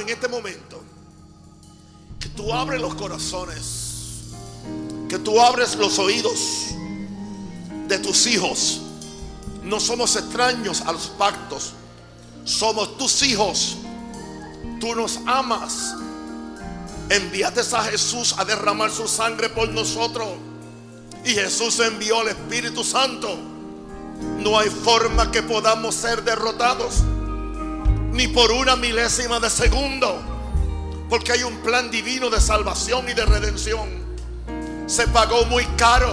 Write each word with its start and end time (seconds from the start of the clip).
en 0.00 0.08
este 0.08 0.28
momento 0.28 0.82
que 2.18 2.28
tú 2.28 2.52
abres 2.52 2.80
los 2.80 2.94
corazones, 2.94 4.30
que 5.08 5.18
tú 5.18 5.40
abres 5.40 5.74
los 5.76 5.98
oídos 5.98 6.38
de 7.88 7.98
tus 7.98 8.26
hijos. 8.26 8.80
No 9.62 9.80
somos 9.80 10.16
extraños 10.16 10.82
a 10.82 10.92
los 10.92 11.08
pactos, 11.08 11.72
somos 12.44 12.96
tus 12.96 13.22
hijos. 13.22 13.76
Tú 14.80 14.94
nos 14.94 15.20
amas. 15.26 15.94
Envíate 17.10 17.60
a 17.60 17.82
Jesús 17.84 18.34
a 18.38 18.44
derramar 18.44 18.90
su 18.90 19.06
sangre 19.08 19.48
por 19.50 19.68
nosotros. 19.68 20.28
Y 21.24 21.30
Jesús 21.30 21.78
envió 21.80 22.20
al 22.20 22.28
Espíritu 22.28 22.84
Santo. 22.84 23.36
No 24.38 24.58
hay 24.58 24.70
forma 24.70 25.30
que 25.30 25.42
podamos 25.42 25.94
ser 25.94 26.22
derrotados. 26.22 27.02
Ni 28.12 28.28
por 28.28 28.50
una 28.50 28.76
milésima 28.76 29.40
de 29.40 29.50
segundo. 29.50 30.20
Porque 31.08 31.32
hay 31.32 31.42
un 31.42 31.56
plan 31.58 31.90
divino 31.90 32.30
de 32.30 32.40
salvación 32.40 33.08
y 33.08 33.14
de 33.14 33.24
redención. 33.24 33.88
Se 34.86 35.06
pagó 35.08 35.44
muy 35.46 35.64
caro. 35.76 36.10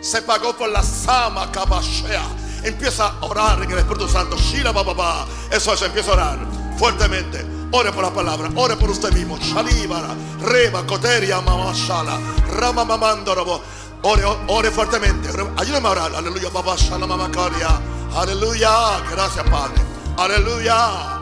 Se 0.00 0.22
pagó 0.22 0.56
por 0.56 0.68
la 0.68 0.82
sama 0.82 1.50
cabashea. 1.52 2.24
Empieza 2.64 3.06
a 3.08 3.24
orar 3.24 3.62
en 3.62 3.70
el 3.70 3.78
Espíritu 3.78 4.08
Santo. 4.08 4.36
Shira 4.36 4.72
bababa. 4.72 5.26
Eso 5.50 5.72
es, 5.72 5.82
empieza 5.82 6.10
a 6.10 6.14
orar 6.14 6.38
fuertemente. 6.78 7.44
Ore 7.74 7.90
por 7.90 8.04
la 8.04 8.10
palabra, 8.12 8.50
ore 8.56 8.76
por 8.76 8.90
usted 8.90 9.12
mismo. 9.12 9.38
Shalibara, 9.38 10.14
reba, 10.40 10.86
coteria, 10.86 11.40
mamashala, 11.40 12.18
rama 12.58 12.84
mamandorobo. 12.84 13.62
Ore, 14.02 14.24
ore 14.48 14.70
fuertemente. 14.70 15.30
Ayúdame 15.56 15.88
a 15.88 15.90
orar. 15.90 16.14
Aleluya, 16.14 16.50
mamacaria. 16.50 17.80
Aleluya. 18.14 19.00
Gracias, 19.10 19.48
Padre. 19.48 19.91
Aleluya. 20.16 21.20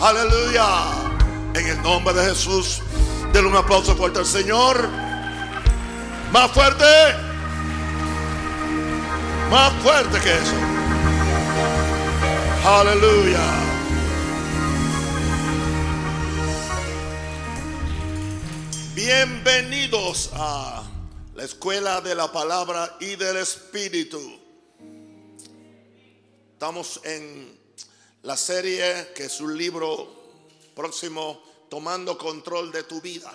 Aleluya. 0.00 0.66
En 1.54 1.66
el 1.66 1.82
nombre 1.82 2.14
de 2.14 2.30
Jesús, 2.30 2.80
denle 3.32 3.50
un 3.50 3.56
aplauso 3.56 3.96
fuerte 3.96 4.20
al 4.20 4.26
Señor. 4.26 4.88
Más 6.32 6.50
fuerte. 6.52 6.84
Más 9.50 9.72
fuerte 9.82 10.20
que 10.20 10.32
eso. 10.32 10.54
Aleluya. 12.64 13.40
Bienvenidos 18.94 20.30
a 20.34 20.84
la 21.34 21.42
escuela 21.42 22.00
de 22.00 22.14
la 22.14 22.30
palabra 22.30 22.96
y 23.00 23.16
del 23.16 23.38
espíritu. 23.38 24.20
Estamos 26.52 27.00
en 27.04 27.59
la 28.22 28.36
serie 28.36 29.12
que 29.14 29.24
es 29.24 29.40
un 29.40 29.56
libro 29.56 30.08
próximo, 30.74 31.48
Tomando 31.70 32.18
control 32.18 32.72
de 32.72 32.82
tu 32.82 33.00
vida. 33.00 33.30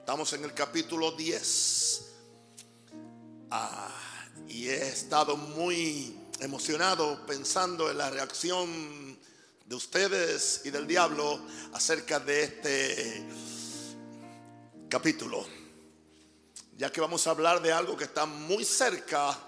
Estamos 0.00 0.32
en 0.32 0.42
el 0.42 0.52
capítulo 0.52 1.12
10. 1.12 2.02
Ah, 3.52 3.94
y 4.48 4.66
he 4.66 4.88
estado 4.88 5.36
muy 5.36 6.18
emocionado 6.40 7.24
pensando 7.24 7.88
en 7.88 7.98
la 7.98 8.10
reacción 8.10 9.16
de 9.64 9.74
ustedes 9.76 10.62
y 10.64 10.70
del 10.70 10.88
diablo 10.88 11.38
acerca 11.72 12.18
de 12.18 12.42
este 12.42 13.28
capítulo, 14.88 15.46
ya 16.76 16.90
que 16.90 17.00
vamos 17.00 17.28
a 17.28 17.30
hablar 17.30 17.62
de 17.62 17.70
algo 17.70 17.96
que 17.96 18.04
está 18.04 18.26
muy 18.26 18.64
cerca 18.64 19.38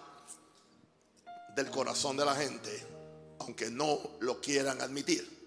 del 1.56 1.68
corazón 1.68 2.16
de 2.16 2.24
la 2.24 2.36
gente, 2.36 2.89
aunque 3.40 3.70
no 3.70 3.98
lo 4.20 4.40
quieran 4.40 4.80
admitir. 4.80 5.38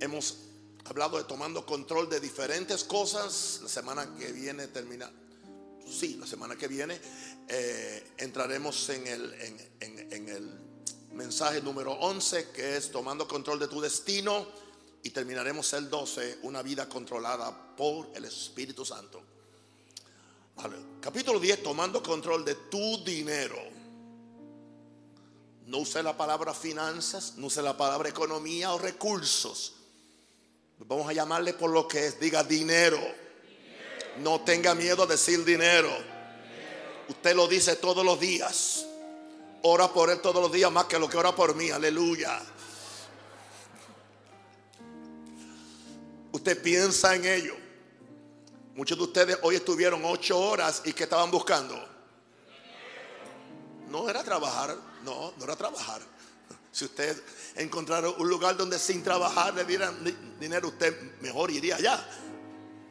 Hemos 0.00 0.36
hablado 0.84 1.18
de 1.18 1.24
tomando 1.24 1.66
control 1.66 2.08
de 2.08 2.20
diferentes 2.20 2.84
cosas. 2.84 3.60
La 3.62 3.68
semana 3.68 4.14
que 4.18 4.32
viene 4.32 4.68
termina. 4.68 5.10
Sí, 5.86 6.16
la 6.20 6.26
semana 6.26 6.54
que 6.56 6.68
viene 6.68 7.00
eh, 7.48 8.12
entraremos 8.18 8.88
en 8.90 9.06
el, 9.06 9.32
en, 9.80 10.12
en- 10.12 10.28
el 10.28 10.60
mensaje 11.14 11.62
número 11.62 11.92
11, 11.92 12.50
que 12.50 12.76
es 12.76 12.90
tomando 12.90 13.26
control 13.26 13.58
de 13.58 13.68
tu 13.68 13.80
destino. 13.80 14.46
Y 15.02 15.10
terminaremos 15.10 15.72
el 15.74 15.88
12, 15.88 16.40
una 16.42 16.60
vida 16.60 16.88
controlada 16.88 17.74
por 17.76 18.10
el 18.14 18.24
Espíritu 18.24 18.84
Santo. 18.84 19.22
Capítulo 21.00 21.38
10, 21.38 21.62
tomando 21.62 22.02
control 22.02 22.44
de 22.44 22.54
tu 22.68 23.02
dinero. 23.04 23.56
No 25.68 25.78
use 25.80 26.02
la 26.02 26.16
palabra 26.16 26.54
finanzas, 26.54 27.34
no 27.36 27.48
use 27.48 27.60
la 27.60 27.76
palabra 27.76 28.08
economía 28.08 28.72
o 28.72 28.78
recursos. 28.78 29.74
Vamos 30.78 31.06
a 31.10 31.12
llamarle 31.12 31.52
por 31.52 31.68
lo 31.68 31.86
que 31.86 32.06
es, 32.06 32.18
diga 32.18 32.42
dinero. 32.42 32.98
No 34.20 34.40
tenga 34.40 34.74
miedo 34.74 35.02
a 35.02 35.06
decir 35.06 35.44
dinero. 35.44 35.90
Usted 37.08 37.36
lo 37.36 37.46
dice 37.46 37.76
todos 37.76 38.02
los 38.02 38.18
días. 38.18 38.86
Ora 39.60 39.92
por 39.92 40.08
él 40.08 40.22
todos 40.22 40.40
los 40.40 40.50
días 40.50 40.72
más 40.72 40.86
que 40.86 40.98
lo 40.98 41.06
que 41.06 41.18
ora 41.18 41.36
por 41.36 41.54
mí. 41.54 41.68
Aleluya. 41.68 42.40
Usted 46.32 46.62
piensa 46.62 47.14
en 47.14 47.26
ello. 47.26 47.54
Muchos 48.74 48.96
de 48.96 49.04
ustedes 49.04 49.38
hoy 49.42 49.56
estuvieron 49.56 50.02
ocho 50.06 50.40
horas 50.40 50.80
y 50.86 50.94
que 50.94 51.02
estaban 51.02 51.30
buscando. 51.30 51.76
No 53.90 54.08
era 54.08 54.24
trabajar, 54.24 54.87
no, 55.08 55.32
no 55.36 55.44
era 55.44 55.56
trabajar. 55.56 56.00
Si 56.70 56.84
usted 56.84 57.20
encontrara 57.56 58.10
un 58.10 58.28
lugar 58.28 58.56
donde 58.56 58.78
sin 58.78 59.02
trabajar 59.02 59.54
le 59.54 59.64
dieran 59.64 60.04
di- 60.04 60.14
dinero, 60.38 60.68
usted 60.68 61.18
mejor 61.20 61.50
iría 61.50 61.76
allá. 61.76 62.06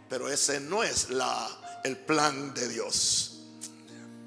Pero 0.10 0.30
ese 0.30 0.60
no 0.60 0.84
es 0.84 1.08
el 1.84 1.98
plan 1.98 2.54
de 2.54 2.68
Dios. 2.70 3.34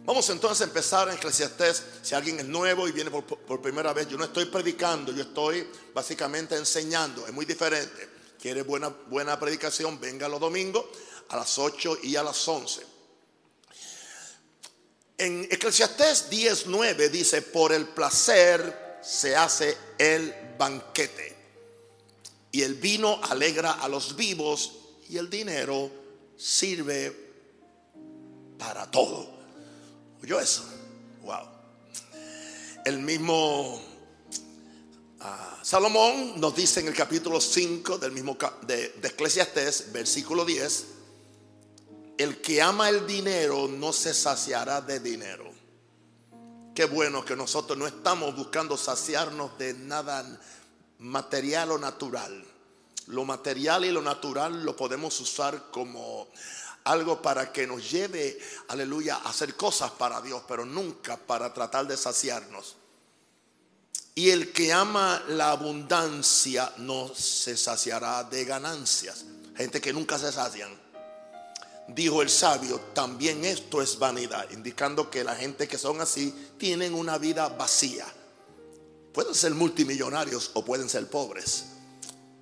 Vamos 0.05 0.29
entonces 0.31 0.63
a 0.63 0.65
empezar 0.65 1.09
en 1.09 1.15
Eclesiastés. 1.17 1.83
Si 2.03 2.15
alguien 2.15 2.39
es 2.41 2.47
nuevo 2.47 2.89
y 2.89 2.93
viene 2.93 3.11
por, 3.11 3.25
por 3.25 3.61
primera 3.61 3.93
vez, 3.93 4.09
yo 4.09 4.17
no 4.17 4.25
estoy 4.25 4.47
predicando, 4.47 5.13
yo 5.13 5.23
estoy 5.23 5.69
básicamente 5.95 6.57
enseñando. 6.57 7.27
Es 7.27 7.33
muy 7.33 7.45
diferente. 7.45 8.09
Quiere 8.41 8.63
buena, 8.63 8.89
buena 8.89 9.39
predicación, 9.39 10.01
venga 10.01 10.27
los 10.29 10.41
domingos 10.41 10.87
a 11.29 11.37
las 11.37 11.59
8 11.59 11.99
y 12.05 12.17
a 12.17 12.23
las 12.23 12.49
11. 12.49 12.87
En 15.21 15.47
Eclesiastés 15.51 16.31
10:9 16.31 17.11
dice, 17.11 17.43
por 17.43 17.75
el 17.75 17.89
placer 17.89 18.99
se 19.03 19.37
hace 19.37 19.77
el 19.99 20.35
banquete. 20.59 21.37
Y 22.53 22.63
el 22.63 22.77
vino 22.77 23.21
alegra 23.25 23.73
a 23.73 23.89
los 23.91 24.17
vivos 24.17 24.79
y 25.11 25.19
el 25.19 25.29
dinero 25.29 25.91
sirve 26.39 27.15
para 28.59 28.91
todo. 28.91 29.29
¿Oyó 30.23 30.41
eso? 30.41 30.65
Wow. 31.21 31.47
El 32.87 33.01
mismo 33.01 33.79
ah, 35.21 35.61
Salomón 35.63 36.41
nos 36.41 36.57
dice 36.57 36.81
en 36.81 36.89
el 36.89 36.95
capítulo 36.95 37.43
5 37.43 37.99
del 37.99 38.13
mismo 38.13 38.39
de, 38.63 38.89
de 38.89 39.09
Eclesiastés, 39.09 39.93
versículo 39.93 40.47
10, 40.47 40.87
el 42.23 42.43
que 42.43 42.61
ama 42.61 42.91
el 42.91 43.07
dinero 43.07 43.67
no 43.67 43.95
se 43.95 44.13
saciará 44.13 44.83
de 44.83 45.01
dinero. 45.01 45.51
Qué 46.75 46.85
bueno 46.85 47.25
que 47.25 47.35
nosotros 47.35 47.79
no 47.79 47.87
estamos 47.87 48.37
buscando 48.37 48.77
saciarnos 48.77 49.57
de 49.57 49.73
nada 49.73 50.39
material 50.99 51.73
o 51.73 51.79
natural. 51.79 52.45
Lo 53.07 53.25
material 53.25 53.87
y 53.87 53.91
lo 53.91 54.03
natural 54.03 54.65
lo 54.65 54.77
podemos 54.77 55.19
usar 55.19 55.71
como 55.71 56.29
algo 56.85 57.23
para 57.23 57.53
que 57.53 57.67
nos 57.67 57.91
lleve, 57.91 58.39
aleluya, 58.69 59.17
a 59.17 59.31
hacer 59.31 59.57
cosas 59.57 59.91
para 59.93 60.21
Dios, 60.21 60.43
pero 60.47 60.67
nunca 60.67 61.17
para 61.17 61.55
tratar 61.55 61.87
de 61.87 61.97
saciarnos. 61.97 62.77
Y 64.15 64.29
el 64.29 64.53
que 64.53 64.75
ama 64.75 65.23
la 65.29 65.53
abundancia 65.53 66.71
no 66.77 67.15
se 67.15 67.57
saciará 67.57 68.25
de 68.25 68.45
ganancias. 68.45 69.25
Gente 69.57 69.81
que 69.81 69.95
nunca 69.95 70.19
se 70.19 70.31
sacian. 70.31 70.80
Dijo 71.95 72.23
el 72.23 72.31
sabio, 72.31 72.79
también 72.95 73.45
esto 73.45 73.83
es 73.83 73.99
vanidad, 73.99 74.49
indicando 74.53 75.11
que 75.11 75.25
la 75.25 75.35
gente 75.35 75.67
que 75.67 75.77
son 75.77 76.01
así 76.01 76.33
tienen 76.57 76.95
una 76.95 77.19
vida 77.19 77.49
vacía. 77.49 78.07
Pueden 79.13 79.35
ser 79.35 79.55
multimillonarios 79.55 80.53
o 80.55 80.65
pueden 80.65 80.89
ser 80.89 81.09
pobres, 81.09 81.65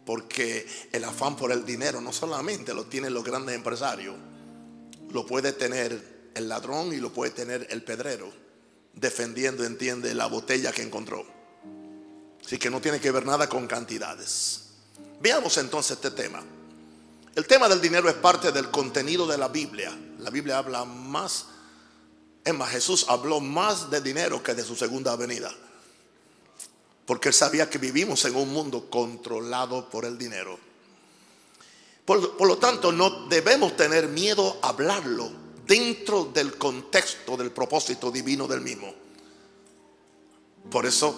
porque 0.05 0.67
el 0.93 1.03
afán 1.05 1.35
por 1.35 1.51
el 1.51 1.65
dinero 1.65 2.03
no 2.03 2.13
solamente 2.13 2.75
lo 2.75 2.85
tienen 2.85 3.15
los 3.15 3.25
grandes 3.25 3.55
empresarios, 3.55 4.17
lo 5.11 5.25
puede 5.25 5.53
tener 5.53 6.31
el 6.35 6.49
ladrón 6.49 6.93
y 6.93 6.99
lo 6.99 7.11
puede 7.11 7.31
tener 7.31 7.67
el 7.71 7.83
pedrero, 7.83 8.31
defendiendo, 8.93 9.65
entiende, 9.65 10.13
la 10.15 10.27
botella 10.27 10.73
que 10.73 10.83
encontró. 10.83 11.25
Así 12.45 12.59
que 12.59 12.69
no 12.69 12.83
tiene 12.83 13.01
que 13.01 13.11
ver 13.11 13.25
nada 13.25 13.49
con 13.49 13.67
cantidades. 13.67 14.65
Veamos 15.23 15.57
entonces 15.57 15.93
este 15.93 16.11
tema. 16.11 16.45
El 17.39 17.47
tema 17.47 17.69
del 17.69 17.81
dinero 17.81 18.09
es 18.09 18.17
parte 18.17 18.51
del 18.51 18.69
contenido 18.69 19.25
de 19.25 19.39
la 19.39 19.47
Biblia. 19.47 19.97
La 20.19 20.29
Biblia 20.29 20.59
habla 20.59 20.85
más, 20.85 21.47
es 22.45 22.53
más, 22.53 22.69
Jesús 22.69 23.07
habló 23.09 23.39
más 23.39 23.89
de 23.91 24.01
dinero 24.01 24.43
que 24.43 24.57
de 24.57 24.65
su 24.65 24.75
segunda 24.75 25.15
venida. 25.15 25.49
Porque 27.07 27.29
él 27.29 27.35
sabía 27.35 27.71
que 27.71 27.79
vivimos 27.79 28.25
en 28.25 28.35
un 28.35 28.53
mundo 28.53 28.91
controlado 28.91 29.89
por 29.89 30.05
el 30.05 30.19
dinero. 30.19 30.59
Por, 32.05 32.37
por, 32.37 32.49
lo 32.49 32.59
tanto, 32.59 32.91
no 32.91 33.29
debemos 33.29 33.77
tener 33.77 34.09
miedo 34.09 34.59
a 34.61 34.71
hablarlo 34.71 35.31
dentro 35.65 36.25
del 36.25 36.59
contexto 36.59 37.37
del 37.37 37.53
propósito 37.53 38.11
divino 38.11 38.49
del 38.49 38.63
mismo. 38.63 38.93
Por 40.69 40.87
eso, 40.87 41.17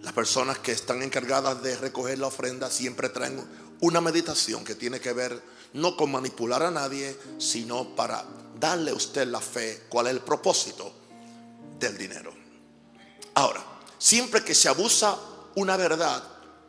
las 0.00 0.12
personas 0.12 0.60
que 0.60 0.70
están 0.70 1.02
encargadas 1.02 1.60
de 1.60 1.76
recoger 1.76 2.20
la 2.20 2.28
ofrenda 2.28 2.70
siempre 2.70 3.08
traen 3.08 3.63
una 3.80 4.00
meditación 4.00 4.64
que 4.64 4.74
tiene 4.74 5.00
que 5.00 5.12
ver 5.12 5.42
no 5.74 5.96
con 5.96 6.12
manipular 6.12 6.62
a 6.62 6.70
nadie, 6.70 7.16
sino 7.38 7.94
para 7.96 8.24
darle 8.58 8.92
a 8.92 8.94
usted 8.94 9.26
la 9.26 9.40
fe, 9.40 9.84
cuál 9.88 10.06
es 10.06 10.12
el 10.12 10.20
propósito 10.20 10.92
del 11.78 11.98
dinero. 11.98 12.32
Ahora, 13.34 13.64
siempre 13.98 14.44
que 14.44 14.54
se 14.54 14.68
abusa 14.68 15.16
una 15.56 15.76
verdad 15.76 16.22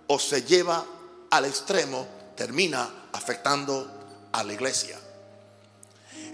o 0.08 0.20
se 0.20 0.44
lleva 0.44 0.84
al 1.30 1.46
extremo, 1.46 2.08
termina 2.36 3.08
afectando 3.12 4.30
a 4.32 4.44
la 4.44 4.54
iglesia. 4.54 5.00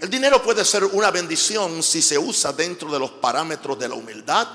El 0.00 0.10
dinero 0.10 0.42
puede 0.42 0.64
ser 0.64 0.84
una 0.84 1.10
bendición 1.10 1.82
si 1.82 2.02
se 2.02 2.18
usa 2.18 2.52
dentro 2.52 2.90
de 2.90 2.98
los 2.98 3.12
parámetros 3.12 3.78
de 3.78 3.88
la 3.88 3.94
humildad, 3.94 4.48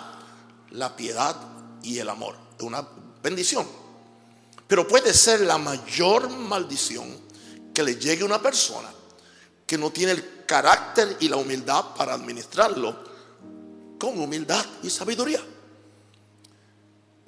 la 0.71 0.95
piedad 0.95 1.35
y 1.81 1.99
el 1.99 2.09
amor. 2.09 2.35
Una 2.59 2.85
bendición. 3.23 3.65
Pero 4.67 4.87
puede 4.87 5.13
ser 5.13 5.41
la 5.41 5.57
mayor 5.57 6.29
maldición 6.29 7.27
que 7.73 7.83
le 7.83 7.95
llegue 7.95 8.23
a 8.23 8.25
una 8.25 8.41
persona 8.41 8.91
que 9.65 9.77
no 9.77 9.91
tiene 9.91 10.13
el 10.13 10.45
carácter 10.45 11.17
y 11.19 11.29
la 11.29 11.37
humildad 11.37 11.93
para 11.95 12.13
administrarlo 12.13 13.03
con 13.99 14.19
humildad 14.19 14.65
y 14.83 14.89
sabiduría. 14.89 15.41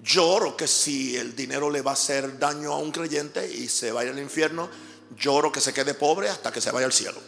Lloro 0.02 0.56
que 0.56 0.68
si 0.68 1.18
el 1.18 1.36
dinero 1.36 1.70
le 1.70 1.82
va 1.82 1.92
a 1.92 1.94
hacer 1.94 2.40
daño 2.40 2.74
a 2.74 2.78
un 2.78 2.92
creyente 2.92 3.52
y 3.52 3.68
se 3.68 3.92
vaya 3.92 4.12
al 4.12 4.20
infierno, 4.20 4.70
lloro 5.18 5.52
que 5.52 5.60
se 5.60 5.74
quede 5.74 5.94
pobre 5.94 6.30
hasta 6.30 6.52
que 6.52 6.62
se 6.62 6.72
vaya 6.72 6.86
al 6.86 6.94
cielo. 6.94 7.20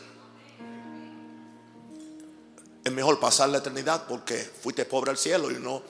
Es 2.84 2.92
mejor 2.92 3.20
pasar 3.20 3.50
la 3.50 3.60
eternidad 3.60 4.08
porque 4.08 4.38
fuiste 4.38 4.86
pobre 4.86 5.12
al 5.12 5.18
cielo 5.18 5.52
y 5.52 5.56
no 5.56 5.84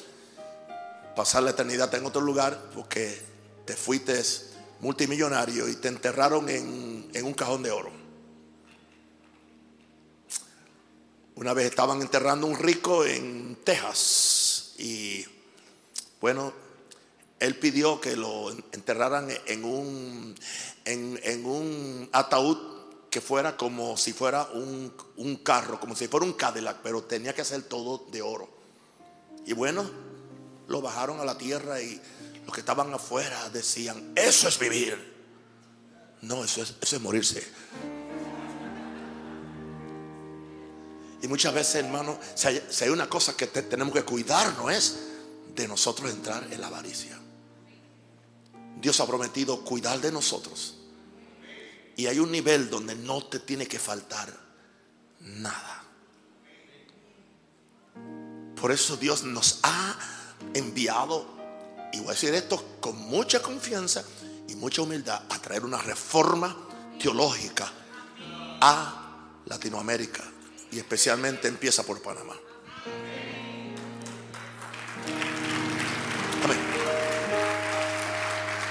pasar 1.15 1.43
la 1.43 1.51
eternidad 1.51 1.93
en 1.93 2.05
otro 2.05 2.21
lugar 2.21 2.71
porque 2.73 3.30
te 3.71 3.77
fuiste 3.77 4.21
multimillonario 4.81 5.69
y 5.69 5.77
te 5.77 5.87
enterraron 5.87 6.49
en, 6.49 7.09
en 7.13 7.25
un 7.25 7.33
cajón 7.33 7.63
de 7.63 7.71
oro. 7.71 7.89
Una 11.35 11.53
vez 11.53 11.67
estaban 11.67 12.01
enterrando 12.01 12.47
un 12.47 12.59
rico 12.59 13.05
en 13.05 13.59
Texas 13.63 14.73
y 14.77 15.25
bueno, 16.19 16.51
él 17.39 17.57
pidió 17.59 18.01
que 18.01 18.17
lo 18.17 18.51
enterraran 18.51 19.29
en 19.45 19.63
un, 19.63 20.35
en, 20.83 21.45
un 21.45 22.09
ataúd 22.11 22.57
que 23.09 23.21
fuera 23.21 23.55
como 23.55 23.95
si 23.95 24.11
fuera 24.11 24.49
un, 24.53 24.93
un, 25.15 25.37
carro, 25.37 25.79
como 25.79 25.95
si 25.95 26.09
fuera 26.09 26.25
un 26.25 26.33
Cadillac, 26.33 26.81
pero 26.83 27.05
tenía 27.05 27.33
que 27.33 27.45
ser 27.45 27.63
todo 27.63 28.05
de 28.11 28.21
oro. 28.21 28.49
Y 29.45 29.53
bueno, 29.53 29.89
lo 30.67 30.81
bajaron 30.81 31.21
a 31.21 31.25
la 31.25 31.37
tierra 31.37 31.81
y 31.81 32.01
los 32.51 32.55
que 32.55 32.59
estaban 32.59 32.93
afuera 32.93 33.49
decían, 33.49 34.11
eso 34.13 34.49
es 34.49 34.59
vivir. 34.59 35.09
No, 36.21 36.43
eso 36.43 36.61
es, 36.61 36.75
eso 36.81 36.97
es 36.97 37.01
morirse. 37.01 37.47
Y 41.21 41.27
muchas 41.29 41.53
veces, 41.53 41.75
hermano, 41.75 42.19
si 42.35 42.47
hay, 42.83 42.89
una 42.89 43.07
cosa 43.07 43.37
que 43.37 43.47
tenemos 43.47 43.93
que 43.93 44.03
cuidar, 44.03 44.53
no 44.57 44.69
es 44.69 44.97
de 45.55 45.65
nosotros 45.65 46.11
entrar 46.11 46.45
en 46.51 46.59
la 46.59 46.67
avaricia. 46.67 47.17
Dios 48.81 48.99
ha 48.99 49.07
prometido 49.07 49.63
cuidar 49.63 50.01
de 50.01 50.11
nosotros. 50.11 50.75
Y 51.95 52.07
hay 52.07 52.19
un 52.19 52.33
nivel 52.33 52.69
donde 52.69 52.95
no 52.95 53.25
te 53.27 53.39
tiene 53.39 53.65
que 53.65 53.79
faltar 53.79 54.37
nada. 55.21 55.85
Por 58.59 58.73
eso 58.73 58.97
Dios 58.97 59.23
nos 59.23 59.61
ha 59.63 59.97
enviado, 60.53 61.40
y 61.93 61.99
voy 61.99 62.09
a 62.09 62.11
decir 62.11 62.33
esto 62.33 62.77
con 62.79 62.97
mucha 62.97 63.41
confianza 63.41 64.03
y 64.47 64.55
mucha 64.55 64.81
humildad, 64.81 65.21
a 65.29 65.39
traer 65.39 65.63
una 65.63 65.77
reforma 65.77 66.55
teológica 66.99 67.71
a 68.61 69.41
Latinoamérica. 69.45 70.23
Y 70.71 70.79
especialmente 70.79 71.47
empieza 71.47 71.83
por 71.83 72.01
Panamá. 72.01 72.35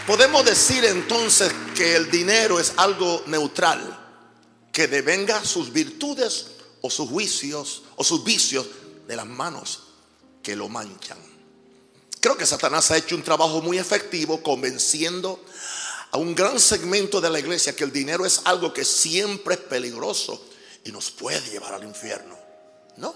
Podemos 0.07 0.45
decir 0.45 0.85
entonces 0.87 1.53
que 1.77 1.95
el 1.95 2.11
dinero 2.11 2.59
es 2.59 2.73
algo 2.79 3.23
neutral, 3.27 3.79
que 4.73 4.89
devenga 4.89 5.45
sus 5.45 5.73
virtudes 5.73 6.49
o 6.81 6.91
sus 6.91 7.09
juicios 7.09 7.85
o 7.95 8.03
sus 8.03 8.25
vicios 8.25 8.67
de 9.07 9.15
las 9.15 9.27
manos 9.27 9.83
que 10.43 10.57
lo 10.57 10.69
manchan. 10.69 11.30
Creo 12.21 12.37
que 12.37 12.47
Satanás 12.47 12.91
ha 12.91 12.99
hecho 12.99 13.17
un 13.17 13.23
trabajo 13.23 13.63
muy 13.63 13.79
efectivo 13.79 14.43
convenciendo 14.43 15.43
a 16.11 16.19
un 16.19 16.35
gran 16.35 16.61
segmento 16.61 17.21
de 17.21 17.31
la 17.31 17.39
iglesia 17.39 17.75
que 17.75 17.85
el 17.85 17.93
dinero 17.93 18.27
es 18.27 18.43
algo 18.45 18.73
que 18.73 18.85
siempre 18.85 19.55
es 19.55 19.61
peligroso 19.61 20.45
y 20.85 20.93
nos 20.93 21.11
puede 21.11 21.41
llevar 21.51 21.75
al 21.75 21.85
infierno. 21.85 22.37
No, 22.97 23.15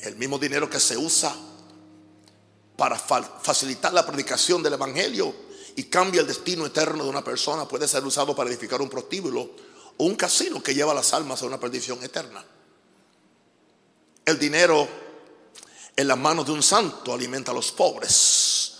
el 0.00 0.16
mismo 0.16 0.38
dinero 0.38 0.68
que 0.68 0.80
se 0.80 0.96
usa 0.96 1.34
para 2.76 2.96
facilitar 2.98 3.92
la 3.92 4.06
predicación 4.06 4.62
del 4.62 4.72
Evangelio 4.72 5.34
y 5.76 5.84
cambia 5.84 6.22
el 6.22 6.26
destino 6.26 6.66
eterno 6.66 7.04
de 7.04 7.10
una 7.10 7.22
persona, 7.22 7.68
puede 7.68 7.86
ser 7.86 8.04
usado 8.04 8.34
para 8.34 8.50
edificar 8.50 8.80
un 8.80 8.88
prostíbulo 8.88 9.50
o 9.96 10.04
un 10.04 10.16
casino 10.16 10.62
que 10.62 10.74
lleva 10.74 10.94
las 10.94 11.12
almas 11.12 11.42
a 11.42 11.46
una 11.46 11.60
perdición 11.60 12.02
eterna. 12.02 12.44
El 14.24 14.38
dinero 14.38 14.88
en 15.96 16.08
las 16.08 16.18
manos 16.18 16.46
de 16.46 16.52
un 16.52 16.62
santo 16.62 17.12
alimenta 17.12 17.50
a 17.50 17.54
los 17.54 17.72
pobres, 17.72 18.72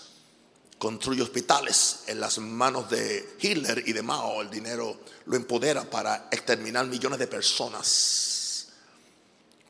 construye 0.79 1.23
hospitales. 1.23 2.01
En 2.07 2.21
las 2.21 2.39
manos 2.39 2.89
de 2.89 3.37
Hitler 3.41 3.83
y 3.87 3.93
de 3.93 4.03
Mao 4.03 4.41
el 4.41 4.51
dinero 4.51 5.01
lo 5.27 5.37
empodera 5.37 5.89
para 5.89 6.29
exterminar 6.31 6.87
millones 6.87 7.19
de 7.19 7.27
personas. 7.27 8.69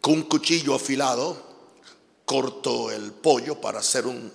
Con 0.00 0.14
un 0.14 0.22
cuchillo 0.22 0.75
afilado 0.75 1.50
corto 2.25 2.90
el 2.90 3.12
pollo 3.12 3.60
para 3.60 3.81
hacer 3.81 4.06
un 4.06 4.32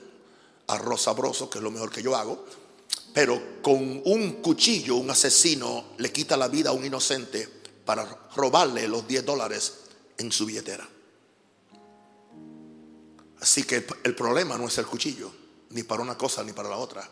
arroz 0.67 1.03
sabroso, 1.03 1.49
que 1.49 1.59
es 1.59 1.63
lo 1.63 1.71
mejor 1.71 1.91
que 1.91 2.03
yo 2.03 2.15
hago 2.15 2.45
pero 3.15 3.61
con 3.61 4.01
un 4.03 4.41
cuchillo 4.41 4.97
un 4.97 5.09
asesino 5.09 5.85
le 5.99 6.11
quita 6.11 6.35
la 6.35 6.49
vida 6.49 6.71
a 6.71 6.73
un 6.73 6.83
inocente 6.83 7.47
para 7.85 8.03
robarle 8.35 8.89
los 8.89 9.07
10 9.07 9.25
dólares 9.25 9.73
en 10.17 10.33
su 10.33 10.45
billetera. 10.45 10.85
Así 13.41 13.63
que 13.63 13.85
el 14.03 14.15
problema 14.15 14.57
no 14.57 14.67
es 14.67 14.77
el 14.77 14.85
cuchillo, 14.85 15.31
ni 15.69 15.83
para 15.83 16.01
una 16.01 16.17
cosa 16.17 16.43
ni 16.43 16.53
para 16.53 16.69
la 16.69 16.77
otra, 16.77 17.07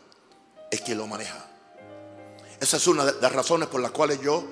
es 0.70 0.80
quien 0.80 0.98
lo 0.98 1.06
maneja. 1.06 1.50
Esa 2.60 2.76
es 2.76 2.86
una 2.86 3.04
de 3.04 3.20
las 3.20 3.32
razones 3.32 3.68
por 3.68 3.80
las 3.80 3.90
cuales 3.90 4.20
yo 4.20 4.44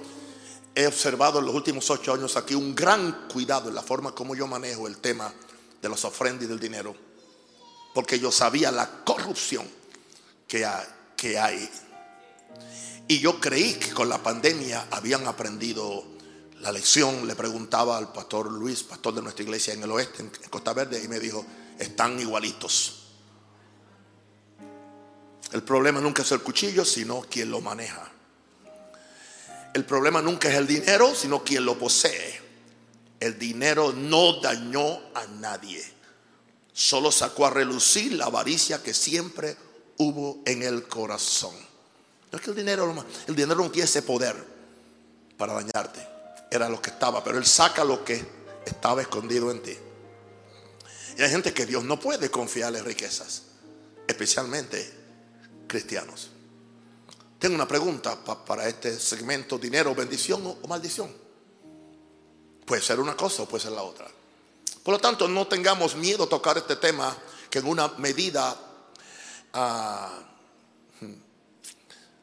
he 0.74 0.86
observado 0.86 1.38
en 1.38 1.46
los 1.46 1.54
últimos 1.54 1.88
ocho 1.90 2.12
años 2.12 2.36
aquí 2.36 2.54
un 2.54 2.74
gran 2.74 3.28
cuidado 3.28 3.68
en 3.68 3.74
la 3.74 3.82
forma 3.82 4.14
como 4.14 4.34
yo 4.34 4.46
manejo 4.46 4.86
el 4.86 4.98
tema 4.98 5.32
de 5.80 5.88
los 5.88 6.04
ofrendas 6.04 6.44
y 6.44 6.46
del 6.46 6.60
dinero, 6.60 6.94
porque 7.94 8.18
yo 8.18 8.30
sabía 8.30 8.70
la 8.70 9.04
corrupción 9.04 9.66
que 10.46 10.66
hay. 11.38 11.70
Y 13.08 13.18
yo 13.18 13.40
creí 13.40 13.74
que 13.74 13.92
con 13.92 14.08
la 14.08 14.22
pandemia 14.22 14.88
habían 14.90 15.26
aprendido 15.26 16.04
la 16.60 16.72
lección. 16.72 17.26
Le 17.26 17.34
preguntaba 17.34 17.98
al 17.98 18.12
pastor 18.12 18.50
Luis, 18.50 18.82
pastor 18.82 19.14
de 19.14 19.22
nuestra 19.22 19.42
iglesia 19.42 19.74
en 19.74 19.82
el 19.82 19.90
oeste, 19.90 20.22
en 20.22 20.30
Costa 20.50 20.72
Verde, 20.72 21.02
y 21.02 21.08
me 21.08 21.18
dijo, 21.18 21.44
están 21.82 22.18
igualitos. 22.18 22.98
El 25.52 25.62
problema 25.62 26.00
nunca 26.00 26.22
es 26.22 26.32
el 26.32 26.40
cuchillo, 26.40 26.84
sino 26.84 27.22
quien 27.22 27.50
lo 27.50 27.60
maneja. 27.60 28.10
El 29.74 29.84
problema 29.84 30.22
nunca 30.22 30.48
es 30.48 30.54
el 30.54 30.66
dinero, 30.66 31.14
sino 31.14 31.42
quien 31.42 31.64
lo 31.64 31.78
posee. 31.78 32.40
El 33.20 33.38
dinero 33.38 33.92
no 33.92 34.40
dañó 34.40 35.00
a 35.14 35.26
nadie. 35.38 35.82
Solo 36.72 37.12
sacó 37.12 37.46
a 37.46 37.50
relucir 37.50 38.14
la 38.14 38.26
avaricia 38.26 38.82
que 38.82 38.94
siempre 38.94 39.56
hubo 39.98 40.42
en 40.46 40.62
el 40.62 40.88
corazón. 40.88 41.54
No 42.30 42.38
es 42.38 42.44
que 42.44 42.50
el 42.50 42.56
dinero, 42.56 43.04
el 43.26 43.36
dinero 43.36 43.62
no 43.62 43.70
tiene 43.70 43.84
ese 43.84 44.02
poder 44.02 44.34
para 45.36 45.52
dañarte. 45.54 46.06
Era 46.50 46.68
lo 46.68 46.80
que 46.80 46.90
estaba, 46.90 47.22
pero 47.22 47.38
Él 47.38 47.46
saca 47.46 47.84
lo 47.84 48.04
que 48.04 48.24
estaba 48.64 49.02
escondido 49.02 49.50
en 49.50 49.62
ti. 49.62 49.76
Y 51.16 51.22
hay 51.22 51.30
gente 51.30 51.52
que 51.52 51.66
Dios 51.66 51.84
no 51.84 51.98
puede 52.00 52.30
confiarle 52.30 52.82
riquezas, 52.82 53.42
especialmente 54.06 54.92
cristianos. 55.66 56.30
Tengo 57.38 57.54
una 57.54 57.66
pregunta 57.66 58.16
para 58.24 58.68
este 58.68 58.98
segmento, 58.98 59.58
dinero, 59.58 59.94
bendición 59.94 60.46
o 60.46 60.68
maldición. 60.68 61.12
Puede 62.64 62.80
ser 62.80 63.00
una 63.00 63.16
cosa 63.16 63.42
o 63.42 63.46
puede 63.46 63.64
ser 63.64 63.72
la 63.72 63.82
otra. 63.82 64.06
Por 64.82 64.94
lo 64.94 65.00
tanto, 65.00 65.28
no 65.28 65.46
tengamos 65.46 65.94
miedo 65.96 66.24
a 66.24 66.28
tocar 66.28 66.58
este 66.58 66.76
tema 66.76 67.16
que 67.50 67.58
en 67.58 67.66
una 67.66 67.88
medida 67.98 68.56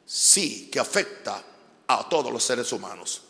sí 0.05 0.69
que 0.71 0.79
afecta 0.79 1.43
a 1.87 2.09
todos 2.09 2.31
los 2.31 2.43
seres 2.43 2.71
humanos. 2.71 3.21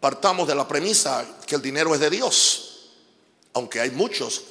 Partamos 0.00 0.46
de 0.48 0.54
la 0.54 0.66
premisa 0.66 1.24
que 1.46 1.54
el 1.54 1.62
dinero 1.62 1.94
es 1.94 2.00
de 2.00 2.10
Dios, 2.10 2.61
aunque 3.54 3.80
hay 3.80 3.90
muchos 3.90 4.44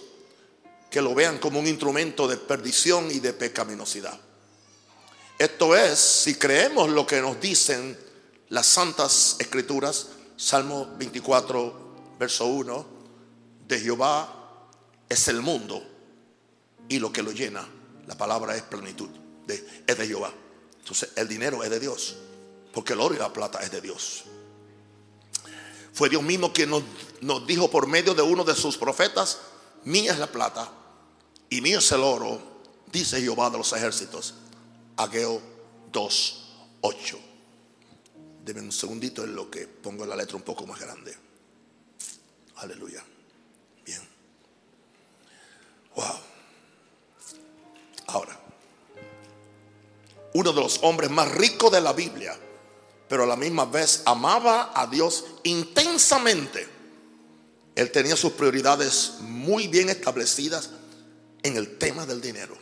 que 0.90 1.02
lo 1.02 1.16
vean 1.16 1.40
como 1.40 1.60
un 1.60 1.68
instrumento 1.68 2.28
de 2.28 2.38
perdición 2.38 3.10
y 3.12 3.20
de 3.20 3.34
pecaminosidad. 3.34 4.20
Esto 5.40 5.76
es, 5.76 5.98
si 5.98 6.36
creemos 6.36 6.90
lo 6.90 7.08
que 7.08 7.22
nos 7.22 7.40
dicen 7.40 7.98
las 8.50 8.68
santas 8.68 9.38
escrituras, 9.40 10.10
Salmo 10.36 10.94
24, 10.98 12.16
verso 12.20 12.46
1, 12.46 12.86
de 13.68 13.80
Jehová 13.80 14.68
es 15.08 15.28
el 15.30 15.42
mundo 15.42 15.82
y 16.90 17.00
lo 17.00 17.12
que 17.12 17.24
lo 17.24 17.32
llena. 17.32 17.68
La 18.06 18.18
palabra 18.18 18.56
es 18.56 18.64
plenitud, 18.64 19.10
de, 19.48 19.66
es 19.88 19.98
de 19.98 20.08
Jehová. 20.08 20.34
Entonces 20.80 21.10
el 21.16 21.28
dinero 21.28 21.64
es 21.64 21.70
de 21.70 21.80
Dios, 21.80 22.18
porque 22.74 22.94
el 22.94 23.00
oro 23.00 23.16
y 23.16 23.18
la 23.18 23.32
plata 23.32 23.60
es 23.60 23.72
de 23.72 23.80
Dios. 23.80 24.26
Fue 25.94 26.10
Dios 26.10 26.22
mismo 26.22 26.52
quien 26.52 26.70
nos, 26.70 26.84
nos 27.22 27.46
dijo 27.46 27.70
por 27.70 27.88
medio 27.88 28.14
de 28.14 28.22
uno 28.22 28.44
de 28.44 28.56
sus 28.56 28.78
profetas, 28.78 29.40
mía 29.86 30.12
es 30.12 30.20
la 30.20 30.28
plata 30.28 30.70
y 31.50 31.62
mío 31.62 31.80
es 31.80 31.92
el 31.92 32.02
oro, 32.02 32.42
dice 32.92 33.22
Jehová 33.22 33.50
de 33.50 33.60
los 33.60 33.72
ejércitos. 33.74 34.34
Ageo 34.98 35.42
2, 35.92 36.50
8. 36.82 37.20
Deme 38.44 38.62
un 38.62 38.72
segundito 38.72 39.24
en 39.24 39.36
lo 39.36 39.50
que 39.50 39.68
pongo 39.68 40.06
la 40.06 40.16
letra 40.16 40.36
un 40.36 40.42
poco 40.42 40.66
más 40.66 40.80
grande. 40.80 41.16
Aleluya. 42.58 43.04
Bien. 43.86 44.02
Wow. 45.96 46.06
Ahora, 48.08 48.40
uno 50.34 50.54
de 50.54 50.62
los 50.62 50.80
hombres 50.82 51.10
más 51.12 51.32
ricos 51.32 51.72
de 51.72 51.82
la 51.82 51.94
Biblia, 51.94 52.38
pero 53.08 53.24
a 53.24 53.28
la 53.28 53.36
misma 53.36 53.66
vez 53.66 54.02
amaba 54.06 54.72
a 54.74 54.88
Dios 54.88 55.26
intensamente. 55.44 56.81
Él 57.82 57.92
tenía 57.92 58.16
sus 58.16 58.34
prioridades 58.34 59.14
muy 59.22 59.68
bien 59.68 59.90
establecidas 59.90 60.70
en 61.44 61.58
el 61.58 61.78
tema 61.78 62.06
del 62.06 62.22
dinero. 62.22 62.58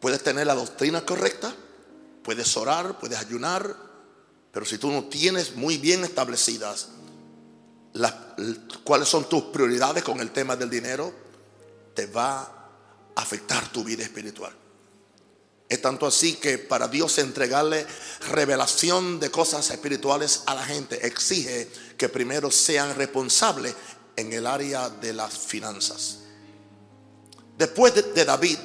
Puedes 0.00 0.22
tener 0.22 0.46
la 0.46 0.54
doctrina 0.54 1.04
correcta, 1.04 1.54
Puedes 2.28 2.54
orar, 2.58 2.98
puedes 2.98 3.18
ayunar, 3.18 3.74
pero 4.52 4.66
si 4.66 4.76
tú 4.76 4.90
no 4.90 5.04
tienes 5.04 5.56
muy 5.56 5.78
bien 5.78 6.04
establecidas 6.04 6.88
las, 7.94 8.14
cuáles 8.84 9.08
son 9.08 9.26
tus 9.30 9.44
prioridades 9.44 10.04
con 10.04 10.20
el 10.20 10.30
tema 10.30 10.54
del 10.54 10.68
dinero, 10.68 11.10
te 11.94 12.04
va 12.04 12.42
a 12.42 13.22
afectar 13.22 13.72
tu 13.72 13.82
vida 13.82 14.02
espiritual. 14.02 14.52
Es 15.68 15.82
tanto 15.82 16.06
así 16.06 16.36
que 16.36 16.56
para 16.56 16.88
Dios 16.88 17.18
entregarle 17.18 17.86
revelación 18.30 19.20
de 19.20 19.30
cosas 19.30 19.68
espirituales 19.70 20.42
a 20.46 20.54
la 20.54 20.64
gente 20.64 21.06
exige 21.06 21.68
que 21.98 22.08
primero 22.08 22.50
sean 22.50 22.94
responsables 22.94 23.74
en 24.16 24.32
el 24.32 24.46
área 24.46 24.88
de 24.88 25.12
las 25.12 25.36
finanzas. 25.36 26.20
Después 27.58 27.94
de, 27.94 28.24
David 28.24 28.58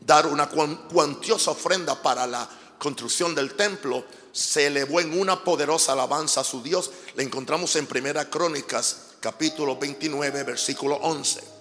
dar 0.00 0.26
una 0.26 0.48
cuantiosa 0.48 1.50
ofrenda 1.50 2.00
para 2.00 2.26
la 2.26 2.48
construcción 2.78 3.34
del 3.34 3.54
templo, 3.54 4.04
se 4.32 4.68
elevó 4.68 5.00
en 5.00 5.18
una 5.18 5.42
poderosa 5.42 5.92
alabanza 5.92 6.42
a 6.42 6.44
su 6.44 6.62
Dios. 6.62 6.90
La 7.16 7.24
encontramos 7.24 7.74
en 7.76 7.86
Primera 7.86 8.30
Crónicas, 8.30 9.16
capítulo 9.20 9.76
29, 9.76 10.44
versículo 10.44 10.96
11. 10.96 11.59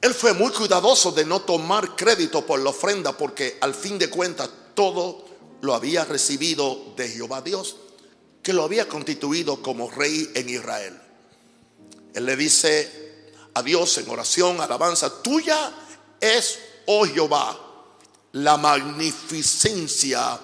Él 0.00 0.14
fue 0.14 0.32
muy 0.32 0.50
cuidadoso 0.52 1.12
de 1.12 1.26
no 1.26 1.40
tomar 1.40 1.94
crédito 1.94 2.46
por 2.46 2.58
la 2.60 2.70
ofrenda 2.70 3.16
porque 3.16 3.58
al 3.60 3.74
fin 3.74 3.98
de 3.98 4.08
cuentas 4.08 4.48
todo 4.74 5.24
lo 5.60 5.74
había 5.74 6.04
recibido 6.04 6.94
de 6.96 7.08
Jehová 7.08 7.42
Dios, 7.42 7.76
que 8.42 8.54
lo 8.54 8.64
había 8.64 8.88
constituido 8.88 9.60
como 9.60 9.90
rey 9.90 10.30
en 10.34 10.48
Israel. 10.48 10.98
Él 12.14 12.24
le 12.24 12.36
dice 12.36 13.24
a 13.54 13.62
Dios 13.62 13.98
en 13.98 14.08
oración, 14.08 14.60
alabanza, 14.60 15.22
tuya 15.22 15.72
es, 16.18 16.58
oh 16.86 17.04
Jehová, 17.04 17.58
la 18.32 18.56
magnificencia 18.56 20.40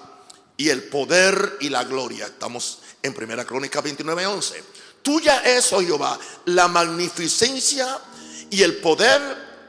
y 0.55 0.69
el 0.69 0.83
poder 0.83 1.57
y 1.61 1.69
la 1.69 1.83
gloria. 1.83 2.25
Estamos 2.25 2.79
en 3.01 3.13
Primera 3.13 3.45
Crónica 3.45 3.81
29, 3.81 4.25
11. 4.25 4.63
Tuya 5.01 5.39
es, 5.39 5.71
oh 5.73 5.81
Jehová, 5.81 6.19
la 6.45 6.67
magnificencia 6.67 7.99
y 8.15 8.16
el 8.51 8.77
poder, 8.77 9.21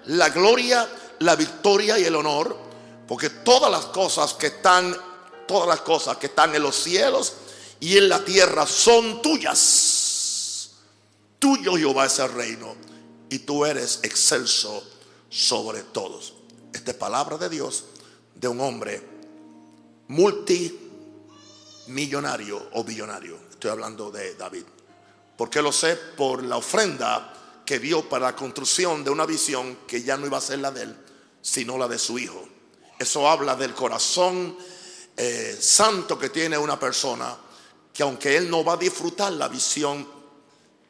la 0.07 0.31
gloria, 0.31 0.89
la 1.21 1.37
victoria 1.37 1.99
y 1.99 2.05
el 2.05 2.15
honor, 2.15 2.57
porque 3.07 3.31
todas 3.31 3.71
las 3.71 3.87
cosas 3.87 4.35
que 4.35 4.49
están, 4.49 4.95
todas 5.47 5.69
las 5.69 5.81
cosas 5.81 6.19
que 6.19 6.27
están 6.27 6.55
en 6.55 6.63
los 6.63 6.77
cielos 6.77 7.33
y 7.81 7.97
en 7.97 8.09
la 8.09 8.25
tierra 8.25 8.67
son 8.67 9.23
tuyas. 9.23 10.71
Tuyo 11.39 11.77
Jehová 11.77 12.07
es 12.07 12.19
el 12.19 12.33
reino 12.33 12.75
y 13.31 13.39
tú 13.41 13.65
eres 13.65 14.01
excelso 14.03 14.83
sobre 15.31 15.83
todos. 15.83 16.35
Esta 16.73 16.91
es 16.91 16.97
palabra 16.97 17.39
de 17.39 17.49
Dios 17.49 17.85
de 18.35 18.49
un 18.49 18.61
hombre 18.61 19.01
multimillonario 20.09 22.69
o 22.73 22.83
billonario. 22.85 23.39
Estoy 23.51 23.71
hablando 23.71 24.11
de 24.11 24.35
David. 24.35 24.65
¿Por 25.37 25.51
qué 25.51 25.63
lo 25.63 25.73
sé? 25.73 25.97
Por 25.97 26.43
la 26.43 26.57
ofrenda 26.57 27.33
que 27.69 27.79
dio 27.79 28.09
para 28.09 28.29
la 28.29 28.35
construcción 28.35 29.05
de 29.05 29.11
una 29.11 29.27
visión 29.27 29.81
que 29.87 30.03
ya 30.03 30.17
no 30.17 30.25
iba 30.25 30.39
a 30.39 30.41
ser 30.41 30.61
la 30.61 30.71
de 30.71 30.85
él, 30.85 30.97
sino 31.43 31.77
la 31.77 31.87
de 31.87 31.99
su 31.99 32.19
hijo. 32.19 32.49
Eso 32.99 33.29
habla 33.29 33.57
del 33.57 33.75
corazón 33.75 34.57
eh, 35.15 35.55
santo 35.61 36.19
que 36.19 36.31
tiene 36.31 36.57
una 36.57 36.81
persona, 36.81 37.37
que 37.93 38.03
aunque 38.03 38.39
él 38.39 38.49
no 38.49 38.65
va 38.65 38.73
a 38.73 38.77
disfrutar 38.79 39.35
la 39.35 39.49
visión, 39.49 40.09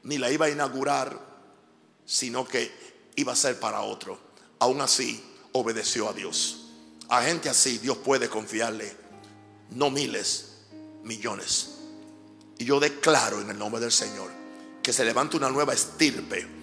ni 0.04 0.18
la 0.18 0.30
iba 0.30 0.46
a 0.46 0.50
inaugurar, 0.50 1.18
sino 2.06 2.46
que 2.46 2.70
iba 3.16 3.32
a 3.32 3.36
ser 3.36 3.58
para 3.58 3.80
otro. 3.80 4.16
Aún 4.60 4.80
así, 4.80 5.20
obedeció 5.54 6.08
a 6.08 6.12
Dios. 6.12 6.66
A 7.08 7.22
gente 7.22 7.48
así 7.48 7.78
Dios 7.78 7.98
puede 7.98 8.28
confiarle 8.28 8.96
no 9.70 9.90
miles, 9.90 10.58
millones. 11.02 11.70
Y 12.56 12.66
yo 12.66 12.78
declaro 12.78 13.40
en 13.40 13.50
el 13.50 13.58
nombre 13.58 13.80
del 13.80 13.90
Señor 13.90 14.30
que 14.80 14.92
se 14.92 15.04
levante 15.04 15.36
una 15.36 15.50
nueva 15.50 15.74
estirpe 15.74 16.57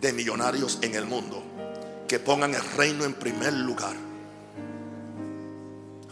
de 0.00 0.12
millonarios 0.12 0.78
en 0.82 0.94
el 0.94 1.06
mundo 1.06 1.42
que 2.06 2.18
pongan 2.20 2.54
el 2.54 2.62
reino 2.72 3.04
en 3.04 3.14
primer 3.14 3.52
lugar. 3.52 3.96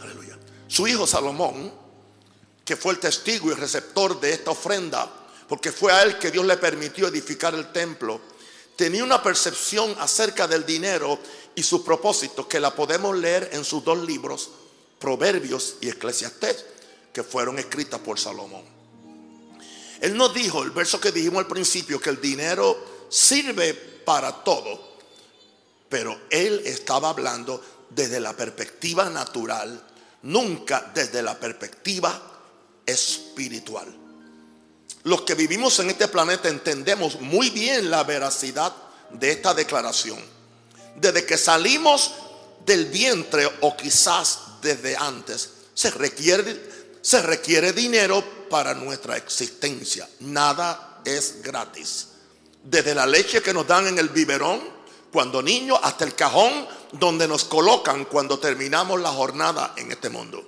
Aleluya. 0.01 0.37
Su 0.67 0.87
hijo 0.87 1.07
Salomón, 1.07 1.71
que 2.63 2.75
fue 2.75 2.93
el 2.93 2.99
testigo 2.99 3.51
y 3.51 3.53
receptor 3.53 4.19
de 4.19 4.33
esta 4.33 4.51
ofrenda, 4.51 5.09
porque 5.47 5.71
fue 5.71 5.91
a 5.91 6.03
él 6.03 6.17
que 6.17 6.31
Dios 6.31 6.45
le 6.45 6.57
permitió 6.57 7.07
edificar 7.07 7.53
el 7.53 7.71
templo, 7.71 8.19
tenía 8.75 9.03
una 9.03 9.21
percepción 9.23 9.95
acerca 9.99 10.47
del 10.47 10.65
dinero 10.65 11.19
y 11.53 11.63
sus 11.63 11.81
propósitos 11.81 12.47
que 12.47 12.59
la 12.59 12.75
podemos 12.75 13.15
leer 13.17 13.49
en 13.53 13.63
sus 13.63 13.83
dos 13.83 14.05
libros, 14.05 14.49
Proverbios 14.99 15.75
y 15.81 15.89
Eclesiastés, 15.89 16.65
que 17.13 17.23
fueron 17.23 17.59
escritas 17.59 17.99
por 18.01 18.19
Salomón. 18.19 18.63
Él 20.01 20.17
nos 20.17 20.33
dijo, 20.33 20.63
el 20.63 20.71
verso 20.71 20.99
que 20.99 21.11
dijimos 21.11 21.39
al 21.39 21.47
principio, 21.47 22.01
que 22.01 22.09
el 22.09 22.19
dinero 22.19 22.94
sirve 23.09 23.73
para 23.73 24.43
todo, 24.43 24.97
pero 25.89 26.19
él 26.29 26.61
estaba 26.65 27.09
hablando 27.09 27.61
desde 27.89 28.19
la 28.19 28.33
perspectiva 28.33 29.09
natural, 29.09 29.81
nunca 30.23 30.91
desde 30.93 31.21
la 31.21 31.39
perspectiva 31.39 32.21
espiritual. 32.85 33.87
Los 35.03 35.21
que 35.21 35.35
vivimos 35.35 35.79
en 35.79 35.91
este 35.91 36.07
planeta 36.07 36.49
entendemos 36.49 37.21
muy 37.21 37.51
bien 37.51 37.91
la 37.91 38.03
veracidad 38.03 38.73
de 39.11 39.31
esta 39.31 39.53
declaración 39.53 40.35
desde 40.95 41.25
que 41.25 41.37
salimos 41.37 42.11
del 42.65 42.85
vientre 42.85 43.49
o 43.61 43.75
quizás 43.75 44.39
desde 44.61 44.95
antes, 44.95 45.49
se 45.73 45.91
requiere, 45.91 46.97
se 47.01 47.21
requiere 47.21 47.73
dinero 47.73 48.23
para 48.49 48.73
nuestra 48.73 49.17
existencia. 49.17 50.09
Nada 50.21 51.01
es 51.05 51.41
gratis. 51.43 52.07
Desde 52.65 52.93
la 52.93 53.05
leche 53.05 53.41
que 53.41 53.53
nos 53.53 53.65
dan 53.65 53.87
en 53.87 53.97
el 53.97 54.09
biberón, 54.09 54.59
cuando 55.11 55.41
niños, 55.41 55.79
hasta 55.81 56.03
el 56.03 56.15
cajón 56.15 56.67
donde 56.91 57.27
nos 57.27 57.45
colocan 57.45 58.03
cuando 58.05 58.37
terminamos 58.37 58.99
la 58.99 59.11
jornada 59.11 59.73
en 59.77 59.91
este 59.91 60.09
mundo. 60.09 60.43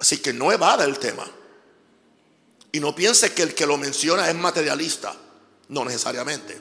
Así 0.00 0.18
que 0.18 0.32
no 0.32 0.50
evada 0.50 0.84
el 0.84 0.98
tema. 0.98 1.24
Y 2.72 2.80
no 2.80 2.94
piense 2.94 3.32
que 3.32 3.42
el 3.42 3.54
que 3.54 3.66
lo 3.66 3.76
menciona 3.76 4.28
es 4.28 4.34
materialista. 4.34 5.14
No 5.68 5.84
necesariamente. 5.84 6.60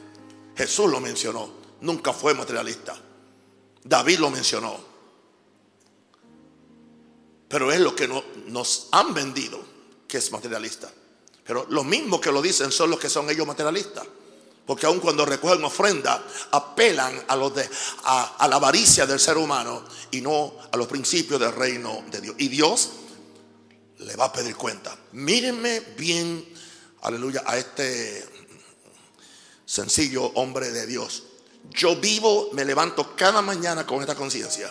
Jesús 0.55 0.91
lo 0.91 0.99
mencionó 0.99 1.57
nunca 1.81 2.13
fue 2.13 2.33
materialista. 2.33 2.95
David 3.83 4.19
lo 4.19 4.29
mencionó. 4.29 4.77
Pero 7.47 7.71
es 7.71 7.79
lo 7.79 7.95
que 7.95 8.07
nos 8.47 8.89
han 8.91 9.13
vendido, 9.13 9.63
que 10.07 10.17
es 10.17 10.31
materialista. 10.31 10.91
Pero 11.47 11.65
los 11.69 11.85
mismos 11.85 12.19
que 12.19 12.31
lo 12.31 12.41
dicen 12.41 12.71
son 12.71 12.91
los 12.91 12.99
que 12.99 13.09
son 13.09 13.29
ellos 13.29 13.47
materialistas. 13.47 14.05
Porque 14.65 14.85
aun 14.85 14.99
cuando 14.99 15.25
recogen 15.25 15.63
ofrenda, 15.63 16.21
apelan 16.51 17.23
a, 17.29 17.37
los 17.37 17.55
de, 17.55 17.67
a, 18.03 18.47
la 18.49 18.57
avaricia 18.57 19.05
del 19.05 19.17
ser 19.17 19.37
humano 19.37 19.81
y 20.11 20.19
no 20.19 20.55
a 20.69 20.75
los 20.75 20.87
principios 20.87 21.39
del 21.39 21.53
reino 21.53 22.03
de 22.11 22.19
Dios. 22.19 22.35
Y 22.37 22.49
Dios 22.49 22.89
le 23.99 24.13
va 24.17 24.25
a 24.25 24.33
pedir 24.33 24.57
cuenta. 24.57 24.97
Mírenme 25.13 25.79
bien, 25.97 26.45
aleluya, 27.03 27.43
a 27.45 27.57
este 27.57 28.27
sencillo 29.65 30.25
hombre 30.35 30.71
de 30.71 30.85
Dios. 30.85 31.23
Yo 31.71 31.95
vivo, 31.95 32.49
me 32.51 32.65
levanto 32.65 33.15
cada 33.15 33.41
mañana 33.41 33.87
con 33.87 34.01
esta 34.01 34.15
conciencia. 34.15 34.69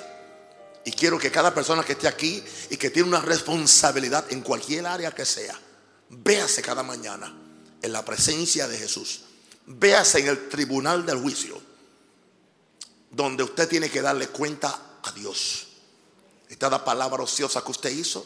Y 0.84 0.92
quiero 0.92 1.18
que 1.18 1.30
cada 1.30 1.54
persona 1.54 1.82
que 1.82 1.92
esté 1.92 2.06
aquí 2.06 2.44
y 2.68 2.76
que 2.76 2.90
tiene 2.90 3.08
una 3.08 3.20
responsabilidad 3.20 4.26
en 4.30 4.42
cualquier 4.42 4.86
área 4.86 5.10
que 5.10 5.24
sea, 5.24 5.58
véase 6.08 6.62
cada 6.62 6.82
mañana 6.82 7.34
en 7.82 7.92
la 7.92 8.04
presencia 8.04 8.68
de 8.68 8.78
Jesús. 8.78 9.22
Véase 9.66 10.20
en 10.20 10.28
el 10.28 10.48
tribunal 10.48 11.04
del 11.04 11.20
juicio, 11.20 11.60
donde 13.10 13.42
usted 13.42 13.68
tiene 13.68 13.90
que 13.90 14.02
darle 14.02 14.28
cuenta 14.28 14.98
a 15.02 15.12
Dios. 15.12 15.66
Esta 16.48 16.70
la 16.70 16.84
palabra 16.84 17.22
ociosa 17.22 17.62
que 17.64 17.70
usted 17.72 17.90
hizo, 17.90 18.24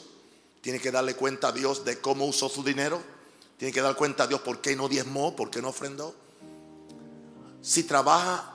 tiene 0.61 0.81
que 0.81 0.91
darle 0.91 1.15
cuenta 1.15 1.49
a 1.49 1.53
Dios 1.53 1.85
de 1.85 2.01
cómo 2.01 2.27
usó 2.27 2.49
su 2.49 2.63
dinero. 2.63 3.03
Tiene 3.57 3.73
que 3.73 3.81
dar 3.81 3.97
cuenta 3.97 4.25
a 4.25 4.27
Dios 4.27 4.41
por 4.41 4.61
qué 4.61 4.77
no 4.77 4.89
diezmó, 4.89 5.37
por 5.37 5.51
qué 5.51 5.61
no 5.61 5.69
ofrendó. 5.69 6.15
Si 7.63 7.85
trabaja 7.85 8.55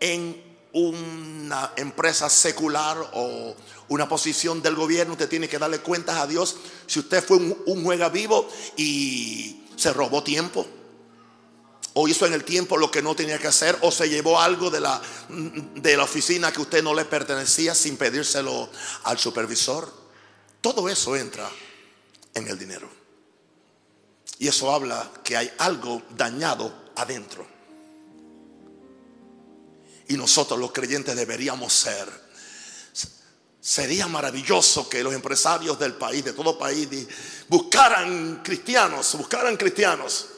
en 0.00 0.47
una 0.72 1.72
empresa 1.76 2.28
secular 2.28 2.98
o 3.14 3.54
una 3.88 4.08
posición 4.08 4.62
del 4.62 4.74
gobierno, 4.74 5.14
usted 5.14 5.28
tiene 5.28 5.48
que 5.48 5.58
darle 5.58 5.80
cuentas 5.80 6.16
a 6.16 6.26
Dios 6.26 6.56
si 6.86 6.98
usted 6.98 7.24
fue 7.24 7.38
un, 7.38 7.84
juega 7.84 8.08
vivo 8.08 8.48
y 8.76 9.62
se 9.76 9.92
robó 9.92 10.22
tiempo. 10.22 10.66
O 11.94 12.06
hizo 12.06 12.26
en 12.26 12.32
el 12.32 12.44
tiempo 12.44 12.76
lo 12.76 12.90
que 12.90 13.02
no 13.02 13.16
tenía 13.16 13.38
que 13.38 13.48
hacer, 13.48 13.76
o 13.80 13.90
se 13.90 14.08
llevó 14.08 14.40
algo 14.40 14.70
de 14.70 14.80
la, 14.80 15.00
de 15.28 15.96
la 15.96 16.04
oficina 16.04 16.52
que 16.52 16.60
usted 16.60 16.82
no 16.82 16.94
le 16.94 17.04
pertenecía 17.04 17.74
sin 17.74 17.96
pedírselo 17.96 18.68
al 19.04 19.18
supervisor. 19.18 19.92
Todo 20.60 20.88
eso 20.88 21.16
entra 21.16 21.50
en 22.34 22.46
el 22.46 22.58
dinero. 22.58 22.88
Y 24.38 24.46
eso 24.46 24.70
habla 24.70 25.10
que 25.24 25.36
hay 25.36 25.50
algo 25.58 26.02
dañado 26.10 26.72
adentro. 26.94 27.57
Y 30.08 30.16
nosotros 30.16 30.58
los 30.58 30.72
creyentes 30.72 31.14
deberíamos 31.14 31.72
ser. 31.72 32.28
Sería 33.60 34.06
maravilloso 34.06 34.88
que 34.88 35.02
los 35.02 35.12
empresarios 35.12 35.78
del 35.78 35.94
país, 35.94 36.24
de 36.24 36.32
todo 36.32 36.56
país, 36.56 36.88
buscaran 37.48 38.40
cristianos, 38.42 39.14
buscaran 39.16 39.56
cristianos. 39.56 40.28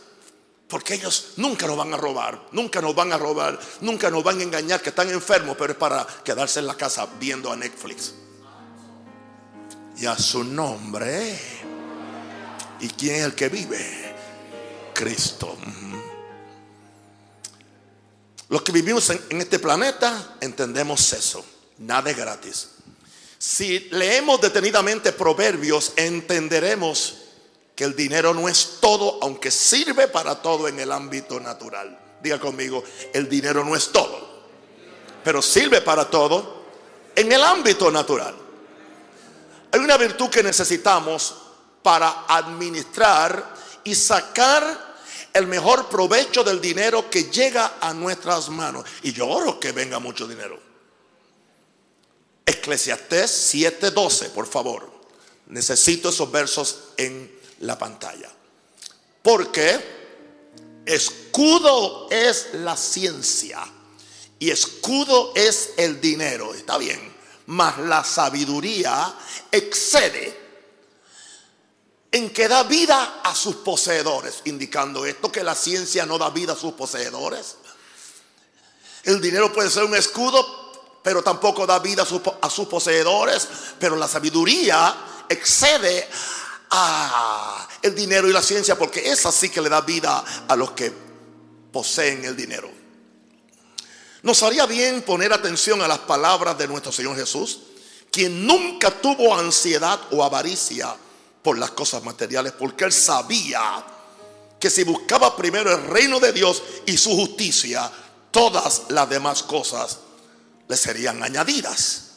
Porque 0.67 0.95
ellos 0.95 1.35
nunca 1.37 1.67
nos 1.67 1.77
van 1.77 1.93
a 1.95 1.97
robar, 1.97 2.47
nunca 2.53 2.81
nos 2.81 2.95
van 2.95 3.13
a 3.13 3.19
robar, 3.19 3.59
nunca 3.81 4.11
nos 4.11 4.23
van 4.23 4.39
a 4.39 4.43
engañar 4.43 4.81
que 4.81 4.91
están 4.91 5.11
enfermos, 5.11 5.57
pero 5.59 5.73
es 5.73 5.79
para 5.79 6.07
quedarse 6.25 6.61
en 6.61 6.67
la 6.67 6.77
casa 6.77 7.09
viendo 7.19 7.53
a 7.53 7.57
Netflix. 7.57 8.15
Y 9.97 10.07
a 10.07 10.17
su 10.17 10.45
nombre. 10.45 11.39
¿Y 12.81 12.89
quién 12.89 13.17
es 13.17 13.23
el 13.23 13.35
que 13.35 13.49
vive? 13.49 14.15
Cristo. 14.95 15.57
Los 18.51 18.63
que 18.63 18.73
vivimos 18.73 19.09
en, 19.11 19.41
este 19.41 19.61
planeta 19.61 20.35
entendemos 20.41 21.13
eso. 21.13 21.45
Nada 21.79 22.11
es 22.11 22.17
gratis. 22.17 22.69
Si 23.39 23.89
leemos 23.91 24.41
detenidamente 24.41 25.13
proverbios, 25.13 25.93
entenderemos 25.95 27.19
que 27.77 27.85
el 27.85 27.95
dinero 27.95 28.35
no 28.35 28.49
es 28.49 28.79
todo, 28.81 29.21
aunque 29.23 29.53
sirve 29.53 30.09
para 30.09 30.43
todo 30.43 30.67
en 30.67 30.81
el 30.81 30.91
ámbito 30.91 31.39
natural. 31.39 31.97
Diga 32.21 32.41
conmigo, 32.41 32.83
el 33.15 33.29
dinero 33.29 33.65
no 33.65 33.77
es 33.77 33.93
todo, 33.93 34.43
pero 35.23 35.41
sirve 35.41 35.81
para 35.81 36.11
todo 36.11 36.65
en 37.15 37.31
el 37.31 37.43
ámbito 37.45 37.89
natural. 37.89 38.35
Hay 39.71 39.79
una 39.79 39.97
virtud 39.97 40.29
que 40.29 40.43
necesitamos 40.43 41.37
para 41.85 42.25
administrar 42.27 43.55
y 43.85 43.95
sacar 43.95 44.90
el 45.33 45.47
mejor 45.47 45.89
provecho 45.89 46.43
del 46.43 46.61
dinero 46.61 47.09
que 47.11 47.25
llega 47.25 47.79
a 47.81 47.95
nuestras 47.95 48.49
manos. 48.49 48.85
Y 49.03 49.13
yo 49.13 49.29
oro 49.29 49.61
que 49.61 49.73
venga 49.73 49.99
mucho 49.99 50.27
dinero. 50.27 50.59
Eclesiastés 52.45 53.55
7:12, 53.55 54.31
por 54.31 54.47
favor. 54.47 54.91
Necesito 55.47 56.11
esos 56.11 56.31
versos 56.31 56.79
en 56.97 57.31
la 57.61 57.79
pantalla. 57.79 58.31
Porque 59.23 60.01
escudo 60.87 62.09
es 62.11 62.49
la 62.55 62.77
ciencia 62.77 63.61
y 64.39 64.51
escudo 64.51 65.33
es 65.35 65.71
el 65.77 66.01
dinero. 66.01 66.55
Está 66.55 66.79
bien. 66.79 67.15
Mas 67.47 67.79
la 67.79 68.05
sabiduría 68.05 69.15
excede 69.51 70.40
en 72.13 72.31
que 72.31 72.49
da 72.49 72.65
vida 72.65 73.21
a 73.23 73.35
sus 73.35 73.57
poseedores, 73.57 74.43
indicando 74.45 75.07
esto 75.07 75.31
que 75.31 75.45
la 75.45 75.55
ciencia 75.55 76.07
no 76.07 76.19
da 76.19 76.31
vida 76.31 76.55
a 76.55 76.57
sus 76.57 76.73
poseedores. 76.73 77.57
El 79.05 79.21
dinero 79.21 79.53
puede 79.53 79.71
ser 79.71 79.85
un 79.85 79.95
escudo, 79.95 80.99
pero 81.03 81.23
tampoco 81.23 81.67
da 81.67 81.79
vida 81.79 82.03
a, 82.03 82.51
sus 82.51 82.67
poseedores, 82.67 83.49
pero 83.79 83.97
la 83.97 84.09
sabiduría 84.09 85.25
excede 85.29 86.09
a 86.71 87.69
el 87.83 87.95
dinero 87.95 88.29
y 88.29 88.33
la 88.33 88.43
ciencia 88.43 88.77
porque 88.77 89.11
esa 89.11 89.33
sí 89.33 89.49
que 89.49 89.61
le 89.61 89.69
da 89.69 89.81
vida 89.81 90.23
a 90.49 90.57
los 90.57 90.73
que 90.73 90.93
poseen 91.73 92.25
el 92.25 92.37
dinero. 92.37 92.71
Nos 94.23 94.43
haría 94.43 94.67
bien 94.67 95.03
poner 95.03 95.33
atención 95.33 95.81
a 95.81 95.89
las 95.89 96.01
palabras 96.01 96.59
de 96.59 96.69
nuestro 96.69 96.93
Señor 96.93 97.17
Jesús, 97.17 97.61
quien 98.11 98.47
nunca 98.47 98.91
tuvo 98.91 99.35
ansiedad 99.35 99.99
o 100.11 100.23
avaricia 100.23 100.95
por 101.43 101.59
las 101.59 101.71
cosas 101.71 102.03
materiales, 102.03 102.53
porque 102.53 102.85
él 102.85 102.93
sabía 102.93 103.85
que 104.59 104.71
si 104.71 104.85
buscaba 104.85 105.37
primero 105.37 105.73
el 105.73 105.87
reino 105.87 106.21
de 106.21 106.33
Dios 106.33 106.63
y 106.87 106.97
su 106.97 107.11
justicia, 107.17 107.91
todas 108.31 108.83
las 108.89 109.09
demás 109.09 109.43
cosas 109.43 109.99
le 110.69 110.77
serían 110.77 111.23
añadidas. 111.23 112.09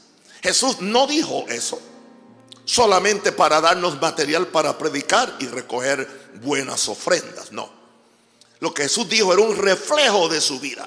Jesús 0.42 0.82
no 0.82 1.08
dijo 1.08 1.46
eso 1.48 1.80
solamente 2.66 3.32
para 3.32 3.62
darnos 3.62 4.00
material 4.00 4.48
para 4.48 4.78
predicar 4.78 5.36
y 5.40 5.48
recoger 5.48 6.32
buenas 6.42 6.88
ofrendas, 6.88 7.52
no. 7.52 7.72
Lo 8.60 8.74
que 8.74 8.84
Jesús 8.84 9.10
dijo 9.10 9.34
era 9.34 9.42
un 9.42 9.58
reflejo 9.58 10.30
de 10.30 10.40
su 10.40 10.60
vida. 10.60 10.86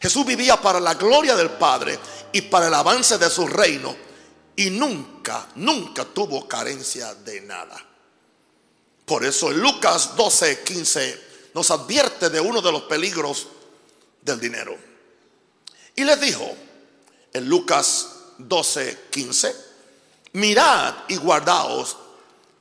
Jesús 0.00 0.24
vivía 0.24 0.60
para 0.60 0.78
la 0.78 0.94
gloria 0.94 1.34
del 1.34 1.50
Padre 1.50 1.98
y 2.32 2.42
para 2.42 2.68
el 2.68 2.74
avance 2.74 3.18
de 3.18 3.28
su 3.30 3.46
reino 3.46 3.96
y 4.56 4.70
nunca, 4.70 5.48
nunca 5.56 6.04
tuvo 6.06 6.48
carencia 6.48 7.14
de 7.14 7.42
nada. 7.42 7.84
Por 9.04 9.24
eso 9.24 9.50
en 9.50 9.60
Lucas 9.60 10.16
12, 10.16 10.62
15 10.64 11.26
nos 11.54 11.70
advierte 11.70 12.30
de 12.30 12.40
uno 12.40 12.62
de 12.62 12.72
los 12.72 12.82
peligros 12.82 13.46
del 14.22 14.40
dinero. 14.40 14.76
Y 15.94 16.04
les 16.04 16.20
dijo 16.20 16.56
en 17.32 17.48
Lucas 17.48 18.08
12, 18.38 19.08
15, 19.10 19.56
mirad 20.32 20.94
y 21.08 21.16
guardaos 21.16 21.96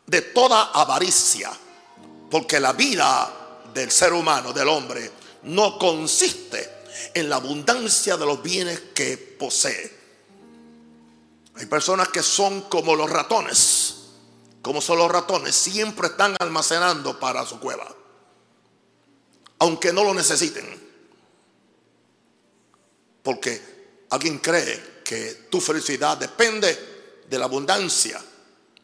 de 0.06 0.22
toda 0.22 0.72
avaricia, 0.72 1.52
porque 2.30 2.60
la 2.60 2.74
vida 2.74 3.62
del 3.74 3.90
ser 3.90 4.14
humano, 4.14 4.54
del 4.54 4.68
hombre, 4.68 5.12
no 5.44 5.80
consiste 5.80 6.84
en 7.14 7.30
la 7.30 7.38
abundancia 7.38 8.18
de 8.18 8.26
los 8.26 8.42
bienes 8.42 8.80
que 8.94 9.18
posee 9.18 9.95
hay 11.58 11.66
personas 11.68 12.10
que 12.10 12.22
son 12.22 12.62
como 12.64 12.96
los 12.96 13.10
ratones. 13.10 13.96
Como 14.62 14.82
son 14.82 14.98
los 14.98 15.12
ratones, 15.12 15.56
siempre 15.56 16.08
están 16.08 16.36
almacenando 16.40 17.20
para 17.20 17.46
su 17.46 17.60
cueva. 17.60 17.88
Aunque 19.60 19.94
no 19.94 20.04
lo 20.04 20.14
necesiten. 20.14 20.84
Porque 23.22 24.06
alguien 24.10 24.40
cree 24.40 25.02
que 25.04 25.48
tu 25.50 25.62
felicidad 25.62 26.18
depende 26.18 27.24
de 27.28 27.40
la 27.40 27.46
abundancia 27.46 28.22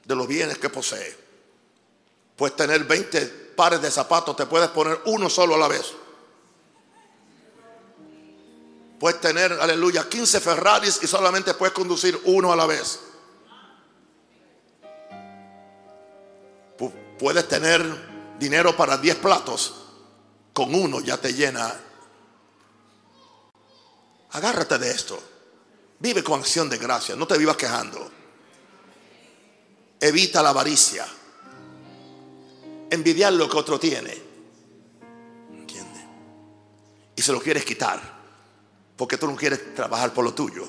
de 0.06 0.16
los 0.16 0.28
bienes 0.28 0.58
que 0.58 0.70
posee. 0.70 1.18
Puedes 2.36 2.56
tener 2.56 2.84
20 2.84 3.26
pares 3.56 3.82
de 3.82 3.92
zapatos, 3.92 4.36
te 4.36 4.46
puedes 4.46 4.70
poner 4.70 5.02
uno 5.06 5.30
solo 5.30 5.56
a 5.56 5.58
la 5.58 5.68
vez. 5.68 5.94
Puedes 9.02 9.20
tener, 9.20 9.52
aleluya, 9.54 10.08
15 10.08 10.40
Ferraris 10.40 11.00
y 11.02 11.08
solamente 11.08 11.56
puedes 11.56 11.74
conducir 11.74 12.22
uno 12.26 12.54
a 12.54 12.56
la 12.56 12.68
vez. 12.68 13.00
Puedes 17.18 17.48
tener 17.48 17.84
dinero 18.38 18.78
para 18.78 19.00
10 19.00 19.16
platos. 19.16 19.74
Con 20.54 20.76
uno 20.76 21.02
ya 21.02 21.18
te 21.18 21.34
llena. 21.34 21.74
Agárrate 24.34 24.78
de 24.78 24.92
esto. 24.92 25.20
Vive 25.98 26.24
con 26.24 26.40
acción 26.40 26.70
de 26.70 26.78
gracia. 26.78 27.16
No 27.16 27.26
te 27.26 27.40
vivas 27.40 27.58
quejando. 27.58 28.08
Evita 30.00 30.44
la 30.44 30.50
avaricia. 30.50 31.08
Envidiar 32.92 33.34
lo 33.34 33.50
que 33.50 33.58
otro 33.58 33.80
tiene. 33.80 34.22
¿Entiendes? 35.54 36.04
y 37.16 37.22
se 37.24 37.32
lo 37.32 37.42
quieres 37.42 37.66
quitar 37.66 38.21
porque 39.02 39.18
tú 39.18 39.26
no 39.26 39.36
quieres 39.36 39.74
trabajar 39.74 40.14
por 40.14 40.24
lo 40.24 40.32
tuyo. 40.32 40.64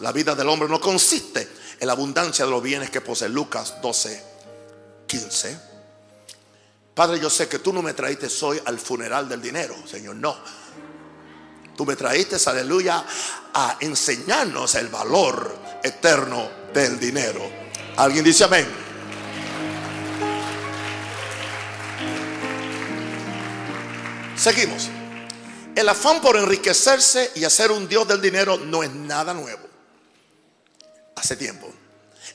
La 0.00 0.12
vida 0.12 0.34
del 0.34 0.48
hombre 0.48 0.66
no 0.66 0.80
consiste 0.80 1.46
en 1.78 1.86
la 1.86 1.92
abundancia 1.92 2.46
de 2.46 2.50
los 2.50 2.62
bienes 2.62 2.88
que 2.88 3.02
posee. 3.02 3.28
Lucas 3.28 3.82
12, 3.82 4.24
15. 5.06 5.60
Padre, 6.94 7.20
yo 7.20 7.28
sé 7.28 7.46
que 7.46 7.58
tú 7.58 7.70
no 7.70 7.82
me 7.82 7.92
traíste 7.92 8.28
hoy 8.40 8.58
al 8.64 8.78
funeral 8.78 9.28
del 9.28 9.42
dinero, 9.42 9.74
Señor, 9.86 10.16
no. 10.16 10.38
Tú 11.76 11.84
me 11.84 11.96
traíste, 11.96 12.38
aleluya, 12.48 13.04
a 13.52 13.76
enseñarnos 13.80 14.74
el 14.76 14.88
valor 14.88 15.54
eterno 15.82 16.48
del 16.72 16.98
dinero. 16.98 17.42
¿Alguien 17.98 18.24
dice 18.24 18.44
amén? 18.44 18.66
Seguimos. 24.34 24.88
El 25.78 25.88
afán 25.88 26.20
por 26.20 26.36
enriquecerse 26.36 27.30
y 27.36 27.44
hacer 27.44 27.70
un 27.70 27.86
Dios 27.86 28.08
del 28.08 28.20
dinero 28.20 28.58
no 28.58 28.82
es 28.82 28.90
nada 28.90 29.32
nuevo. 29.32 29.64
Hace 31.14 31.36
tiempo. 31.36 31.72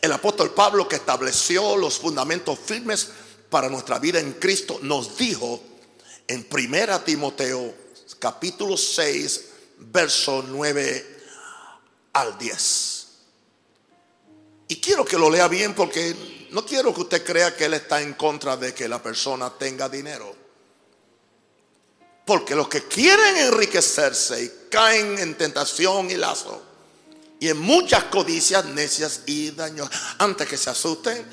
El 0.01 0.13
apóstol 0.13 0.53
Pablo 0.53 0.87
que 0.87 0.95
estableció 0.95 1.75
los 1.75 1.99
fundamentos 1.99 2.57
firmes 2.57 3.09
para 3.49 3.67
nuestra 3.67 3.99
vida 3.99 4.21
en 4.21 4.31
Cristo 4.35 4.79
nos 4.83 5.17
dijo 5.17 5.61
en 6.25 6.47
1 6.49 7.01
Timoteo 7.01 7.75
capítulo 8.17 8.77
6 8.77 9.45
verso 9.91 10.45
9 10.47 11.17
al 12.13 12.37
10. 12.37 13.07
Y 14.69 14.77
quiero 14.77 15.03
que 15.03 15.17
lo 15.17 15.29
lea 15.29 15.49
bien 15.49 15.75
porque 15.75 16.47
no 16.51 16.65
quiero 16.65 16.93
que 16.93 17.01
usted 17.01 17.25
crea 17.25 17.53
que 17.53 17.65
él 17.65 17.73
está 17.73 18.01
en 18.01 18.13
contra 18.13 18.55
de 18.55 18.73
que 18.73 18.87
la 18.87 19.03
persona 19.03 19.51
tenga 19.59 19.89
dinero. 19.89 20.42
Porque 22.25 22.55
los 22.55 22.67
que 22.69 22.83
quieren 22.83 23.37
enriquecerse 23.37 24.43
y 24.43 24.69
caen 24.69 25.19
en 25.19 25.35
tentación 25.37 26.09
y 26.09 26.15
lazo 26.15 26.73
y 27.43 27.49
en 27.49 27.57
muchas 27.57 28.05
codicias 28.05 28.63
necias 28.63 29.23
y 29.25 29.51
daños, 29.51 29.89
antes 30.19 30.47
que 30.47 30.55
se 30.55 30.69
asusten, 30.69 31.27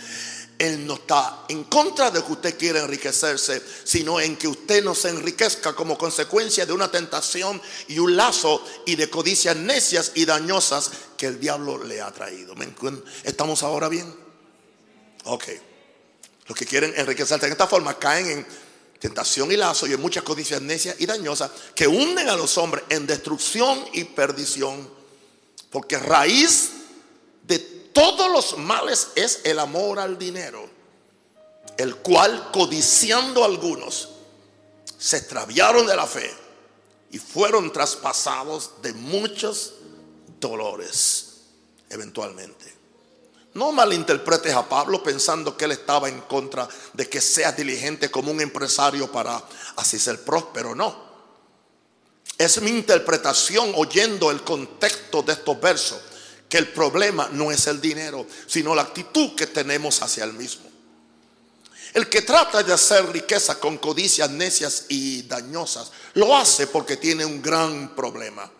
Él 0.58 0.84
no 0.84 0.94
está 0.94 1.44
en 1.48 1.62
contra 1.62 2.10
de 2.10 2.20
que 2.24 2.32
usted 2.32 2.58
quiera 2.58 2.80
enriquecerse, 2.80 3.62
sino 3.84 4.20
en 4.20 4.36
que 4.36 4.48
usted 4.48 4.82
no 4.82 4.92
se 4.96 5.10
enriquezca 5.10 5.72
como 5.72 5.96
consecuencia 5.96 6.66
de 6.66 6.72
una 6.72 6.90
tentación 6.90 7.62
y 7.86 8.00
un 8.00 8.16
lazo 8.16 8.60
y 8.86 8.96
de 8.96 9.08
codicias 9.08 9.54
necias 9.54 10.10
y 10.16 10.24
dañosas 10.24 10.90
que 11.16 11.26
el 11.26 11.38
diablo 11.38 11.84
le 11.84 12.00
ha 12.00 12.10
traído. 12.10 12.56
¿Estamos 13.22 13.62
ahora 13.62 13.88
bien? 13.88 14.12
Ok. 15.26 15.44
Los 16.48 16.58
que 16.58 16.66
quieren 16.66 16.92
enriquecerse 16.96 17.46
en 17.46 17.52
esta 17.52 17.68
forma 17.68 17.96
caen 18.00 18.26
en 18.26 18.46
tentación 19.00 19.50
y 19.50 19.56
lazo 19.56 19.86
y 19.86 19.96
muchas 19.96 20.22
codicias 20.22 20.60
necias 20.60 20.94
y 20.98 21.06
dañosas 21.06 21.50
que 21.74 21.88
hunden 21.88 22.28
a 22.28 22.36
los 22.36 22.56
hombres 22.58 22.84
en 22.90 23.06
destrucción 23.06 23.82
y 23.94 24.04
perdición. 24.04 24.88
Porque 25.70 25.98
raíz 25.98 26.70
de 27.42 27.58
todos 27.58 28.30
los 28.30 28.58
males 28.58 29.08
es 29.16 29.40
el 29.44 29.58
amor 29.58 29.98
al 29.98 30.18
dinero, 30.18 30.68
el 31.76 31.96
cual 31.96 32.50
codiciando 32.52 33.42
algunos 33.44 34.10
se 34.98 35.16
extraviaron 35.16 35.86
de 35.86 35.96
la 35.96 36.06
fe 36.06 36.30
y 37.10 37.18
fueron 37.18 37.72
traspasados 37.72 38.82
de 38.82 38.92
muchos 38.92 39.74
dolores 40.38 41.30
eventualmente. 41.88 42.79
No 43.54 43.72
malinterpretes 43.72 44.54
a 44.54 44.68
Pablo 44.68 45.02
pensando 45.02 45.56
que 45.56 45.64
él 45.64 45.72
estaba 45.72 46.08
en 46.08 46.20
contra 46.22 46.68
de 46.92 47.08
que 47.08 47.20
seas 47.20 47.56
diligente 47.56 48.10
como 48.10 48.30
un 48.30 48.40
empresario 48.40 49.10
para 49.10 49.42
así 49.76 49.98
ser 49.98 50.22
próspero. 50.22 50.74
No. 50.74 51.10
Es 52.38 52.62
mi 52.62 52.70
interpretación 52.70 53.72
oyendo 53.74 54.30
el 54.30 54.42
contexto 54.42 55.22
de 55.22 55.32
estos 55.32 55.60
versos 55.60 55.98
que 56.48 56.58
el 56.58 56.68
problema 56.68 57.28
no 57.32 57.50
es 57.50 57.66
el 57.66 57.80
dinero, 57.80 58.26
sino 58.46 58.74
la 58.74 58.82
actitud 58.82 59.34
que 59.34 59.46
tenemos 59.46 60.00
hacia 60.02 60.24
el 60.24 60.32
mismo. 60.32 60.68
El 61.92 62.08
que 62.08 62.22
trata 62.22 62.62
de 62.62 62.72
hacer 62.72 63.10
riqueza 63.12 63.58
con 63.58 63.78
codicias 63.78 64.30
necias 64.30 64.86
y 64.88 65.22
dañosas, 65.22 65.90
lo 66.14 66.36
hace 66.36 66.68
porque 66.68 66.96
tiene 66.96 67.24
un 67.24 67.42
gran 67.42 67.94
problema 67.96 68.50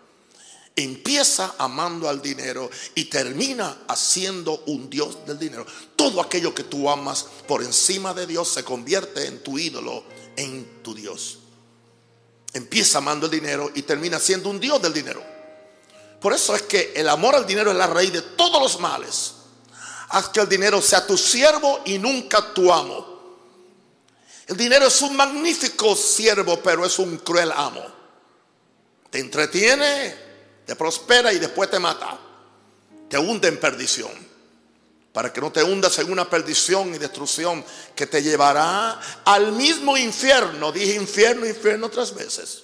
empieza 0.77 1.55
amando 1.59 2.09
al 2.09 2.23
dinero 2.23 2.71
y 2.95 3.07
termina 3.07 3.79
haciendo 3.89 4.63
un 4.67 4.89
Dios 4.89 5.27
del 5.27 5.39
dinero. 5.39 5.67
Todo 5.97 6.21
aquello 6.21 6.55
que 6.55 6.65
tú 6.65 6.89
amas 6.89 7.27
por 7.47 7.63
encima 7.63 8.15
de 8.15 8.27
Dios 8.27 8.49
se 8.49 8.65
convierte 8.65 9.27
en 9.27 9.43
tu 9.43 9.59
ídolo, 9.59 10.05
en 10.37 10.83
tu 10.83 10.95
Dios. 10.95 11.39
Empieza 12.53 12.99
amando 12.99 13.27
el 13.27 13.33
dinero 13.33 13.71
y 13.75 13.83
termina 13.83 14.19
siendo 14.19 14.49
un 14.49 14.59
Dios 14.59 14.81
del 14.83 14.93
dinero. 14.93 15.23
Por 16.21 16.33
eso 16.33 16.55
es 16.55 16.63
que 16.63 16.93
el 16.95 17.09
amor 17.09 17.35
al 17.35 17.47
dinero 17.47 17.71
es 17.71 17.77
la 17.77 17.87
raíz 17.87 18.13
de 18.13 18.23
todos 18.23 18.61
los 18.61 18.81
males. 18.81 19.35
Haz 20.09 20.29
que 20.29 20.41
el 20.41 20.49
dinero 20.49 20.83
sea 20.83 21.07
tu 21.07 21.17
siervo 21.17 21.81
y 21.85 21.99
nunca 21.99 22.53
tu 22.53 22.73
amo. 22.73 23.09
El 24.47 24.57
dinero 24.57 24.89
es 24.89 25.01
un 25.03 25.15
magnífico 25.15 25.95
siervo, 25.95 26.61
pero 26.61 26.85
es 26.85 26.99
un 26.99 27.19
cruel 27.19 27.53
amo. 27.53 27.85
Te 29.09 29.21
entretiene, 29.21 30.30
te 30.71 30.77
prospera 30.77 31.33
y 31.33 31.41
después 31.41 31.69
te 31.69 31.81
mata. 31.81 32.17
Te 33.09 33.19
hunde 33.19 33.49
en 33.49 33.59
perdición. 33.59 34.13
Para 35.13 35.33
que 35.33 35.41
no 35.41 35.51
te 35.51 35.65
hundas 35.65 35.99
en 35.99 36.13
una 36.13 36.31
perdición 36.31 36.95
y 36.95 36.99
destrucción 36.99 37.65
que 37.97 38.07
te 38.07 38.23
llevará 38.23 39.01
al 39.25 39.51
mismo 39.51 39.97
infierno. 39.97 40.71
Dije 40.71 40.95
infierno, 40.95 41.45
infierno 41.45 41.89
tres 41.89 42.15
veces. 42.15 42.63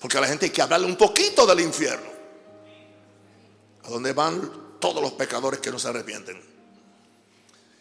Porque 0.00 0.16
a 0.16 0.22
la 0.22 0.26
gente 0.26 0.46
hay 0.46 0.52
que 0.52 0.62
hablarle 0.62 0.86
un 0.86 0.96
poquito 0.96 1.44
del 1.44 1.60
infierno. 1.60 2.10
A 3.84 3.90
donde 3.90 4.14
van 4.14 4.78
todos 4.80 5.02
los 5.02 5.12
pecadores 5.12 5.60
que 5.60 5.70
no 5.70 5.78
se 5.78 5.88
arrepienten. 5.88 6.42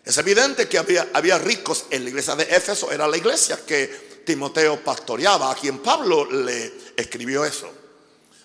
Es 0.03 0.17
evidente 0.17 0.67
que 0.67 0.77
había, 0.77 1.07
había 1.13 1.37
ricos 1.37 1.85
en 1.89 2.03
la 2.03 2.09
iglesia 2.09 2.35
de 2.35 2.43
Éfeso. 2.53 2.91
Era 2.91 3.07
la 3.07 3.15
iglesia 3.15 3.57
que 3.65 4.08
Timoteo 4.29 4.83
pastoreaba, 4.83 5.49
a 5.49 5.55
quien 5.55 5.79
Pablo 5.79 6.23
le 6.29 6.71
escribió 6.95 7.43
eso. 7.43 7.67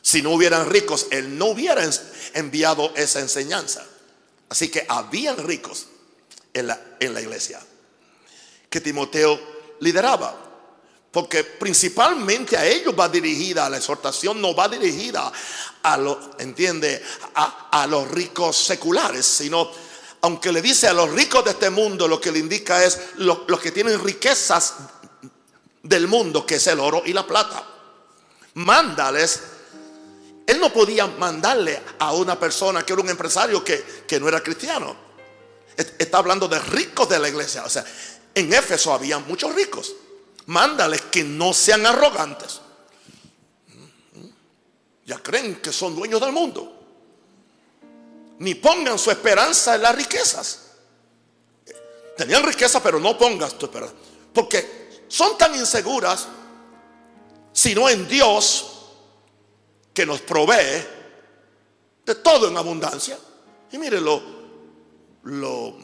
Si 0.00 0.22
no 0.22 0.30
hubieran 0.30 0.70
ricos, 0.70 1.08
él 1.10 1.36
no 1.36 1.48
hubiera 1.48 1.82
enviado 2.32 2.90
esa 2.96 3.20
enseñanza. 3.20 3.84
Así 4.48 4.70
que 4.70 4.86
habían 4.88 5.36
ricos 5.36 5.88
en 6.54 6.68
la, 6.68 6.80
en 6.98 7.12
la 7.12 7.20
iglesia 7.20 7.60
que 8.70 8.80
Timoteo 8.80 9.38
lideraba. 9.80 10.34
Porque 11.12 11.44
principalmente 11.44 12.56
a 12.56 12.64
ellos 12.64 12.94
va 12.98 13.10
dirigida 13.10 13.68
la 13.68 13.76
exhortación, 13.76 14.40
no 14.40 14.54
va 14.54 14.66
dirigida 14.66 15.30
a 15.82 15.98
los, 15.98 16.16
entiende, 16.38 17.04
a, 17.34 17.86
los 17.90 18.10
ricos 18.10 18.56
seculares, 18.56 19.26
sino 19.26 19.70
aunque 20.22 20.50
le 20.50 20.62
dice 20.62 20.88
a 20.88 20.94
los 20.94 21.10
ricos 21.10 21.44
de 21.44 21.50
este 21.50 21.68
mundo, 21.68 22.08
lo 22.08 22.18
que 22.18 22.32
le 22.32 22.38
indica 22.38 22.82
es 22.82 22.98
los 23.16 23.60
que 23.60 23.70
tienen 23.70 24.02
riquezas 24.02 24.74
del 25.84 26.08
mundo, 26.08 26.44
que 26.44 26.56
es 26.56 26.66
el 26.66 26.80
oro 26.80 27.02
y 27.04 27.12
la 27.12 27.26
plata. 27.26 27.62
Mándales. 28.54 29.42
Él 30.46 30.58
no 30.58 30.72
podía 30.72 31.06
mandarle 31.06 31.80
a 31.98 32.12
una 32.12 32.38
persona 32.38 32.84
que 32.84 32.92
era 32.92 33.02
un 33.02 33.08
empresario 33.08 33.62
que, 33.62 34.04
que 34.06 34.18
no 34.18 34.28
era 34.28 34.42
cristiano. 34.42 34.96
Está 35.76 36.18
hablando 36.18 36.48
de 36.48 36.58
ricos 36.58 37.08
de 37.08 37.18
la 37.18 37.28
iglesia. 37.28 37.64
O 37.64 37.68
sea, 37.68 37.84
en 38.34 38.52
Éfeso 38.52 38.92
había 38.92 39.18
muchos 39.18 39.54
ricos. 39.54 39.94
Mándales 40.46 41.02
que 41.02 41.24
no 41.24 41.52
sean 41.54 41.86
arrogantes. 41.86 42.60
Ya 45.06 45.18
creen 45.18 45.56
que 45.56 45.72
son 45.72 45.94
dueños 45.94 46.20
del 46.20 46.32
mundo. 46.32 46.80
Ni 48.38 48.54
pongan 48.54 48.98
su 48.98 49.10
esperanza 49.10 49.74
en 49.74 49.82
las 49.82 49.94
riquezas. 49.94 50.60
Tenían 52.16 52.42
riqueza, 52.42 52.82
pero 52.82 52.98
no 53.00 53.16
pongas 53.18 53.58
tu 53.58 53.66
esperanza. 53.66 53.94
Porque 54.32 54.83
son 55.14 55.38
tan 55.38 55.54
inseguras, 55.54 56.26
sino 57.52 57.88
en 57.88 58.08
Dios 58.08 58.66
que 59.94 60.04
nos 60.04 60.20
provee 60.22 60.84
de 62.04 62.14
todo 62.16 62.48
en 62.48 62.56
abundancia. 62.56 63.16
Y 63.70 63.78
mire 63.78 64.00
lo, 64.00 64.20
lo, 65.22 65.78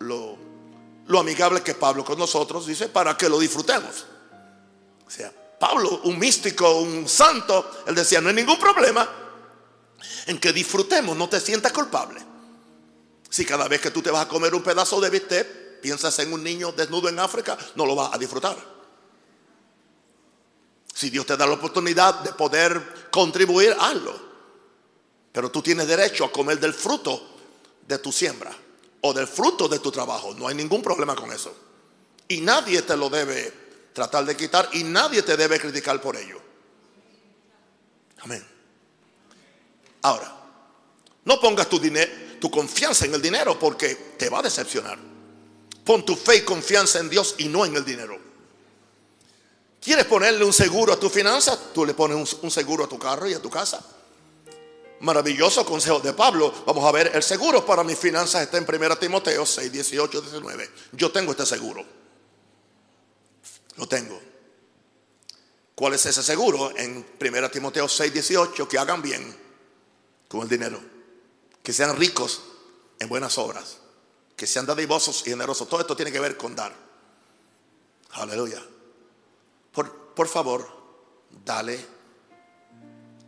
lo, 0.00 1.18
amigable 1.18 1.62
que 1.62 1.72
Pablo 1.72 2.04
con 2.04 2.18
nosotros 2.18 2.66
dice 2.66 2.90
para 2.90 3.16
que 3.16 3.26
lo 3.26 3.38
disfrutemos. 3.38 4.04
O 5.06 5.10
sea, 5.10 5.32
Pablo, 5.58 6.02
un 6.04 6.18
místico, 6.18 6.80
un 6.80 7.08
santo, 7.08 7.84
él 7.86 7.94
decía, 7.94 8.20
no 8.20 8.28
hay 8.28 8.34
ningún 8.34 8.58
problema 8.58 9.08
en 10.26 10.38
que 10.38 10.52
disfrutemos, 10.52 11.16
no 11.16 11.26
te 11.30 11.40
sientas 11.40 11.72
culpable. 11.72 12.20
Si 13.30 13.46
cada 13.46 13.66
vez 13.66 13.80
que 13.80 13.90
tú 13.90 14.02
te 14.02 14.10
vas 14.10 14.26
a 14.26 14.28
comer 14.28 14.54
un 14.54 14.62
pedazo 14.62 15.00
de 15.00 15.08
bistec, 15.08 15.80
piensas 15.80 16.18
en 16.18 16.34
un 16.34 16.44
niño 16.44 16.72
desnudo 16.72 17.08
en 17.08 17.18
África, 17.18 17.56
no 17.76 17.86
lo 17.86 17.94
vas 17.94 18.12
a 18.12 18.18
disfrutar. 18.18 18.73
Si 20.94 21.10
Dios 21.10 21.26
te 21.26 21.36
da 21.36 21.44
la 21.44 21.54
oportunidad 21.54 22.20
de 22.20 22.32
poder 22.32 23.08
contribuir, 23.10 23.76
hazlo. 23.80 24.16
Pero 25.32 25.50
tú 25.50 25.60
tienes 25.60 25.88
derecho 25.88 26.24
a 26.24 26.30
comer 26.30 26.60
del 26.60 26.72
fruto 26.72 27.34
de 27.86 27.98
tu 27.98 28.12
siembra 28.12 28.56
o 29.00 29.12
del 29.12 29.26
fruto 29.26 29.66
de 29.66 29.80
tu 29.80 29.90
trabajo. 29.90 30.32
No 30.34 30.46
hay 30.46 30.54
ningún 30.54 30.80
problema 30.80 31.16
con 31.16 31.32
eso. 31.32 31.52
Y 32.28 32.40
nadie 32.40 32.82
te 32.82 32.96
lo 32.96 33.10
debe 33.10 33.52
tratar 33.92 34.24
de 34.24 34.36
quitar 34.36 34.68
y 34.72 34.84
nadie 34.84 35.22
te 35.22 35.36
debe 35.36 35.58
criticar 35.58 36.00
por 36.00 36.16
ello. 36.16 36.40
Amén. 38.20 38.46
Ahora, 40.02 40.32
no 41.24 41.40
pongas 41.40 41.68
tu, 41.68 42.50
confianza 42.50 43.04
en 43.06 43.14
el 43.14 43.20
dinero 43.20 43.58
porque 43.58 44.14
te 44.16 44.28
va 44.28 44.38
a 44.38 44.42
decepcionar. 44.42 44.98
Pon 45.84 46.06
tu 46.06 46.14
fe 46.14 46.36
y 46.36 46.40
confianza 46.42 47.00
en 47.00 47.10
Dios 47.10 47.34
y 47.38 47.48
no 47.48 47.64
en 47.64 47.74
el 47.74 47.84
dinero. 47.84 48.23
¿Quieres 49.84 50.06
ponerle 50.06 50.42
un 50.46 50.52
seguro 50.54 50.94
a 50.94 50.98
tu 50.98 51.10
finanza? 51.10 51.58
Tú 51.74 51.84
le 51.84 51.92
pones 51.92 52.34
un, 52.40 52.50
seguro 52.50 52.84
a 52.84 52.88
tu 52.88 52.98
carro 52.98 53.28
y 53.28 53.34
a 53.34 53.42
tu 53.42 53.50
casa. 53.50 53.84
Maravilloso 55.00 55.66
consejo 55.66 56.00
de 56.00 56.14
Pablo. 56.14 56.54
Vamos 56.64 56.86
a 56.86 56.90
ver, 56.90 57.10
el 57.14 57.22
seguro 57.22 57.66
para 57.66 57.84
mis 57.84 57.98
finanzas 57.98 58.40
está 58.40 58.56
en 58.56 58.64
1 58.66 58.96
Timoteo 58.96 59.44
6, 59.44 59.70
18, 59.70 60.22
19. 60.22 60.70
Yo 60.92 61.12
tengo 61.12 61.32
este 61.32 61.44
seguro. 61.44 61.84
Lo 63.76 63.86
tengo. 63.86 64.18
¿Cuál 65.74 65.92
es 65.92 66.06
ese 66.06 66.22
seguro? 66.22 66.72
En 66.74 67.04
1 67.20 67.50
Timoteo 67.50 67.86
6, 67.86 68.10
18, 68.10 68.66
que 68.66 68.78
hagan 68.78 69.02
bien 69.02 69.36
con 70.28 70.40
el 70.40 70.48
dinero. 70.48 70.80
Que 71.62 71.74
sean 71.74 71.94
ricos 71.94 72.40
en 72.98 73.10
buenas 73.10 73.36
obras. 73.36 73.76
Que 74.34 74.46
sean 74.46 74.64
dadivosos 74.64 75.26
y 75.26 75.30
generosos. 75.30 75.68
Todo 75.68 75.82
esto 75.82 75.94
tiene 75.94 76.10
que 76.10 76.20
ver 76.20 76.38
con 76.38 76.56
dar. 76.56 76.74
Aleluya. 78.12 78.62
Por, 80.14 80.28
favor, 80.28 80.66
dale 81.44 81.78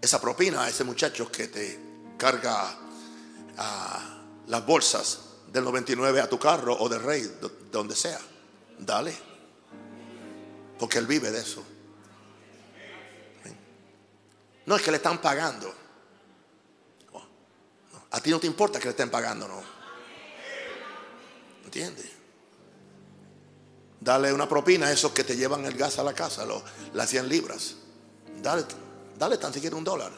esa 0.01 0.21
propina 0.21 0.65
a 0.65 0.69
ese 0.69 0.85
muchacho 0.85 1.31
que 1.31 1.49
te 1.49 1.79
carga 2.17 2.77
a 3.59 4.23
las 4.47 4.67
bolsas 4.67 5.21
del 5.53 5.65
99 5.65 6.21
a 6.21 6.29
tu 6.29 6.39
carro 6.39 6.77
o 6.79 6.89
del 6.89 7.03
rey, 7.03 7.39
donde 7.71 7.97
sea. 7.97 8.21
Dale. 8.79 9.17
Porque 10.79 10.99
él 10.99 11.07
vive 11.07 11.31
de 11.31 11.41
eso. 11.41 11.65
No 14.67 14.77
es 14.77 14.83
que 14.83 14.91
le 14.91 14.99
están 14.99 15.21
pagando. 15.21 15.73
A 18.11 18.21
ti 18.21 18.31
no 18.31 18.41
te 18.41 18.47
importa 18.47 18.79
que 18.79 18.87
le 18.87 18.91
estén 18.91 19.11
pagando, 19.11 19.47
¿no? 19.47 19.63
¿Entiendes? 21.65 22.16
Dale 24.07 24.33
una 24.33 24.49
propina 24.49 24.87
a 24.87 24.93
esos 24.93 25.11
que 25.11 25.25
te 25.25 25.37
llevan 25.37 25.65
el 25.65 25.77
gas 25.77 25.99
a 25.99 26.05
la 26.05 26.13
casa, 26.13 26.47
las 26.95 27.11
100 27.11 27.29
libras. 27.29 27.75
Dale, 28.41 28.65
dale 29.19 29.37
tan 29.37 29.53
siquiera 29.53 29.75
un 29.75 29.83
dólar. 29.83 30.13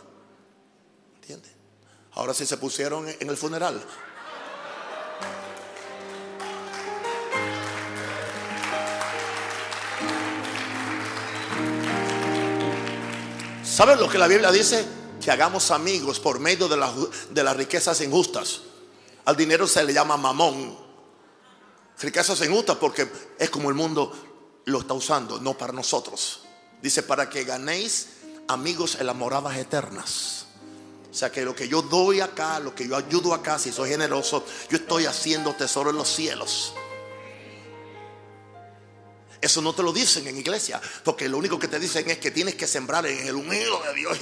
¿Entiendes? 1.15 1.53
Ahora 2.13 2.35
sí 2.35 2.45
se 2.45 2.59
pusieron 2.59 3.09
en 3.09 3.31
el 3.31 3.37
funeral. 3.39 3.83
¿Saben 13.65 13.99
lo 13.99 14.11
que 14.11 14.19
la 14.19 14.27
Biblia 14.27 14.51
dice? 14.53 14.85
Que 15.19 15.31
hagamos 15.31 15.71
amigos 15.71 16.21
por 16.21 16.41
medio 16.41 16.69
de, 16.69 16.77
de 17.31 17.43
las 17.43 17.57
riquezas 17.57 18.03
injustas. 18.03 18.61
Al 19.25 19.35
dinero 19.35 19.67
se 19.67 19.83
le 19.83 19.95
llama 19.95 20.19
mamón. 20.19 20.88
Riquezas 22.01 22.41
injustas 22.43 22.77
porque 22.77 23.09
es 23.39 23.51
como 23.51 23.69
el 23.69 23.75
mundo 23.75 24.13
lo 24.65 24.81
está 24.81 24.95
usando, 24.95 25.41
no 25.41 25.57
para 25.57 25.73
nosotros. 25.73 26.43
Dice, 26.81 27.03
para 27.03 27.29
que 27.29 27.45
ganéis 27.45 28.09
amigos 28.47 28.97
en 29.01 29.07
las 29.07 29.17
moradas 29.17 29.57
eternas. 29.57 30.47
O 31.11 31.15
sea 31.15 31.33
que 31.33 31.43
lo 31.43 31.55
que 31.55 31.69
yo 31.69 31.83
doy 31.83 32.21
acá, 32.21 32.61
lo 32.61 32.75
que 32.75 32.87
yo 32.87 32.97
ayudo 32.97 33.35
acá, 33.35 33.59
si 33.59 33.73
soy 33.73 33.91
generoso, 33.91 34.45
yo 34.71 34.77
estoy 34.77 35.07
haciendo 35.07 35.55
tesoro 35.55 35.91
en 35.91 35.97
los 35.97 36.09
cielos. 36.09 36.75
Eso 39.41 39.63
no 39.63 39.73
te 39.73 39.83
lo 39.83 39.93
dicen 39.93 40.27
en 40.27 40.37
iglesia, 40.37 40.81
porque 41.05 41.29
lo 41.29 41.39
único 41.39 41.59
que 41.59 41.69
te 41.69 41.79
dicen 41.79 42.11
es 42.11 42.19
que 42.19 42.31
tienes 42.31 42.57
que 42.57 42.67
sembrar 42.67 43.07
en 43.07 43.27
el 43.27 43.35
unido 43.35 43.81
de 43.85 43.95
Dios. 43.95 44.19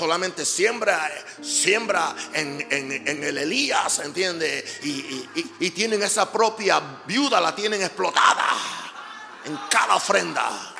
Solamente 0.00 0.46
siembra, 0.46 1.12
siembra 1.42 2.16
en, 2.32 3.22
el 3.22 3.36
Elías, 3.36 3.98
¿entiende? 3.98 4.64
Y, 4.82 5.70
tienen 5.72 6.02
esa 6.02 6.32
propia 6.32 7.02
viuda, 7.06 7.38
la 7.38 7.54
tienen 7.54 7.82
explotada 7.82 8.46
en 9.44 9.58
cada 9.68 9.96
ofrenda. 9.96 10.74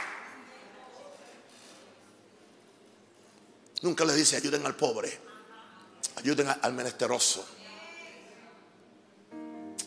Nunca 3.83 4.06
le 4.06 4.14
dice 4.14 4.38
ayuden 4.38 4.64
al 4.64 4.74
pobre, 4.74 5.20
ayuden 6.16 6.48
al 6.62 6.72
menesteroso. 6.72 7.46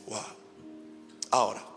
Wow. 0.06 0.26
Ahora, 1.32 1.73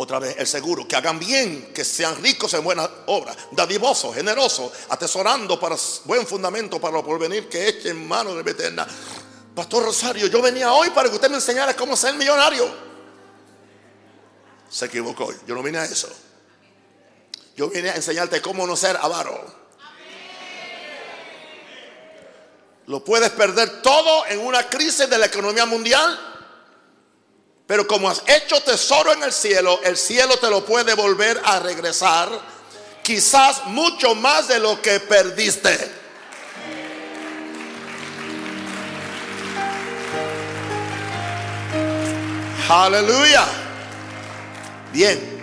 otra 0.00 0.20
vez 0.20 0.36
el 0.38 0.46
seguro, 0.46 0.86
que 0.86 0.94
hagan 0.94 1.18
bien, 1.18 1.72
que 1.74 1.84
sean 1.84 2.22
ricos 2.22 2.54
en 2.54 2.62
buenas 2.62 2.88
obras, 3.06 3.36
dadivosos, 3.50 4.14
generosos, 4.14 4.70
atesorando 4.90 5.58
para 5.58 5.74
buen 6.04 6.24
fundamento 6.24 6.80
para 6.80 6.94
lo 6.94 7.04
porvenir 7.04 7.48
que 7.48 7.68
echen 7.68 8.06
mano 8.06 8.32
de 8.32 8.48
eterna. 8.48 8.86
Pastor 9.56 9.82
Rosario, 9.82 10.28
yo 10.28 10.40
venía 10.40 10.72
hoy 10.72 10.90
para 10.90 11.08
que 11.08 11.16
usted 11.16 11.28
me 11.28 11.34
enseñara 11.34 11.74
cómo 11.74 11.96
ser 11.96 12.14
millonario. 12.14 12.72
Se 14.70 14.84
equivocó, 14.86 15.34
yo 15.44 15.56
no 15.56 15.64
vine 15.64 15.78
a 15.78 15.84
eso. 15.84 16.08
Yo 17.56 17.68
vine 17.68 17.90
a 17.90 17.96
enseñarte 17.96 18.40
cómo 18.40 18.68
no 18.68 18.76
ser 18.76 18.96
avaro. 18.96 19.52
Lo 22.86 23.02
puedes 23.02 23.30
perder 23.30 23.82
todo 23.82 24.26
en 24.26 24.38
una 24.38 24.68
crisis 24.68 25.10
de 25.10 25.18
la 25.18 25.26
economía 25.26 25.66
mundial 25.66 26.27
pero 27.68 27.86
como 27.86 28.08
has 28.08 28.22
hecho 28.26 28.62
tesoro 28.62 29.12
en 29.12 29.22
el 29.22 29.30
cielo, 29.30 29.78
el 29.84 29.98
cielo 29.98 30.38
te 30.38 30.48
lo 30.48 30.64
puede 30.64 30.94
volver 30.94 31.38
a 31.44 31.60
regresar, 31.60 32.30
quizás 33.02 33.66
mucho 33.66 34.14
más 34.14 34.48
de 34.48 34.58
lo 34.58 34.80
que 34.80 34.98
perdiste. 35.00 35.92
Aleluya. 42.70 43.44
Bien. 44.90 45.36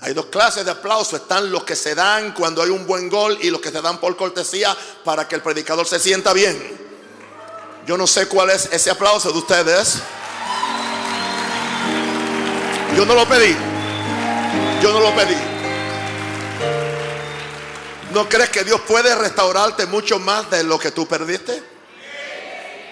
Hay 0.00 0.12
dos 0.12 0.26
clases 0.26 0.66
de 0.66 0.70
aplauso. 0.72 1.16
Están 1.16 1.50
los 1.50 1.64
que 1.64 1.76
se 1.76 1.94
dan 1.94 2.34
cuando 2.34 2.62
hay 2.62 2.68
un 2.68 2.86
buen 2.86 3.08
gol 3.08 3.38
y 3.40 3.48
los 3.48 3.62
que 3.62 3.70
se 3.70 3.80
dan 3.80 3.98
por 4.00 4.18
cortesía 4.18 4.76
para 5.02 5.26
que 5.26 5.36
el 5.36 5.40
predicador 5.40 5.86
se 5.86 5.98
sienta 5.98 6.34
bien. 6.34 6.78
Yo 7.86 7.96
no 7.96 8.06
sé 8.06 8.28
cuál 8.28 8.50
es 8.50 8.68
ese 8.70 8.90
aplauso 8.90 9.32
de 9.32 9.38
ustedes. 9.38 10.02
Yo 13.00 13.06
no 13.06 13.14
lo 13.14 13.26
pedí. 13.26 13.56
Yo 14.82 14.92
no 14.92 15.00
lo 15.00 15.16
pedí. 15.16 15.34
¿No 18.12 18.28
crees 18.28 18.50
que 18.50 18.62
Dios 18.62 18.78
puede 18.82 19.14
restaurarte 19.14 19.86
mucho 19.86 20.18
más 20.18 20.50
de 20.50 20.62
lo 20.64 20.78
que 20.78 20.90
tú 20.90 21.08
perdiste? 21.08 21.62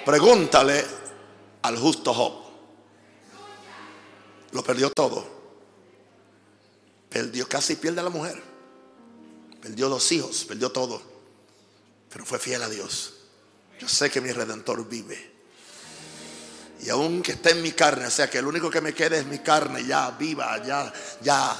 Pregúntale 0.06 0.82
al 1.60 1.76
justo 1.76 2.14
Job. 2.14 2.32
Lo 4.52 4.64
perdió 4.64 4.88
todo. 4.88 5.26
Perdió 7.10 7.46
casi 7.46 7.76
pierde 7.76 8.00
a 8.00 8.04
la 8.04 8.08
mujer. 8.08 8.42
Perdió 9.60 9.90
dos 9.90 10.10
hijos, 10.10 10.46
perdió 10.46 10.72
todo. 10.72 11.02
Pero 12.08 12.24
fue 12.24 12.38
fiel 12.38 12.62
a 12.62 12.70
Dios. 12.70 13.12
Yo 13.78 13.86
sé 13.86 14.10
que 14.10 14.22
mi 14.22 14.32
redentor 14.32 14.88
vive. 14.88 15.37
Y 16.80 16.90
aunque 16.90 17.32
esté 17.32 17.50
en 17.50 17.62
mi 17.62 17.72
carne, 17.72 18.06
o 18.06 18.10
sea 18.10 18.30
que 18.30 18.40
lo 18.40 18.48
único 18.48 18.70
que 18.70 18.80
me 18.80 18.94
quede 18.94 19.18
es 19.18 19.26
mi 19.26 19.40
carne, 19.40 19.84
ya 19.84 20.10
viva, 20.12 20.62
ya, 20.64 20.92
ya. 21.20 21.56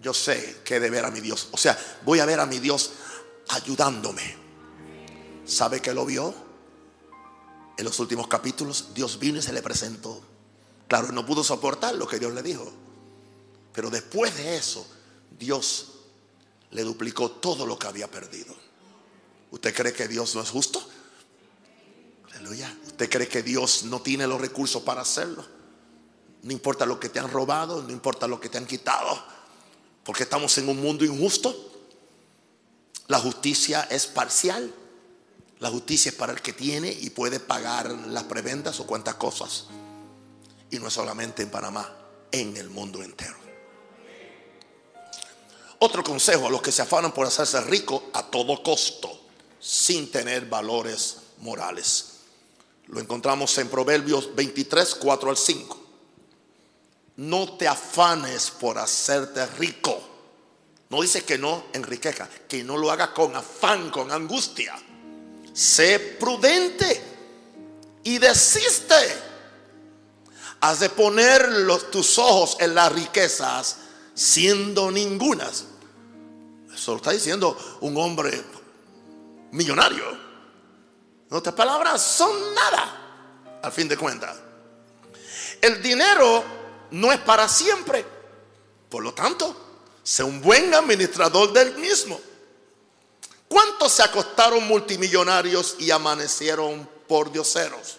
Yo 0.00 0.14
sé 0.14 0.60
que 0.64 0.76
he 0.76 0.80
de 0.80 0.90
ver 0.90 1.04
a 1.04 1.10
mi 1.10 1.20
Dios. 1.20 1.48
O 1.50 1.56
sea, 1.56 1.76
voy 2.04 2.20
a 2.20 2.26
ver 2.26 2.38
a 2.38 2.46
mi 2.46 2.60
Dios 2.60 2.92
ayudándome. 3.48 4.36
¿Sabe 5.44 5.80
que 5.80 5.92
lo 5.92 6.06
vio? 6.06 6.34
En 7.76 7.84
los 7.84 7.98
últimos 7.98 8.28
capítulos, 8.28 8.94
Dios 8.94 9.18
vino 9.18 9.38
y 9.38 9.42
se 9.42 9.52
le 9.52 9.62
presentó. 9.62 10.20
Claro, 10.86 11.10
no 11.12 11.26
pudo 11.26 11.42
soportar 11.42 11.94
lo 11.94 12.06
que 12.06 12.18
Dios 12.18 12.32
le 12.32 12.42
dijo. 12.42 12.70
Pero 13.72 13.90
después 13.90 14.36
de 14.36 14.56
eso, 14.56 14.86
Dios 15.38 15.92
le 16.70 16.82
duplicó 16.82 17.30
todo 17.30 17.66
lo 17.66 17.78
que 17.78 17.86
había 17.86 18.08
perdido. 18.08 18.54
¿Usted 19.50 19.74
cree 19.74 19.92
que 19.92 20.08
Dios 20.08 20.34
no 20.34 20.42
es 20.42 20.50
justo? 20.50 20.86
¿Usted 22.50 23.10
cree 23.10 23.28
que 23.28 23.42
Dios 23.42 23.84
no 23.84 24.00
tiene 24.00 24.26
los 24.26 24.40
recursos 24.40 24.82
para 24.82 25.02
hacerlo? 25.02 25.44
No 26.42 26.52
importa 26.52 26.86
lo 26.86 26.98
que 26.98 27.08
te 27.08 27.18
han 27.18 27.30
robado, 27.30 27.82
no 27.82 27.90
importa 27.90 28.26
lo 28.26 28.40
que 28.40 28.48
te 28.48 28.58
han 28.58 28.66
quitado, 28.66 29.22
porque 30.04 30.22
estamos 30.22 30.56
en 30.58 30.68
un 30.68 30.80
mundo 30.80 31.04
injusto. 31.04 31.54
La 33.08 33.18
justicia 33.18 33.88
es 33.90 34.06
parcial. 34.06 34.72
La 35.58 35.70
justicia 35.70 36.10
es 36.10 36.14
para 36.14 36.32
el 36.32 36.40
que 36.40 36.52
tiene 36.52 36.92
y 36.92 37.10
puede 37.10 37.40
pagar 37.40 37.90
las 37.90 38.24
prebendas 38.24 38.78
o 38.80 38.86
cuantas 38.86 39.16
cosas. 39.16 39.66
Y 40.70 40.78
no 40.78 40.86
es 40.86 40.94
solamente 40.94 41.42
en 41.42 41.50
Panamá, 41.50 41.92
en 42.30 42.56
el 42.56 42.70
mundo 42.70 43.02
entero. 43.02 43.36
Otro 45.80 46.02
consejo 46.02 46.46
a 46.46 46.50
los 46.50 46.62
que 46.62 46.72
se 46.72 46.82
afanan 46.82 47.12
por 47.12 47.26
hacerse 47.26 47.60
ricos 47.62 48.02
a 48.12 48.24
todo 48.24 48.62
costo, 48.62 49.20
sin 49.60 50.10
tener 50.10 50.46
valores 50.46 51.18
morales. 51.38 52.07
Lo 52.88 53.00
encontramos 53.00 53.56
en 53.58 53.68
Proverbios 53.68 54.34
23, 54.34 54.94
4 54.94 55.30
al 55.30 55.36
5. 55.36 55.84
no 57.16 57.56
te 57.56 57.66
afanes 57.66 58.50
por 58.50 58.78
hacerte 58.78 59.44
rico. 59.58 60.00
No 60.88 61.02
dice 61.02 61.24
que 61.24 61.36
no 61.36 61.64
enriquezca, 61.72 62.28
que 62.48 62.62
no 62.62 62.76
lo 62.76 62.90
haga 62.90 63.12
con 63.12 63.34
afán, 63.34 63.90
con 63.90 64.10
angustia. 64.12 64.74
Sé 65.52 65.98
prudente 65.98 67.02
y 68.04 68.18
desiste. 68.18 68.94
Has 70.60 70.80
de 70.80 70.88
poner 70.90 71.66
tus 71.90 72.18
ojos 72.18 72.56
en 72.60 72.74
las 72.74 72.92
riquezas 72.92 73.78
siendo 74.14 74.90
ningunas. 74.90 75.64
Eso 76.72 76.92
lo 76.92 76.98
está 76.98 77.10
diciendo 77.10 77.56
un 77.80 77.96
hombre 77.96 78.42
millonario. 79.50 80.27
En 81.30 81.36
otras 81.36 81.54
palabras, 81.54 82.02
son 82.02 82.54
nada, 82.54 83.60
al 83.62 83.72
fin 83.72 83.88
de 83.88 83.96
cuentas. 83.96 84.36
El 85.60 85.82
dinero 85.82 86.44
no 86.92 87.12
es 87.12 87.18
para 87.18 87.48
siempre. 87.48 88.04
Por 88.88 89.02
lo 89.02 89.12
tanto, 89.12 89.54
sé 90.02 90.22
un 90.22 90.40
buen 90.40 90.72
administrador 90.72 91.52
del 91.52 91.76
mismo. 91.76 92.18
¿Cuántos 93.46 93.92
se 93.92 94.02
acostaron 94.02 94.66
multimillonarios 94.66 95.76
y 95.78 95.90
amanecieron 95.90 96.88
por 97.06 97.30
dioseros? 97.32 97.96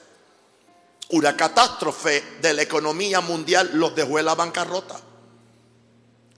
Una 1.09 1.35
catástrofe 1.35 2.37
de 2.41 2.53
la 2.53 2.61
economía 2.61 3.19
mundial 3.19 3.71
los 3.73 3.95
dejó 3.95 4.19
en 4.19 4.25
la 4.25 4.35
bancarrota. 4.35 4.99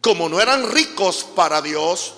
Como 0.01 0.29
no 0.29 0.41
eran 0.41 0.71
ricos 0.71 1.25
para 1.35 1.61
Dios 1.61 2.13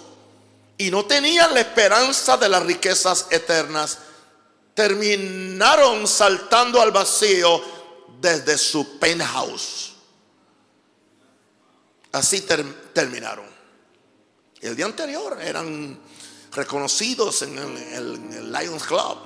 y 0.78 0.90
no 0.92 1.06
tenían 1.06 1.54
la 1.54 1.62
esperanza 1.62 2.38
de 2.38 2.50
las 2.50 2.64
riquezas 2.64 3.28
eternas, 3.32 3.98
terminaron 4.74 6.08
saltando 6.08 6.82
al 6.82 6.92
vacío 6.92 7.62
desde 8.20 8.58
su 8.58 9.00
penthouse. 9.00 9.94
Así 12.12 12.46
terminaron. 12.94 13.46
El 14.62 14.76
día 14.76 14.86
anterior 14.86 15.40
eran 15.42 16.00
reconocidos 16.52 17.42
en 17.42 17.58
el, 17.58 18.52
Lions 18.52 18.84
Club, 18.84 19.18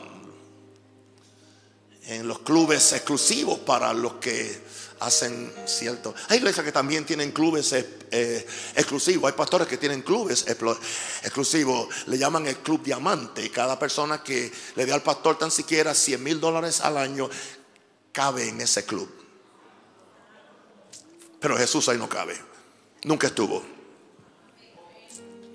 en 2.05 2.27
los 2.27 2.39
clubes 2.39 2.93
exclusivos 2.93 3.59
para 3.59 3.93
los 3.93 4.13
que 4.13 4.63
hacen 4.99 5.53
cierto. 5.65 6.13
Hay 6.29 6.37
iglesias 6.37 6.65
que 6.65 6.71
también 6.71 7.05
tienen 7.05 7.31
clubes 7.31 7.73
eh, 7.73 8.47
exclusivos. 8.75 9.29
Hay 9.31 9.37
pastores 9.37 9.67
que 9.67 9.77
tienen 9.77 10.01
clubes 10.01 10.45
exclusivos. 10.47 11.87
Le 12.07 12.17
llaman 12.17 12.47
el 12.47 12.57
Club 12.57 12.83
Diamante. 12.83 13.49
Cada 13.51 13.77
persona 13.77 14.23
que 14.23 14.51
le 14.75 14.85
dé 14.85 14.93
al 14.93 15.03
pastor 15.03 15.37
tan 15.37 15.51
siquiera 15.51 15.93
100 15.93 16.23
mil 16.23 16.39
dólares 16.39 16.81
al 16.81 16.97
año 16.97 17.29
cabe 18.11 18.49
en 18.49 18.61
ese 18.61 18.85
club. 18.85 19.09
Pero 21.39 21.57
Jesús 21.57 21.87
ahí 21.89 21.97
no 21.97 22.09
cabe. 22.09 22.39
Nunca 23.03 23.27
estuvo. 23.27 23.63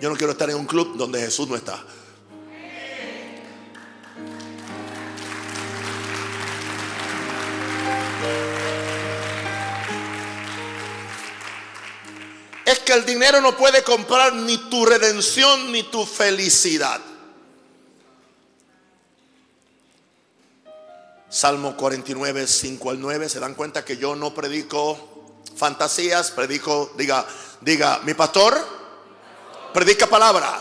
Yo 0.00 0.08
no 0.08 0.16
quiero 0.16 0.32
estar 0.32 0.50
en 0.50 0.56
un 0.56 0.66
club 0.66 0.96
donde 0.96 1.20
Jesús 1.20 1.48
no 1.48 1.56
está. 1.56 1.84
Que 12.92 12.98
el 12.98 13.06
dinero 13.06 13.40
no 13.40 13.56
puede 13.56 13.82
comprar 13.82 14.34
ni 14.34 14.58
tu 14.68 14.84
redención 14.84 15.72
ni 15.72 15.82
tu 15.84 16.04
felicidad. 16.04 17.00
Salmo 21.30 21.74
49, 21.74 22.46
5 22.46 22.90
al 22.90 23.00
9. 23.00 23.28
Se 23.30 23.40
dan 23.40 23.54
cuenta 23.54 23.82
que 23.82 23.96
yo 23.96 24.14
no 24.14 24.34
predico 24.34 25.32
fantasías, 25.56 26.30
predico, 26.32 26.92
diga, 26.96 27.26
diga, 27.62 28.00
mi 28.04 28.12
pastor 28.12 28.82
Predica 29.72 30.06
palabra. 30.06 30.60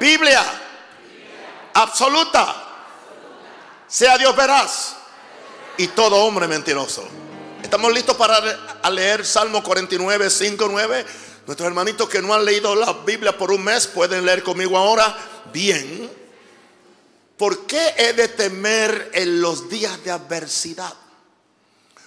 Biblia. 0.00 0.42
Absoluta. 1.74 2.64
Sea 3.86 4.18
Dios 4.18 4.34
veraz. 4.34 4.96
Y 5.76 5.86
todo 5.88 6.16
hombre 6.16 6.48
mentiroso. 6.48 7.04
Estamos 7.72 7.94
listos 7.94 8.16
para 8.18 8.38
leer 8.90 9.24
Salmo 9.24 9.62
49, 9.62 10.28
5, 10.28 10.68
9. 10.70 11.06
Nuestros 11.46 11.66
hermanitos 11.66 12.06
que 12.06 12.20
no 12.20 12.34
han 12.34 12.44
leído 12.44 12.74
la 12.74 12.92
Biblia 12.92 13.38
por 13.38 13.50
un 13.50 13.64
mes 13.64 13.86
pueden 13.86 14.26
leer 14.26 14.42
conmigo 14.42 14.76
ahora. 14.76 15.16
Bien. 15.54 16.10
¿Por 17.38 17.64
qué 17.64 17.94
he 17.96 18.12
de 18.12 18.28
temer 18.28 19.12
en 19.14 19.40
los 19.40 19.70
días 19.70 20.04
de 20.04 20.10
adversidad? 20.10 20.92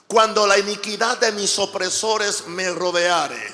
Cuando 0.06 0.46
la 0.46 0.60
iniquidad 0.60 1.18
de 1.18 1.32
mis 1.32 1.58
opresores 1.58 2.46
me 2.46 2.70
rodeare 2.70 3.52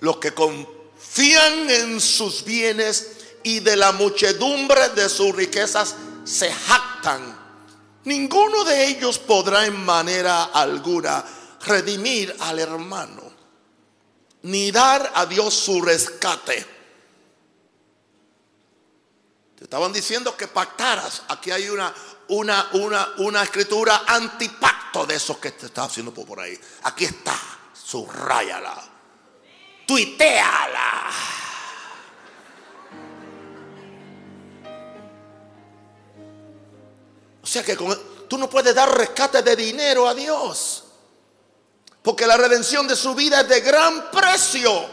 los 0.00 0.16
que 0.16 0.32
confían 0.32 1.68
en 1.68 2.00
sus 2.00 2.42
bienes 2.42 3.10
y 3.42 3.60
de 3.60 3.76
la 3.76 3.92
muchedumbre 3.92 4.88
de 4.94 5.10
sus 5.10 5.36
riquezas 5.36 5.94
se 6.24 6.50
jactan. 6.50 7.35
Ninguno 8.06 8.64
de 8.64 8.88
ellos 8.88 9.18
podrá 9.18 9.66
en 9.66 9.84
manera 9.84 10.44
alguna 10.44 11.24
redimir 11.60 12.34
al 12.40 12.58
hermano, 12.58 13.22
ni 14.42 14.72
dar 14.72 15.12
a 15.14 15.26
Dios 15.26 15.54
su 15.54 15.80
rescate. 15.82 16.66
Te 19.56 19.64
estaban 19.64 19.92
diciendo 19.92 20.36
que 20.36 20.48
pactaras. 20.48 21.22
Aquí 21.28 21.50
hay 21.50 21.68
una, 21.68 21.94
una, 22.28 22.70
una, 22.72 23.08
una 23.18 23.42
escritura 23.42 24.04
antipacto 24.06 25.06
de 25.06 25.16
esos 25.16 25.38
que 25.38 25.52
te 25.52 25.66
está 25.66 25.84
haciendo 25.84 26.12
por 26.12 26.40
ahí. 26.40 26.58
Aquí 26.82 27.04
está, 27.04 27.38
subrayala 27.72 28.96
tuiteala. 29.86 31.35
O 37.46 37.48
sea 37.48 37.62
que 37.62 37.76
tú 37.76 38.36
no 38.38 38.50
puedes 38.50 38.74
dar 38.74 38.92
rescate 38.92 39.40
de 39.40 39.54
dinero 39.54 40.08
a 40.08 40.14
Dios. 40.14 40.82
Porque 42.02 42.26
la 42.26 42.36
redención 42.36 42.88
de 42.88 42.96
su 42.96 43.14
vida 43.14 43.42
es 43.42 43.48
de 43.48 43.60
gran 43.60 44.10
precio. 44.10 44.84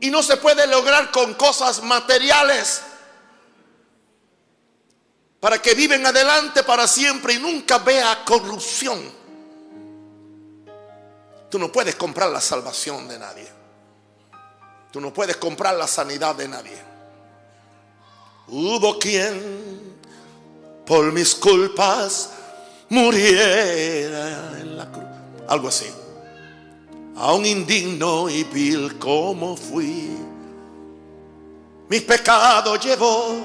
Y 0.00 0.10
no 0.10 0.22
se 0.22 0.36
puede 0.36 0.66
lograr 0.66 1.10
con 1.10 1.32
cosas 1.32 1.82
materiales. 1.82 2.82
Para 5.40 5.62
que 5.62 5.72
viven 5.72 6.04
adelante 6.04 6.62
para 6.62 6.86
siempre 6.86 7.32
y 7.32 7.38
nunca 7.38 7.78
vea 7.78 8.22
corrupción. 8.26 9.10
Tú 11.50 11.58
no 11.58 11.72
puedes 11.72 11.94
comprar 11.94 12.28
la 12.28 12.42
salvación 12.42 13.08
de 13.08 13.18
nadie. 13.18 13.50
Tú 14.92 15.00
no 15.00 15.10
puedes 15.10 15.38
comprar 15.38 15.74
la 15.74 15.86
sanidad 15.86 16.34
de 16.34 16.48
nadie. 16.48 16.82
Hubo 18.48 18.98
quien 18.98 19.93
por 20.86 21.12
mis 21.12 21.34
culpas 21.34 22.30
muriera 22.88 24.60
en 24.60 24.76
la 24.76 24.90
cruz. 24.90 25.04
Algo 25.48 25.68
así. 25.68 25.86
Aún 27.16 27.46
indigno 27.46 28.28
y 28.28 28.44
vil 28.44 28.98
como 28.98 29.56
fui, 29.56 30.10
mis 31.88 32.02
pecados 32.02 32.84
llevó 32.84 33.36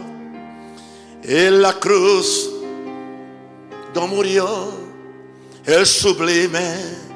en 1.24 1.62
la 1.62 1.74
cruz. 1.74 2.50
No 3.94 4.08
murió 4.08 4.72
el 5.66 5.86
sublime 5.86 7.10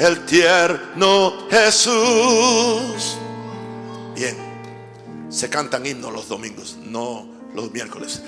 el 0.00 0.24
tierno 0.24 1.46
Jesús. 1.50 3.18
Bien, 4.14 4.36
se 5.28 5.48
cantan 5.50 5.84
himnos 5.84 6.12
los 6.12 6.26
domingos, 6.26 6.78
no 6.82 7.26
los 7.54 7.70
miércoles. 7.70 8.22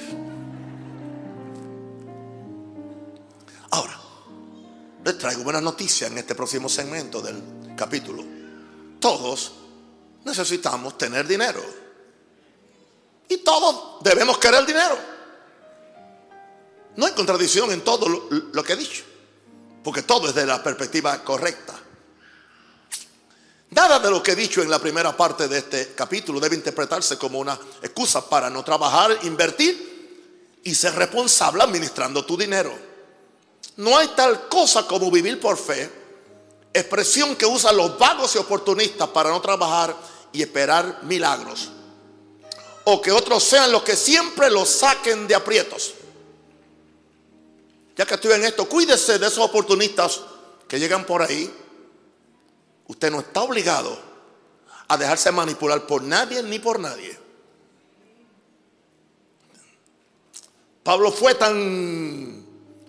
Ahora, 3.73 3.99
les 5.03 5.17
traigo 5.17 5.45
buena 5.45 5.61
noticia 5.61 6.07
en 6.07 6.19
este 6.19 6.35
próximo 6.35 6.69
segmento 6.69 7.23
del 7.23 7.75
capítulo. 7.75 8.23
Todos 9.01 9.53
necesitamos 10.25 10.99
tener 10.99 11.27
dinero. 11.27 11.63
Y 13.29 13.39
todos 13.39 14.03
debemos 14.03 14.37
querer 14.37 14.67
dinero. 14.67 14.99
No 16.97 17.07
hay 17.07 17.13
contradicción 17.13 17.73
en 17.73 17.81
todo 17.81 18.11
lo, 18.11 18.29
lo 18.53 18.63
que 18.63 18.75
he 18.75 18.77
dicho. 18.77 19.05
Porque 19.83 20.03
todo 20.03 20.29
es 20.29 20.35
de 20.35 20.45
la 20.45 20.63
perspectiva 20.63 21.25
correcta. 21.25 21.73
Nada 23.71 23.99
de 24.01 24.11
lo 24.11 24.23
que 24.23 24.33
he 24.33 24.37
dicho 24.37 24.61
en 24.61 24.69
la 24.69 24.79
primera 24.79 25.17
parte 25.17 25.49
de 25.49 25.59
este 25.59 25.95
capítulo 25.95 26.39
debe 26.39 26.57
interpretarse 26.57 27.17
como 27.17 27.39
una 27.39 27.59
excusa 27.81 28.29
para 28.29 28.51
no 28.51 28.63
trabajar, 28.63 29.19
invertir 29.23 30.61
y 30.63 30.75
ser 30.75 30.95
responsable 30.95 31.63
administrando 31.63 32.23
tu 32.27 32.37
dinero. 32.37 32.92
No 33.77 33.97
hay 33.97 34.09
tal 34.09 34.49
cosa 34.49 34.87
como 34.87 35.11
vivir 35.11 35.41
por 35.41 35.57
fe, 35.57 35.91
expresión 36.73 37.37
que 37.37 37.47
usan 37.47 37.77
los 37.77 37.99
vagos 37.99 38.35
y 38.35 38.39
oportunistas 38.39 39.09
para 39.09 39.31
no 39.31 39.41
trabajar 39.41 39.97
y 40.33 40.43
esperar 40.43 41.01
milagros. 41.03 41.71
O 42.85 43.01
que 43.01 43.13
otros 43.13 43.43
sean 43.45 43.71
los 43.71 43.83
que 43.83 43.97
siempre 43.97 44.51
los 44.51 44.69
saquen 44.69 45.27
de 45.27 45.35
aprietos. 45.35 45.95
ya 47.95 48.07
que 48.07 48.15
estoy 48.15 48.33
en 48.33 48.45
esto, 48.45 48.67
cuídese 48.69 49.19
de 49.19 49.27
esos 49.27 49.45
oportunistas 49.45 50.21
que 50.67 50.79
llegan 50.79 51.05
por 51.05 51.23
ahí. 51.23 51.53
Usted 52.87 53.11
no 53.11 53.21
está 53.21 53.43
obligado 53.43 53.97
a 54.89 54.97
dejarse 54.97 55.31
manipular 55.31 55.87
por 55.87 56.03
nadie 56.03 56.43
ni 56.43 56.59
por 56.59 56.81
nadie. 56.81 57.19
Pablo 60.83 61.13
fue 61.13 61.35
tan 61.35 62.42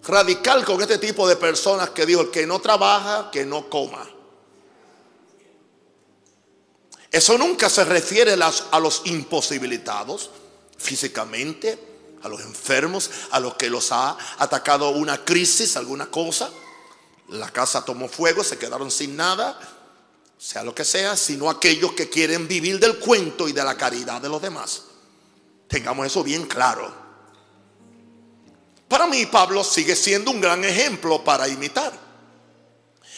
radical 0.03 0.65
con 0.65 0.81
este 0.81 0.97
tipo 0.97 1.27
de 1.27 1.35
personas 1.35 1.91
que 1.91 2.05
dijo, 2.05 2.21
el 2.21 2.31
que 2.31 2.45
no 2.45 2.59
trabaja, 2.59 3.29
que 3.31 3.45
no 3.45 3.69
coma. 3.69 4.09
Eso 7.11 7.37
nunca 7.37 7.69
se 7.69 7.85
refiere 7.85 8.33
a 8.33 8.79
los 8.79 9.01
imposibilitados 9.05 10.31
físicamente, 10.77 11.77
a 12.23 12.27
los 12.27 12.41
enfermos, 12.41 13.09
a 13.31 13.39
los 13.39 13.53
que 13.55 13.69
los 13.69 13.91
ha 13.91 14.17
atacado 14.39 14.89
una 14.89 15.23
crisis, 15.23 15.77
alguna 15.77 16.07
cosa. 16.07 16.49
La 17.29 17.51
casa 17.51 17.85
tomó 17.85 18.09
fuego, 18.09 18.43
se 18.43 18.57
quedaron 18.57 18.89
sin 18.89 19.15
nada, 19.15 19.59
sea 20.37 20.63
lo 20.63 20.73
que 20.73 20.83
sea, 20.83 21.15
sino 21.15 21.49
aquellos 21.49 21.93
que 21.93 22.09
quieren 22.09 22.47
vivir 22.47 22.79
del 22.79 22.97
cuento 22.97 23.47
y 23.47 23.53
de 23.53 23.63
la 23.63 23.77
caridad 23.77 24.19
de 24.19 24.29
los 24.29 24.41
demás. 24.41 24.83
Tengamos 25.67 26.07
eso 26.07 26.23
bien 26.23 26.47
claro. 26.47 27.02
Para 28.93 29.07
mí 29.07 29.25
Pablo 29.25 29.63
sigue 29.63 29.95
siendo 29.95 30.29
un 30.29 30.39
gran 30.39 30.63
ejemplo 30.63 31.23
para 31.23 31.47
imitar. 31.47 31.91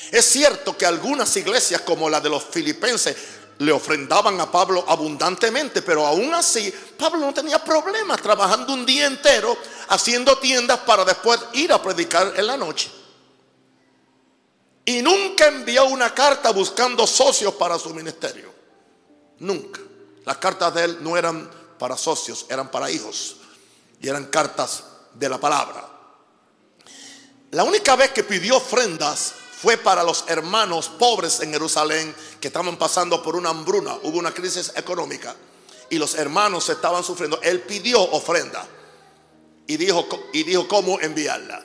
Es 0.10 0.24
cierto 0.24 0.78
que 0.78 0.86
algunas 0.86 1.36
iglesias 1.36 1.82
como 1.82 2.10
la 2.10 2.22
de 2.22 2.30
los 2.30 2.46
filipenses 2.46 3.14
le 3.58 3.74
ofrendaban 3.74 4.40
a 4.40 4.50
Pablo 4.50 4.86
abundantemente, 4.88 5.82
pero 5.82 6.08
aún 6.08 6.34
así 6.34 6.74
Pablo 6.98 7.26
no 7.26 7.34
tenía 7.34 7.62
problemas 7.62 8.22
trabajando 8.22 8.72
un 8.72 8.86
día 8.86 9.06
entero 9.06 9.58
haciendo 9.90 10.38
tiendas 10.38 10.80
para 10.80 11.04
después 11.04 11.42
ir 11.52 11.74
a 11.74 11.82
predicar 11.82 12.32
en 12.38 12.48
la 12.48 12.56
noche. 12.56 12.90
Y 14.86 15.02
nunca 15.02 15.48
envió 15.48 15.88
una 15.88 16.14
carta 16.14 16.52
buscando 16.52 17.06
socios 17.06 17.54
para 17.56 17.78
su 17.78 17.94
ministerio. 17.94 18.50
Nunca. 19.40 19.82
Las 20.24 20.38
cartas 20.38 20.74
de 20.74 20.86
él 20.86 20.98
no 21.02 21.18
eran 21.18 21.52
para 21.78 21.98
socios, 21.98 22.46
eran 22.48 22.72
para 22.72 22.90
hijos. 22.90 23.36
Y 24.00 24.08
eran 24.08 24.28
cartas 24.28 24.95
de 25.16 25.30
la 25.30 25.40
palabra. 25.40 25.88
La 27.52 27.64
única 27.64 27.96
vez 27.96 28.12
que 28.12 28.24
pidió 28.24 28.58
ofrendas 28.58 29.34
fue 29.62 29.78
para 29.78 30.04
los 30.04 30.26
hermanos 30.28 30.90
pobres 30.90 31.40
en 31.40 31.52
Jerusalén 31.52 32.14
que 32.40 32.48
estaban 32.48 32.78
pasando 32.78 33.24
por 33.24 33.36
una 33.36 33.50
hambruna, 33.50 33.96
hubo 34.04 34.20
una 34.20 34.34
crisis 34.34 34.74
económica 34.76 35.36
y 35.90 35.98
los 35.98 36.16
hermanos 36.16 36.70
estaban 36.70 37.04
sufriendo. 37.04 37.40
Él 37.42 37.62
pidió 37.62 38.02
ofrenda 38.02 38.68
y 39.68 39.78
dijo, 39.78 40.08
y 40.34 40.44
dijo 40.44 40.68
cómo 40.68 41.00
enviarla. 41.00 41.64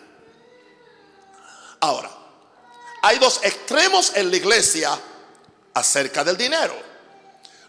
Ahora, 1.80 2.10
hay 3.02 3.18
dos 3.18 3.40
extremos 3.42 4.12
en 4.14 4.30
la 4.30 4.36
iglesia 4.36 4.98
acerca 5.74 6.22
del 6.22 6.36
dinero. 6.36 6.74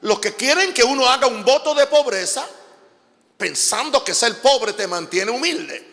Los 0.02 0.20
que 0.20 0.36
quieren 0.36 0.74
que 0.74 0.84
uno 0.84 1.08
haga 1.08 1.28
un 1.28 1.44
voto 1.46 1.74
de 1.74 1.88
pobreza 1.88 2.46
pensando 3.42 4.04
que 4.04 4.14
ser 4.14 4.40
pobre 4.40 4.74
te 4.74 4.86
mantiene 4.86 5.32
humilde. 5.32 5.90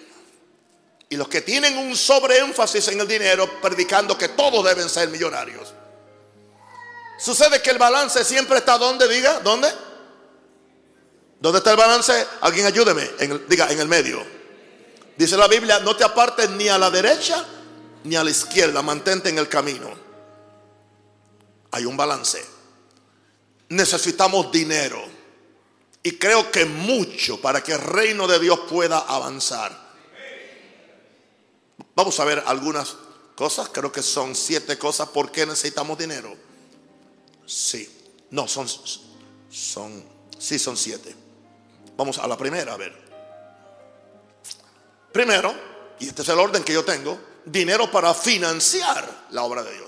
Y 1.08 1.16
los 1.16 1.28
que 1.28 1.40
tienen 1.40 1.78
un 1.78 1.96
sobreénfasis 1.96 2.88
en 2.88 3.00
el 3.00 3.08
dinero, 3.08 3.58
predicando 3.62 4.18
que 4.18 4.28
todos 4.28 4.62
deben 4.62 4.86
ser 4.90 5.08
millonarios. 5.08 5.72
Sucede 7.18 7.62
que 7.62 7.70
el 7.70 7.78
balance 7.78 8.22
siempre 8.22 8.58
está 8.58 8.76
donde, 8.76 9.08
diga, 9.08 9.40
¿dónde? 9.40 9.72
¿Dónde 11.40 11.58
está 11.58 11.70
el 11.70 11.78
balance? 11.78 12.26
Alguien 12.42 12.66
ayúdeme, 12.66 13.08
diga, 13.48 13.70
en 13.70 13.80
el 13.80 13.88
medio. 13.88 14.22
Dice 15.16 15.38
la 15.38 15.48
Biblia, 15.48 15.80
no 15.80 15.96
te 15.96 16.04
apartes 16.04 16.50
ni 16.50 16.68
a 16.68 16.76
la 16.76 16.90
derecha 16.90 17.46
ni 18.04 18.14
a 18.14 18.22
la 18.22 18.30
izquierda, 18.30 18.82
mantente 18.82 19.30
en 19.30 19.38
el 19.38 19.48
camino. 19.48 19.88
Hay 21.70 21.86
un 21.86 21.96
balance. 21.96 22.44
Necesitamos 23.70 24.52
dinero. 24.52 25.17
Y 26.08 26.12
creo 26.12 26.50
que 26.50 26.64
mucho 26.64 27.38
para 27.38 27.62
que 27.62 27.72
el 27.72 27.80
reino 27.82 28.26
de 28.26 28.38
Dios 28.38 28.60
pueda 28.60 29.00
avanzar. 29.00 29.78
Vamos 31.94 32.18
a 32.18 32.24
ver 32.24 32.42
algunas 32.46 32.96
cosas, 33.36 33.68
creo 33.68 33.92
que 33.92 34.00
son 34.00 34.34
siete 34.34 34.78
cosas 34.78 35.10
por 35.10 35.30
qué 35.30 35.44
necesitamos 35.44 35.98
dinero. 35.98 36.34
Sí, 37.44 37.94
no, 38.30 38.48
son, 38.48 38.66
son, 39.50 40.02
sí 40.38 40.58
son 40.58 40.78
siete. 40.78 41.14
Vamos 41.94 42.16
a 42.16 42.26
la 42.26 42.38
primera, 42.38 42.72
a 42.72 42.78
ver. 42.78 42.96
Primero, 45.12 45.54
y 45.98 46.08
este 46.08 46.22
es 46.22 46.28
el 46.30 46.38
orden 46.38 46.64
que 46.64 46.72
yo 46.72 46.86
tengo, 46.86 47.20
dinero 47.44 47.90
para 47.90 48.14
financiar 48.14 49.26
la 49.32 49.42
obra 49.42 49.62
de 49.62 49.74
Dios. 49.74 49.87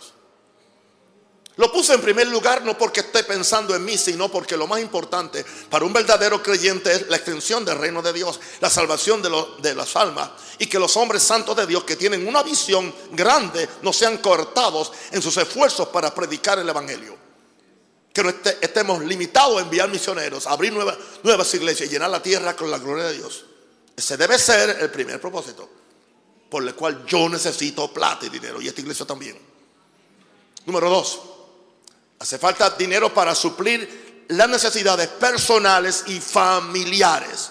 Lo 1.61 1.71
puse 1.71 1.93
en 1.93 2.01
primer 2.01 2.27
lugar 2.27 2.65
no 2.65 2.79
porque 2.79 3.01
esté 3.01 3.23
pensando 3.23 3.77
en 3.77 3.85
mí, 3.85 3.99
sino 3.99 4.31
porque 4.31 4.57
lo 4.57 4.67
más 4.67 4.81
importante 4.81 5.45
para 5.69 5.85
un 5.85 5.93
verdadero 5.93 6.43
creyente 6.43 6.91
es 6.91 7.09
la 7.11 7.17
extensión 7.17 7.67
del 7.67 7.77
reino 7.77 8.01
de 8.01 8.15
Dios, 8.15 8.41
la 8.61 8.71
salvación 8.71 9.21
de, 9.21 9.75
las 9.75 9.95
almas 9.95 10.31
y 10.59 10.65
que 10.65 10.79
los 10.79 10.97
hombres 10.97 11.23
santos 11.23 11.55
de 11.55 11.67
Dios 11.67 11.85
que 11.85 11.97
tienen 11.97 12.27
una 12.27 12.43
visión 12.43 12.95
grande 13.13 13.69
no 13.83 13.93
sean 13.93 14.17
cortados 14.23 14.91
en 15.11 15.21
sus 15.21 15.37
esfuerzos 15.37 15.89
para 15.89 16.15
predicar 16.15 16.59
el 16.59 16.67
Evangelio. 16.67 17.15
Que 18.11 18.23
no 18.23 18.31
estemos 18.31 19.05
limitados 19.05 19.59
a 19.59 19.61
enviar 19.61 19.91
misioneros, 19.91 20.47
a 20.47 20.53
abrir 20.53 20.73
nuevas 20.73 21.55
iglesias 21.55 21.91
y 21.91 21.93
llenar 21.93 22.09
la 22.09 22.23
tierra 22.23 22.57
con 22.57 22.71
la 22.71 22.79
gloria 22.79 23.05
de 23.05 23.19
Dios. 23.19 23.45
Ese 23.95 24.17
debe 24.17 24.39
ser 24.39 24.79
el 24.81 24.91
primer 24.91 25.21
propósito 25.21 25.69
por 26.49 26.67
el 26.67 26.75
cual 26.75 27.05
yo 27.05 27.29
necesito 27.29 27.93
plata 27.93 28.25
y 28.25 28.31
dinero 28.31 28.63
y 28.63 28.69
esta 28.69 28.81
iglesia 28.81 29.05
también. 29.05 29.39
Número 30.65 30.89
dos. 30.89 31.21
Hace 32.21 32.39
falta 32.39 32.69
dinero 32.71 33.13
para 33.15 33.35
suplir 33.35 34.27
las 34.29 34.47
necesidades 34.47 35.09
personales 35.09 36.05
y 36.07 36.21
familiares. 36.21 37.51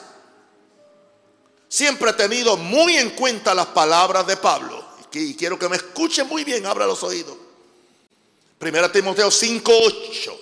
Siempre 1.67 2.11
he 2.11 2.13
tenido 2.13 2.55
muy 2.55 2.95
en 2.95 3.09
cuenta 3.11 3.55
las 3.55 3.65
palabras 3.67 4.27
de 4.27 4.37
Pablo. 4.37 4.85
Y 5.11 5.33
quiero 5.33 5.57
que 5.57 5.67
me 5.67 5.75
escuchen 5.75 6.27
muy 6.27 6.43
bien, 6.43 6.67
abra 6.67 6.85
los 6.85 7.01
oídos. 7.01 7.35
Primera 8.59 8.91
Timoteo 8.91 9.31
5:8. 9.31 10.39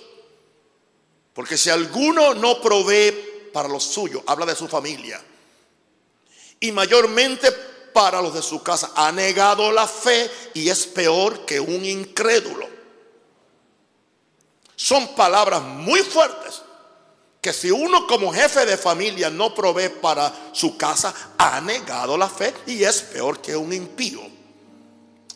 Porque 1.32 1.56
si 1.56 1.70
alguno 1.70 2.34
no 2.34 2.60
provee 2.60 3.50
para 3.50 3.68
los 3.68 3.82
suyos, 3.82 4.22
habla 4.26 4.44
de 4.44 4.54
su 4.54 4.68
familia. 4.68 5.18
Y 6.60 6.70
mayormente 6.72 7.50
para 7.94 8.20
los 8.20 8.34
de 8.34 8.42
su 8.42 8.62
casa, 8.62 8.92
ha 8.94 9.10
negado 9.10 9.72
la 9.72 9.86
fe 9.86 10.30
y 10.52 10.68
es 10.68 10.86
peor 10.86 11.46
que 11.46 11.58
un 11.58 11.82
incrédulo. 11.86 12.67
Son 14.80 15.08
palabras 15.16 15.60
muy 15.60 16.00
fuertes 16.02 16.62
que 17.40 17.52
si 17.52 17.68
uno 17.68 18.06
como 18.06 18.32
jefe 18.32 18.64
de 18.64 18.76
familia 18.76 19.28
no 19.28 19.52
provee 19.52 19.88
para 19.88 20.32
su 20.52 20.76
casa, 20.76 21.12
ha 21.36 21.60
negado 21.60 22.16
la 22.16 22.28
fe 22.28 22.54
y 22.64 22.84
es 22.84 23.02
peor 23.02 23.40
que 23.40 23.56
un 23.56 23.72
impío. 23.72 24.20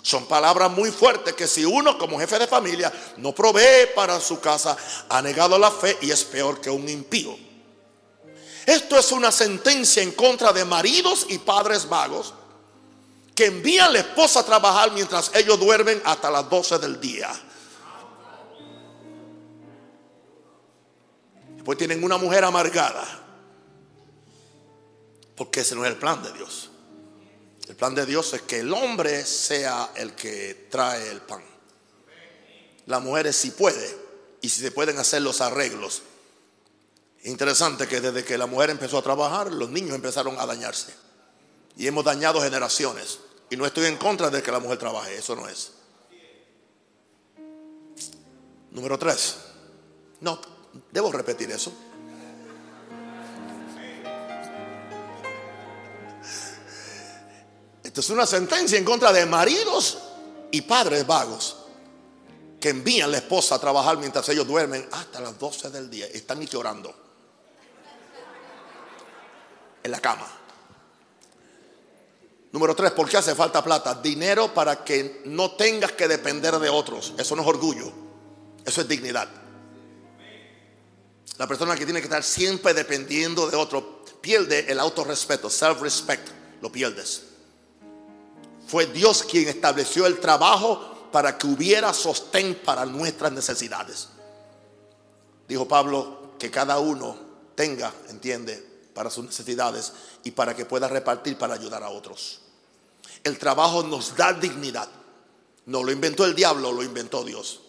Son 0.01 0.27
palabras 0.27 0.71
muy 0.71 0.93
fuertes 0.93 1.35
que 1.35 1.49
si 1.49 1.65
uno 1.65 1.99
como 1.99 2.21
jefe 2.21 2.39
de 2.39 2.47
familia 2.47 2.93
no 3.17 3.35
provee 3.35 3.89
para 3.97 4.21
su 4.21 4.39
casa, 4.39 4.77
ha 5.09 5.21
negado 5.21 5.59
la 5.59 5.73
fe 5.73 5.99
y 6.03 6.13
es 6.13 6.23
peor 6.23 6.61
que 6.61 6.71
un 6.71 6.89
impío. 6.89 7.37
Esto 8.65 8.97
es 8.97 9.11
una 9.11 9.33
sentencia 9.33 10.05
en 10.05 10.13
contra 10.13 10.53
de 10.53 10.65
maridos 10.65 11.27
y 11.29 11.39
padres 11.39 11.89
vagos 11.89 12.33
que 13.35 13.47
envían 13.47 13.89
a 13.89 13.93
la 13.95 13.99
esposa 13.99 14.39
a 14.41 14.47
trabajar 14.47 14.93
mientras 14.93 15.33
ellos 15.35 15.59
duermen 15.59 16.01
hasta 16.05 16.31
las 16.31 16.49
12 16.49 16.79
del 16.79 17.01
día. 17.01 17.29
Después 21.63 21.79
tienen 21.79 22.03
una 22.03 22.17
mujer 22.17 22.43
amargada. 22.43 23.07
Porque 25.37 25.61
ese 25.61 25.77
no 25.77 25.85
es 25.85 25.93
el 25.93 25.97
plan 25.97 26.21
de 26.21 26.33
Dios. 26.33 26.71
El 27.69 27.77
plan 27.77 27.95
de 27.95 28.05
Dios 28.05 28.35
es 28.35 28.43
que 28.43 28.59
el 28.59 28.73
hombre 28.73 29.25
sea 29.25 29.93
el 29.95 30.17
que 30.17 30.67
trae 30.69 31.09
el 31.09 31.21
pan. 31.21 31.41
Las 32.87 33.01
mujeres 33.01 33.37
sí 33.37 33.53
puede 33.53 33.97
y 34.41 34.49
si 34.49 34.61
se 34.61 34.73
pueden 34.73 34.99
hacer 34.99 35.23
los 35.23 35.41
arreglos. 35.41 36.03
Interesante 37.23 37.87
que 37.87 38.01
desde 38.01 38.25
que 38.25 38.37
la 38.37 38.47
mujer 38.47 38.71
empezó 38.71 38.99
a 38.99 39.03
trabajar, 39.03 39.53
los 39.53 39.71
niños 39.71 39.95
empezaron 39.95 40.41
a 40.41 40.47
dañarse. 40.47 40.93
Y 41.77 41.87
hemos 41.87 42.05
dañado 42.05 42.43
generaciones. 42.43 43.21
Y 43.51 43.57
no 43.57 43.67
estoy 43.67 43.87
en 43.87 43.99
contra 43.99 44.31
de 44.31 44.43
que 44.43 44.51
la 44.51 44.59
mujer 44.59 44.79
trabaje, 44.79 45.17
eso 45.17 45.37
no 45.37 45.49
es. 45.49 45.75
Número 48.73 48.99
tres. 48.99 49.37
No, 50.19 50.41
Debo 50.91 51.13
repetir 51.13 51.51
eso. 51.51 51.73
Esto 57.83 58.01
es 58.01 58.11
una 58.11 58.25
sentencia 58.25 58.79
en 58.79 58.85
contra 58.85 59.13
de 59.13 59.27
maridos 59.27 59.99
y 60.51 60.63
padres 60.63 61.07
vagos 61.07 61.57
que 62.59 62.71
envían 62.71 63.09
a 63.09 63.13
la 63.13 63.19
esposa 63.19 63.57
a 63.57 63.59
trabajar 63.59 63.99
mientras 63.99 64.27
ellos 64.29 64.47
duermen 64.47 64.89
hasta 64.93 65.21
las 65.21 65.39
12 65.39 65.71
del 65.71 65.91
día. 65.91 66.07
Están 66.07 66.41
llorando 66.47 66.95
en 69.83 69.91
la 69.91 70.01
cama. 70.01 70.27
Número 72.53 72.77
tres, 72.77 72.93
¿por 72.93 73.09
qué 73.09 73.17
hace 73.17 73.35
falta 73.35 73.65
plata? 73.65 73.95
Dinero 73.95 74.55
para 74.55 74.85
que 74.85 75.23
no 75.25 75.53
tengas 75.53 75.93
que 75.93 76.07
depender 76.07 76.59
de 76.59 76.69
otros. 76.69 77.15
Eso 77.19 77.35
no 77.35 77.43
es 77.43 77.49
orgullo, 77.49 77.91
eso 78.65 78.83
es 78.83 78.89
dignidad. 78.89 79.42
La 81.43 81.49
persona 81.49 81.75
que 81.75 81.85
tiene 81.85 81.99
que 81.99 82.07
estar 82.07 82.23
siempre 82.23 82.73
dependiendo 82.73 83.51
de 83.51 83.57
otro 83.57 84.05
pierde 84.21 84.65
el 84.71 84.79
autorrespeto, 84.79 85.51
self-respect, 85.51 86.29
lo 86.61 86.71
pierdes. 86.71 87.25
Fue 88.69 88.87
Dios 88.87 89.25
quien 89.25 89.49
estableció 89.49 90.07
el 90.07 90.21
trabajo 90.21 91.09
para 91.11 91.37
que 91.37 91.49
hubiera 91.49 91.93
sostén 91.93 92.55
para 92.65 92.87
nuestras 92.87 93.33
necesidades. 93.33 94.11
Dijo 95.49 95.67
Pablo 95.67 96.35
que 96.39 96.49
cada 96.49 96.79
uno 96.79 97.19
tenga, 97.57 97.93
entiende, 98.09 98.65
para 98.95 99.11
sus 99.11 99.25
necesidades 99.25 99.93
y 100.23 100.31
para 100.31 100.55
que 100.55 100.65
pueda 100.65 100.87
repartir 100.87 101.37
para 101.39 101.55
ayudar 101.55 101.83
a 101.83 101.89
otros. 101.89 102.39
El 103.25 103.37
trabajo 103.37 103.83
nos 103.83 104.17
da 104.17 104.33
dignidad. 104.33 104.89
No 105.67 105.83
lo 105.83 105.91
inventó 105.91 106.25
el 106.25 106.37
diablo, 106.37 106.71
lo 106.71 106.85
inventó 106.85 107.25
Dios. 107.25 107.63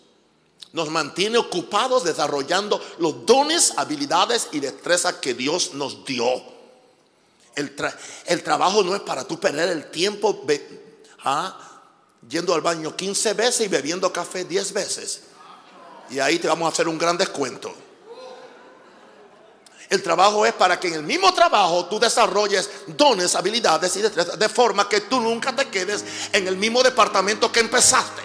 Nos 0.74 0.90
mantiene 0.90 1.38
ocupados 1.38 2.04
desarrollando 2.04 2.84
los 2.98 3.26
dones, 3.26 3.74
habilidades 3.78 4.50
y 4.52 4.60
destrezas 4.60 5.16
que 5.16 5.34
Dios 5.34 5.76
nos 5.76 6.04
dio. 6.04 6.26
El, 7.56 8.44
trabajo 8.44 8.84
no 8.84 8.96
es 8.96 9.02
para 9.02 9.24
tú 9.26 9.40
perder 9.40 9.70
el 9.70 9.92
tiempo 9.92 10.44
¿ah? 11.24 11.56
yendo 12.28 12.56
al 12.56 12.62
baño 12.62 12.96
15 12.96 13.34
veces 13.34 13.68
y 13.68 13.70
bebiendo 13.70 14.12
café 14.12 14.46
10 14.46 14.74
veces. 14.74 15.22
Y 16.10 16.20
ahí 16.20 16.40
te 16.40 16.48
vamos 16.48 16.66
a 16.66 16.74
hacer 16.74 16.88
un 16.88 16.98
gran 16.98 17.18
descuento. 17.18 17.74
El 19.90 20.02
trabajo 20.02 20.44
es 20.44 20.54
para 20.54 20.80
que 20.80 20.88
en 20.88 20.96
el 20.96 21.04
mismo 21.04 21.32
trabajo 21.36 21.86
tú 21.86 22.00
desarrolles 22.00 22.68
dones, 22.88 23.36
habilidades 23.36 23.96
y 23.96 24.02
destrezas 24.02 24.40
de 24.40 24.50
forma 24.50 24.90
que 24.90 25.02
tú 25.02 25.20
nunca 25.20 25.56
te 25.56 25.70
quedes 25.70 26.04
en 26.32 26.48
el 26.48 26.58
mismo 26.58 26.82
departamento 26.82 27.52
que 27.52 27.60
empezaste. 27.60 28.24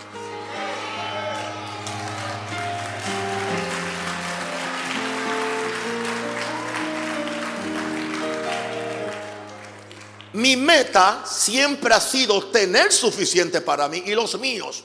Mi 10.39 10.57
meta 10.57 11.25
siempre 11.27 11.93
ha 11.93 12.01
sido 12.01 12.47
tener 12.47 12.93
suficiente 12.93 13.61
para 13.61 13.89
mí 13.89 14.05
y 14.07 14.15
los 14.15 14.39
míos 14.39 14.85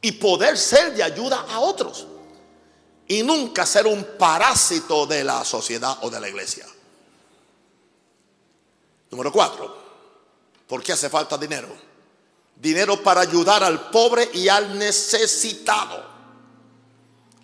y 0.00 0.12
poder 0.12 0.56
ser 0.56 0.94
de 0.94 1.02
ayuda 1.02 1.44
a 1.50 1.60
otros 1.60 2.06
y 3.06 3.22
nunca 3.22 3.66
ser 3.66 3.86
un 3.86 4.02
parásito 4.16 5.04
de 5.04 5.22
la 5.22 5.44
sociedad 5.44 5.98
o 6.00 6.08
de 6.08 6.18
la 6.18 6.30
iglesia. 6.30 6.66
Número 9.10 9.30
cuatro, 9.30 9.76
¿por 10.66 10.82
qué 10.82 10.92
hace 10.92 11.10
falta 11.10 11.36
dinero? 11.36 11.68
Dinero 12.56 13.02
para 13.02 13.20
ayudar 13.20 13.62
al 13.62 13.90
pobre 13.90 14.30
y 14.32 14.48
al 14.48 14.78
necesitado. 14.78 16.06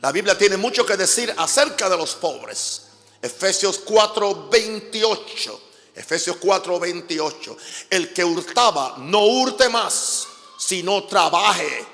La 0.00 0.10
Biblia 0.10 0.38
tiene 0.38 0.56
mucho 0.56 0.86
que 0.86 0.96
decir 0.96 1.34
acerca 1.36 1.90
de 1.90 1.98
los 1.98 2.14
pobres. 2.14 2.86
Efesios 3.20 3.78
4, 3.84 4.48
28. 4.48 5.69
Efesios 5.94 6.36
4, 6.36 6.78
28. 6.78 7.56
El 7.90 8.12
que 8.12 8.24
hurtaba, 8.24 8.96
no 8.98 9.24
hurte 9.24 9.68
más, 9.68 10.26
sino 10.58 11.04
trabaje 11.04 11.86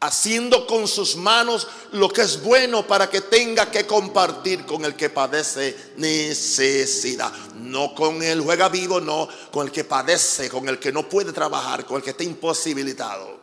haciendo 0.00 0.66
con 0.66 0.86
sus 0.86 1.16
manos 1.16 1.66
lo 1.92 2.08
que 2.08 2.22
es 2.22 2.42
bueno 2.42 2.86
para 2.86 3.08
que 3.08 3.22
tenga 3.22 3.70
que 3.70 3.86
compartir 3.86 4.66
con 4.66 4.84
el 4.84 4.94
que 4.94 5.10
padece 5.10 5.92
necesidad. 5.96 7.32
No 7.54 7.94
con 7.94 8.22
el 8.22 8.42
juega 8.42 8.68
vivo, 8.68 9.00
no, 9.00 9.28
con 9.50 9.66
el 9.66 9.72
que 9.72 9.84
padece, 9.84 10.48
con 10.48 10.68
el 10.68 10.78
que 10.78 10.92
no 10.92 11.08
puede 11.08 11.32
trabajar, 11.32 11.84
con 11.84 11.96
el 11.96 12.02
que 12.02 12.10
está 12.10 12.24
imposibilitado. 12.24 13.36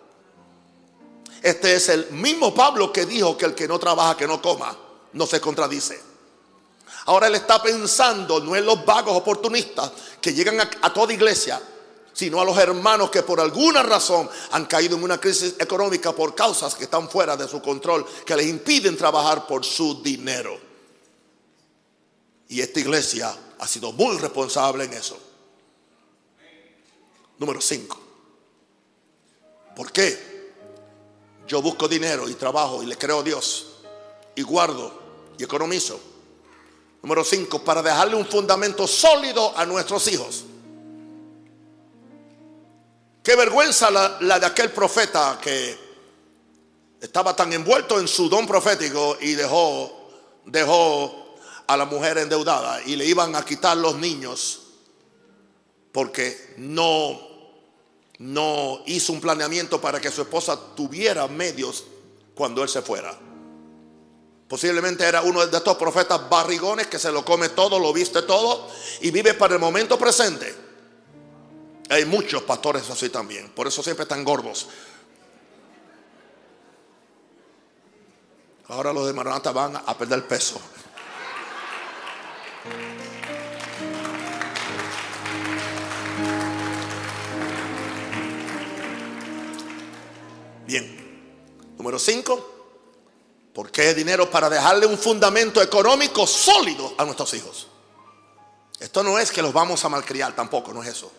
Este 1.41 1.75
es 1.75 1.89
el 1.89 2.11
mismo 2.11 2.53
Pablo 2.53 2.93
que 2.93 3.05
dijo 3.05 3.37
que 3.37 3.45
el 3.45 3.55
que 3.55 3.67
no 3.67 3.77
trabaja, 3.77 4.15
que 4.15 4.27
no 4.27 4.41
coma, 4.41 4.77
no 5.11 5.27
se 5.27 5.41
contradice. 5.41 6.12
Ahora 7.05 7.27
él 7.27 7.35
está 7.35 7.61
pensando 7.61 8.39
no 8.39 8.55
en 8.55 8.65
los 8.65 8.85
vagos 8.85 9.17
oportunistas 9.17 9.91
que 10.21 10.33
llegan 10.33 10.59
a, 10.59 10.93
toda 10.93 11.13
iglesia 11.13 11.61
sino 12.13 12.39
a 12.39 12.45
los 12.45 12.57
hermanos 12.57 13.09
que 13.09 13.23
por 13.23 13.39
alguna 13.39 13.81
razón 13.81 14.29
han 14.51 14.65
caído 14.65 14.95
en 14.95 15.03
una 15.03 15.19
crisis 15.19 15.55
económica 15.57 16.13
por 16.13 16.35
causas 16.35 16.75
que 16.75 16.83
están 16.83 17.09
fuera 17.09 17.35
de 17.35 17.47
su 17.47 17.59
control, 17.59 18.05
que 18.23 18.35
les 18.35 18.45
impiden 18.45 18.95
trabajar 18.95 19.47
por 19.47 19.65
su 19.65 20.01
dinero. 20.03 20.55
Y 22.49 22.61
esta 22.61 22.79
iglesia 22.79 23.35
ha 23.57 23.67
sido 23.67 23.91
muy 23.93 24.15
responsable 24.17 24.83
en 24.83 24.93
eso. 24.93 25.17
Número 27.39 27.59
5. 27.59 27.99
¿Por 29.75 29.91
qué? 29.91 30.51
Yo 31.47 31.63
busco 31.63 31.87
dinero 31.87 32.29
y 32.29 32.35
trabajo 32.35 32.83
y 32.83 32.85
le 32.85 32.95
creo 32.95 33.21
a 33.21 33.23
Dios 33.23 33.73
y 34.35 34.43
guardo 34.43 34.93
y 35.37 35.43
economizo. 35.43 36.12
Número 37.03 37.23
5. 37.25 37.63
Para 37.65 37.81
dejarle 37.81 38.15
un 38.15 38.25
fundamento 38.25 38.87
sólido 38.87 39.55
a 39.57 39.65
nuestros 39.65 40.07
hijos. 40.07 40.45
Qué 43.21 43.35
vergüenza 43.35 43.91
la, 43.91 44.39
de 44.39 44.45
aquel 44.45 44.71
profeta 44.71 45.37
que 45.41 45.77
estaba 47.01 47.35
tan 47.35 47.51
envuelto 47.51 47.99
en 47.99 48.07
su 48.07 48.29
don 48.29 48.47
profético 48.47 49.17
y 49.19 49.33
dejó, 49.33 50.09
dejó 50.45 51.35
a 51.67 51.75
la 51.75 51.85
mujer 51.85 52.17
endeudada 52.17 52.81
y 52.83 52.95
le 52.95 53.05
iban 53.05 53.35
a 53.35 53.43
quitar 53.43 53.75
los 53.77 53.95
niños 53.97 54.61
porque 55.91 56.55
no, 56.57 57.19
no 58.19 58.81
hizo 58.85 59.11
un 59.11 59.21
planeamiento 59.21 59.79
para 59.79 59.99
que 59.99 60.09
su 60.09 60.21
esposa 60.21 60.57
tuviera 60.75 61.27
medios 61.27 61.83
cuando 62.33 62.63
él 62.63 62.69
se 62.69 62.81
fuera. 62.81 63.17
Posiblemente 64.47 65.03
era 65.05 65.21
uno 65.21 65.45
de 65.45 65.57
estos 65.57 65.77
profetas 65.77 66.29
barrigones 66.29 66.87
que 66.87 66.99
se 66.99 67.11
lo 67.11 67.25
come 67.25 67.49
todo, 67.49 67.79
lo 67.79 67.91
viste 67.91 68.21
todo 68.23 68.69
y 69.01 69.09
vive 69.11 69.33
para 69.33 69.55
el 69.55 69.59
momento 69.59 69.97
presente. 69.97 70.55
Hay 71.89 72.05
muchos 72.05 72.43
pastores 72.43 72.89
así 72.89 73.09
también. 73.09 73.49
Por 73.49 73.67
eso 73.67 73.81
siempre 73.81 74.03
están 74.03 74.23
gordos. 74.23 74.67
Ahora 78.67 78.93
los 78.93 79.05
de 79.05 79.13
Maranata 79.13 79.51
van 79.51 79.75
a 79.75 79.97
perder 79.97 80.27
peso. 80.27 80.59
Bien. 90.65 91.75
Número 91.77 91.99
5. 91.99 92.52
¿Por 93.53 93.71
qué 93.71 93.93
dinero? 93.93 94.29
Para 94.29 94.49
dejarle 94.49 94.85
un 94.85 94.97
fundamento 94.97 95.61
económico 95.61 96.25
sólido 96.25 96.95
a 96.97 97.05
nuestros 97.05 97.33
hijos. 97.35 97.67
Esto 98.79 99.03
no 99.03 99.19
es 99.19 99.31
que 99.31 99.41
los 99.41 99.53
vamos 99.53 99.85
a 99.85 99.89
malcriar, 99.89 100.35
tampoco, 100.35 100.73
no 100.73 100.81
es 100.81 100.89
eso. 100.89 101.11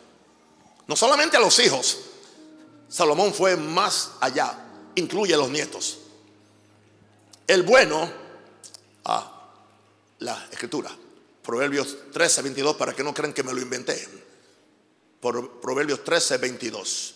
No 0.86 0.96
solamente 0.96 1.36
a 1.36 1.40
los 1.40 1.58
hijos. 1.60 1.98
Salomón 2.88 3.32
fue 3.32 3.56
más 3.56 4.12
allá. 4.20 4.58
Incluye 4.96 5.34
a 5.34 5.38
los 5.38 5.48
nietos. 5.48 5.98
El 7.46 7.62
bueno, 7.62 8.10
ah, 9.04 9.50
la 10.18 10.46
escritura. 10.50 10.90
Proverbios 11.42 12.10
13, 12.12 12.42
22, 12.42 12.76
para 12.76 12.94
que 12.94 13.04
no 13.04 13.14
crean 13.14 13.32
que 13.32 13.42
me 13.42 13.52
lo 13.52 13.60
inventé. 13.60 14.08
Proverbios 15.20 16.02
13, 16.04 16.38
22. 16.38 17.14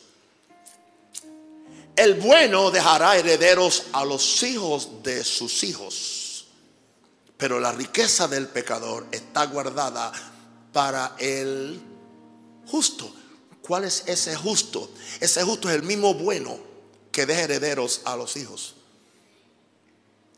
El 1.99 2.15
bueno 2.15 2.71
dejará 2.71 3.17
herederos 3.17 3.87
a 3.91 4.05
los 4.05 4.45
hijos 4.45 5.03
de 5.03 5.25
sus 5.25 5.65
hijos, 5.65 6.47
pero 7.37 7.59
la 7.59 7.73
riqueza 7.73 8.29
del 8.29 8.47
pecador 8.47 9.09
está 9.11 9.47
guardada 9.47 10.13
para 10.73 11.17
el 11.19 11.83
justo. 12.69 13.13
¿Cuál 13.63 13.83
es 13.83 14.05
ese 14.07 14.37
justo? 14.37 14.93
Ese 15.19 15.43
justo 15.43 15.69
es 15.69 15.75
el 15.75 15.83
mismo 15.83 16.15
bueno 16.15 16.57
que 17.11 17.27
deja 17.27 17.43
herederos 17.43 18.03
a 18.05 18.15
los 18.15 18.37
hijos. 18.37 18.77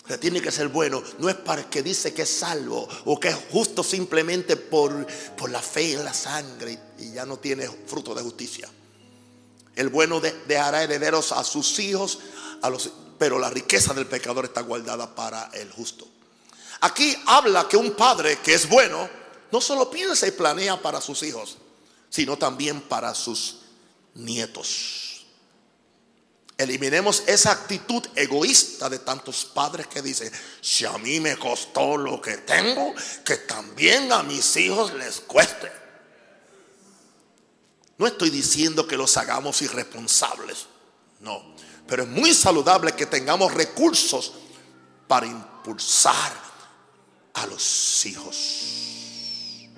O 0.08 0.18
tiene 0.18 0.40
que 0.40 0.50
ser 0.50 0.68
bueno, 0.68 1.02
no 1.18 1.28
es 1.28 1.36
para 1.36 1.68
que 1.68 1.82
dice 1.82 2.14
que 2.14 2.22
es 2.22 2.30
salvo 2.30 2.88
o 3.04 3.20
que 3.20 3.28
es 3.28 3.36
justo 3.52 3.84
simplemente 3.84 4.56
por, 4.56 5.06
por 5.36 5.50
la 5.50 5.60
fe 5.60 5.92
en 5.92 6.06
la 6.06 6.14
sangre 6.14 6.78
y 6.98 7.12
ya 7.12 7.26
no 7.26 7.38
tiene 7.38 7.68
fruto 7.86 8.14
de 8.14 8.22
justicia. 8.22 8.66
El 9.76 9.88
bueno 9.88 10.20
dejará 10.20 10.82
herederos 10.82 11.32
a 11.32 11.44
sus 11.44 11.78
hijos, 11.78 12.18
pero 13.18 13.38
la 13.38 13.50
riqueza 13.50 13.94
del 13.94 14.06
pecador 14.06 14.46
está 14.46 14.62
guardada 14.62 15.14
para 15.14 15.50
el 15.54 15.70
justo. 15.70 16.06
Aquí 16.80 17.16
habla 17.26 17.68
que 17.68 17.76
un 17.76 17.92
padre 17.92 18.38
que 18.38 18.54
es 18.54 18.68
bueno 18.68 19.08
no 19.52 19.60
solo 19.60 19.90
piensa 19.90 20.26
y 20.26 20.30
planea 20.30 20.80
para 20.80 21.00
sus 21.00 21.22
hijos, 21.22 21.58
sino 22.08 22.36
también 22.36 22.80
para 22.80 23.14
sus 23.14 23.58
nietos. 24.14 25.26
Eliminemos 26.56 27.22
esa 27.26 27.52
actitud 27.52 28.02
egoísta 28.14 28.90
de 28.90 28.98
tantos 28.98 29.46
padres 29.46 29.86
que 29.86 30.02
dicen, 30.02 30.30
si 30.60 30.84
a 30.84 30.92
mí 30.98 31.18
me 31.18 31.36
costó 31.38 31.96
lo 31.96 32.20
que 32.20 32.36
tengo, 32.36 32.94
que 33.24 33.36
también 33.38 34.12
a 34.12 34.22
mis 34.22 34.56
hijos 34.56 34.92
les 34.92 35.20
cueste. 35.20 35.72
No 38.00 38.06
estoy 38.06 38.30
diciendo 38.30 38.88
que 38.88 38.96
los 38.96 39.14
hagamos 39.18 39.60
irresponsables, 39.60 40.68
no. 41.20 41.54
Pero 41.86 42.04
es 42.04 42.08
muy 42.08 42.32
saludable 42.32 42.92
que 42.92 43.04
tengamos 43.04 43.52
recursos 43.52 44.32
para 45.06 45.26
impulsar 45.26 46.32
a 47.34 47.44
los 47.44 48.06
hijos. 48.06 49.68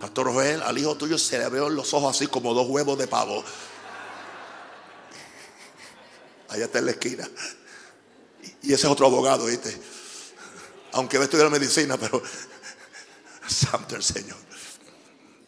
Pastor 0.00 0.32
Joel, 0.32 0.60
al 0.60 0.76
hijo 0.76 0.96
tuyo 0.96 1.18
se 1.18 1.38
le 1.38 1.44
abrieron 1.44 1.76
los 1.76 1.94
ojos 1.94 2.16
así 2.16 2.26
como 2.26 2.52
dos 2.52 2.66
huevos 2.66 2.98
de 2.98 3.06
pavo. 3.06 3.44
Allá 6.48 6.64
está 6.64 6.80
en 6.80 6.86
la 6.86 6.90
esquina. 6.90 7.30
Y 8.60 8.72
ese 8.72 8.88
es 8.88 8.92
otro 8.92 9.06
abogado, 9.06 9.46
¿viste? 9.46 9.80
Aunque 10.94 11.16
va 11.16 11.22
a 11.22 11.26
estudiar 11.26 11.48
medicina, 11.48 11.96
pero 11.96 12.20
santo 13.46 13.94
el 13.94 14.02
Señor. 14.02 14.36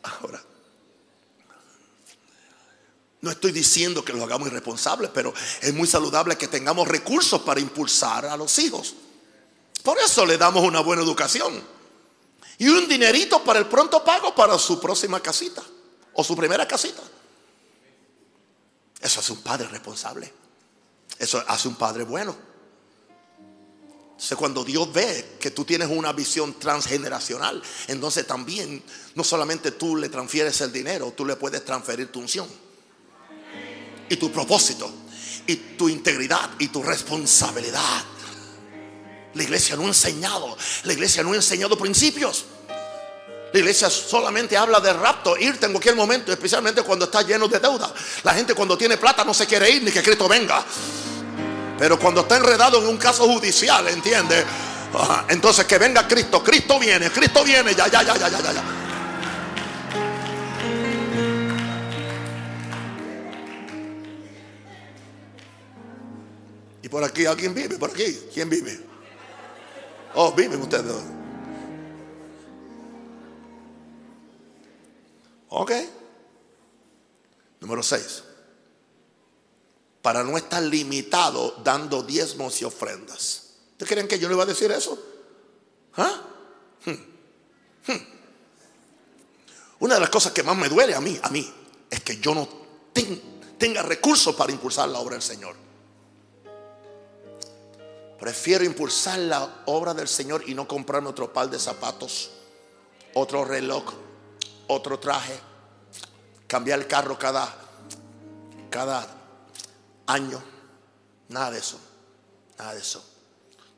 Ahora, 0.05 0.41
no 3.23 3.31
estoy 3.31 3.53
diciendo 3.53 4.05
que 4.05 4.13
lo 4.13 4.25
hagamos 4.25 4.49
irresponsables, 4.49 5.11
pero 5.13 5.35
es 5.61 5.75
muy 5.75 5.87
saludable 5.87 6.39
que 6.39 6.49
tengamos 6.49 6.89
recursos 6.89 7.43
para 7.43 7.61
impulsar 7.61 8.25
a 8.25 8.37
los 8.37 8.59
hijos. 8.59 8.95
Por 9.83 9.99
eso 9.99 10.25
le 10.25 10.39
damos 10.39 10.65
una 10.65 10.81
buena 10.81 11.03
educación. 11.03 11.63
Y 12.59 12.69
un 12.69 12.89
dinerito 12.89 13.43
para 13.45 13.59
el 13.59 13.67
pronto 13.67 14.03
pago 14.05 14.35
para 14.35 14.59
su 14.59 14.81
próxima 14.81 15.21
casita 15.21 15.63
o 16.15 16.25
su 16.25 16.37
primera 16.37 16.67
casita. 16.67 17.03
Eso 19.01 19.21
hace 19.21 19.33
un 19.33 19.43
padre 19.43 19.69
responsable. 19.69 20.33
Eso 21.19 21.43
hace 21.47 21.69
un 21.69 21.75
padre 21.75 22.05
bueno. 22.05 22.37
Entonces 24.11 24.37
cuando 24.37 24.65
Dios 24.65 24.93
ve 24.93 25.37
que 25.41 25.51
tú 25.51 25.65
tienes 25.65 25.89
una 25.91 26.13
visión 26.13 26.59
transgeneracional, 26.59 27.63
entonces 27.89 28.27
también 28.27 28.83
no 29.15 29.25
solamente 29.25 29.73
tú 29.73 29.97
le 29.97 30.11
transfieres 30.11 30.61
el 30.61 30.73
dinero, 30.73 31.13
tú 31.17 31.25
le 31.25 31.37
puedes 31.37 31.65
transferir 31.65 32.13
tu 32.13 32.21
unción 32.21 32.47
y 34.11 34.17
tu 34.17 34.31
propósito 34.31 34.93
y 35.47 35.57
tu 35.57 35.89
integridad 35.89 36.51
y 36.59 36.69
tu 36.69 36.83
responsabilidad. 36.83 38.05
La 39.35 39.43
iglesia 39.43 39.77
no 39.77 39.85
ha 39.85 39.87
enseñado, 39.87 40.57
la 40.85 40.93
iglesia 40.93 41.23
no 41.23 41.33
ha 41.33 41.37
enseñado 41.37 41.79
principios. 41.79 42.45
La 43.53 43.59
iglesia 43.59 43.91
solamente 43.91 44.57
habla 44.57 44.79
de 44.81 44.93
rapto, 44.93 45.37
irte 45.37 45.67
en 45.67 45.73
cualquier 45.73 45.97
momento, 45.97 46.31
especialmente 46.31 46.83
cuando 46.83 47.07
está 47.07 47.23
lleno 47.23 47.49
de 47.49 47.59
deuda. 47.59 47.93
La 48.23 48.35
gente 48.35 48.55
cuando 48.55 48.77
tiene 48.77 48.97
plata 48.97 49.25
no 49.25 49.35
se 49.35 49.47
quiere 49.47 49.71
ir 49.71 49.83
ni 49.83 49.91
que 49.91 50.03
Cristo 50.03 50.29
venga. 50.29 50.65
Pero 51.79 51.99
cuando 51.99 52.21
está 52.21 52.37
enredado 52.37 52.79
en 52.79 52.89
un 52.89 52.97
caso 52.97 53.27
judicial, 53.27 53.89
¿entiende? 53.89 54.45
Entonces 55.29 55.65
que 55.65 55.79
venga 55.79 56.07
Cristo, 56.07 56.43
Cristo 56.43 56.79
viene, 56.79 57.11
Cristo 57.11 57.43
viene, 57.43 57.75
ya, 57.75 57.89
ya, 57.89 58.03
ya, 58.03 58.17
ya, 58.17 58.29
ya, 58.29 58.53
ya. 58.53 58.90
Por 66.91 67.05
aquí 67.05 67.25
alguien 67.25 67.55
vive, 67.55 67.79
por 67.79 67.91
aquí, 67.91 68.29
¿quién 68.35 68.51
vive? 68.51 68.79
Oh, 70.15 70.33
viven 70.33 70.61
ustedes. 70.61 70.93
Ok. 75.51 75.73
Número 77.61 77.83
6. 77.83 78.25
Para 80.03 80.25
no 80.25 80.37
estar 80.37 80.63
limitado 80.63 81.57
dando 81.63 82.03
diezmos 82.03 82.61
y 82.63 82.65
ofrendas. 82.65 83.51
¿Ustedes 83.73 83.89
creen 83.89 84.09
que 84.09 84.19
yo 84.19 84.29
le 84.29 84.35
iba 84.35 84.43
a 84.43 84.47
decir 84.47 84.71
eso? 84.73 84.99
¿Ah? 85.97 86.23
Hmm. 86.85 87.93
Hmm. 87.93 88.07
Una 89.81 89.95
de 89.95 90.01
las 90.01 90.11
cosas 90.11 90.33
que 90.33 90.43
más 90.43 90.57
me 90.57 90.69
duele 90.69 90.95
a 90.95 91.01
mí, 91.01 91.19
a 91.23 91.29
mí, 91.31 91.53
es 91.91 92.01
que 92.01 92.19
yo 92.19 92.35
no 92.35 92.49
tenga 93.59 93.83
recursos 93.83 94.35
para 94.35 94.53
impulsar 94.53 94.89
la 94.89 94.99
obra 94.99 95.15
del 95.15 95.23
Señor. 95.23 95.70
Prefiero 98.21 98.65
impulsar 98.65 99.19
la 99.19 99.63
obra 99.65 99.95
del 99.95 100.07
Señor 100.07 100.45
y 100.47 100.55
no 100.55 100.69
comprarme 100.69 101.09
otro 101.09 101.33
par 101.33 101.49
de 101.49 101.59
zapatos, 101.59 102.31
otro 103.15 103.47
reloj, 103.47 103.85
otro 104.67 104.99
traje, 104.99 105.41
cambiar 106.47 106.81
el 106.81 106.87
carro 106.87 107.19
cada, 107.19 107.57
cada 108.69 109.07
año. 110.07 110.43
Nada 111.31 111.53
de 111.53 111.59
eso, 111.61 111.79
nada 112.59 112.75
de 112.75 112.81
eso. 112.81 113.03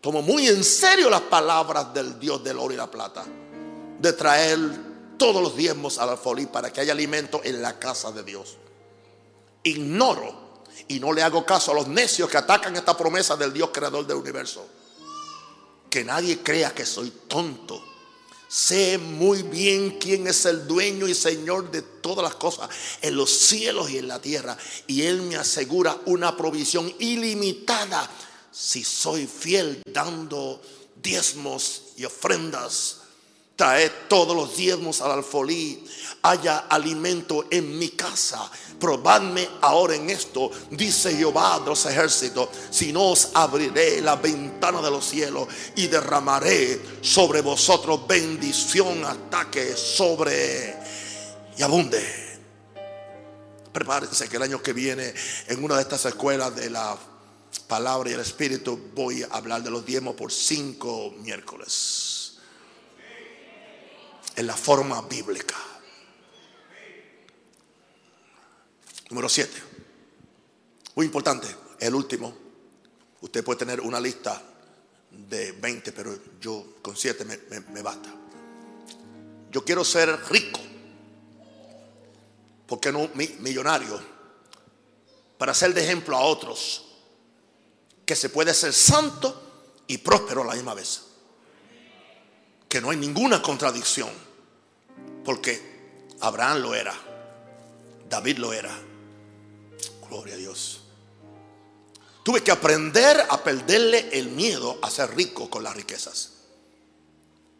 Tomo 0.00 0.22
muy 0.22 0.48
en 0.48 0.64
serio 0.64 1.08
las 1.08 1.20
palabras 1.20 1.94
del 1.94 2.18
Dios 2.18 2.42
del 2.42 2.58
oro 2.58 2.74
y 2.74 2.76
la 2.76 2.90
plata, 2.90 3.24
de 4.00 4.12
traer 4.12 4.58
todos 5.16 5.40
los 5.40 5.54
diezmos 5.54 5.98
al 5.98 6.08
alfolí 6.08 6.46
para 6.46 6.72
que 6.72 6.80
haya 6.80 6.92
alimento 6.92 7.40
en 7.44 7.62
la 7.62 7.78
casa 7.78 8.10
de 8.10 8.24
Dios. 8.24 8.56
Ignoro 9.62 10.41
y 10.88 11.00
no 11.00 11.12
le 11.12 11.22
hago 11.22 11.44
caso 11.44 11.72
a 11.72 11.74
los 11.74 11.88
necios 11.88 12.28
que 12.28 12.36
atacan 12.36 12.76
esta 12.76 12.96
promesa 12.96 13.36
del 13.36 13.52
Dios 13.52 13.70
creador 13.72 14.06
del 14.06 14.16
universo. 14.16 14.66
Que 15.88 16.04
nadie 16.04 16.42
crea 16.42 16.72
que 16.74 16.86
soy 16.86 17.10
tonto. 17.28 17.84
Sé 18.48 18.98
muy 18.98 19.42
bien 19.42 19.98
quién 19.98 20.26
es 20.26 20.44
el 20.44 20.66
dueño 20.66 21.08
y 21.08 21.14
señor 21.14 21.70
de 21.70 21.82
todas 21.82 22.22
las 22.22 22.34
cosas 22.34 22.68
en 23.00 23.16
los 23.16 23.30
cielos 23.30 23.90
y 23.90 23.98
en 23.98 24.08
la 24.08 24.20
tierra. 24.20 24.56
Y 24.86 25.02
Él 25.02 25.22
me 25.22 25.36
asegura 25.36 25.98
una 26.06 26.36
provisión 26.36 26.92
ilimitada 26.98 28.10
si 28.50 28.84
soy 28.84 29.26
fiel 29.26 29.82
dando 29.86 30.60
diezmos 31.02 31.82
y 31.96 32.04
ofrendas 32.04 33.01
Trae 33.56 33.90
todos 34.08 34.34
los 34.34 34.56
diezmos 34.56 35.00
al 35.02 35.12
alfolí. 35.12 35.84
Haya 36.22 36.58
alimento 36.68 37.46
en 37.50 37.78
mi 37.78 37.90
casa. 37.90 38.50
Probadme 38.78 39.48
ahora 39.60 39.94
en 39.94 40.10
esto, 40.10 40.50
dice 40.70 41.14
Jehová 41.14 41.60
de 41.60 41.66
los 41.66 41.86
ejércitos. 41.86 42.48
Si 42.70 42.92
no 42.92 43.10
os 43.10 43.30
abriré 43.34 44.00
la 44.00 44.16
ventana 44.16 44.80
de 44.80 44.90
los 44.90 45.04
cielos 45.04 45.48
y 45.76 45.86
derramaré 45.86 46.80
sobre 47.00 47.42
vosotros 47.42 48.06
bendición 48.06 49.04
hasta 49.04 49.50
que 49.50 49.76
sobre 49.76 50.76
y 51.56 51.62
abunde. 51.62 52.02
Prepárense 53.72 54.28
que 54.28 54.36
el 54.36 54.42
año 54.42 54.62
que 54.62 54.72
viene 54.72 55.12
en 55.48 55.62
una 55.62 55.76
de 55.76 55.82
estas 55.82 56.04
escuelas 56.06 56.54
de 56.54 56.70
la 56.70 56.96
palabra 57.68 58.10
y 58.10 58.14
el 58.14 58.20
espíritu 58.20 58.90
voy 58.94 59.22
a 59.22 59.26
hablar 59.36 59.62
de 59.62 59.70
los 59.70 59.84
diezmos 59.84 60.14
por 60.14 60.32
cinco 60.32 61.14
miércoles 61.20 62.21
en 64.36 64.46
la 64.46 64.56
forma 64.56 65.00
bíblica. 65.02 65.56
Número 69.10 69.28
7. 69.28 69.62
Muy 70.94 71.06
importante, 71.06 71.46
el 71.78 71.94
último. 71.94 72.34
Usted 73.20 73.44
puede 73.44 73.58
tener 73.58 73.80
una 73.80 74.00
lista 74.00 74.42
de 75.10 75.52
20, 75.52 75.92
pero 75.92 76.18
yo 76.40 76.76
con 76.80 76.96
7 76.96 77.24
me, 77.24 77.82
basta. 77.82 78.08
Yo 79.50 79.64
quiero 79.64 79.84
ser 79.84 80.18
rico. 80.30 80.60
¿Por 82.66 82.80
qué 82.80 82.90
no 82.90 83.10
millonario? 83.14 84.00
Para 85.36 85.52
ser 85.52 85.74
de 85.74 85.84
ejemplo 85.84 86.16
a 86.16 86.22
otros. 86.22 86.88
Que 88.06 88.16
se 88.16 88.30
puede 88.30 88.52
ser 88.54 88.72
santo 88.72 89.82
y 89.86 89.98
próspero 89.98 90.42
a 90.42 90.46
la 90.46 90.54
misma 90.54 90.74
vez 90.74 91.11
que 92.72 92.80
no 92.80 92.88
hay 92.88 92.96
ninguna 92.96 93.42
contradicción, 93.42 94.08
porque 95.26 95.60
Abraham 96.20 96.62
lo 96.62 96.74
era, 96.74 96.94
David 98.08 98.38
lo 98.38 98.50
era. 98.54 98.74
Gloria 100.08 100.32
a 100.32 100.38
Dios. 100.38 100.80
Tuve 102.22 102.42
que 102.42 102.50
aprender 102.50 103.26
a 103.28 103.44
perderle 103.44 104.08
el 104.12 104.28
miedo 104.28 104.78
a 104.80 104.90
ser 104.90 105.14
rico 105.14 105.50
con 105.50 105.62
las 105.62 105.76
riquezas. 105.76 106.30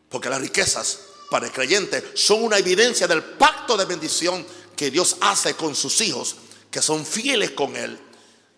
Porque 0.08 0.30
las 0.30 0.40
riquezas 0.40 1.00
para 1.30 1.44
el 1.44 1.52
creyente 1.52 2.12
son 2.14 2.42
una 2.42 2.56
evidencia 2.56 3.06
del 3.06 3.22
pacto 3.22 3.76
de 3.76 3.84
bendición 3.84 4.46
que 4.74 4.90
Dios 4.90 5.18
hace 5.20 5.52
con 5.56 5.74
sus 5.74 6.00
hijos, 6.00 6.36
que 6.70 6.80
son 6.80 7.04
fieles 7.04 7.50
con 7.50 7.76
Él 7.76 7.98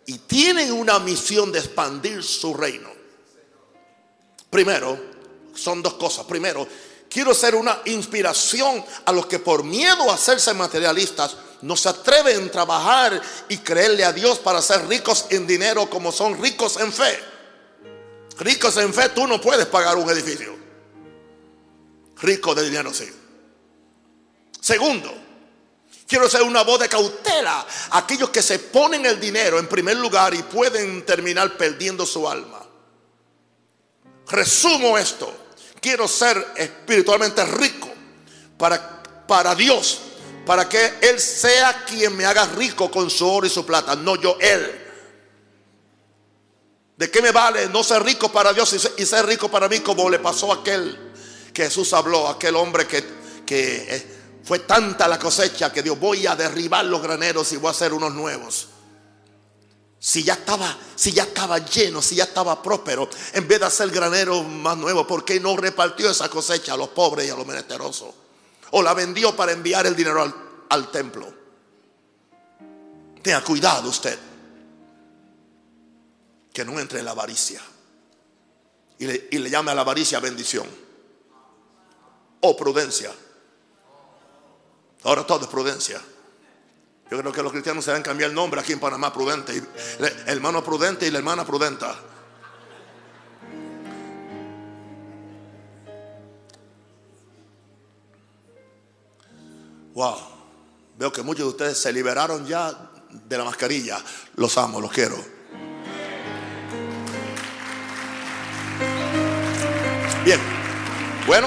y 0.07 0.18
tienen 0.18 0.70
una 0.70 1.00
misión 1.00 1.50
de 1.50 1.59
expandir 1.59 2.22
su 2.22 2.55
reino. 2.55 2.90
Primero, 4.50 5.13
son 5.55 5.82
dos 5.82 5.94
cosas. 5.94 6.26
Primero, 6.26 6.66
quiero 7.09 7.34
ser 7.34 7.55
una 7.55 7.80
inspiración 7.84 8.84
a 9.05 9.12
los 9.12 9.26
que 9.26 9.38
por 9.38 9.62
miedo 9.62 10.11
a 10.11 10.14
hacerse 10.14 10.52
materialistas 10.55 11.36
no 11.62 11.76
se 11.76 11.88
atreven 11.88 12.48
a 12.48 12.50
trabajar 12.50 13.22
y 13.48 13.59
creerle 13.59 14.05
a 14.05 14.12
Dios 14.12 14.38
para 14.38 14.61
ser 14.61 14.86
ricos 14.86 15.26
en 15.30 15.46
dinero 15.46 15.88
como 15.88 16.12
son 16.12 16.40
ricos 16.42 16.76
en 16.78 16.92
fe. 16.92 17.18
Ricos 18.38 18.76
en 18.78 18.92
fe, 18.92 19.11
tú 19.11 19.26
no 19.26 19.40
puedes 19.40 19.66
pagar 19.66 19.96
un 19.96 20.11
edificio. 20.11 20.57
Rico 22.16 22.55
de 22.55 22.64
dinero, 22.64 22.92
sí. 22.92 23.09
Segundo, 24.61 25.14
quiero 26.07 26.28
ser 26.28 26.42
una 26.42 26.62
voz 26.62 26.80
de 26.80 26.88
cautela 26.88 27.66
a 27.90 27.98
aquellos 27.98 28.30
que 28.30 28.42
se 28.42 28.59
ponen 28.59 29.07
el 29.07 29.20
dinero 29.20 29.59
en 29.59 29.68
primer 29.68 29.96
lugar 29.96 30.34
y 30.34 30.42
pueden 30.42 31.07
terminar 31.07 31.57
perdiendo 31.57 32.05
su 32.05 32.28
alma. 32.28 32.61
Resumo 34.26 34.98
esto 34.98 35.43
quiero 35.85 36.09
ser 36.09 36.55
espiritualmente 36.57 37.45
rico 37.45 37.91
para, 38.57 39.03
para 39.26 39.55
Dios, 39.55 40.01
para 40.47 40.66
que 40.66 40.95
Él 41.03 41.20
sea 41.20 41.85
quien 41.85 42.16
me 42.16 42.24
haga 42.24 42.47
rico 42.47 42.91
con 42.91 43.11
su 43.11 43.28
oro 43.28 43.47
y 43.47 43.51
su 43.51 43.66
plata, 43.66 43.95
no 43.95 44.16
yo 44.16 44.39
Él. 44.41 44.80
¿De 46.97 47.11
qué 47.11 47.20
me 47.20 47.32
vale 47.32 47.68
no 47.68 47.85
ser 47.85 48.03
rico 48.03 48.32
para 48.32 48.55
Dios 48.55 48.95
y 48.97 49.05
ser 49.05 49.26
rico 49.26 49.51
para 49.51 49.68
mí 49.68 49.80
como 49.80 50.09
le 50.09 50.20
pasó 50.20 50.53
a 50.53 50.57
aquel 50.57 51.12
que 51.53 51.64
Jesús 51.64 51.93
habló, 51.93 52.28
aquel 52.28 52.57
hombre 52.57 52.87
que, 52.87 53.05
que 53.45 53.95
eh, 53.95 54.16
fue 54.43 54.61
tanta 54.61 55.07
la 55.07 55.18
cosecha 55.18 55.70
que 55.70 55.82
Dios 55.82 56.01
voy 56.01 56.26
a 56.26 56.35
derribar 56.35 56.87
los 56.87 57.03
graneros 57.03 57.53
y 57.53 57.59
voy 57.59 57.68
a 57.68 57.72
hacer 57.72 57.93
unos 57.93 58.14
nuevos? 58.14 58.68
Si 60.05 60.22
ya 60.22 60.34
estaba, 60.34 60.76
si 60.94 61.12
ya 61.12 61.22
estaba 61.22 61.57
lleno, 61.61 62.02
si 62.02 62.16
ya 62.16 62.24
estaba 62.24 62.62
próspero, 62.62 63.09
en 63.32 63.48
vez 63.48 63.59
de 63.59 63.64
hacer 63.64 63.88
graneros 63.88 64.46
más 64.46 64.76
nuevos, 64.76 65.07
¿por 65.07 65.24
qué 65.24 65.40
no 65.40 65.57
repartió 65.57 66.11
esa 66.11 66.28
cosecha 66.28 66.74
a 66.74 66.76
los 66.76 66.90
pobres 66.90 67.26
y 67.26 67.30
a 67.30 67.34
los 67.34 67.46
menesterosos? 67.46 68.14
O 68.72 68.82
la 68.82 68.92
vendió 68.92 69.34
para 69.34 69.52
enviar 69.52 69.86
el 69.86 69.96
dinero 69.96 70.22
al, 70.68 70.90
templo. 70.90 71.32
Tenga 73.22 73.42
cuidado 73.42 73.88
usted 73.88 74.18
que 76.52 76.66
no 76.66 76.78
entre 76.78 76.98
en 76.98 77.07
la 77.07 77.12
avaricia. 77.12 77.62
Y 78.98 79.07
le, 79.07 79.28
y 79.30 79.38
le 79.38 79.48
llame 79.48 79.70
a 79.70 79.74
la 79.74 79.80
avaricia 79.80 80.20
bendición. 80.20 80.66
O 82.42 82.55
prudencia. 82.55 83.11
Ahora 85.05 85.26
todo 85.26 85.44
es 85.44 85.48
prudencia. 85.48 85.98
Yo 87.11 87.18
creo 87.18 87.32
que 87.32 87.42
los 87.42 87.52
cristianos 87.52 87.84
se 87.84 87.90
deben 87.90 88.02
cambiar 88.02 88.30
el 88.30 88.34
nombre 88.34 88.61
aquí 88.61 88.72
en 88.72 88.80
Panamá 88.80 89.12
prudente. 89.12 89.62
El 89.98 90.12
hermano 90.26 90.64
prudente 90.64 91.07
y 91.07 91.11
la 91.11 91.18
hermana 91.18 91.44
prudenta. 91.44 91.94
Wow. 99.94 100.16
Veo 100.96 101.12
que 101.12 101.22
muchos 101.22 101.44
de 101.44 101.50
ustedes 101.50 101.78
se 101.78 101.92
liberaron 101.92 102.46
ya 102.46 102.90
de 103.11 103.38
la 103.38 103.44
mascarilla. 103.44 104.02
Los 104.36 104.57
amo, 104.59 104.80
los 104.80 104.90
quiero. 104.90 105.16
Bien, 110.24 110.40
bueno, 111.26 111.46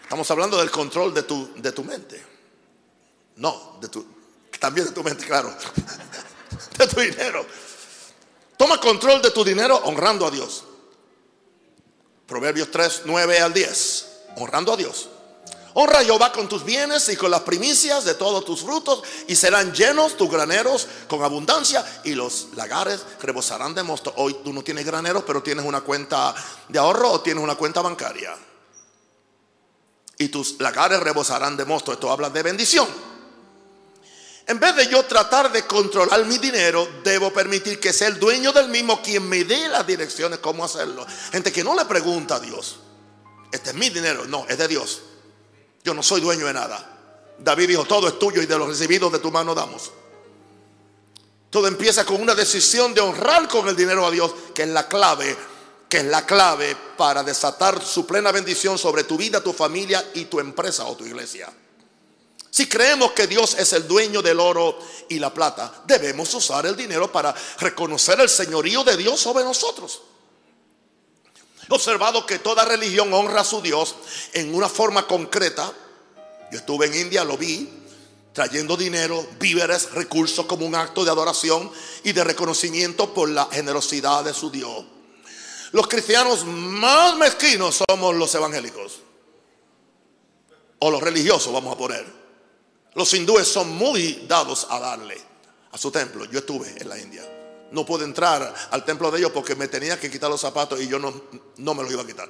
estamos 0.00 0.30
hablando 0.30 0.58
del 0.58 0.70
control 0.70 1.12
de 1.12 1.22
tu, 1.24 1.52
de 1.54 1.70
tu 1.70 1.84
mente. 1.84 2.35
No, 3.36 3.78
de 3.80 3.88
tu, 3.88 4.04
también 4.58 4.86
de 4.86 4.92
tu 4.92 5.02
mente, 5.02 5.24
claro. 5.26 5.54
De 6.78 6.86
tu 6.86 7.00
dinero. 7.00 7.44
Toma 8.56 8.78
control 8.78 9.20
de 9.22 9.30
tu 9.30 9.44
dinero 9.44 9.76
honrando 9.84 10.26
a 10.26 10.30
Dios. 10.30 10.64
Proverbios 12.26 12.70
3, 12.70 13.02
9 13.04 13.38
al 13.40 13.52
10. 13.52 14.06
Honrando 14.36 14.72
a 14.72 14.76
Dios. 14.76 15.08
Honra 15.74 15.98
a 15.98 16.04
Jehová 16.04 16.32
con 16.32 16.48
tus 16.48 16.64
bienes 16.64 17.06
y 17.10 17.16
con 17.16 17.30
las 17.30 17.42
primicias 17.42 18.06
de 18.06 18.14
todos 18.14 18.46
tus 18.46 18.62
frutos 18.62 19.02
y 19.28 19.36
serán 19.36 19.74
llenos 19.74 20.16
tus 20.16 20.30
graneros 20.30 20.86
con 21.06 21.22
abundancia 21.22 21.84
y 22.02 22.14
los 22.14 22.48
lagares 22.54 23.04
rebosarán 23.20 23.74
de 23.74 23.82
mosto. 23.82 24.12
Hoy 24.16 24.38
tú 24.42 24.54
no 24.54 24.62
tienes 24.62 24.86
graneros, 24.86 25.24
pero 25.26 25.42
tienes 25.42 25.66
una 25.66 25.82
cuenta 25.82 26.34
de 26.68 26.78
ahorro 26.78 27.10
o 27.12 27.20
tienes 27.20 27.44
una 27.44 27.56
cuenta 27.56 27.82
bancaria. 27.82 28.34
Y 30.18 30.28
tus 30.28 30.58
lagares 30.60 31.00
rebosarán 31.00 31.58
de 31.58 31.66
mosto. 31.66 31.92
Esto 31.92 32.10
habla 32.10 32.30
de 32.30 32.42
bendición. 32.42 32.88
En 34.46 34.60
vez 34.60 34.76
de 34.76 34.86
yo 34.88 35.04
tratar 35.04 35.50
de 35.50 35.66
controlar 35.66 36.24
mi 36.24 36.38
dinero, 36.38 36.88
debo 37.02 37.32
permitir 37.32 37.80
que 37.80 37.92
sea 37.92 38.06
el 38.06 38.20
dueño 38.20 38.52
del 38.52 38.68
mismo 38.68 39.02
quien 39.02 39.28
me 39.28 39.44
dé 39.44 39.68
las 39.68 39.84
direcciones 39.84 40.38
cómo 40.38 40.64
hacerlo. 40.64 41.04
Gente 41.32 41.52
que 41.52 41.64
no 41.64 41.74
le 41.74 41.84
pregunta 41.84 42.36
a 42.36 42.40
Dios, 42.40 42.78
este 43.50 43.70
es 43.70 43.76
mi 43.76 43.90
dinero, 43.90 44.24
no, 44.26 44.46
es 44.48 44.56
de 44.56 44.68
Dios. 44.68 45.02
Yo 45.82 45.94
no 45.94 46.02
soy 46.02 46.20
dueño 46.20 46.46
de 46.46 46.52
nada. 46.52 46.92
David 47.38 47.68
dijo, 47.68 47.84
todo 47.84 48.06
es 48.06 48.18
tuyo 48.20 48.40
y 48.40 48.46
de 48.46 48.56
los 48.56 48.68
recibidos 48.68 49.12
de 49.12 49.18
tu 49.18 49.32
mano 49.32 49.52
damos. 49.52 49.90
Todo 51.50 51.66
empieza 51.66 52.04
con 52.04 52.20
una 52.20 52.34
decisión 52.34 52.94
de 52.94 53.00
honrar 53.00 53.48
con 53.48 53.68
el 53.68 53.74
dinero 53.74 54.06
a 54.06 54.10
Dios, 54.12 54.32
que 54.54 54.62
es 54.62 54.68
la 54.68 54.86
clave, 54.86 55.36
que 55.88 55.98
es 55.98 56.04
la 56.04 56.24
clave 56.24 56.76
para 56.96 57.24
desatar 57.24 57.84
su 57.84 58.06
plena 58.06 58.30
bendición 58.30 58.78
sobre 58.78 59.04
tu 59.04 59.16
vida, 59.16 59.42
tu 59.42 59.52
familia 59.52 60.08
y 60.14 60.26
tu 60.26 60.38
empresa 60.38 60.84
o 60.84 60.96
tu 60.96 61.04
iglesia. 61.04 61.52
Si 62.56 62.66
creemos 62.70 63.12
que 63.12 63.26
Dios 63.26 63.54
es 63.58 63.74
el 63.74 63.86
dueño 63.86 64.22
del 64.22 64.40
oro 64.40 64.78
y 65.10 65.18
la 65.18 65.28
plata, 65.34 65.82
debemos 65.84 66.32
usar 66.32 66.64
el 66.64 66.74
dinero 66.74 67.12
para 67.12 67.34
reconocer 67.58 68.18
el 68.18 68.30
señorío 68.30 68.82
de 68.82 68.96
Dios 68.96 69.20
sobre 69.20 69.44
nosotros. 69.44 70.00
Observado 71.68 72.24
que 72.24 72.38
toda 72.38 72.64
religión 72.64 73.12
honra 73.12 73.42
a 73.42 73.44
su 73.44 73.60
Dios 73.60 73.96
en 74.32 74.54
una 74.54 74.70
forma 74.70 75.06
concreta. 75.06 75.70
Yo 76.50 76.56
estuve 76.56 76.86
en 76.86 76.94
India, 76.94 77.24
lo 77.24 77.36
vi, 77.36 77.68
trayendo 78.32 78.74
dinero, 78.74 79.28
víveres, 79.38 79.90
recursos 79.90 80.46
como 80.46 80.64
un 80.64 80.76
acto 80.76 81.04
de 81.04 81.10
adoración 81.10 81.70
y 82.04 82.12
de 82.12 82.24
reconocimiento 82.24 83.12
por 83.12 83.28
la 83.28 83.50
generosidad 83.52 84.24
de 84.24 84.32
su 84.32 84.50
Dios. 84.50 84.82
Los 85.72 85.88
cristianos 85.88 86.46
más 86.46 87.18
mezquinos 87.18 87.82
somos 87.86 88.14
los 88.14 88.34
evangélicos. 88.34 89.00
O 90.78 90.90
los 90.90 91.02
religiosos, 91.02 91.52
vamos 91.52 91.74
a 91.74 91.76
poner. 91.76 92.25
Los 92.96 93.14
hindúes 93.14 93.46
son 93.46 93.70
muy 93.70 94.24
dados 94.26 94.66
a 94.68 94.80
darle 94.80 95.16
a 95.70 95.78
su 95.78 95.92
templo. 95.92 96.24
Yo 96.24 96.40
estuve 96.40 96.74
en 96.80 96.88
la 96.88 96.98
India 96.98 97.22
no 97.70 97.84
pude 97.84 98.04
entrar 98.04 98.54
al 98.70 98.84
templo 98.84 99.10
de 99.10 99.18
ellos 99.18 99.32
porque 99.32 99.54
me 99.54 99.68
tenía 99.68 99.98
que 99.98 100.10
quitar 100.10 100.30
los 100.30 100.40
zapatos 100.40 100.80
y 100.80 100.88
yo 100.88 100.98
no, 100.98 101.22
no 101.56 101.74
me 101.74 101.82
los 101.82 101.92
iba 101.92 102.02
a 102.02 102.06
quitar. 102.06 102.28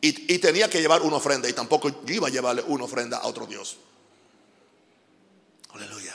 Y, 0.00 0.34
y, 0.34 0.38
tenía 0.38 0.68
que 0.68 0.80
llevar 0.80 1.02
una 1.02 1.16
ofrenda 1.16 1.48
y 1.48 1.52
tampoco 1.52 1.90
iba 2.06 2.28
a 2.28 2.30
llevarle 2.30 2.62
una 2.66 2.84
ofrenda 2.84 3.18
a 3.18 3.26
otro 3.26 3.46
Dios. 3.46 3.78
Aleluya. 5.70 6.14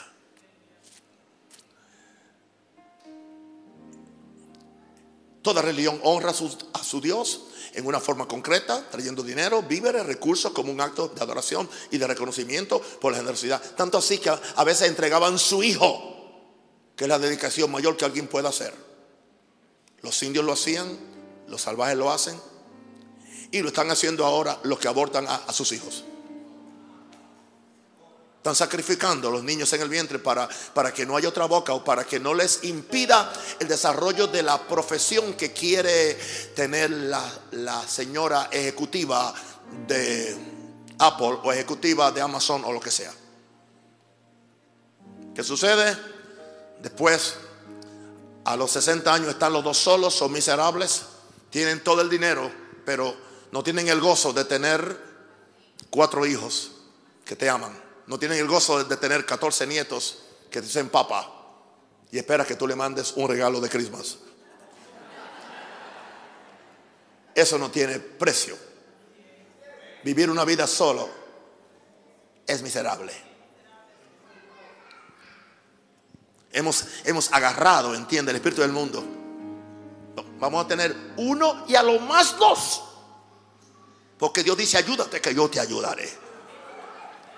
Toda 5.41 5.63
religión 5.63 5.99
honra 6.03 6.29
a 6.29 6.83
su, 6.83 7.01
Dios 7.01 7.41
en 7.73 7.85
una 7.85 7.99
forma 7.99 8.27
concreta, 8.27 8.89
trayendo 8.89 9.23
dinero, 9.23 9.61
víveres, 9.63 10.05
recursos 10.05 10.51
como 10.51 10.71
un 10.71 10.81
acto 10.81 11.07
de 11.09 11.21
adoración 11.21 11.69
y 11.91 11.97
de 11.97 12.07
reconocimiento 12.07 12.81
por 12.99 13.11
la 13.11 13.19
generosidad. 13.19 13.61
Tanto 13.75 13.97
así 13.97 14.17
que 14.17 14.29
a 14.29 14.63
veces 14.63 14.87
entregaban 14.87 15.37
su 15.39 15.63
hijo 15.63 16.11
que 17.01 17.05
es 17.05 17.09
la 17.09 17.17
dedicación 17.17 17.71
mayor 17.71 17.97
que 17.97 18.05
alguien 18.05 18.27
pueda 18.27 18.49
hacer. 18.49 18.71
Los 20.03 20.21
indios 20.21 20.45
lo 20.45 20.53
hacían, 20.53 20.99
los 21.47 21.61
salvajes 21.61 21.97
lo 21.97 22.11
hacen 22.11 22.39
y 23.49 23.61
lo 23.61 23.69
están 23.69 23.89
haciendo 23.89 24.23
ahora 24.23 24.59
los 24.61 24.77
que 24.77 24.87
abortan 24.87 25.25
a, 25.27 25.51
sus 25.51 25.71
hijos. 25.71 26.03
Están 28.41 28.55
sacrificando 28.55 29.27
a 29.27 29.31
los 29.31 29.43
niños 29.43 29.71
en 29.73 29.81
el 29.81 29.87
vientre 29.87 30.17
para, 30.17 30.49
para 30.73 30.91
que 30.91 31.05
no 31.05 31.15
haya 31.15 31.29
otra 31.29 31.45
boca 31.45 31.73
o 31.73 31.83
para 31.83 32.05
que 32.05 32.19
no 32.19 32.33
les 32.33 32.63
impida 32.63 33.31
el 33.59 33.67
desarrollo 33.67 34.25
de 34.25 34.41
la 34.41 34.67
profesión 34.67 35.33
que 35.33 35.53
quiere 35.53 36.15
tener 36.55 36.89
la, 36.89 37.23
la 37.51 37.87
señora 37.87 38.49
ejecutiva 38.51 39.31
de 39.87 40.35
Apple 40.97 41.37
o 41.43 41.53
ejecutiva 41.53 42.11
de 42.11 42.19
Amazon 42.19 42.65
o 42.65 42.71
lo 42.71 42.79
que 42.79 42.89
sea. 42.89 43.13
¿Qué 45.35 45.43
sucede? 45.43 45.95
Después, 46.81 47.35
a 48.45 48.55
los 48.55 48.71
60 48.71 49.13
años 49.13 49.29
están 49.29 49.53
los 49.53 49.63
dos 49.63 49.77
solos, 49.77 50.15
son 50.15 50.31
miserables, 50.31 51.03
tienen 51.51 51.83
todo 51.83 52.01
el 52.01 52.09
dinero, 52.09 52.51
pero 52.85 53.15
no 53.51 53.61
tienen 53.61 53.87
el 53.87 54.01
gozo 54.01 54.33
de 54.33 54.45
tener 54.45 54.97
cuatro 55.91 56.25
hijos 56.25 56.71
que 57.23 57.35
te 57.35 57.47
aman. 57.47 57.90
No 58.11 58.19
tienen 58.19 58.39
el 58.39 58.47
gozo 58.47 58.83
de 58.83 58.97
tener 58.97 59.25
14 59.25 59.65
nietos 59.65 60.17
que 60.49 60.59
dicen 60.59 60.89
papá 60.89 61.31
y 62.11 62.17
espera 62.17 62.43
que 62.43 62.57
tú 62.57 62.67
le 62.67 62.75
mandes 62.75 63.13
un 63.15 63.25
regalo 63.29 63.61
de 63.61 63.69
Christmas. 63.69 64.17
Eso 67.33 67.57
no 67.57 67.71
tiene 67.71 67.99
precio. 67.99 68.57
Vivir 70.03 70.29
una 70.29 70.43
vida 70.43 70.67
solo 70.67 71.07
es 72.45 72.61
miserable. 72.61 73.13
hemos, 76.51 76.85
hemos 77.05 77.31
agarrado, 77.31 77.95
entiende, 77.95 78.31
el 78.31 78.35
espíritu 78.35 78.61
del 78.61 78.73
mundo. 78.73 79.05
vamos 80.37 80.65
a 80.65 80.67
tener 80.67 81.13
uno 81.15 81.63
y 81.65 81.75
a 81.75 81.81
lo 81.81 81.97
más 82.01 82.37
dos. 82.37 82.83
Porque 84.17 84.43
Dios 84.43 84.57
dice, 84.57 84.77
ayúdate 84.79 85.21
que 85.21 85.33
yo 85.33 85.49
te 85.49 85.61
ayudaré. 85.61 86.30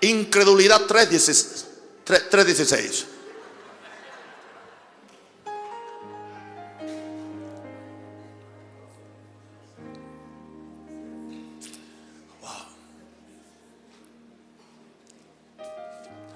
Incredulidad 0.00 0.86
3.16. 0.86 3.04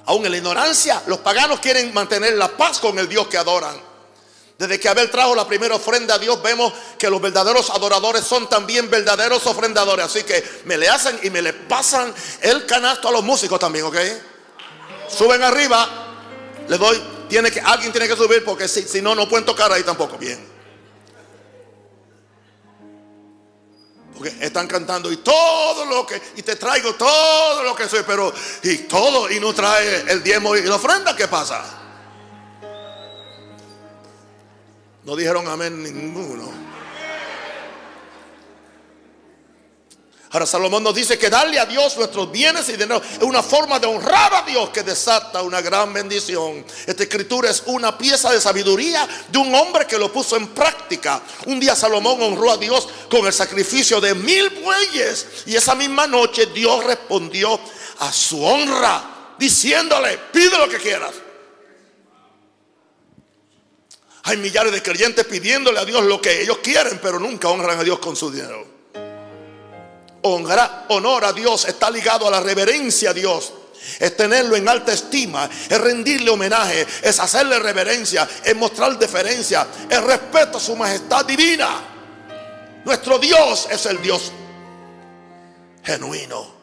Aún 0.07 0.25
en 0.25 0.31
la 0.31 0.39
ignorancia, 0.39 1.03
los 1.07 1.19
paganos 1.19 1.61
quieren 1.61 1.93
mantener 1.93 2.33
la 2.33 2.49
paz 2.49 2.81
con 2.81 2.99
el 2.99 3.07
Dios 3.07 3.29
que 3.29 3.37
adoran. 3.37 3.88
Desde 4.59 4.81
que 4.81 4.89
Abel 4.89 5.09
trajo 5.09 5.37
la 5.37 5.47
primera 5.47 5.77
ofrenda 5.77 6.17
a 6.17 6.19
Dios, 6.19 6.43
vemos 6.43 6.73
que 6.99 7.09
los 7.09 7.21
verdaderos 7.21 7.71
adoradores 7.71 8.25
son 8.25 8.49
también 8.49 8.91
verdaderos 8.91 9.47
ofrendadores. 9.47 10.07
Así 10.07 10.25
que 10.25 10.43
me 10.65 10.77
le 10.77 10.89
hacen 10.89 11.17
y 11.23 11.31
me 11.31 11.41
le 11.41 11.53
pasan 11.53 12.13
el 12.41 12.67
canasto 12.67 13.07
a 13.07 13.13
los 13.13 13.23
músicos 13.23 13.61
también, 13.61 13.85
¿ok? 13.85 13.97
Suben 15.09 15.45
arriba, 15.45 15.89
le 16.67 16.77
doy, 16.77 17.01
tiene 17.29 17.53
que, 17.53 17.61
alguien 17.61 17.93
tiene 17.93 18.09
que 18.09 18.17
subir 18.17 18.45
porque 18.45 18.67
si, 18.67 18.83
si 18.83 19.01
no, 19.01 19.15
no 19.15 19.29
pueden 19.29 19.47
tocar 19.47 19.71
ahí 19.71 19.85
tampoco. 19.85 20.19
Bien. 20.19 20.45
Porque 24.13 24.35
están 24.41 24.67
cantando 24.67 25.13
y 25.13 25.19
todo 25.19 25.85
lo 25.85 26.05
que, 26.05 26.21
y 26.35 26.43
te 26.43 26.57
traigo 26.57 26.97
todo 26.97 27.63
lo 27.63 27.77
que 27.77 27.89
soy, 27.89 28.03
pero 28.05 28.35
y 28.65 28.79
todo, 28.79 29.31
y 29.31 29.39
no 29.39 29.55
trae 29.55 30.11
el 30.11 30.21
diezmo 30.21 30.57
y 30.57 30.63
la 30.63 30.75
ofrenda, 30.75 31.15
¿qué 31.15 31.29
pasa? 31.29 31.88
No 35.09 35.17
dijeron 35.17 35.49
amén 35.49 35.83
ninguno. 35.83 36.53
Ahora 40.31 40.45
Salomón 40.45 40.83
nos 40.83 40.95
dice 40.95 41.19
que 41.19 41.31
darle 41.31 41.59
a 41.59 41.65
Dios 41.65 41.97
nuestros 41.97 42.31
bienes 42.31 42.69
y 42.69 42.73
dinero 42.73 43.01
es 43.01 43.23
una 43.23 43.43
forma 43.43 43.79
de 43.79 43.87
honrar 43.87 44.35
a 44.35 44.43
Dios 44.43 44.69
que 44.69 44.83
desata 44.83 45.41
una 45.41 45.63
gran 45.63 45.95
bendición. 45.95 46.63
Esta 46.87 47.05
escritura 47.05 47.49
es 47.49 47.63
una 47.65 47.97
pieza 47.97 48.31
de 48.31 48.39
sabiduría 48.39 49.09
de 49.33 49.39
un 49.39 49.55
hombre 49.55 49.87
que 49.87 49.97
lo 49.97 50.13
puso 50.13 50.37
en 50.37 50.49
práctica. 50.49 51.23
Un 51.47 51.59
día 51.59 51.75
Salomón 51.75 52.21
honró 52.21 52.51
a 52.51 52.59
Dios 52.59 52.87
con 53.09 53.25
el 53.25 53.33
sacrificio 53.33 54.03
de 54.03 54.15
mil 54.15 54.51
bueyes 54.63 55.27
y 55.47 55.57
esa 55.57 55.75
misma 55.75 56.07
noche 56.07 56.45
Dios 56.53 56.85
respondió 56.85 57.59
a 58.01 58.13
su 58.13 58.45
honra 58.45 59.33
diciéndole, 59.39 60.19
pide 60.31 60.59
lo 60.59 60.69
que 60.69 60.77
quieras. 60.77 61.15
Hay 64.29 64.37
millares 64.37 64.71
de 64.71 64.83
creyentes 64.83 65.25
pidiéndole 65.25 65.79
a 65.79 65.87
Dios 65.87 66.05
lo 66.05 66.21
que 66.21 66.43
ellos 66.43 66.59
quieren, 66.59 67.01
pero 67.03 67.19
nunca 67.19 67.49
honran 67.49 67.79
a 67.79 67.83
Dios 67.83 67.99
con 67.99 68.15
su 68.15 68.31
dinero. 68.31 68.63
Honrar, 70.21 70.85
honor 70.91 71.25
a 71.25 71.33
Dios 71.33 71.65
está 71.65 71.91
ligado 71.91 72.29
a 72.29 72.31
la 72.31 72.41
reverencia 72.41 73.09
a 73.09 73.15
Dios. 73.15 73.55
Es 73.99 74.15
tenerlo 74.19 74.55
en 74.55 74.69
alta 74.69 74.93
estima, 74.93 75.49
es 75.71 75.81
rendirle 75.81 76.29
homenaje, 76.29 76.87
es 77.01 77.19
hacerle 77.19 77.59
reverencia, 77.59 78.29
es 78.45 78.55
mostrar 78.55 78.99
deferencia, 78.99 79.67
es 79.89 80.03
respeto 80.03 80.59
a 80.59 80.61
su 80.61 80.77
majestad 80.77 81.25
divina. 81.25 81.81
Nuestro 82.85 83.19
Dios 83.19 83.67
es 83.71 83.87
el 83.87 84.03
Dios 84.03 84.31
genuino. 85.83 86.59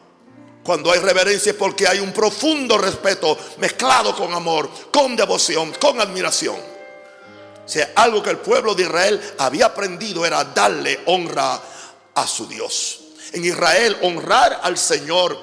Cuando 0.62 0.92
hay 0.92 1.00
reverencia 1.00 1.50
es 1.50 1.58
porque 1.58 1.88
hay 1.88 1.98
un 1.98 2.12
profundo 2.12 2.78
respeto 2.78 3.36
mezclado 3.58 4.14
con 4.14 4.32
amor, 4.32 4.70
con 4.92 5.16
devoción, 5.16 5.72
con 5.80 6.00
admiración. 6.00 6.75
O 7.66 7.68
sea, 7.68 7.92
algo 7.96 8.22
que 8.22 8.30
el 8.30 8.38
pueblo 8.38 8.76
de 8.76 8.84
Israel 8.84 9.34
había 9.38 9.66
aprendido 9.66 10.24
era 10.24 10.44
darle 10.44 11.00
honra 11.06 11.60
a 12.14 12.26
su 12.26 12.46
Dios. 12.46 13.00
En 13.32 13.44
Israel, 13.44 13.98
honrar 14.02 14.60
al 14.62 14.78
Señor 14.78 15.36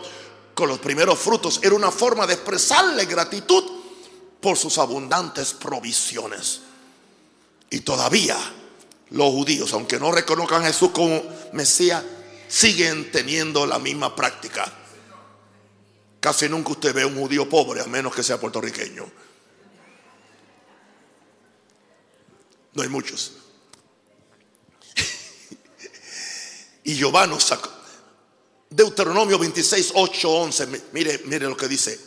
con 0.53 0.69
los 0.69 0.79
primeros 0.79 1.19
frutos 1.19 1.59
era 1.61 1.75
una 1.75 1.91
forma 1.91 2.25
de 2.25 2.35
expresarle 2.35 3.05
gratitud 3.05 3.63
por 4.39 4.57
sus 4.57 4.77
abundantes 4.77 5.53
provisiones. 5.53 6.61
Y 7.69 7.81
todavía 7.81 8.37
los 9.09 9.31
judíos, 9.31 9.73
aunque 9.73 9.99
no 9.99 10.11
reconozcan 10.11 10.63
a 10.63 10.67
Jesús 10.67 10.91
como 10.91 11.21
Mesías, 11.51 12.03
siguen 12.47 13.11
teniendo 13.11 13.65
la 13.65 13.79
misma 13.79 14.15
práctica. 14.15 14.71
Casi 16.21 16.47
nunca 16.47 16.71
usted 16.71 16.93
ve 16.93 17.01
a 17.01 17.07
un 17.07 17.19
judío 17.19 17.49
pobre, 17.49 17.81
a 17.81 17.85
menos 17.85 18.15
que 18.15 18.23
sea 18.23 18.39
puertorriqueño. 18.39 19.11
No 22.73 22.83
hay 22.83 22.89
muchos. 22.89 23.33
y 26.83 26.95
Jehová 26.95 27.27
nos 27.27 27.43
sacó. 27.43 27.69
Deuteronomio 28.69 29.37
26, 29.37 29.91
8, 29.93 30.29
11. 30.29 30.67
Mire, 30.93 31.21
mire 31.25 31.47
lo 31.47 31.55
que 31.55 31.67
dice. 31.67 31.99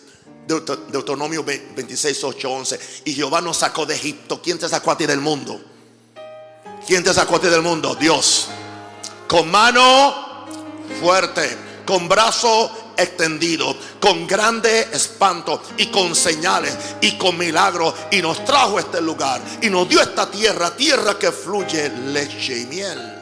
Deuteronomio 0.47 1.45
26, 1.45 2.25
8, 2.25 2.51
11. 2.51 2.81
Y 3.05 3.14
Jehová 3.14 3.41
nos 3.41 3.59
sacó 3.59 3.87
de 3.87 3.95
Egipto. 3.95 4.43
¿Quién 4.43 4.59
te 4.59 4.69
sacó 4.69 4.91
a 4.91 4.99
ti 4.99 5.07
del 5.07 5.21
mundo? 5.21 5.61
¿Quién 6.87 7.03
te 7.05 7.14
sacó 7.14 7.37
a 7.37 7.41
ti 7.41 7.49
del 7.49 7.62
mundo? 7.62 7.95
Dios. 7.95 8.49
Con 9.29 9.51
mano 9.51 10.47
fuerte, 11.01 11.57
con 11.85 12.09
brazo 12.09 12.86
extendido, 12.97 13.76
con 14.01 14.26
grande 14.26 14.88
espanto 14.92 15.62
y 15.76 15.86
con 15.86 16.14
señales 16.14 16.76
y 17.01 17.16
con 17.18 17.36
milagros. 17.36 17.94
Y 18.11 18.22
nos 18.22 18.44
trajo 18.44 18.78
este 18.78 19.01
lugar 19.01 19.40
y 19.61 19.70
nos 19.70 19.88
dio 19.88 20.01
esta 20.01 20.30
tierra, 20.30 20.74
tierra 20.74 21.18
que 21.18 21.32
fluye 21.32 21.90
leche 21.90 22.59
y 22.61 22.66
miel. 22.66 23.16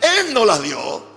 Él 0.00 0.34
nos 0.34 0.46
las 0.46 0.62
dio. 0.62 1.12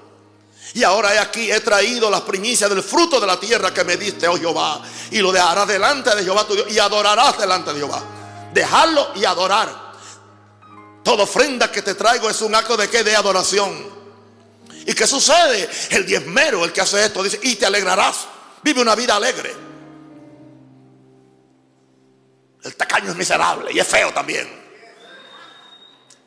Y 0.74 0.84
ahora 0.84 1.14
he 1.16 1.20
aquí, 1.20 1.50
he 1.50 1.62
traído 1.62 2.10
las 2.10 2.22
primicias 2.22 2.70
del 2.70 2.84
fruto 2.84 3.20
de 3.20 3.28
la 3.28 3.40
tierra 3.40 3.74
que 3.74 3.84
me 3.86 3.96
diste, 3.96 4.28
oh 4.28 4.38
Jehová. 4.38 4.82
Y 5.12 5.20
lo 5.20 5.32
dejarás 5.32 5.68
delante 5.68 6.14
de 6.14 6.24
Jehová 6.24 6.46
tu 6.46 6.54
Dios. 6.54 6.68
Y 6.70 6.80
adorarás 6.80 7.38
delante 7.38 7.72
de 7.72 7.80
Jehová. 7.80 8.04
Dejarlo 8.54 9.12
y 9.16 9.24
adorar. 9.24 9.86
Toda 11.02 11.24
ofrenda 11.24 11.72
que 11.72 11.82
te 11.82 11.96
traigo 11.96 12.30
es 12.30 12.42
un 12.42 12.54
acto 12.54 12.76
de 12.76 12.90
qué? 12.90 13.04
De 13.04 13.16
adoración. 13.16 13.95
¿Y 14.86 14.94
qué 14.94 15.08
sucede? 15.08 15.70
El 15.90 16.06
diezmero, 16.06 16.64
el 16.64 16.72
que 16.72 16.82
hace 16.82 17.04
esto, 17.04 17.24
dice, 17.24 17.40
y 17.44 17.56
te 17.56 17.66
alegrarás. 17.66 18.28
Vive 18.64 18.82
una 18.82 18.96
vida 18.96 19.16
alegre. 19.16 19.54
El 22.64 22.76
tacaño 22.76 23.12
es 23.12 23.16
miserable 23.16 23.72
y 23.72 23.80
es 23.80 23.88
feo 23.88 24.14
también. 24.14 24.48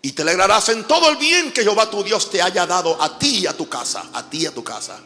Y 0.02 0.12
te 0.12 0.22
alegrarás 0.22 0.68
en 0.68 0.84
todo 0.84 1.10
el 1.10 1.16
bien 1.16 1.52
que 1.52 1.62
Jehová 1.62 1.90
tu 1.90 2.02
Dios 2.02 2.30
te 2.30 2.40
haya 2.40 2.66
dado 2.66 3.00
a 3.00 3.18
ti 3.18 3.40
y 3.40 3.46
a 3.46 3.56
tu 3.56 3.68
casa, 3.68 4.10
a 4.12 4.28
ti 4.28 4.42
y 4.42 4.46
a 4.46 4.54
tu 4.54 4.62
casa. 4.62 5.00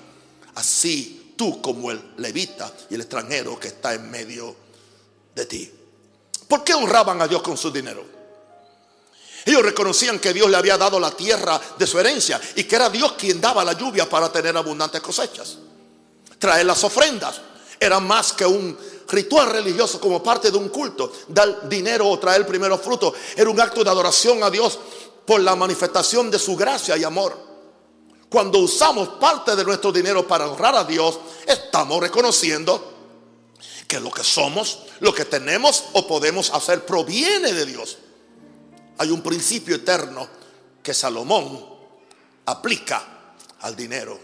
Así 0.55 1.35
tú 1.37 1.63
como 1.63 1.91
el 1.91 2.15
levita 2.19 2.71
y 2.91 2.95
el 2.95 3.01
extranjero 3.01 3.59
que 3.59 3.69
está 3.69 3.95
en 3.95 4.11
medio 4.11 4.55
de 5.35 5.47
ti. 5.47 5.73
¿Por 6.47 6.63
qué 6.63 6.75
honraban 6.75 7.21
a 7.23 7.29
Dios 7.29 7.41
con 7.41 7.57
su 7.57 7.71
dinero? 7.71 8.22
Ellos 9.45 9.63
reconocían 9.63 10.19
que 10.19 10.33
Dios 10.33 10.49
le 10.49 10.57
había 10.57 10.79
dado 10.79 11.01
la 11.01 11.11
tierra 11.11 11.61
de 11.77 11.87
su 11.87 11.99
herencia 11.99 12.41
y 12.55 12.65
que 12.65 12.77
era 12.77 12.89
Dios 12.89 13.13
quien 13.13 13.41
daba 13.41 13.65
la 13.65 13.73
lluvia 13.73 14.09
para 14.09 14.31
tener 14.31 14.57
abundantes 14.57 15.01
cosechas. 15.01 15.59
Traer 16.39 16.67
las 16.67 16.83
ofrendas 16.85 17.41
era 17.79 17.99
más 17.99 18.33
que 18.33 18.47
un 18.47 18.79
ritual 19.09 19.51
religioso 19.51 20.01
como 20.01 20.23
parte 20.23 20.51
de 20.51 20.57
un 20.57 20.69
culto. 20.69 21.13
Dar 21.29 21.69
dinero 21.69 22.09
o 22.09 22.19
traer 22.19 22.43
el 22.43 22.47
primero 22.47 22.79
fruto 22.79 23.15
era 23.37 23.51
un 23.51 23.61
acto 23.61 23.83
de 23.83 23.91
adoración 23.91 24.43
a 24.43 24.51
Dios 24.51 24.79
por 25.27 25.41
la 25.41 25.57
manifestación 25.57 26.31
de 26.31 26.39
su 26.39 26.57
gracia 26.57 26.97
y 26.97 27.05
amor. 27.05 27.37
Cuando 28.29 28.59
usamos 28.61 29.09
parte 29.21 29.55
de 29.55 29.65
nuestro 29.65 29.93
dinero 29.93 30.27
para 30.27 30.49
honrar 30.49 30.75
a 30.75 30.85
Dios, 30.85 31.19
estamos 31.47 32.01
reconociendo 32.01 32.93
que 33.87 34.01
lo 34.01 34.11
que 34.11 34.25
somos, 34.25 34.79
lo 35.01 35.13
que 35.13 35.27
tenemos 35.27 35.85
o 35.93 36.07
podemos 36.07 36.51
hacer 36.51 36.87
proviene 36.87 37.53
de 37.53 37.67
Dios. 37.67 37.99
Hay 39.03 39.11
un 39.11 39.21
principio 39.21 39.75
eterno 39.75 40.29
que 40.81 40.95
Salomón 40.95 41.67
aplica 42.47 43.35
al 43.61 43.75
dinero. 43.75 44.17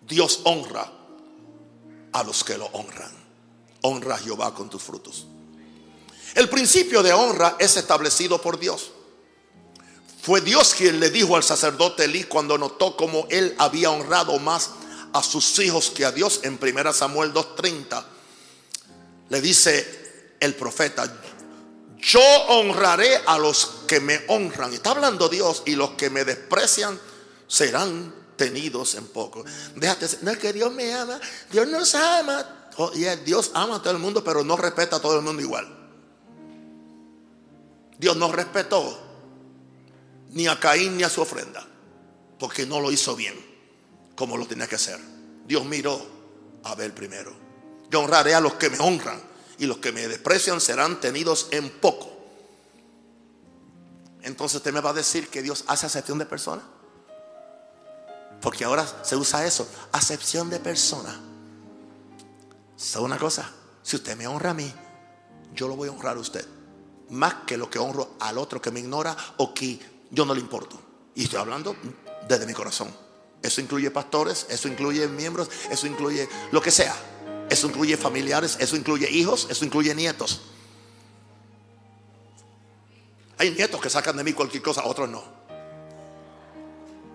Dios 0.00 0.40
honra 0.42 0.90
a 2.12 2.24
los 2.24 2.42
que 2.42 2.58
lo 2.58 2.66
honran 2.66 3.20
honra 3.82 4.16
a 4.16 4.18
Jehová 4.18 4.52
con 4.52 4.68
tus 4.68 4.82
frutos. 4.82 5.26
El 6.34 6.48
principio 6.48 7.04
de 7.04 7.12
honra 7.12 7.54
es 7.60 7.76
establecido 7.76 8.42
por 8.42 8.58
Dios. 8.58 8.90
Fue 10.20 10.40
Dios 10.40 10.74
quien 10.74 10.98
le 10.98 11.10
dijo 11.10 11.36
al 11.36 11.44
sacerdote 11.44 12.06
Elí 12.06 12.24
cuando 12.24 12.58
notó 12.58 12.96
cómo 12.96 13.28
él 13.30 13.54
había 13.58 13.92
honrado 13.92 14.40
más 14.40 14.70
a 15.12 15.22
sus 15.22 15.56
hijos 15.60 15.88
que 15.90 16.04
a 16.04 16.10
Dios 16.10 16.40
en 16.42 16.58
1 16.60 16.92
Samuel 16.92 17.32
2.30. 17.32 18.04
Le 19.28 19.40
dice 19.40 20.36
el 20.40 20.56
profeta, 20.56 21.22
yo 22.02 22.20
honraré 22.48 23.16
a 23.26 23.38
los 23.38 23.84
que 23.86 24.00
me 24.00 24.20
honran. 24.28 24.72
Está 24.72 24.90
hablando 24.90 25.28
Dios 25.28 25.62
y 25.66 25.74
los 25.74 25.90
que 25.90 26.10
me 26.10 26.24
desprecian 26.24 26.98
serán 27.46 28.14
tenidos 28.36 28.94
en 28.94 29.06
poco. 29.08 29.44
Déjate, 29.76 30.06
no 30.22 30.30
es 30.30 30.38
que 30.38 30.52
Dios 30.52 30.72
me 30.72 30.92
ama, 30.94 31.20
Dios 31.50 31.68
nos 31.68 31.94
ama. 31.94 32.70
Oh, 32.76 32.90
Dios 32.90 33.50
ama 33.54 33.76
a 33.76 33.82
todo 33.82 33.92
el 33.92 33.98
mundo, 33.98 34.24
pero 34.24 34.42
no 34.42 34.56
respeta 34.56 34.96
a 34.96 35.00
todo 35.00 35.16
el 35.16 35.22
mundo 35.22 35.42
igual. 35.42 35.76
Dios 37.98 38.16
no 38.16 38.32
respetó 38.32 38.98
ni 40.30 40.46
a 40.46 40.58
Caín 40.58 40.96
ni 40.96 41.02
a 41.02 41.10
su 41.10 41.20
ofrenda, 41.20 41.66
porque 42.38 42.64
no 42.64 42.80
lo 42.80 42.90
hizo 42.90 43.14
bien, 43.14 43.34
como 44.16 44.38
lo 44.38 44.46
tenía 44.46 44.66
que 44.66 44.76
hacer. 44.76 44.98
Dios 45.44 45.64
miró 45.66 46.00
a 46.62 46.74
ver 46.74 46.94
primero. 46.94 47.36
Yo 47.90 48.00
honraré 48.00 48.34
a 48.34 48.40
los 48.40 48.54
que 48.54 48.70
me 48.70 48.78
honran 48.78 49.29
y 49.60 49.66
los 49.66 49.76
que 49.76 49.92
me 49.92 50.08
desprecian 50.08 50.58
serán 50.58 51.00
tenidos 51.00 51.48
en 51.50 51.68
poco. 51.68 52.10
Entonces 54.22 54.56
usted 54.56 54.72
me 54.72 54.80
va 54.80 54.90
a 54.90 54.94
decir 54.94 55.28
que 55.28 55.42
Dios 55.42 55.64
hace 55.66 55.84
acepción 55.84 56.16
de 56.18 56.24
personas. 56.24 56.64
Porque 58.40 58.64
ahora 58.64 58.86
se 59.04 59.16
usa 59.16 59.46
eso, 59.46 59.68
acepción 59.92 60.48
de 60.48 60.60
personas. 60.60 61.14
¿Sabe 62.74 63.04
una 63.04 63.18
cosa? 63.18 63.52
Si 63.82 63.96
usted 63.96 64.16
me 64.16 64.26
honra 64.26 64.52
a 64.52 64.54
mí, 64.54 64.72
yo 65.54 65.68
lo 65.68 65.76
voy 65.76 65.88
a 65.88 65.92
honrar 65.92 66.16
a 66.16 66.20
usted. 66.20 66.46
más 67.10 67.34
que 67.46 67.58
lo 67.58 67.68
que 67.68 67.78
honro 67.78 68.14
al 68.20 68.38
otro 68.38 68.62
que 68.62 68.70
me 68.70 68.80
ignora 68.80 69.14
o 69.36 69.52
que 69.52 69.78
yo 70.10 70.24
no 70.24 70.32
le 70.32 70.40
importo. 70.40 70.80
Y 71.14 71.24
estoy 71.24 71.38
hablando 71.38 71.76
desde 72.26 72.46
mi 72.46 72.54
corazón. 72.54 72.88
Eso 73.42 73.60
incluye 73.60 73.90
pastores, 73.90 74.46
eso 74.48 74.68
incluye 74.68 75.06
miembros, 75.08 75.50
eso 75.70 75.86
incluye 75.86 76.28
lo 76.52 76.62
que 76.62 76.70
sea. 76.70 76.94
Eso 77.50 77.66
incluye 77.66 77.96
familiares, 77.96 78.56
eso 78.60 78.76
incluye 78.76 79.10
hijos, 79.10 79.48
eso 79.50 79.64
incluye 79.64 79.92
nietos. 79.92 80.40
Hay 83.38 83.50
nietos 83.50 83.80
que 83.80 83.90
sacan 83.90 84.16
de 84.16 84.22
mí 84.22 84.32
cualquier 84.32 84.62
cosa, 84.62 84.84
otros 84.84 85.08
no. 85.08 85.24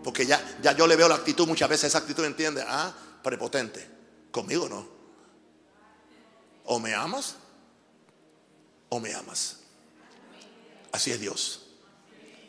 Porque 0.04 0.26
ya, 0.26 0.58
ya 0.62 0.74
yo 0.74 0.88
le 0.88 0.98
veo 0.98 1.08
la 1.08 1.16
actitud, 1.16 1.48
muchas 1.48 1.70
veces 1.70 1.86
esa 1.86 2.00
actitud 2.00 2.26
entiende, 2.26 2.64
ah, 2.68 2.94
prepotente. 3.24 3.90
Conmigo 4.30 4.68
no. 4.68 4.86
O 6.66 6.80
me 6.80 6.94
amas 6.94 7.36
o 8.90 9.00
me 9.00 9.14
amas. 9.14 9.60
Así 10.92 11.12
es 11.12 11.20
Dios. 11.22 11.62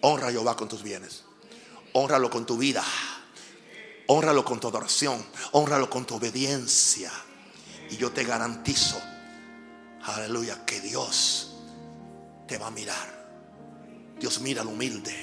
Honra 0.01 0.29
a 0.29 0.31
Jehová 0.33 0.57
con 0.57 0.69
tus 0.69 0.83
bienes. 0.83 1.23
Honralo 1.93 2.31
con 2.31 2.47
tu 2.47 2.59
vida. 2.59 2.85
Honralo 4.09 4.45
con 4.45 4.59
tu 4.59 4.67
adoración. 4.67 5.25
Honralo 5.53 5.89
con 5.89 6.05
tu 6.05 6.17
obediencia. 6.17 7.13
Y 7.91 7.97
yo 7.97 8.11
te 8.11 8.25
garantizo, 8.25 9.01
aleluya, 10.03 10.65
que 10.65 10.81
Dios 10.81 11.55
te 12.47 12.59
va 12.59 12.69
a 12.69 12.71
mirar. 12.71 13.17
Dios 14.19 14.41
mira 14.41 14.63
al 14.63 14.69
humilde. 14.69 15.15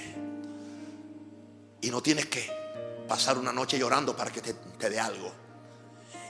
Y 1.82 1.90
no 1.90 2.02
tienes 2.02 2.28
que 2.28 2.50
pasar 3.08 3.38
una 3.38 3.52
noche 3.52 3.78
llorando 3.78 4.16
para 4.16 4.32
que 4.32 4.42
te, 4.42 4.54
te 4.54 4.90
dé 4.90 5.00
algo. 5.00 5.32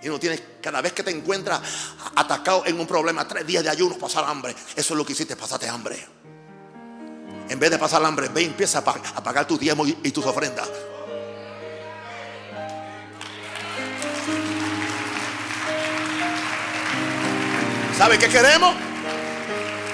Y 0.01 0.07
no 0.07 0.19
tienes, 0.19 0.41
cada 0.61 0.81
vez 0.81 0.93
que 0.93 1.03
te 1.03 1.11
encuentras 1.11 1.61
atacado 2.15 2.65
en 2.65 2.79
un 2.79 2.87
problema, 2.87 3.27
tres 3.27 3.45
días 3.45 3.63
de 3.63 3.69
ayuno, 3.69 3.97
pasar 3.97 4.25
hambre. 4.25 4.55
Eso 4.75 4.93
es 4.93 4.97
lo 4.97 5.05
que 5.05 5.13
hiciste, 5.13 5.35
pasaste 5.35 5.69
hambre. 5.69 6.05
En 7.47 7.59
vez 7.59 7.71
de 7.71 7.77
pasar 7.77 8.03
hambre, 8.03 8.27
ve 8.29 8.41
y 8.41 8.45
empieza 8.45 8.79
a 8.79 8.83
pagar, 8.83 9.13
a 9.15 9.23
pagar 9.23 9.47
tus 9.47 9.59
diezmos 9.59 9.87
y, 9.87 9.97
y 10.03 10.11
tus 10.11 10.25
ofrendas. 10.25 10.69
¿Sabe 17.97 18.17
qué 18.17 18.27
queremos? 18.27 18.75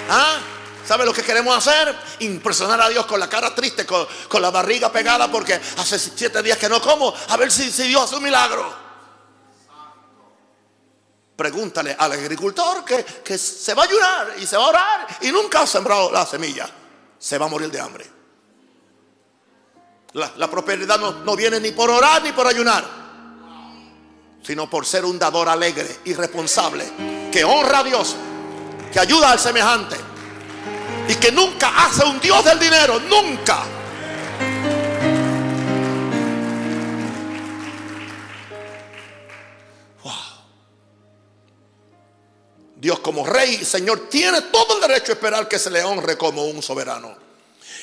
¿Ah? 0.10 0.40
¿Sabe 0.86 1.06
lo 1.06 1.14
que 1.14 1.22
queremos 1.22 1.56
hacer? 1.56 1.96
Impresionar 2.20 2.82
a 2.82 2.90
Dios 2.90 3.06
con 3.06 3.20
la 3.20 3.30
cara 3.30 3.54
triste, 3.54 3.86
con, 3.86 4.08
con 4.28 4.42
la 4.42 4.50
barriga 4.50 4.92
pegada, 4.92 5.30
porque 5.30 5.54
hace 5.54 6.00
siete 6.00 6.42
días 6.42 6.58
que 6.58 6.68
no 6.70 6.82
como. 6.82 7.14
A 7.28 7.38
ver 7.38 7.52
si, 7.52 7.72
si 7.72 7.84
Dios 7.88 8.06
hace 8.06 8.16
un 8.16 8.24
milagro. 8.24 8.74
Pregúntale 11.36 11.96
al 11.98 12.12
agricultor 12.14 12.84
que, 12.84 13.04
que 13.24 13.38
se 13.38 13.74
va 13.74 13.84
a 13.84 13.86
ayunar 13.86 14.34
y 14.40 14.48
se 14.48 14.58
va 14.58 14.64
a 14.64 14.68
orar 14.68 15.08
y 15.22 15.32
nunca 15.32 15.62
ha 15.62 15.68
sembrado 15.68 16.12
la 16.12 16.26
semilla. 16.26 16.70
Se 17.20 17.38
va 17.38 17.46
a 17.46 17.50
morir 17.50 17.70
de 17.70 17.80
hambre. 17.80 18.10
La, 20.14 20.32
la 20.38 20.50
prosperidad 20.50 21.00
no, 21.00 21.12
no 21.12 21.36
viene 21.36 21.60
ni 21.60 21.72
por 21.72 21.90
orar 21.92 22.24
ni 22.24 22.32
por 22.32 22.48
ayunar, 22.48 22.84
sino 24.42 24.68
por 24.70 24.86
ser 24.86 25.06
un 25.06 25.20
dador 25.20 25.48
alegre 25.48 26.00
y 26.06 26.14
responsable, 26.14 27.19
que 27.32 27.44
honra 27.44 27.80
a 27.80 27.84
Dios, 27.84 28.16
que 28.92 29.00
ayuda 29.00 29.32
al 29.32 29.40
semejante 29.40 29.96
y 31.08 31.16
que 31.16 31.32
nunca 31.32 31.86
hace 31.86 32.06
un 32.06 32.20
Dios 32.20 32.44
del 32.46 32.60
dinero, 32.60 33.00
nunca. 33.00 33.64
Wow. 40.04 40.14
Dios 42.76 43.00
como 43.00 43.26
rey 43.26 43.60
y 43.62 43.66
señor 43.66 44.08
tiene 44.10 44.42
todo 44.44 44.76
el 44.76 44.82
derecho 44.88 45.12
a 45.12 45.16
esperar 45.16 45.48
que 45.48 45.58
se 45.58 45.72
le 45.72 45.84
honre 45.84 46.18
como 46.18 46.46
un 46.46 46.62
soberano. 46.62 47.30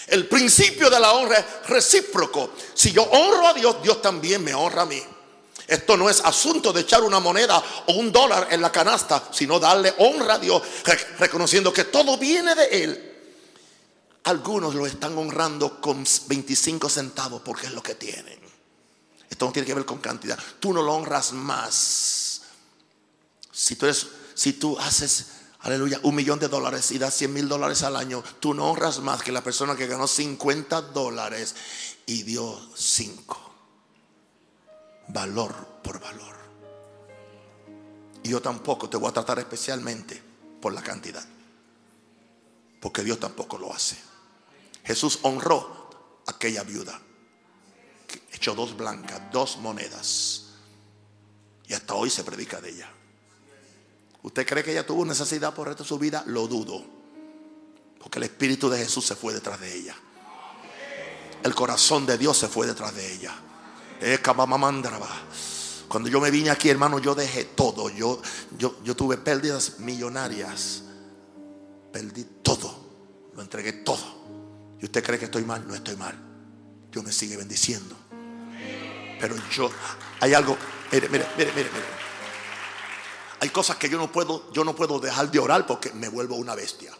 El 0.07 0.29
principio 0.29 0.89
de 0.89 1.01
la 1.01 1.13
honra 1.13 1.39
es 1.39 1.69
recíproco. 1.69 2.53
Si 2.75 2.93
yo 2.93 3.03
honro 3.03 3.49
a 3.49 3.55
Dios, 3.55 3.83
Dios 3.83 4.01
también 4.01 4.45
me 4.45 4.55
honra 4.55 4.83
a 4.83 4.87
mí. 4.87 5.03
Esto 5.67 5.97
no 5.97 6.09
es 6.09 6.21
asunto 6.21 6.73
de 6.73 6.83
echar 6.83 7.03
una 7.03 7.19
moneda 7.19 7.63
o 7.89 7.95
un 7.95 8.13
dólar 8.13 8.49
en 8.51 8.61
la 8.61 8.71
canasta, 8.71 9.31
sino 9.33 9.59
darle 9.59 9.95
honra 9.99 10.35
a 10.35 10.39
Dios, 10.39 10.63
reconociendo 11.19 11.73
que 11.73 11.85
todo 11.85 12.17
viene 12.19 12.55
de 12.55 12.67
Él. 12.85 13.13
Algunos 14.25 14.75
lo 14.75 14.87
están 14.87 15.17
honrando 15.19 15.81
con 15.81 16.05
25 16.27 16.89
centavos 16.89 17.43
porque 17.45 17.67
es 17.67 17.73
lo 17.73 17.83
que 17.83 17.97
tienen. 17.97 18.39
Esto 19.29 19.47
no 19.47 19.53
tiene 19.53 19.67
que 19.67 19.75
ver 19.75 19.85
con 19.85 19.99
cantidad. 19.99 20.39
Tú 20.61 20.73
no 20.73 20.83
lo 20.83 20.95
honras 20.95 21.33
más. 21.33 22.43
Si 23.53 23.75
tú, 24.53 24.79
haces, 24.79 25.27
aleluya, 25.61 25.99
un 26.05 26.15
millón 26.15 26.39
de 26.39 26.49
dólares 26.49 26.93
y 26.93 26.99
das 26.99 27.15
100 27.15 27.33
mil 27.33 27.49
dólares 27.49 27.83
al 27.83 27.97
año, 27.97 28.23
tú 28.39 28.55
no 28.55 28.71
honras 28.71 29.01
más 29.01 29.23
que 29.23 29.33
la 29.33 29.43
persona 29.43 29.75
que 29.75 29.87
ganó 29.89 30.07
50 30.07 30.83
dólares 30.83 31.57
y 32.07 32.23
dio 32.23 32.61
5 32.77 33.46
valor 35.09 35.81
por 35.83 36.01
valor. 36.01 36.37
Y 38.23 38.31
yo 38.31 38.43
tampoco 38.43 38.91
te 38.91 38.97
voy 38.97 39.09
a 39.09 39.13
tratar 39.13 39.39
especialmente 39.39 40.21
por 40.61 40.73
la 40.73 40.83
cantidad. 40.83 41.25
Porque 42.81 43.05
Dios 43.05 43.21
tampoco 43.21 43.59
lo 43.59 43.73
hace. 43.73 43.97
Jesús 44.85 45.21
honró 45.23 45.91
a 46.27 46.33
aquella 46.33 46.63
viuda. 46.63 47.01
Echó 48.33 48.55
dos 48.55 48.77
blancas, 48.77 49.21
dos 49.33 49.59
monedas. 49.59 50.45
Y 51.69 51.75
hasta 51.75 51.95
hoy 51.95 52.11
se 52.11 52.25
predica 52.25 52.61
de 52.61 52.71
ella. 52.71 52.91
¿Usted 54.23 54.47
cree 54.47 54.65
que 54.65 54.73
ella 54.73 54.87
tuvo 54.87 55.05
necesidad 55.05 55.55
por 55.55 55.67
el 55.67 55.75
resto 55.75 55.85
de 55.85 55.89
su 55.89 55.99
vida? 55.99 56.25
Lo 56.27 56.49
dudo. 56.49 56.85
Porque 58.01 58.19
el 58.19 58.25
Espíritu 58.25 58.69
de 58.69 58.79
Jesús 58.79 59.07
se 59.07 59.15
fue 59.15 59.33
detrás 59.33 59.61
de 59.61 59.73
ella. 59.73 59.97
El 61.43 61.55
corazón 61.55 62.07
de 62.07 62.19
Dios 62.19 62.37
se 62.37 62.49
fue 62.49 62.67
detrás 62.67 62.95
de 62.95 63.15
ella. 63.15 63.33
Cuando 65.89 66.09
yo 66.09 66.21
me 66.21 66.31
vine 66.31 66.51
aquí, 66.51 66.69
hermano, 66.69 66.99
yo 66.99 67.15
dejé 67.15 67.45
todo. 67.45 67.89
Yo, 67.91 68.21
yo, 68.59 68.77
yo 68.83 68.97
tuve 68.97 69.17
pérdidas 69.17 69.79
millonarias. 69.79 70.83
Perdí 71.93 72.25
todo. 72.43 72.75
Lo 73.35 73.43
entregué 73.43 73.73
todo. 73.73 74.17
Y 74.81 74.85
usted 74.85 75.03
cree 75.03 75.19
que 75.19 75.27
estoy 75.27 75.45
mal, 75.45 75.67
no 75.67 75.75
estoy 75.75 75.97
mal. 75.97 76.15
Dios 76.91 77.05
me 77.05 77.13
sigue 77.13 77.37
bendiciendo. 77.37 77.97
Pero 79.21 79.37
yo, 79.51 79.71
hay 80.21 80.35
algo, 80.35 80.57
mire, 80.93 81.09
mire, 81.09 81.27
mire, 81.39 81.53
mire, 81.57 81.71
Hay 83.41 83.49
cosas 83.49 83.77
que 83.77 83.89
yo 83.89 83.97
no 83.97 84.13
puedo, 84.13 84.53
yo 84.53 84.65
no 84.65 84.77
puedo 84.77 85.01
dejar 85.01 85.31
de 85.31 85.39
orar 85.39 85.67
porque 85.67 85.93
me 85.93 86.09
vuelvo 86.09 86.37
una 86.37 86.55
bestia. 86.55 86.93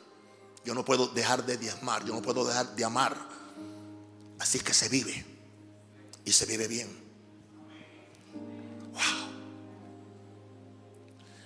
Yo 0.65 0.75
no 0.75 0.85
puedo 0.85 1.09
dejar 1.09 1.45
de 1.45 1.59
diezmar, 1.59 2.05
yo 2.05 2.15
no 2.15 2.23
puedo 2.23 2.45
dejar 2.47 2.75
de 2.75 2.85
amar. 2.85 3.17
Así 4.39 4.61
que 4.61 4.73
se 4.73 4.89
vive 4.89 5.36
y 6.27 6.33
se 6.33 6.45
vive 6.45 6.69
bien. 6.69 6.89
Wow. 8.93 9.03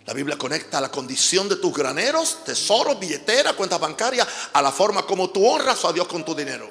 La 0.07 0.15
Biblia 0.15 0.37
conecta 0.37 0.81
la 0.81 0.91
condición 0.91 1.49
de 1.49 1.57
tus 1.57 1.73
graneros, 1.73 2.39
tesoros, 2.45 2.99
billetera, 2.99 3.53
cuentas 3.53 3.79
bancarias 3.79 4.27
a 4.53 4.61
la 4.61 4.73
forma 4.73 5.07
como 5.07 5.31
tú 5.31 5.47
honras 5.47 5.85
a 5.85 5.93
Dios 5.93 6.09
con 6.09 6.25
tu 6.25 6.35
dinero. 6.35 6.69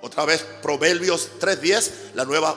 Otra 0.00 0.24
vez, 0.24 0.42
Proverbios 0.62 1.28
3:10, 1.38 2.12
la 2.14 2.24
nueva 2.24 2.56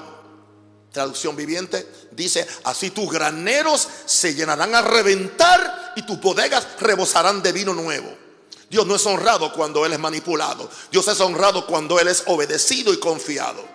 traducción 0.91 1.35
viviente, 1.35 1.85
dice, 2.11 2.47
así 2.65 2.91
tus 2.91 3.11
graneros 3.11 3.87
se 4.05 4.35
llenarán 4.35 4.75
a 4.75 4.81
reventar 4.83 5.93
y 5.95 6.03
tus 6.03 6.21
bodegas 6.21 6.67
rebosarán 6.79 7.41
de 7.41 7.51
vino 7.51 7.73
nuevo. 7.73 8.15
Dios 8.69 8.85
no 8.85 8.95
es 8.95 9.05
honrado 9.07 9.51
cuando 9.53 9.85
Él 9.87 9.93
es 9.93 9.99
manipulado. 9.99 10.69
Dios 10.91 11.07
es 11.07 11.19
honrado 11.19 11.65
cuando 11.65 11.99
Él 11.99 12.07
es 12.07 12.23
obedecido 12.27 12.93
y 12.93 12.99
confiado 12.99 13.72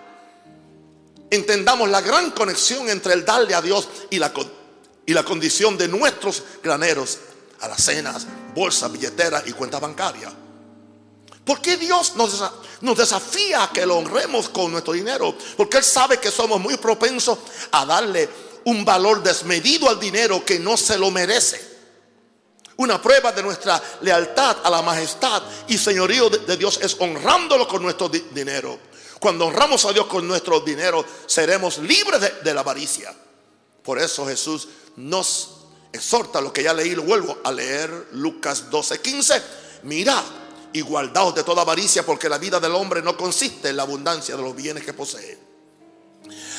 entendamos 1.29 1.89
la 1.89 2.01
gran 2.01 2.31
conexión 2.31 2.89
entre 2.89 3.13
el 3.13 3.25
darle 3.25 3.53
a 3.53 3.61
Dios 3.61 3.87
y 4.09 4.19
la, 4.19 4.31
y 5.05 5.13
la 5.13 5.23
condición 5.23 5.77
de 5.77 5.87
nuestros 5.87 6.43
graneros, 6.63 7.19
alacenas, 7.61 8.25
bolsas, 8.53 8.91
billeteras 8.91 9.43
y 9.47 9.53
cuentas 9.53 9.81
bancarias. 9.81 10.33
¿Por 11.45 11.61
qué 11.61 11.77
Dios 11.77 12.15
nos, 12.15 12.43
nos 12.81 12.97
desafía 12.97 13.63
a 13.63 13.71
que 13.71 13.85
lo 13.85 13.97
honremos 13.97 14.49
con 14.49 14.71
nuestro 14.71 14.93
dinero? 14.93 15.35
Porque 15.57 15.77
Él 15.77 15.83
sabe 15.83 16.19
que 16.19 16.29
somos 16.29 16.59
muy 16.59 16.77
propensos 16.77 17.39
a 17.71 17.85
darle 17.85 18.29
un 18.65 18.85
valor 18.85 19.23
desmedido 19.23 19.89
al 19.89 19.99
dinero 19.99 20.45
que 20.45 20.59
no 20.59 20.77
se 20.77 20.97
lo 20.97 21.09
merece. 21.09 21.69
Una 22.77 23.01
prueba 23.01 23.31
de 23.31 23.43
nuestra 23.43 23.81
lealtad 24.01 24.57
a 24.63 24.69
la 24.69 24.81
majestad 24.81 25.43
y 25.67 25.77
señorío 25.77 26.29
de, 26.29 26.55
Dios 26.55 26.79
es 26.81 26.95
honrándolo 26.99 27.67
con 27.67 27.81
nuestro 27.81 28.09
dinero. 28.09 28.79
Cuando 29.19 29.45
honramos 29.47 29.83
a 29.85 29.91
Dios 29.91 30.07
con 30.07 30.27
nuestro 30.27 30.61
dinero, 30.61 31.03
seremos 31.25 31.77
libres 31.79 32.43
de, 32.43 32.53
la 32.53 32.61
avaricia. 32.61 33.13
Por 33.83 33.99
eso 33.99 34.25
Jesús 34.25 34.67
nos 34.95 35.57
exhorta 35.91 36.39
lo 36.39 36.53
que 36.53 36.63
ya 36.63 36.73
leí, 36.73 36.95
lo 36.95 37.03
vuelvo 37.03 37.37
a 37.43 37.51
leer, 37.51 38.09
Lucas 38.13 38.69
12, 38.69 39.01
15. 39.01 39.43
Mirad 39.83 40.23
y 40.71 40.81
guardaos 40.81 41.35
de 41.35 41.43
toda 41.43 41.63
avaricia, 41.63 42.05
porque 42.05 42.29
la 42.29 42.37
vida 42.37 42.59
del 42.59 42.75
hombre 42.75 43.01
no 43.01 43.17
consiste 43.17 43.69
en 43.69 43.77
la 43.77 43.83
abundancia 43.83 44.35
de 44.35 44.41
los 44.41 44.55
bienes 44.55 44.85
que 44.85 44.93
posee. 44.93 45.37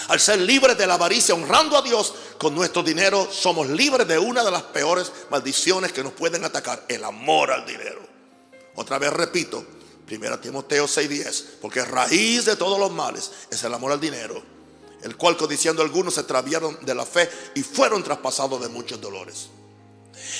Al 0.08 0.18
ser 0.18 0.40
libres 0.40 0.76
de 0.76 0.86
la 0.86 0.94
avaricia, 0.94 1.34
honrando 1.34 1.78
a 1.78 1.82
Dios 1.82 2.12
con 2.36 2.54
nuestro 2.54 2.82
dinero, 2.82 3.28
somos 3.30 3.68
libres 3.68 4.08
de 4.08 4.18
una 4.18 4.42
de 4.42 4.50
las 4.50 4.62
peores 4.64 5.12
maldiciones 5.30 5.92
que 5.92 6.02
nos 6.02 6.12
pueden 6.12 6.44
atacar, 6.44 6.84
el 6.88 7.04
amor 7.04 7.52
al 7.52 7.64
dinero. 7.64 8.00
Otra 8.74 8.98
vez 8.98 9.12
repito, 9.12 9.64
1 10.11 10.40
Timoteo 10.40 10.86
6:10, 10.86 11.44
porque 11.61 11.84
raíz 11.84 12.44
de 12.44 12.56
todos 12.56 12.78
los 12.78 12.90
males 12.90 13.30
es 13.50 13.62
el 13.62 13.72
amor 13.72 13.92
al 13.92 14.00
dinero, 14.00 14.42
el 15.02 15.16
cual 15.16 15.36
codiciando 15.36 15.82
algunos 15.82 16.14
se 16.14 16.20
extraviaron 16.20 16.78
de 16.84 16.94
la 16.94 17.06
fe 17.06 17.30
y 17.54 17.62
fueron 17.62 18.02
traspasados 18.02 18.61
de 18.61 18.68
muchos 18.68 19.00
dolores. 19.00 19.48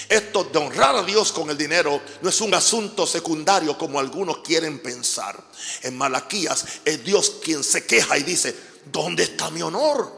Esto 0.09 0.45
de 0.45 0.59
honrar 0.59 0.97
a 0.97 1.03
Dios 1.03 1.33
con 1.33 1.51
el 1.51 1.57
dinero 1.57 2.01
no 2.21 2.29
es 2.29 2.41
un 2.41 2.53
asunto 2.53 3.07
secundario 3.07 3.79
como 3.79 3.99
algunos 3.99 4.39
quieren 4.39 4.81
pensar. 4.81 5.43
En 5.83 5.97
Malaquías 5.97 6.65
es 6.85 7.05
Dios 7.05 7.37
quien 7.43 7.65
se 7.65 7.87
queja 7.87 8.19
y 8.19 8.23
dice, 8.23 8.55
¿dónde 8.93 9.23
está 9.23 9.51
mi 9.51 9.63
honor? 9.63 10.13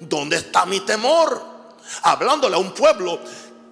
¿Dónde 0.00 0.36
está 0.36 0.64
mi 0.64 0.80
temor? 0.80 1.52
Hablándole 2.02 2.56
a 2.56 2.58
un 2.58 2.72
pueblo 2.72 3.20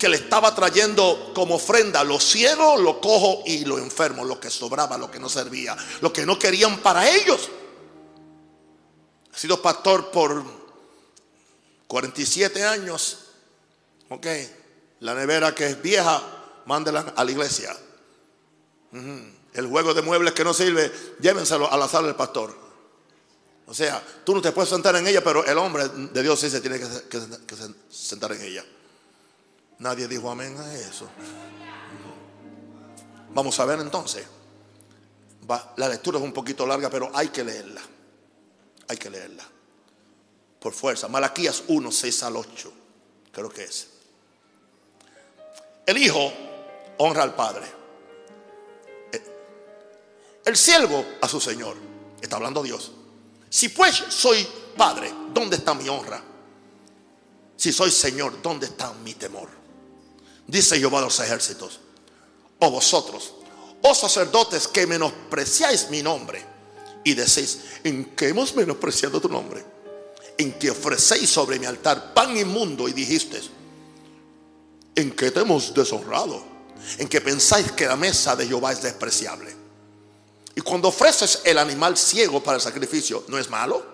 que 0.01 0.09
le 0.09 0.17
estaba 0.17 0.55
trayendo 0.55 1.33
como 1.35 1.57
ofrenda 1.57 2.03
los 2.03 2.25
ciegos, 2.25 2.81
lo 2.81 3.03
cojo 3.03 3.43
y 3.45 3.67
lo 3.67 3.77
enfermo, 3.77 4.25
lo 4.25 4.41
que 4.41 4.49
sobraba, 4.49 4.97
lo 4.97 5.11
que 5.11 5.21
no 5.21 5.29
servía, 5.29 5.77
lo 6.01 6.11
que 6.11 6.25
no 6.25 6.39
querían 6.39 6.79
para 6.79 7.09
ellos. 7.09 7.51
He 9.33 9.39
sido 9.39 9.61
pastor 9.61 10.11
por 10.11 10.43
47 11.87 12.65
años. 12.65 13.19
Ok, 14.09 14.27
la 15.01 15.15
nevera 15.15 15.55
que 15.55 15.67
es 15.67 15.83
vieja, 15.83 16.23
mándela 16.65 17.13
a 17.15 17.23
la 17.23 17.31
iglesia. 17.31 17.77
El 19.53 19.67
juego 19.67 19.93
de 19.93 20.01
muebles 20.01 20.33
que 20.33 20.45
no 20.45 20.55
sirve, 20.55 20.91
llévenselo 21.21 21.71
a 21.71 21.77
la 21.77 21.87
sala 21.87 22.07
del 22.07 22.17
pastor. 22.17 22.57
O 23.67 23.75
sea, 23.75 24.03
tú 24.25 24.35
no 24.35 24.41
te 24.41 24.51
puedes 24.51 24.71
sentar 24.71 24.97
en 24.97 25.07
ella, 25.07 25.23
pero 25.23 25.45
el 25.45 25.59
hombre 25.59 25.89
de 25.89 26.23
Dios 26.23 26.41
sí 26.41 26.49
se 26.49 26.63
tiene 26.63 26.81
que, 26.81 27.57
sentar 27.91 28.33
en 28.33 28.41
ella. 28.41 28.65
Nadie 29.81 30.07
dijo 30.07 30.31
amén 30.31 30.57
a 30.59 30.75
eso. 30.75 31.09
Vamos 33.33 33.59
a 33.59 33.65
ver 33.65 33.81
entonces. 33.81 34.27
la 35.77 35.89
lectura 35.89 36.19
es 36.19 36.25
un 36.25 36.33
poquito 36.33 36.67
larga, 36.67 36.91
pero 36.91 37.11
hay 37.15 37.29
que 37.29 37.43
leerla. 37.43 37.81
Hay 38.89 38.97
que 38.97 39.11
leerla. 39.11 39.45
Por 40.61 40.75
fuerza. 40.75 41.09
Malaquías 41.09 41.65
1, 41.69 41.91
6 41.91 42.23
al 42.23 42.37
8. 42.37 42.73
Creo 43.33 43.49
que 43.49 43.65
es. 43.65 43.89
El 45.87 45.97
hijo 45.97 46.33
honra 46.99 47.23
al 47.23 47.35
padre. 47.35 47.67
El 50.45 50.57
siervo 50.57 51.05
a 51.23 51.29
su 51.29 51.41
señor. 51.41 51.77
Está 52.21 52.37
hablando 52.37 52.63
Dios. 52.63 52.93
Si 53.49 53.71
pues 53.71 53.97
soy 54.09 54.47
padre, 54.77 55.13
¿dónde 55.33 55.57
está 55.57 55.75
mi 55.75 55.89
honra? 55.89 56.23
Si 57.57 57.73
soy 57.73 57.91
Señor, 57.91 58.41
¿dónde 58.41 58.67
está 58.67 58.93
mi 59.05 59.15
temor? 59.15 59.60
Dice 60.51 60.79
Jehová 60.79 60.99
de 60.99 61.05
los 61.07 61.21
ejércitos. 61.21 61.79
O 62.59 62.71
vosotros, 62.71 63.35
oh 63.83 63.95
sacerdotes 63.95 64.67
que 64.67 64.87
menospreciáis 64.87 65.89
mi 65.91 66.03
nombre 66.03 66.45
y 67.05 67.15
decís, 67.15 67.61
¿en 67.85 68.05
qué 68.17 68.29
hemos 68.29 68.55
menospreciado 68.55 69.21
tu 69.21 69.29
nombre? 69.29 69.65
En 70.37 70.53
que 70.55 70.71
ofrecéis 70.71 71.31
sobre 71.31 71.59
mi 71.59 71.67
altar 71.67 72.13
pan 72.13 72.37
inmundo 72.37 72.89
y 72.89 72.93
dijiste, 72.93 73.41
¿en 74.97 75.13
qué 75.13 75.31
te 75.31 75.41
hemos 75.41 75.73
deshonrado? 75.73 76.43
En 76.99 77.09
que 77.09 77.21
pensáis 77.21 77.71
que 77.73 77.87
la 77.87 77.97
mesa 77.97 78.35
de 78.35 78.47
Jehová 78.47 78.73
es 78.73 78.83
despreciable. 78.83 79.55
Y 80.57 80.61
cuando 80.63 80.89
ofreces 80.89 81.43
el 81.45 81.59
animal 81.59 81.97
ciego 81.97 82.43
para 82.43 82.57
el 82.57 82.63
sacrificio, 82.63 83.25
¿no 83.29 83.39
es 83.39 83.49
malo? 83.49 83.87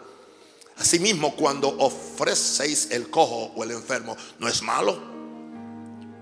Asimismo, 0.78 1.36
cuando 1.36 1.68
ofrecéis 1.68 2.88
el 2.90 3.10
cojo 3.10 3.52
o 3.54 3.62
el 3.62 3.72
enfermo, 3.72 4.16
¿no 4.38 4.48
es 4.48 4.62
malo? 4.62 5.15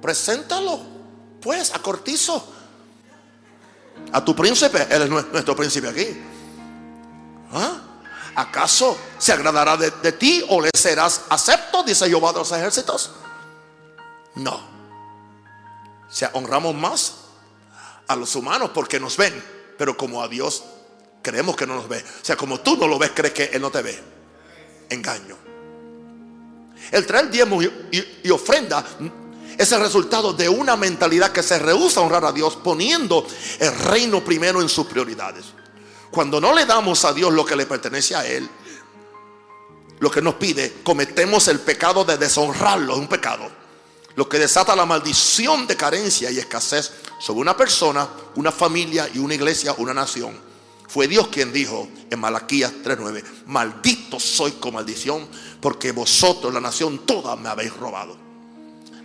Preséntalo, 0.05 0.80
pues, 1.40 1.74
a 1.74 1.78
cortizo. 1.78 2.46
A 4.12 4.22
tu 4.22 4.36
príncipe, 4.36 4.86
él 4.90 5.00
es 5.00 5.09
nuestro 5.09 5.57
príncipe 5.57 5.88
aquí. 5.88 6.07
¿Ah? 7.50 7.80
¿Acaso 8.34 8.98
se 9.16 9.32
agradará 9.32 9.78
de, 9.78 10.12
ti 10.12 10.44
o 10.50 10.61
le 10.61 10.68
serás 10.76 11.22
acepto? 11.30 11.82
Dice 11.84 12.07
Jehová 12.07 12.34
de 12.34 12.40
los 12.40 12.52
ejércitos. 12.52 13.12
No. 14.34 14.57
O 14.57 16.12
sea, 16.12 16.32
honramos 16.34 16.74
más 16.74 17.14
a 18.07 18.14
los 18.14 18.36
humanos 18.36 18.72
porque 18.74 19.00
nos 19.00 19.16
ven 19.16 19.42
pero 19.78 19.96
como 19.96 20.22
a 20.22 20.28
Dios 20.28 20.64
creemos 21.22 21.57
que 21.57 21.66
no 21.66 21.76
nos 21.76 21.88
ve. 21.88 22.05
O 22.20 22.24
sea, 22.24 22.36
como 22.36 22.61
tú 22.61 22.76
no 22.76 22.86
lo 22.86 22.98
ves, 22.98 23.12
crees 23.14 23.32
que 23.32 23.44
Él 23.44 23.62
no 23.62 23.70
te 23.70 23.80
ve. 23.80 23.98
Engaño. 24.90 25.38
El 26.92 27.07
traer 27.07 27.30
diezmo 27.30 27.62
y, 27.62 28.30
ofrenda 28.30 28.84
es 29.59 29.72
el 29.72 29.80
resultado 29.80 30.32
de 30.32 30.48
una 30.48 30.76
mentalidad 30.76 31.32
que 31.32 31.42
se 31.42 31.59
rehúsa 31.59 32.00
a 32.00 32.02
honrar 32.02 32.24
a 32.24 32.32
Dios 32.32 32.57
poniendo 32.57 33.26
el 33.59 33.74
reino 33.78 34.24
primero 34.24 34.61
en 34.61 34.68
sus 34.68 34.86
prioridades. 34.86 35.44
Cuando 36.11 36.40
no 36.40 36.52
le 36.52 36.66
damos 36.66 37.05
a 37.05 37.12
Dios 37.12 37.32
lo 37.32 37.44
que 37.44 37.57
le 37.57 37.66
pertenece 37.66 38.14
a 38.14 38.26
Él, 38.26 38.48
lo 40.00 40.11
que 40.11 40.22
nos 40.22 40.34
pide, 40.34 40.80
cometemos 40.82 41.48
el 41.48 41.61
pecado 41.61 42.05
de 42.05 42.18
deshonrarlo, 42.18 42.94
es 42.94 42.98
un 42.98 43.09
pecado. 43.09 43.50
Lo 44.16 44.28
que 44.28 44.38
desata 44.38 44.76
la 44.76 44.86
maldición 44.86 45.66
de 45.66 45.76
carencia 45.76 46.30
y 46.30 46.38
escasez 46.38 46.92
sobre 47.18 47.40
una 47.40 47.57
persona, 47.57 48.09
una 48.36 48.52
familia 48.52 49.09
y 49.12 49.18
una 49.18 49.34
iglesia, 49.34 49.74
una 49.78 49.94
nación. 49.94 50.38
Fue 50.88 51.09
Dios 51.09 51.28
quien 51.28 51.52
dijo 51.52 51.88
en 52.11 52.20
Malaquías 52.20 52.72
3:9, 52.84 53.24
maldito 53.46 54.20
soy 54.20 54.52
con 54.52 54.74
maldición, 54.74 55.26
porque 55.61 55.90
vosotros, 55.90 56.55
la 56.55 56.61
nación 56.61 56.98
toda, 57.07 57.34
me 57.34 57.48
habéis 57.48 57.74
robado. 57.76 58.23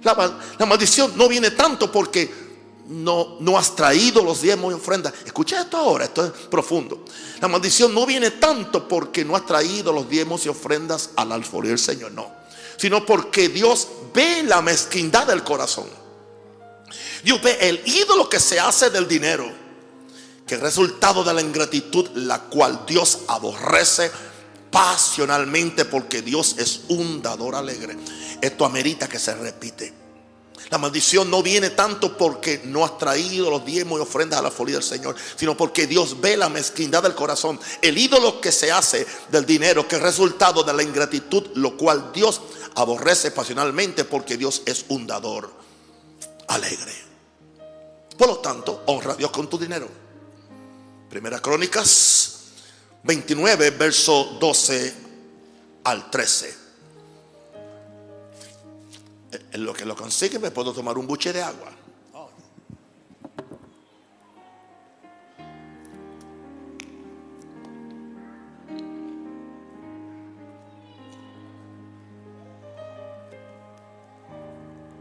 La, 0.04 0.66
maldición 0.66 1.14
no 1.16 1.28
viene 1.28 1.52
tanto 1.52 1.91
porque 1.91 2.50
no, 2.88 3.38
no 3.39 3.58
has 3.58 3.76
traído 3.76 4.24
los 4.24 4.41
diezmos 4.41 4.72
y 4.72 4.76
ofrendas. 4.76 5.14
Escucha 5.26 5.62
esto 5.62 5.78
ahora, 5.78 6.06
esto 6.06 6.26
es 6.26 6.32
profundo. 6.50 7.04
La 7.41 7.47
maldición 7.47 7.93
no 7.93 8.06
viene 8.06 8.32
tanto 8.32 8.88
porque 8.88 9.26
no 9.26 9.36
has 9.36 9.45
traído 9.45 9.91
los 9.91 10.10
diezmos 10.10 10.45
y 10.45 10.50
ofrendas 10.50 11.12
al 11.16 11.32
alfolí 11.32 11.70
del 11.70 11.80
Señor, 11.80 12.12
no. 12.12 12.32
Sino 12.78 13.06
porque 13.06 13.50
Dios 13.50 13.88
ve 14.14 14.43
la 14.43 14.62
mezquindad 14.62 15.28
del 15.28 15.43
corazón. 15.43 15.88
Dios 17.24 17.41
ve 17.41 17.58
el 17.62 17.82
ídolo 17.86 18.30
que 18.30 18.39
se 18.39 18.60
hace 18.60 18.89
del 18.89 19.08
dinero, 19.08 19.52
que 20.47 20.56
es 20.56 20.62
resultado 20.62 21.24
de 21.24 21.34
la 21.34 21.41
ingratitud, 21.41 22.10
la 22.16 22.39
cual 22.43 22.86
Dios 22.88 23.20
aborrece 23.28 24.10
pasionalmente 24.72 25.86
porque 25.86 26.22
Dios 26.22 26.55
es 26.57 26.82
un 26.89 27.22
dador 27.22 27.55
alegre. 27.55 27.97
Esto 28.41 28.65
amerita 28.65 29.07
que 29.07 29.20
se 29.20 29.34
repite. 29.36 29.93
La 30.70 30.78
maldición 30.78 31.32
no 31.32 31.41
viene 31.41 31.72
tanto 31.72 32.15
porque 32.15 32.61
no 32.65 32.86
has 32.86 32.97
traído 32.97 33.49
los 33.49 33.65
diezmos 33.65 33.99
y 33.99 34.03
ofrendas 34.03 34.39
a 34.39 34.43
la 34.43 34.51
folía 34.51 34.76
del 34.76 34.84
Señor, 34.84 35.15
sino 35.36 35.57
porque 35.57 35.88
Dios 35.88 36.22
ve 36.22 36.38
la 36.38 36.49
mezquindad 36.49 37.01
del 37.01 37.15
corazón. 37.15 37.59
El 37.82 37.97
ídolo 37.97 38.39
que 38.39 38.51
se 38.51 38.72
hace 38.72 39.07
del 39.32 39.45
dinero, 39.45 39.88
que 39.88 39.95
es 39.95 40.01
resultado 40.01 40.63
de 40.63 40.74
la 40.74 40.84
ingratitud, 40.84 41.43
lo 41.55 41.76
cual 41.76 42.11
Dios 42.13 42.41
aborrece 42.76 43.32
pasionalmente 43.32 44.04
porque 44.04 44.37
Dios 44.37 44.62
es 44.66 44.86
un 44.89 45.08
dador 45.08 45.51
alegre. 46.47 46.93
Por 48.16 48.28
lo 48.28 48.37
tanto, 48.37 48.83
honra 48.87 49.13
a 49.13 49.16
Dios 49.16 49.32
con 49.32 49.50
tu 49.50 49.58
dinero. 49.58 49.87
Primera 51.09 51.39
Crónicas 51.39 52.29
29, 53.04 53.71
verso 53.71 54.38
12 54.39 54.93
al 55.84 56.09
13. 56.12 56.58
En 59.51 59.63
lo 59.63 59.74
que 59.74 59.86
lo 59.86 59.96
consigue 59.96 60.39
me 60.39 60.51
puedo 60.51 60.74
tomar 60.74 60.97
un 60.97 61.08
buche 61.08 61.32
de 61.32 61.42
agua. 61.42 61.71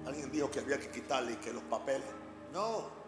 Alguien 0.06 0.30
dijo 0.30 0.50
que 0.50 0.60
había 0.60 0.78
que 0.78 0.90
quitarle 0.90 1.38
que 1.38 1.52
los 1.52 1.62
papeles. 1.64 2.06
No. 2.52 3.07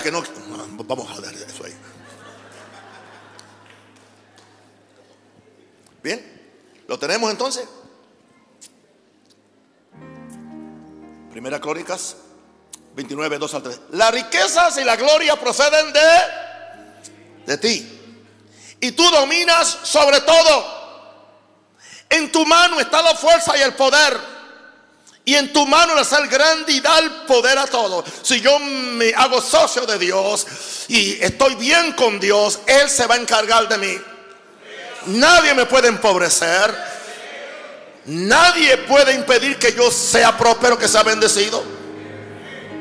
Que 0.00 0.12
no, 0.12 0.22
vamos 0.84 1.18
a 1.18 1.20
dar 1.20 1.34
eso 1.34 1.64
ahí. 1.64 1.74
Bien, 6.02 6.52
¿lo 6.86 6.98
tenemos 6.98 7.30
entonces? 7.30 7.68
Primera 11.30 11.60
Crónicas 11.60 12.16
29, 12.94 13.38
2 13.38 13.54
al 13.54 13.62
3. 13.62 13.80
Las 13.92 14.10
riquezas 14.12 14.76
y 14.78 14.84
la 14.84 14.96
gloria 14.96 15.38
proceden 15.38 15.92
de, 15.92 16.10
de 17.46 17.58
ti. 17.58 18.00
Y 18.80 18.92
tú 18.92 19.02
dominas 19.10 19.78
sobre 19.82 20.20
todo. 20.20 20.82
En 22.10 22.30
tu 22.30 22.44
mano 22.44 22.78
está 22.80 23.00
la 23.00 23.14
fuerza 23.14 23.56
y 23.56 23.62
el 23.62 23.74
poder. 23.74 24.31
Y 25.24 25.36
en 25.36 25.52
tu 25.52 25.66
mano 25.66 25.94
le 25.94 26.02
el 26.02 26.28
grande 26.28 26.72
y 26.72 26.80
da 26.80 26.98
el 26.98 27.10
poder 27.26 27.56
a 27.56 27.66
todos. 27.66 28.04
Si 28.22 28.40
yo 28.40 28.58
me 28.58 29.14
hago 29.14 29.40
socio 29.40 29.86
de 29.86 29.98
Dios 29.98 30.46
y 30.88 31.22
estoy 31.22 31.54
bien 31.54 31.92
con 31.92 32.18
Dios, 32.18 32.58
Él 32.66 32.90
se 32.90 33.06
va 33.06 33.14
a 33.14 33.18
encargar 33.18 33.68
de 33.68 33.78
mí. 33.78 33.98
Nadie 35.06 35.54
me 35.54 35.66
puede 35.66 35.88
empobrecer. 35.88 36.74
Nadie 38.04 38.78
puede 38.78 39.14
impedir 39.14 39.58
que 39.58 39.72
yo 39.72 39.90
sea 39.92 40.36
próspero, 40.36 40.76
que 40.76 40.88
sea 40.88 41.04
bendecido. 41.04 41.62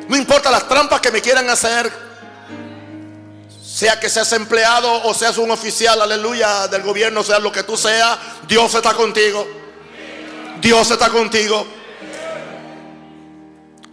No 0.08 0.18
importa 0.18 0.50
las 0.50 0.68
trampas 0.68 1.00
que 1.00 1.12
me 1.12 1.22
quieran 1.22 1.48
hacer. 1.50 1.92
Sea 3.64 4.00
que 4.00 4.10
seas 4.10 4.34
empleado 4.34 5.04
o 5.04 5.14
seas 5.14 5.38
un 5.38 5.52
oficial, 5.52 6.02
aleluya, 6.02 6.68
del 6.68 6.82
gobierno, 6.82 7.24
sea 7.24 7.40
lo 7.40 7.52
que 7.52 7.64
tú 7.64 7.78
seas, 7.78 8.18
Dios 8.48 8.74
está 8.74 8.94
contigo. 8.94 9.48
Dios 10.60 10.90
está 10.90 11.10
contigo. 11.10 11.66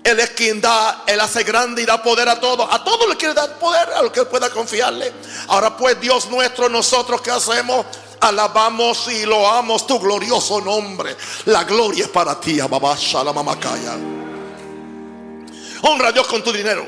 Él 0.09 0.21
es 0.21 0.31
quien 0.31 0.61
da, 0.61 1.05
Él 1.07 1.21
hace 1.21 1.43
grande 1.45 1.83
y 1.83 1.85
da 1.85 2.03
poder 2.03 2.29
a 2.29 2.41
todos. 2.41 2.67
A 2.71 2.83
todos 2.83 3.09
le 3.09 3.17
quiere 3.17 3.35
dar 3.35 3.59
poder, 3.59 3.91
a 3.93 4.03
lo 4.03 4.11
que 4.11 4.25
pueda 4.25 4.49
confiarle. 4.49 5.13
Ahora 5.49 5.77
pues, 5.77 6.01
Dios 6.01 6.31
nuestro, 6.31 6.69
nosotros 6.69 7.21
que 7.21 7.31
hacemos, 7.31 7.85
alabamos 8.21 9.07
y 9.09 9.27
loamos 9.27 9.87
tu 9.87 9.99
glorioso 9.99 10.61
nombre. 10.61 11.15
La 11.45 11.65
gloria 11.65 12.05
es 12.05 12.11
para 12.11 12.41
ti, 12.41 12.59
Ababasha, 12.59 13.23
la 13.23 13.35
mamacaya. 13.35 13.97
Honra 15.83 16.09
a 16.09 16.13
Dios 16.13 16.27
con 16.27 16.43
tu 16.43 16.53
dinero. 16.53 16.87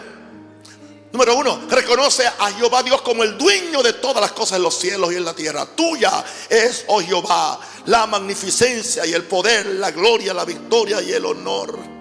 Número 1.13 1.37
uno, 1.37 1.63
reconoce 1.69 2.27
a 2.27 2.53
Jehová 2.53 2.83
Dios 2.85 3.03
como 3.03 3.25
el 3.25 3.37
dueño 3.37 3.83
de 3.83 3.95
todas 3.95 4.23
las 4.23 4.33
cosas 4.33 4.57
en 4.57 4.63
los 4.63 4.79
cielos 4.79 5.13
y 5.13 5.17
en 5.17 5.25
la 5.25 5.35
tierra. 5.35 5.67
Tuya 5.67 6.25
es, 6.49 6.85
oh 6.87 7.01
Jehová, 7.01 7.59
la 7.87 8.07
magnificencia 8.07 9.05
y 9.05 9.13
el 9.13 9.25
poder, 9.25 9.67
la 9.67 9.91
gloria, 9.91 10.33
la 10.33 10.45
victoria 10.45 11.03
y 11.03 11.13
el 11.13 11.27
honor. 11.27 12.00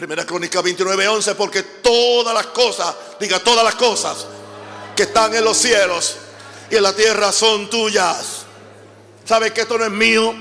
Primera 0.00 0.24
Crónica 0.24 0.62
29, 0.62 1.08
11, 1.08 1.34
porque 1.34 1.62
todas 1.62 2.32
las 2.32 2.46
cosas, 2.46 2.96
diga 3.20 3.38
todas 3.40 3.62
las 3.62 3.74
cosas 3.74 4.26
que 4.96 5.02
están 5.02 5.34
en 5.34 5.44
los 5.44 5.58
cielos 5.58 6.16
y 6.70 6.76
en 6.76 6.82
la 6.82 6.96
tierra 6.96 7.30
son 7.30 7.68
tuyas. 7.68 8.46
¿Sabe 9.26 9.52
que 9.52 9.60
esto 9.60 9.76
no 9.76 9.84
es 9.84 9.90
mío? 9.90 10.34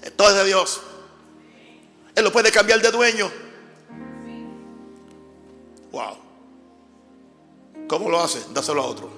Esto 0.00 0.28
es 0.28 0.36
de 0.36 0.44
Dios. 0.44 0.80
Él 2.14 2.22
lo 2.22 2.30
puede 2.30 2.52
cambiar 2.52 2.80
de 2.80 2.92
dueño. 2.92 3.28
Wow. 5.90 6.16
¿Cómo 7.88 8.08
lo 8.08 8.22
hace? 8.22 8.40
Dáselo 8.50 8.82
a 8.82 8.86
otro. 8.86 9.10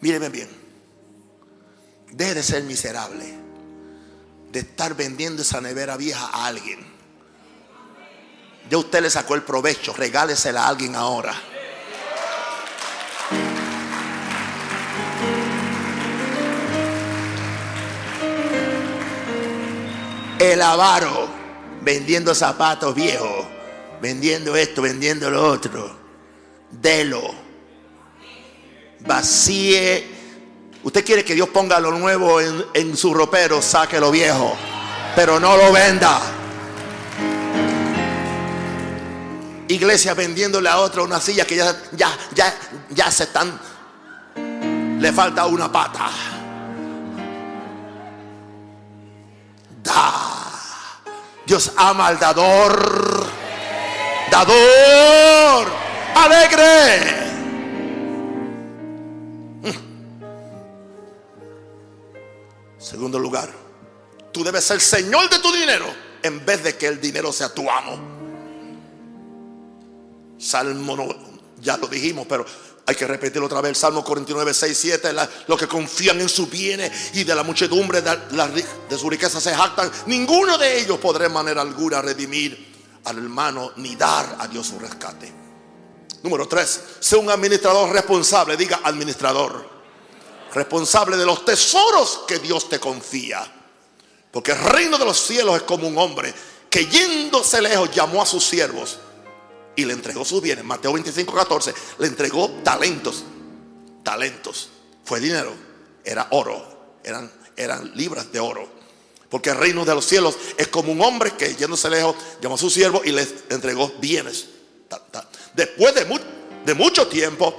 Míreme 0.00 0.30
bien. 0.30 0.48
Deje 2.10 2.36
de 2.36 2.42
ser 2.42 2.62
miserable 2.62 3.47
de 4.58 4.68
estar 4.68 4.96
vendiendo 4.96 5.42
esa 5.42 5.60
nevera 5.60 5.96
vieja 5.96 6.30
a 6.32 6.46
alguien. 6.46 6.84
Ya 8.68 8.76
usted 8.76 9.00
le 9.02 9.08
sacó 9.08 9.36
el 9.36 9.42
provecho, 9.42 9.92
regálesela 9.92 10.64
a 10.64 10.68
alguien 10.68 10.96
ahora. 10.96 11.32
El 20.40 20.60
avaro 20.60 21.28
vendiendo 21.82 22.34
zapatos 22.34 22.96
viejos, 22.96 23.46
vendiendo 24.02 24.56
esto, 24.56 24.82
vendiendo 24.82 25.30
lo 25.30 25.48
otro. 25.52 25.96
Delo. 26.72 27.32
Vacíe 29.06 30.17
Usted 30.82 31.04
quiere 31.04 31.24
que 31.24 31.34
Dios 31.34 31.48
ponga 31.48 31.80
lo 31.80 31.90
nuevo 31.92 32.40
en, 32.40 32.96
su 32.96 33.12
ropero, 33.12 33.60
saque 33.60 33.98
lo 33.98 34.10
viejo, 34.10 34.56
pero 35.16 35.40
no 35.40 35.56
lo 35.56 35.72
venda. 35.72 36.20
Iglesia 39.68 40.14
vendiéndole 40.14 40.68
a 40.68 40.78
otro 40.78 41.04
una 41.04 41.20
silla 41.20 41.44
que 41.44 41.56
ya, 41.56 41.76
ya, 41.92 42.16
ya, 42.34 42.54
ya 42.90 43.10
se 43.10 43.24
están, 43.24 43.58
le 44.98 45.12
falta 45.12 45.46
una 45.46 45.70
pata. 45.70 46.10
Da. 49.82 50.48
Dios 51.44 51.72
ama 51.76 52.08
al 52.08 52.18
dador. 52.18 53.26
Dador. 54.30 55.68
Alegre. 56.14 57.27
Segundo 62.88 63.18
lugar, 63.18 63.52
tú 64.32 64.42
debes 64.42 64.64
ser 64.64 64.80
señor 64.80 65.28
de 65.28 65.38
tu 65.40 65.52
dinero 65.52 65.84
en 66.22 66.42
vez 66.46 66.64
de 66.64 66.74
que 66.78 66.86
el 66.86 66.98
dinero 66.98 67.30
sea 67.30 67.52
tu 67.52 67.70
amo. 67.70 67.98
Salmo, 70.38 71.14
ya 71.60 71.76
lo 71.76 71.86
dijimos, 71.86 72.26
pero 72.26 72.46
hay 72.86 72.94
que 72.94 73.06
repetirlo 73.06 73.44
otra 73.44 73.60
vez. 73.60 73.76
Salmo 73.76 74.02
49, 74.02 74.54
6, 74.54 74.78
7. 74.78 75.10
los 75.48 75.58
que 75.58 75.68
confían 75.68 76.18
en 76.22 76.30
sus 76.30 76.48
bienes 76.48 77.10
y 77.12 77.24
de 77.24 77.34
la 77.34 77.42
muchedumbre 77.42 78.00
de, 78.00 78.98
su 78.98 79.10
riqueza 79.10 79.38
se 79.38 79.54
jactan. 79.54 79.90
Ninguno 80.06 80.56
de 80.56 80.80
ellos 80.80 80.96
podrá 80.96 81.26
en 81.26 81.32
manera 81.34 81.60
alguna 81.60 82.00
redimir 82.00 82.74
al 83.04 83.18
hermano 83.18 83.72
ni 83.76 83.96
dar 83.96 84.36
a 84.38 84.48
Dios 84.48 84.66
su 84.66 84.78
rescate. 84.78 85.30
Número 86.22 86.48
3. 86.48 86.80
Sé 87.00 87.16
un 87.16 87.28
administrador 87.28 87.92
responsable. 87.92 88.56
Diga 88.56 88.80
administrador 88.82 89.77
responsable 90.54 91.16
de 91.16 91.26
los 91.26 91.44
tesoros 91.44 92.20
que 92.26 92.38
Dios 92.38 92.68
te 92.68 92.78
confía. 92.78 93.46
Porque 94.30 94.52
el 94.52 94.58
reino 94.58 94.98
de 94.98 95.04
los 95.04 95.18
cielos 95.18 95.56
es 95.56 95.62
como 95.62 95.88
un 95.88 95.98
hombre 95.98 96.32
que 96.68 96.86
yéndose 96.86 97.62
lejos 97.62 97.90
llamó 97.90 98.22
a 98.22 98.26
sus 98.26 98.44
siervos 98.44 98.98
y 99.74 99.84
le 99.84 99.92
entregó 99.92 100.24
sus 100.24 100.42
bienes. 100.42 100.64
Mateo 100.64 100.92
25, 100.92 101.32
14, 101.32 101.74
le 101.98 102.06
entregó 102.06 102.48
talentos. 102.62 103.24
Talentos. 104.02 104.68
Fue 105.04 105.20
dinero, 105.20 105.52
era 106.04 106.26
oro, 106.30 106.98
eran, 107.02 107.30
eran 107.56 107.92
libras 107.94 108.30
de 108.30 108.40
oro. 108.40 108.68
Porque 109.30 109.50
el 109.50 109.56
reino 109.56 109.84
de 109.84 109.94
los 109.94 110.04
cielos 110.04 110.36
es 110.56 110.68
como 110.68 110.92
un 110.92 111.00
hombre 111.02 111.32
que 111.32 111.54
yéndose 111.54 111.88
lejos 111.90 112.16
llamó 112.40 112.54
a 112.54 112.58
sus 112.58 112.72
siervos 112.72 113.02
y 113.04 113.12
les 113.12 113.34
entregó 113.50 113.92
bienes. 114.00 114.48
Después 115.54 115.94
de, 115.94 116.06
de 116.64 116.74
mucho 116.74 117.06
tiempo, 117.08 117.54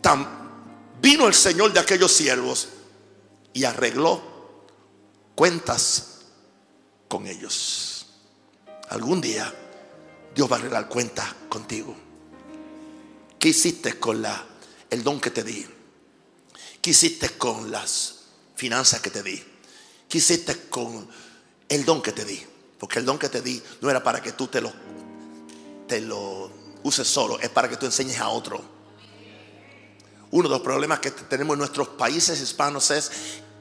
tan 0.00 0.41
Vino 1.02 1.26
el 1.26 1.34
Señor 1.34 1.72
de 1.72 1.80
aquellos 1.80 2.12
siervos 2.12 2.68
y 3.52 3.64
arregló 3.64 4.22
cuentas 5.34 6.20
con 7.08 7.26
ellos. 7.26 8.06
Algún 8.88 9.20
día 9.20 9.52
Dios 10.32 10.48
va 10.48 10.54
a 10.54 10.58
arreglar 10.60 10.88
cuentas 10.88 11.26
contigo. 11.48 11.96
¿Qué 13.36 13.48
hiciste 13.48 13.98
con 13.98 14.22
la, 14.22 14.46
el 14.90 15.02
don 15.02 15.20
que 15.20 15.32
te 15.32 15.42
di? 15.42 15.66
¿Qué 16.80 16.90
hiciste 16.90 17.30
con 17.30 17.72
las 17.72 18.20
finanzas 18.54 19.00
que 19.00 19.10
te 19.10 19.24
di? 19.24 19.42
¿Qué 20.08 20.18
hiciste 20.18 20.68
con 20.68 21.08
el 21.68 21.84
don 21.84 22.00
que 22.00 22.12
te 22.12 22.24
di? 22.24 22.40
Porque 22.78 23.00
el 23.00 23.04
don 23.04 23.18
que 23.18 23.28
te 23.28 23.42
di 23.42 23.60
no 23.80 23.90
era 23.90 24.04
para 24.04 24.22
que 24.22 24.30
tú 24.30 24.46
te 24.46 24.60
lo, 24.60 24.72
te 25.88 26.00
lo 26.00 26.48
uses 26.84 27.08
solo, 27.08 27.40
es 27.40 27.48
para 27.48 27.68
que 27.68 27.76
tú 27.76 27.86
enseñes 27.86 28.20
a 28.20 28.28
otro. 28.28 28.71
Uno 30.32 30.48
de 30.48 30.54
los 30.54 30.62
problemas 30.62 30.98
que 31.00 31.10
tenemos 31.10 31.54
en 31.54 31.58
nuestros 31.58 31.88
países 31.88 32.40
hispanos 32.40 32.90
es 32.90 33.10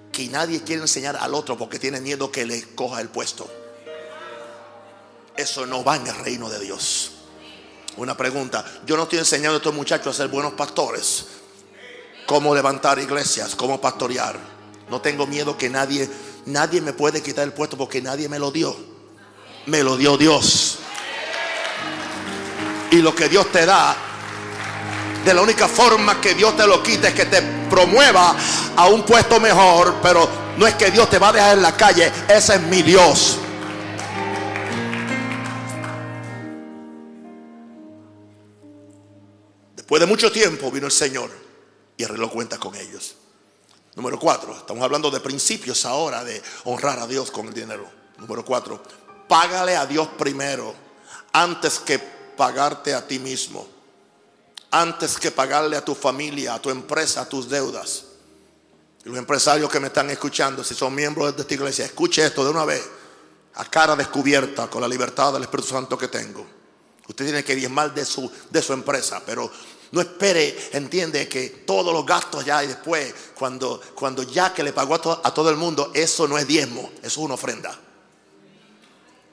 que 0.10 0.27
nadie 0.30 0.64
quiere 0.64 0.81
enseñar 0.81 1.18
al 1.18 1.34
otro 1.34 1.57
porque 1.57 1.77
tiene 1.77 1.99
miedo 1.99 2.31
que 2.31 2.45
le 2.45 2.64
coja 2.76 3.02
el 3.02 3.10
puesto. 3.10 3.49
Eso 5.35 5.65
no 5.65 5.84
va 5.84 5.98
en 5.98 6.07
el 6.07 6.15
reino 6.15 6.49
de 6.49 6.60
Dios. 6.60 7.11
Una 7.98 8.15
pregunta, 8.15 8.64
yo 8.85 8.95
no 8.95 9.03
estoy 9.03 9.19
enseñando 9.19 9.56
a 9.56 9.57
estos 9.57 9.73
muchachos 9.73 10.15
a 10.15 10.23
ser 10.23 10.30
buenos 10.30 10.53
pastores, 10.53 11.26
cómo 12.26 12.56
levantar 12.56 12.99
iglesias, 12.99 13.53
cómo 13.53 13.81
pastorear. 13.81 14.39
No 14.89 15.02
tengo 15.02 15.27
miedo 15.27 15.57
que 15.57 15.69
nadie, 15.69 16.10
nadie 16.45 16.80
me 16.80 16.93
puede 16.93 17.22
quitar 17.22 17.43
el 17.43 17.52
puesto 17.52 17.77
porque 17.77 18.02
nadie 18.02 18.30
me 18.30 18.39
lo 18.39 18.49
dio. 18.49 18.73
Me 19.65 19.84
lo 19.84 19.98
dio 19.98 20.15
Dios. 20.15 20.77
Y 22.91 23.02
lo 23.02 23.14
que 23.14 23.27
Dios 23.27 23.52
te 23.52 23.65
da 23.65 24.10
de 25.26 25.34
la 25.34 25.41
única 25.41 25.68
forma 25.68 26.19
que 26.19 26.34
Dios 26.34 26.56
te 26.57 26.65
lo 26.65 26.81
quite 26.81 27.10
es 27.10 27.14
que 27.14 27.26
te 27.26 27.41
promueva 27.69 28.35
a 28.76 28.88
un 28.88 29.03
puesto 29.03 29.39
mejor, 29.39 29.95
pero 30.02 30.27
no 30.57 30.65
es 30.65 30.76
que 30.76 30.89
Dios 30.89 31.10
te 31.10 31.19
va 31.19 31.30
a 31.30 31.34
dejar 31.34 31.57
en 31.57 31.61
la 31.61 31.76
calle, 31.76 32.11
ese 32.27 32.56
es 32.56 32.61
mi 32.61 32.81
Dios. 32.81 33.38
Después 39.76 39.99
de 39.99 40.07
mucho 40.07 40.31
tiempo 40.31 40.72
vino 40.72 40.88
el 40.88 40.91
Señor 40.91 41.30
y 41.98 42.03
arregló 42.03 42.30
cuentas 42.30 42.60
con 42.60 42.76
ellos. 42.76 43.15
Número 43.95 44.18
cuatro, 44.18 44.56
estamos 44.56 44.84
hablando 44.84 45.11
de 45.11 45.19
principios 45.19 45.85
ahora 45.85 46.23
de 46.23 46.41
honrar 46.64 46.99
a 46.99 47.07
Dios 47.07 47.30
con 47.30 47.48
el 47.48 47.53
dinero. 47.53 47.88
Número 48.18 48.43
cuatro, 48.45 48.81
págale 49.27 49.76
a 49.76 49.85
Dios 49.85 50.07
primero 50.18 50.73
antes 51.34 51.80
que 51.80 51.99
pagarte 51.99 52.93
a 52.93 53.06
ti 53.06 53.19
mismo 53.19 53.80
antes 54.72 55.18
que 55.18 55.31
pagarle 55.31 55.76
a 55.76 55.84
tu 55.84 55.93
familia, 55.93 56.56
a 56.56 56.61
tu 56.61 56.69
empresa, 56.69 57.22
a 57.22 57.30
tus 57.30 57.49
deudas. 57.49 58.06
Los 59.03 59.18
empresarios 59.18 59.69
que 59.69 59.80
me 59.80 59.88
están 59.88 60.10
escuchando, 60.10 60.64
si 60.64 60.73
son 60.73 60.95
miembros 60.95 61.35
de 61.35 61.41
esta 61.41 61.53
iglesia, 61.53 61.85
escuche 61.85 62.26
esto 62.26 62.43
de 62.43 62.52
una 62.52 62.65
vez, 62.65 62.81
a 63.56 63.65
cara 63.65 63.95
descubierta, 63.95 64.69
con 64.69 64.81
la 64.81 64.88
libertad 64.88 65.34
del 65.34 65.43
Espíritu 65.43 65.69
Santo 65.69 65.98
que 65.98 66.07
tengo. 66.07 66.48
Usted 67.07 67.26
tiene 67.26 67.43
que 67.43 67.56
diezmar 67.56 67.93
de 67.93 68.06
su, 68.06 68.31
de 68.49 68.61
su 68.61 68.72
empresa, 68.72 69.22
pero 69.26 69.52
no 69.91 69.99
espere, 69.99 70.69
entiende 70.72 71.27
que 71.27 71.49
todos 71.65 71.91
los 71.91 72.06
gastos 72.06 72.45
ya 72.45 72.64
y 72.64 72.68
después, 72.68 73.14
cuando, 73.35 73.81
cuando 73.93 74.23
ya 74.23 74.53
que 74.53 74.64
le 74.64 74.72
pagó 74.72 74.95
a, 74.95 75.34
todo 75.34 75.49
el 75.49 75.57
mundo, 75.57 75.91
eso 75.93 76.27
no 76.30 76.38
es 76.38 76.48
diezmo, 76.48 76.91
eso 76.99 77.07
es 77.07 77.18
una 77.18 77.34
ofrenda. 77.34 77.77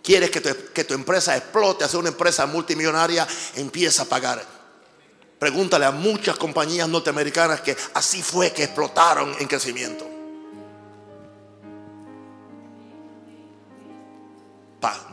Quieres 0.03 0.31
que 0.31 0.41
tu, 0.41 0.73
que 0.73 0.85
tu 0.85 0.95
empresa 0.95 1.37
explote, 1.37 1.85
hacer 1.85 2.01
una 2.01 2.09
empresa 2.09 2.47
multimillonaria, 2.47 3.29
empieza 3.55 4.03
a 4.03 4.07
pagar. 4.07 4.58
Pregúntale 5.39 5.85
a 5.85 5.93
muchas 5.93 6.37
compañías 6.37 6.89
norteamericanas 6.89 7.61
que 7.61 7.77
así 7.95 8.23
fue 8.23 8.53
que 8.53 8.65
explotaron 8.65 9.35
en 9.39 9.47
crecimiento. 9.47 10.07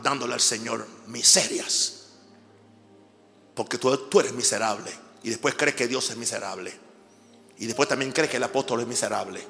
Dándole 0.02 0.34
al 0.34 0.40
Señor 0.40 0.86
miserias. 1.08 2.06
Porque 3.54 3.78
tú, 3.78 3.96
tú 4.08 4.20
eres 4.20 4.32
miserable. 4.32 4.90
Y 5.22 5.30
después 5.30 5.54
crees 5.54 5.74
que 5.74 5.88
Dios 5.88 6.08
es 6.10 6.16
miserable. 6.16 6.72
Y 7.58 7.66
después 7.66 7.88
también 7.88 8.12
crees 8.12 8.30
que 8.30 8.36
el 8.36 8.44
apóstol 8.44 8.80
es 8.80 8.86
miserable. 8.86 9.42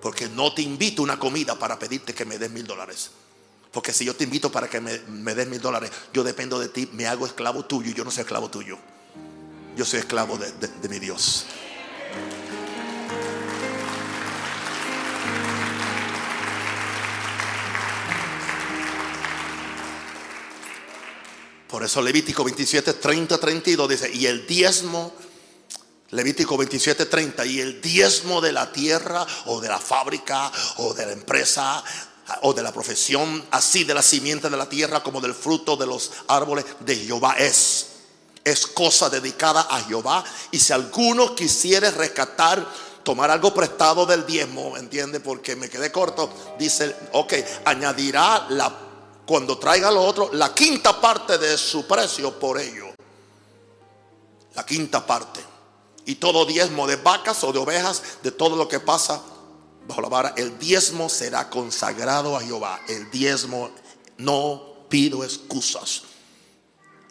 Porque 0.00 0.28
no 0.28 0.52
te 0.52 0.62
invito 0.62 1.02
a 1.02 1.04
una 1.04 1.18
comida 1.18 1.56
para 1.56 1.78
pedirte 1.78 2.14
que 2.14 2.24
me 2.24 2.38
des 2.38 2.50
mil 2.50 2.66
dólares. 2.66 3.10
Porque 3.76 3.92
si 3.92 4.06
yo 4.06 4.16
te 4.16 4.24
invito 4.24 4.50
para 4.50 4.70
que 4.70 4.80
me, 4.80 5.34
des 5.34 5.46
mil 5.46 5.60
dólares, 5.60 5.90
yo 6.10 6.24
dependo 6.24 6.58
de 6.58 6.70
ti, 6.70 6.88
me 6.94 7.06
hago 7.06 7.26
esclavo 7.26 7.66
tuyo 7.66 7.90
y 7.90 7.92
yo 7.92 8.04
no 8.04 8.10
soy 8.10 8.22
esclavo 8.22 8.48
tuyo. 8.48 8.78
Yo 9.76 9.84
soy 9.84 9.98
esclavo 9.98 10.38
de, 10.38 10.50
de 10.50 10.88
mi 10.88 10.98
Dios. 10.98 11.44
Por 21.68 21.84
eso 21.84 22.00
Levítico 22.00 22.44
27, 22.44 22.94
30, 22.94 23.36
32 23.36 23.88
dice, 23.90 24.10
y 24.10 24.24
el 24.24 24.46
diezmo, 24.46 25.12
Levítico 26.12 26.56
27, 26.56 27.04
30, 27.04 27.44
y 27.44 27.60
el 27.60 27.82
diezmo 27.82 28.40
de 28.40 28.52
la 28.52 28.72
tierra 28.72 29.26
o 29.44 29.60
de 29.60 29.68
la 29.68 29.78
fábrica 29.78 30.50
o 30.78 30.94
de 30.94 31.04
la 31.04 31.12
empresa 31.12 31.84
o 32.42 32.52
de 32.52 32.62
la 32.62 32.72
profesión, 32.72 33.44
así 33.50 33.84
de 33.84 33.94
la 33.94 34.02
simiente 34.02 34.50
de 34.50 34.56
la 34.56 34.68
tierra 34.68 35.02
como 35.02 35.20
del 35.20 35.34
fruto 35.34 35.76
de 35.76 35.86
los 35.86 36.10
árboles 36.28 36.64
de 36.80 36.96
Jehová 36.96 37.36
es. 37.38 37.86
Es 38.44 38.66
cosa 38.66 39.10
dedicada 39.10 39.66
a 39.68 39.80
Jehová. 39.82 40.24
Y 40.50 40.58
si 40.58 40.72
alguno 40.72 41.34
quisiere 41.34 41.90
rescatar, 41.90 42.66
tomar 43.02 43.30
algo 43.30 43.52
prestado 43.52 44.06
del 44.06 44.26
diezmo, 44.26 44.76
¿entiende? 44.76 45.20
Porque 45.20 45.56
me 45.56 45.68
quedé 45.68 45.90
corto. 45.90 46.30
Dice, 46.58 46.94
ok, 47.12 47.34
añadirá 47.64 48.46
la 48.50 48.82
cuando 49.26 49.58
traiga 49.58 49.90
lo 49.90 50.02
otro, 50.02 50.30
la 50.32 50.54
quinta 50.54 51.00
parte 51.00 51.36
de 51.38 51.58
su 51.58 51.86
precio 51.86 52.38
por 52.38 52.60
ello. 52.60 52.86
La 54.54 54.64
quinta 54.64 55.04
parte. 55.04 55.40
Y 56.04 56.14
todo 56.14 56.46
diezmo 56.46 56.86
de 56.86 56.94
vacas 56.94 57.42
o 57.42 57.52
de 57.52 57.58
ovejas, 57.58 58.02
de 58.22 58.30
todo 58.30 58.54
lo 58.54 58.68
que 58.68 58.78
pasa 58.78 59.20
bajo 59.86 60.00
la 60.00 60.08
vara, 60.08 60.34
el 60.36 60.58
diezmo 60.58 61.08
será 61.08 61.48
consagrado 61.50 62.36
a 62.36 62.40
Jehová. 62.40 62.80
El 62.88 63.10
diezmo 63.10 63.70
no 64.18 64.86
pido 64.88 65.24
excusas. 65.24 66.02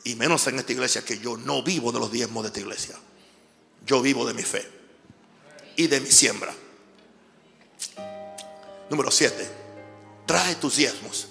Y 0.04 0.16
menos 0.16 0.46
en 0.48 0.60
esta 0.60 0.72
iglesia 0.72 1.04
que 1.04 1.18
yo 1.18 1.38
no 1.38 1.64
vivo 1.64 1.92
de 1.92 2.00
los 2.00 2.12
diezmos 2.12 2.44
de 2.44 2.48
esta 2.48 2.60
iglesia. 2.60 2.96
Yo 3.86 4.02
vivo 4.02 4.26
de 4.26 4.34
mi 4.34 4.44
fe 4.44 4.68
y 5.76 5.88
de 5.88 6.00
mi 6.00 6.12
siembra. 6.12 6.54
Número 8.90 9.10
7. 9.10 9.50
Trae 10.26 10.56
tus 10.56 10.78
diezmos 10.78 11.28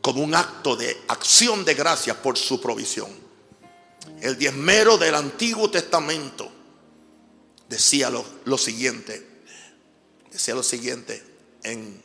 como 0.00 0.22
un 0.22 0.34
acto 0.34 0.76
de 0.76 1.02
acción 1.08 1.64
de 1.64 1.74
gracia 1.74 2.20
por 2.20 2.36
su 2.38 2.60
provisión. 2.60 3.10
El 4.20 4.36
diezmero 4.38 4.96
del 4.96 5.14
Antiguo 5.14 5.70
Testamento 5.70 6.50
decía 7.68 8.10
lo, 8.10 8.58
siguiente, 8.58 9.28
decía 10.40 10.54
lo 10.54 10.62
siguiente 10.62 11.22
en 11.62 12.02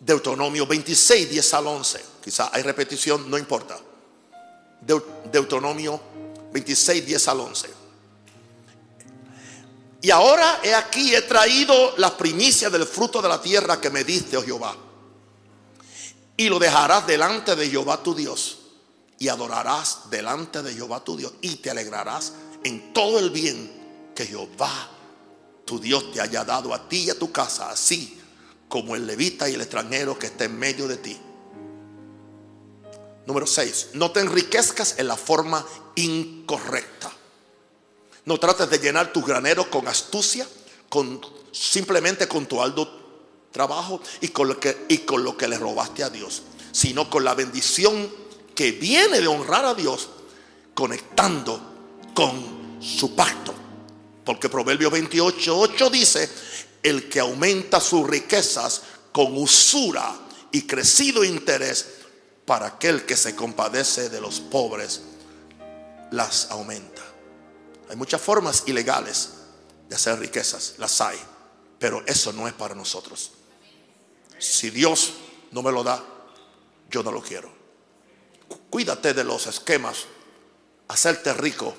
Deuteronomio 0.00 0.66
26, 0.66 1.30
10 1.30 1.54
al 1.54 1.66
11. 1.66 2.04
Quizá 2.22 2.50
hay 2.52 2.62
repetición, 2.62 3.30
no 3.30 3.38
importa. 3.38 3.78
Deuteronomio 5.30 6.00
26, 6.52 7.06
10 7.06 7.28
al 7.28 7.40
11. 7.40 7.70
Y 10.02 10.10
ahora 10.10 10.60
he 10.62 10.74
aquí, 10.74 11.14
he 11.14 11.22
traído 11.22 11.94
las 11.98 12.12
primicias 12.12 12.72
del 12.72 12.86
fruto 12.86 13.20
de 13.20 13.28
la 13.28 13.40
tierra 13.40 13.80
que 13.80 13.90
me 13.90 14.02
diste, 14.02 14.36
oh 14.36 14.42
Jehová 14.42 14.76
y 16.40 16.48
lo 16.48 16.58
dejarás 16.58 17.06
delante 17.06 17.54
de 17.54 17.68
Jehová 17.68 18.02
tu 18.02 18.14
Dios. 18.14 18.60
Y 19.18 19.28
adorarás 19.28 20.08
delante 20.08 20.62
de 20.62 20.72
Jehová 20.72 21.04
tu 21.04 21.14
Dios. 21.14 21.34
Y 21.42 21.56
te 21.56 21.70
alegrarás 21.70 22.32
en 22.64 22.94
todo 22.94 23.18
el 23.18 23.28
bien 23.28 24.10
que 24.14 24.24
Jehová 24.24 24.89
tu 25.70 25.78
Dios 25.78 26.10
te 26.10 26.20
haya 26.20 26.44
dado 26.44 26.74
a 26.74 26.88
ti 26.88 27.04
y 27.04 27.10
a 27.10 27.16
tu 27.16 27.30
casa. 27.30 27.70
Así 27.70 28.18
como 28.68 28.96
el 28.96 29.06
levita 29.06 29.48
y 29.48 29.54
el 29.54 29.60
extranjero 29.60 30.18
que 30.18 30.26
está 30.26 30.46
en 30.46 30.58
medio 30.58 30.88
de 30.88 30.96
ti. 30.96 31.16
Número 33.24 33.46
6. 33.46 33.90
No 33.92 34.10
te 34.10 34.18
enriquezcas 34.18 34.96
en 34.98 35.06
la 35.06 35.16
forma 35.16 35.64
incorrecta. 35.94 37.12
No 38.24 38.38
trates 38.38 38.68
de 38.68 38.80
llenar 38.80 39.12
tus 39.12 39.24
graneros 39.24 39.68
con 39.68 39.86
astucia, 39.86 40.44
con 40.88 41.20
simplemente 41.52 42.26
con 42.26 42.46
tu 42.46 42.60
aldo 42.60 42.90
trabajo 43.52 44.00
y 44.20 44.28
con 44.28 44.48
lo 44.48 44.58
que, 44.58 44.86
y 44.88 44.98
con 44.98 45.22
lo 45.22 45.36
que 45.36 45.46
le 45.46 45.56
robaste 45.56 46.02
a 46.02 46.10
Dios, 46.10 46.42
sino 46.72 47.08
con 47.08 47.22
la 47.22 47.34
bendición 47.34 48.10
que 48.56 48.72
viene 48.72 49.20
de 49.20 49.28
honrar 49.28 49.64
a 49.64 49.74
Dios 49.74 50.08
conectando 50.74 51.60
con 52.12 52.80
su 52.80 53.14
pacto. 53.14 53.59
Porque 54.30 54.48
Proverbio 54.48 54.90
28, 54.92 55.58
8 55.58 55.90
dice, 55.90 56.30
el 56.84 57.08
que 57.08 57.18
aumenta 57.18 57.80
sus 57.80 58.08
riquezas 58.08 58.82
con 59.10 59.36
usura 59.36 60.14
y 60.52 60.68
crecido 60.68 61.24
interés 61.24 61.84
para 62.46 62.66
aquel 62.66 63.04
que 63.04 63.16
se 63.16 63.34
compadece 63.34 64.08
de 64.08 64.20
los 64.20 64.38
pobres, 64.38 65.00
las 66.12 66.48
aumenta. 66.52 67.02
Hay 67.88 67.96
muchas 67.96 68.22
formas 68.22 68.62
ilegales 68.66 69.30
de 69.88 69.96
hacer 69.96 70.20
riquezas, 70.20 70.74
las 70.78 71.00
hay, 71.00 71.18
pero 71.80 72.00
eso 72.06 72.32
no 72.32 72.46
es 72.46 72.54
para 72.54 72.76
nosotros. 72.76 73.32
Si 74.38 74.70
Dios 74.70 75.14
no 75.50 75.60
me 75.60 75.72
lo 75.72 75.82
da, 75.82 76.04
yo 76.88 77.02
no 77.02 77.10
lo 77.10 77.20
quiero. 77.20 77.52
Cuídate 78.70 79.12
de 79.12 79.24
los 79.24 79.48
esquemas, 79.48 80.04
hacerte 80.86 81.32
rico 81.32 81.74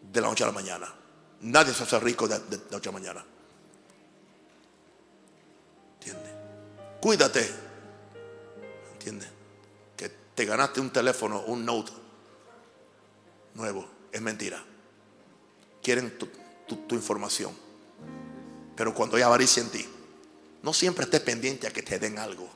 de 0.00 0.20
la 0.20 0.28
noche 0.28 0.44
a 0.44 0.46
la 0.46 0.52
mañana. 0.52 0.97
Nadie 1.40 1.72
se 1.72 1.84
hace 1.84 2.00
rico 2.00 2.26
de, 2.26 2.34
a 2.36 2.80
la 2.84 2.92
mañana. 2.92 3.24
¿Entiendes? 5.94 6.32
Cuídate. 7.00 7.48
¿Entiendes? 8.92 9.28
Que 9.96 10.08
te 10.34 10.44
ganaste 10.44 10.80
un 10.80 10.90
teléfono, 10.90 11.42
un 11.42 11.64
note 11.64 11.92
nuevo. 13.54 13.88
Es 14.10 14.20
mentira. 14.20 14.64
Quieren 15.82 16.18
tu, 16.18 16.26
tu 16.66 16.94
información. 16.94 17.56
Pero 18.74 18.94
cuando 18.94 19.16
hay 19.16 19.22
avaricia 19.22 19.62
en 19.62 19.70
ti, 19.70 19.88
no 20.62 20.72
siempre 20.72 21.04
estés 21.04 21.20
pendiente 21.20 21.66
a 21.66 21.70
que 21.70 21.82
te 21.82 21.98
den 21.98 22.18
algo. 22.18 22.48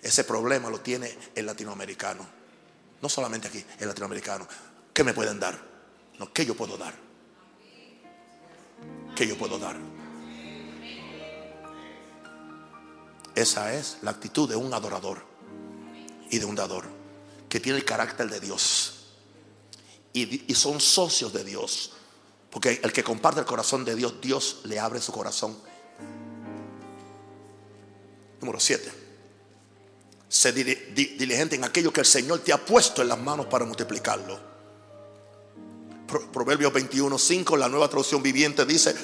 Ese 0.00 0.24
problema 0.24 0.68
lo 0.68 0.80
tiene 0.80 1.16
el 1.34 1.46
latinoamericano. 1.46 2.26
No 3.00 3.08
solamente 3.08 3.48
aquí, 3.48 3.64
el 3.78 3.86
latinoamericano. 3.86 4.48
¿Qué 4.92 5.04
me 5.04 5.14
pueden 5.14 5.38
dar? 5.38 5.58
No, 6.18 6.32
¿qué 6.32 6.44
yo 6.44 6.56
puedo 6.56 6.76
dar? 6.76 7.11
¿Qué 9.14 9.26
yo 9.26 9.36
puedo 9.36 9.58
dar? 9.58 9.76
Esa 13.34 13.74
es 13.74 13.98
la 14.02 14.10
actitud 14.10 14.48
de 14.48 14.56
un 14.56 14.72
adorador 14.74 15.24
y 16.30 16.38
de 16.38 16.44
un 16.44 16.54
dador 16.54 16.84
que 17.48 17.60
tiene 17.60 17.78
el 17.78 17.84
carácter 17.84 18.28
de 18.28 18.40
Dios 18.40 19.02
y, 20.12 20.54
son 20.54 20.80
socios 20.80 21.32
de 21.32 21.44
Dios. 21.44 21.92
Porque 22.50 22.80
el 22.82 22.92
que 22.92 23.02
comparte 23.02 23.40
el 23.40 23.46
corazón 23.46 23.84
de 23.84 23.94
Dios, 23.94 24.20
Dios 24.20 24.60
le 24.64 24.78
abre 24.78 25.00
su 25.00 25.10
corazón 25.10 25.56
Número 28.42 28.58
7. 28.58 28.92
Sé 30.28 30.52
diligente 30.52 31.54
en 31.56 31.64
aquello 31.64 31.92
que 31.92 32.00
el 32.00 32.06
Señor 32.06 32.40
te 32.40 32.52
ha 32.52 32.58
puesto 32.58 33.00
en 33.00 33.08
las 33.08 33.18
manos 33.18 33.46
para 33.46 33.64
multiplicarlo. 33.64 34.51
Proverbios 36.32 36.72
21, 36.72 37.18
5, 37.18 37.56
la 37.56 37.68
nueva 37.68 37.88
traducción 37.88 38.22
viviente 38.22 38.66
dice, 38.66 38.94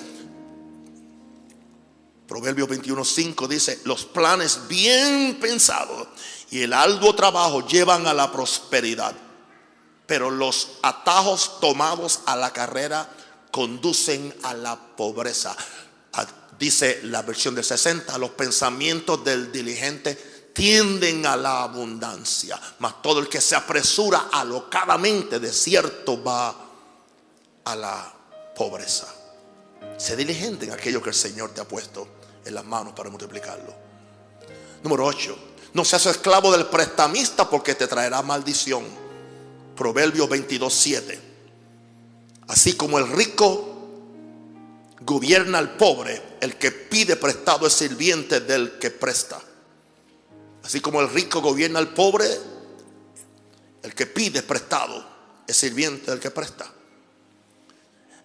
Proverbios 2.26 2.68
21, 2.68 3.04
5 3.04 3.48
dice, 3.48 3.80
los 3.84 4.04
planes 4.04 4.68
bien 4.68 5.38
pensados 5.40 6.08
y 6.50 6.60
el 6.60 6.74
arduo 6.74 7.14
trabajo 7.14 7.66
llevan 7.66 8.06
a 8.06 8.12
la 8.12 8.30
prosperidad, 8.30 9.14
pero 10.06 10.30
los 10.30 10.78
atajos 10.82 11.58
tomados 11.60 12.20
a 12.26 12.36
la 12.36 12.52
carrera 12.52 13.08
conducen 13.50 14.34
a 14.42 14.52
la 14.52 14.78
pobreza. 14.78 15.56
Ah, 16.12 16.26
dice 16.58 17.00
la 17.04 17.22
versión 17.22 17.54
del 17.54 17.64
60, 17.64 18.18
los 18.18 18.30
pensamientos 18.30 19.24
del 19.24 19.50
diligente 19.50 20.52
tienden 20.54 21.24
a 21.24 21.36
la 21.36 21.62
abundancia, 21.62 22.60
mas 22.80 23.00
todo 23.00 23.20
el 23.20 23.28
que 23.28 23.40
se 23.40 23.56
apresura 23.56 24.28
alocadamente 24.32 25.38
de 25.38 25.52
cierto 25.52 26.22
va 26.22 26.67
a 27.68 27.76
la 27.76 28.14
pobreza. 28.56 29.06
Sé 29.98 30.16
diligente 30.16 30.64
en 30.64 30.72
aquello 30.72 31.02
que 31.02 31.10
el 31.10 31.14
Señor 31.14 31.50
te 31.50 31.60
ha 31.60 31.68
puesto 31.68 32.08
en 32.44 32.54
las 32.54 32.64
manos 32.64 32.94
para 32.94 33.10
multiplicarlo. 33.10 33.74
Número 34.82 35.04
8. 35.04 35.38
No 35.74 35.84
seas 35.84 36.06
esclavo 36.06 36.50
del 36.50 36.66
prestamista 36.66 37.48
porque 37.48 37.74
te 37.74 37.86
traerá 37.86 38.22
maldición. 38.22 38.84
Proverbios 39.76 40.28
22, 40.28 40.72
7. 40.72 41.20
Así 42.48 42.74
como 42.74 42.98
el 42.98 43.06
rico 43.08 43.74
gobierna 45.02 45.58
al 45.58 45.76
pobre, 45.76 46.22
el 46.40 46.56
que 46.56 46.70
pide 46.72 47.16
prestado 47.16 47.66
es 47.66 47.74
sirviente 47.74 48.40
del 48.40 48.78
que 48.78 48.90
presta. 48.90 49.38
Así 50.64 50.80
como 50.80 51.02
el 51.02 51.10
rico 51.10 51.42
gobierna 51.42 51.78
al 51.78 51.92
pobre, 51.92 52.26
el 53.82 53.94
que 53.94 54.06
pide 54.06 54.42
prestado 54.42 55.06
es 55.46 55.56
sirviente 55.56 56.10
del 56.10 56.20
que 56.20 56.30
presta. 56.30 56.72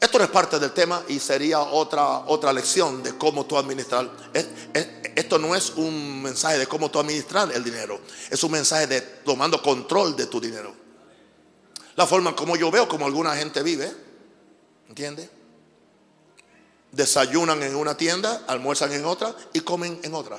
Esto 0.04 0.18
no 0.18 0.26
es 0.26 0.32
parte 0.32 0.60
del 0.60 0.74
tema 0.74 1.02
y 1.08 1.18
sería 1.18 1.62
otra, 1.62 2.26
otra 2.28 2.52
lección 2.52 3.02
de 3.02 3.18
cómo 3.18 3.46
tú 3.46 3.58
administrar. 3.58 4.12
Esto 5.16 5.40
no 5.40 5.56
es 5.56 5.70
un 5.78 6.22
mensaje 6.22 6.58
de 6.58 6.68
cómo 6.68 6.92
tú 6.92 7.00
administrar 7.00 7.50
el 7.54 7.64
dinero. 7.64 8.02
Es 8.30 8.44
un 8.44 8.52
mensaje 8.52 8.86
de 8.86 9.00
tomando 9.00 9.62
control 9.62 10.14
de 10.18 10.26
tu 10.26 10.42
dinero. 10.42 10.76
La 11.96 12.06
forma 12.06 12.36
como 12.36 12.58
yo 12.58 12.70
veo 12.70 12.86
como 12.86 13.06
alguna 13.06 13.34
gente 13.38 13.64
vive. 13.64 13.90
¿Entiendes? 14.90 15.30
Desayunan 16.92 17.64
en 17.64 17.74
una 17.74 17.96
tienda, 17.96 18.44
almuerzan 18.48 18.92
en 18.92 19.06
otra 19.06 19.34
y 19.54 19.62
comen 19.62 20.02
en 20.04 20.16
otra. 20.16 20.38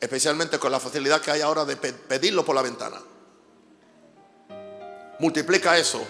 Especialmente 0.00 0.58
con 0.58 0.72
la 0.72 0.80
facilidad 0.80 1.20
que 1.20 1.32
hay 1.32 1.42
ahora 1.42 1.66
de 1.66 1.76
pedirlo 1.76 2.46
por 2.46 2.54
la 2.54 2.62
ventana. 2.62 2.98
Multiplica 5.18 5.76
eso 5.76 6.00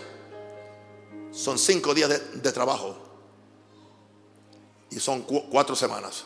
son 1.32 1.58
cinco 1.58 1.94
días 1.94 2.08
de, 2.08 2.52
trabajo. 2.52 2.96
Y 4.90 5.00
son 5.00 5.22
cuatro 5.22 5.76
semanas. 5.76 6.24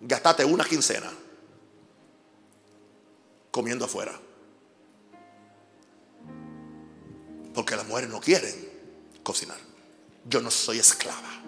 Gastate 0.00 0.44
una 0.44 0.64
quincena 0.64 1.10
comiendo 3.50 3.84
afuera. 3.84 4.18
Porque 7.54 7.74
las 7.74 7.86
mujeres 7.86 8.10
no 8.10 8.20
quieren 8.20 8.68
cocinar. 9.22 9.58
Yo 10.28 10.40
no 10.40 10.50
soy 10.50 10.78
esclava. 10.78 11.42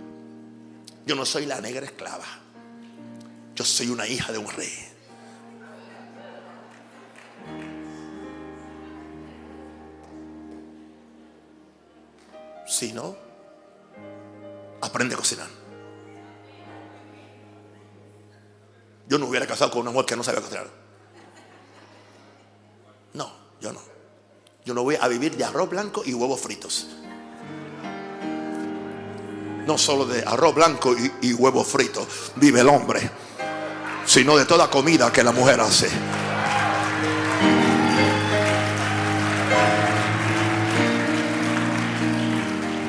Yo 1.06 1.14
no 1.14 1.24
soy 1.24 1.46
la 1.46 1.60
negra 1.60 1.86
esclava. 1.86 2.26
Yo 3.54 3.64
soy 3.64 3.88
una 3.88 4.06
hija 4.06 4.32
de 4.32 4.38
un 4.38 4.48
rey. 4.48 4.89
Si 12.70 12.92
no, 12.92 13.16
aprende 14.80 15.16
a 15.16 15.18
cocinar. 15.18 15.48
Yo 19.08 19.18
no 19.18 19.26
hubiera 19.26 19.44
casado 19.44 19.72
con 19.72 19.80
una 19.80 19.90
mujer 19.90 20.06
que 20.06 20.16
no 20.16 20.22
sabía 20.22 20.40
cocinar. 20.40 20.68
No, 23.14 23.28
yo 23.60 23.72
no. 23.72 23.80
Yo 24.64 24.72
no 24.72 24.84
voy 24.84 24.96
a 25.00 25.08
vivir 25.08 25.36
de 25.36 25.42
arroz 25.42 25.68
blanco 25.68 26.02
y 26.06 26.14
huevos 26.14 26.40
fritos. 26.40 26.86
No 29.66 29.76
solo 29.76 30.06
de 30.06 30.22
arroz 30.24 30.54
blanco 30.54 30.94
y, 30.96 31.12
y 31.22 31.32
huevos 31.32 31.66
fritos 31.66 32.06
vive 32.36 32.60
el 32.60 32.68
hombre, 32.68 33.10
sino 34.06 34.36
de 34.36 34.44
toda 34.44 34.70
comida 34.70 35.12
que 35.12 35.24
la 35.24 35.32
mujer 35.32 35.60
hace. 35.60 35.90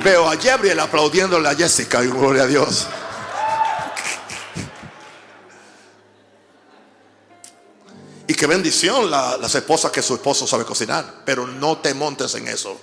Veo 0.04 0.28
a 0.28 0.36
Gabriel 0.36 0.80
aplaudiéndole 0.80 1.48
a 1.48 1.56
Jessica 1.56 2.04
y 2.04 2.08
gloria 2.08 2.44
a 2.44 2.48
Dios. 2.48 2.88
Y 8.28 8.34
qué 8.34 8.48
bendición 8.48 9.12
las 9.12 9.54
esposas 9.54 9.92
que 9.92 10.02
su 10.02 10.16
esposo 10.16 10.48
sabe 10.48 10.66
cocinar, 10.66 11.24
pero 11.26 11.46
no 11.46 11.78
te 11.80 11.94
montes 11.94 12.34
en 12.36 12.48
eso. 12.48 12.80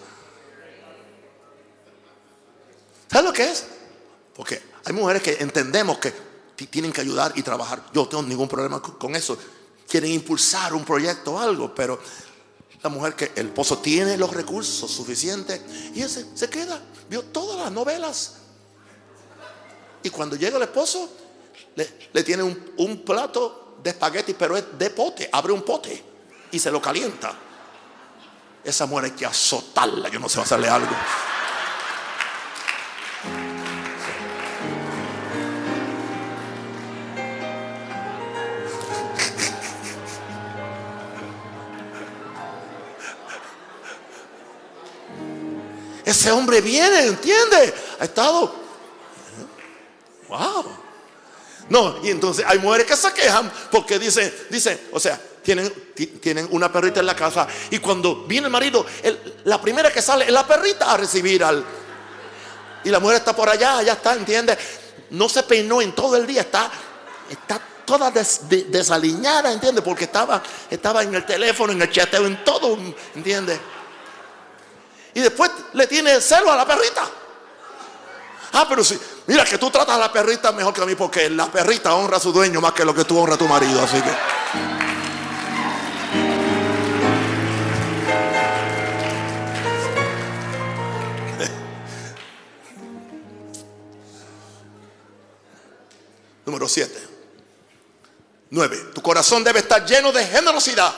¿Sabes 3.11 3.25
lo 3.25 3.33
que 3.33 3.51
es? 3.51 3.65
Porque 4.37 4.63
hay 4.85 4.93
mujeres 4.93 5.23
que 5.23 5.39
entendemos 5.41 5.99
que 5.99 6.13
tienen 6.67 6.93
que 6.93 7.01
ayudar 7.01 7.33
y 7.35 7.43
trabajar. 7.43 7.83
Yo 7.93 8.03
no 8.03 8.09
tengo 8.09 8.23
ningún 8.23 8.49
problema 8.49 8.81
con 8.81 9.17
eso. 9.17 9.37
Quieren 9.89 10.13
impulsar 10.13 10.75
un 10.75 10.85
proyecto 10.85 11.33
o 11.33 11.39
algo, 11.39 11.75
pero 11.75 11.99
la 12.83 12.91
mujer 12.91 13.15
que 13.15 13.33
el 13.35 13.47
esposo 13.47 13.79
tiene 13.79 14.17
los 14.17 14.33
recursos 14.33 14.91
suficientes 14.91 15.61
y 15.95 16.03
ese 16.03 16.27
se 16.35 16.49
queda, 16.49 16.81
vio 17.09 17.23
todas 17.25 17.59
las 17.59 17.73
novelas. 17.73 18.35
Y 20.03 20.11
cuando 20.11 20.37
llega 20.37 20.57
el 20.57 20.63
esposo, 20.63 21.11
le, 22.13 22.23
tiene 22.23 22.43
un, 22.43 23.03
plato 23.05 23.77
de 23.83 23.91
espagueti, 23.91 24.35
pero 24.35 24.57
es 24.57 24.65
de 24.79 24.91
pote, 24.91 25.29
abre 25.33 25.53
un 25.53 25.63
pote 25.63 26.03
y 26.51 26.59
se 26.59 26.71
lo 26.71 26.81
calienta. 26.81 27.33
Esa 28.65 28.87
mujer 28.87 29.07
hay 29.07 29.11
que 29.13 29.27
azotarla, 29.27 30.09
yo 30.09 30.19
no 30.19 30.29
sé, 30.29 30.37
va 30.37 30.43
a 30.43 30.45
hacerle 30.45 30.69
algo. 30.69 30.95
Ese 46.09 46.33
hombre 46.33 46.63
viene, 46.63 47.05
¿entiende? 47.05 47.75
Ha 48.01 48.05
estado. 48.05 48.51
Wow. 50.27 50.65
No, 51.69 52.03
y 52.03 52.09
entonces 52.09 52.47
hay 52.49 52.59
mujeres 52.61 52.87
que 52.87 52.97
se 52.97 53.13
quejan 53.13 53.53
porque 53.71 53.99
dicen, 53.99 54.35
dice, 54.49 54.89
o 54.91 54.99
sea, 54.99 55.21
tienen, 55.43 55.71
tienen 56.19 56.49
una 56.51 56.73
perrita 56.73 57.01
en 57.01 57.07
la 57.07 57.15
casa 57.15 57.47
y 57.71 57.79
cuando 57.79 58.25
viene 58.25 58.47
el 58.47 58.51
marido, 58.51 58.87
la 59.45 59.61
primera 59.61 59.93
que 59.93 60.01
sale 60.01 60.25
es 60.25 60.33
la 60.33 60.47
perrita 60.47 60.91
a 60.91 60.97
recibir 60.97 61.45
al... 61.45 61.63
Y 62.85 62.89
la 62.89 63.01
mujer 63.01 63.19
está 63.19 63.37
por 63.37 63.51
allá, 63.51 63.83
ya 63.83 63.93
está, 63.93 64.15
¿entiende? 64.15 64.57
No 65.11 65.29
se 65.29 65.43
peinó 65.43 65.83
en 65.83 65.95
todo 65.95 66.17
el 66.17 66.27
día, 66.27 66.41
está, 66.41 66.71
está 67.29 67.61
toda 67.85 68.11
desaliñada, 68.11 69.53
¿entiende? 69.53 69.83
Porque 69.83 70.05
estaba, 70.05 70.43
estaba 70.71 71.03
en 71.03 71.15
el 71.15 71.27
teléfono, 71.27 71.75
en 71.75 71.83
el 71.83 71.91
chateo, 71.91 72.25
en 72.25 72.43
todo, 72.45 72.79
¿entiende? 73.15 73.61
Y 75.15 75.21
después 75.21 75.51
le 75.73 75.87
tiene 75.87 76.21
celo 76.21 76.51
a 76.51 76.57
la 76.57 76.67
perrita. 76.67 77.09
Ah, 78.53 78.67
pero 78.69 78.83
sí, 78.83 78.99
mira 79.27 79.45
que 79.45 79.59
tú 79.59 79.71
tratas 79.71 79.97
a 79.97 79.99
la 79.99 80.13
perrita 80.13 80.53
mejor 80.53 80.73
que 80.73 80.81
a 80.81 80.87
mí 80.87 80.95
porque 80.95 81.29
la 81.31 81.47
perrita 81.47 81.95
honra 81.95 82.17
a 82.17 82.21
su 82.21 82.33
dueño 82.33 82.61
más 82.61 82.73
que 82.73 82.85
lo 82.85 82.95
que 82.95 83.05
tú 83.05 83.19
honras 83.19 83.37
a 83.37 83.39
tu 83.39 83.47
marido, 83.47 83.83
así 83.83 84.01
que. 84.01 84.11
Número 96.47 96.69
7. 96.69 97.09
9. 98.51 98.77
Tu 98.95 99.03
corazón 99.03 99.45
debe 99.45 99.61
estar 99.61 99.85
lleno 99.85 100.11
de 100.11 100.27
generosidad 100.27 100.95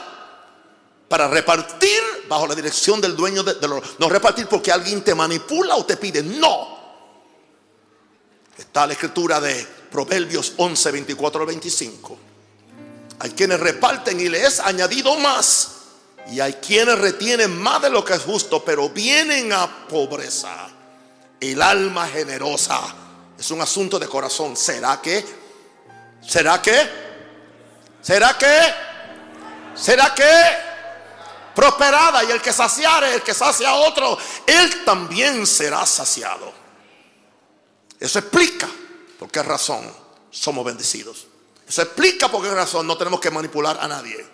para 1.09 1.27
repartir 1.27 2.01
bajo 2.31 2.47
la 2.47 2.55
dirección 2.55 3.01
del 3.01 3.13
dueño 3.13 3.43
de, 3.43 3.57
No 3.99 4.07
repartir 4.07 4.47
porque 4.47 4.71
alguien 4.71 5.03
te 5.03 5.13
manipula 5.13 5.75
o 5.75 5.85
te 5.85 5.97
pide. 5.97 6.23
No. 6.23 6.79
Está 8.57 8.87
la 8.87 8.93
escritura 8.93 9.41
de 9.41 9.67
Proverbios 9.91 10.53
11, 10.55 10.91
24 10.91 11.41
al 11.41 11.47
25. 11.47 12.17
Hay 13.19 13.31
quienes 13.31 13.59
reparten 13.59 14.17
y 14.17 14.29
les 14.29 14.47
es 14.47 14.59
añadido 14.61 15.17
más. 15.17 15.71
Y 16.31 16.39
hay 16.39 16.53
quienes 16.53 16.97
retienen 16.99 17.59
más 17.61 17.81
de 17.81 17.89
lo 17.89 18.05
que 18.05 18.13
es 18.13 18.21
justo, 18.21 18.63
pero 18.63 18.87
vienen 18.87 19.51
a 19.51 19.87
pobreza. 19.89 20.69
El 21.37 21.61
alma 21.61 22.07
generosa 22.07 22.79
es 23.37 23.51
un 23.51 23.59
asunto 23.59 23.99
de 23.99 24.07
corazón. 24.07 24.55
¿Será 24.55 25.01
que? 25.01 25.25
¿Será 26.25 26.61
que? 26.61 26.89
¿Será 28.01 28.37
que? 28.37 28.73
¿Será 29.75 30.15
que? 30.15 30.70
Prosperada 31.55 32.23
y 32.23 32.31
el 32.31 32.41
que 32.41 32.53
saciare, 32.53 33.15
el 33.15 33.21
que 33.21 33.33
sacia 33.33 33.69
a 33.69 33.75
otro, 33.75 34.17
él 34.45 34.83
también 34.85 35.45
será 35.45 35.85
saciado. 35.85 36.51
Eso 37.99 38.19
explica 38.19 38.69
por 39.19 39.29
qué 39.29 39.43
razón 39.43 39.91
somos 40.29 40.65
bendecidos. 40.65 41.27
Eso 41.67 41.81
explica 41.81 42.29
por 42.29 42.43
qué 42.43 42.51
razón 42.51 42.87
no 42.87 42.97
tenemos 42.97 43.19
que 43.19 43.31
manipular 43.31 43.77
a 43.79 43.87
nadie. 43.87 44.25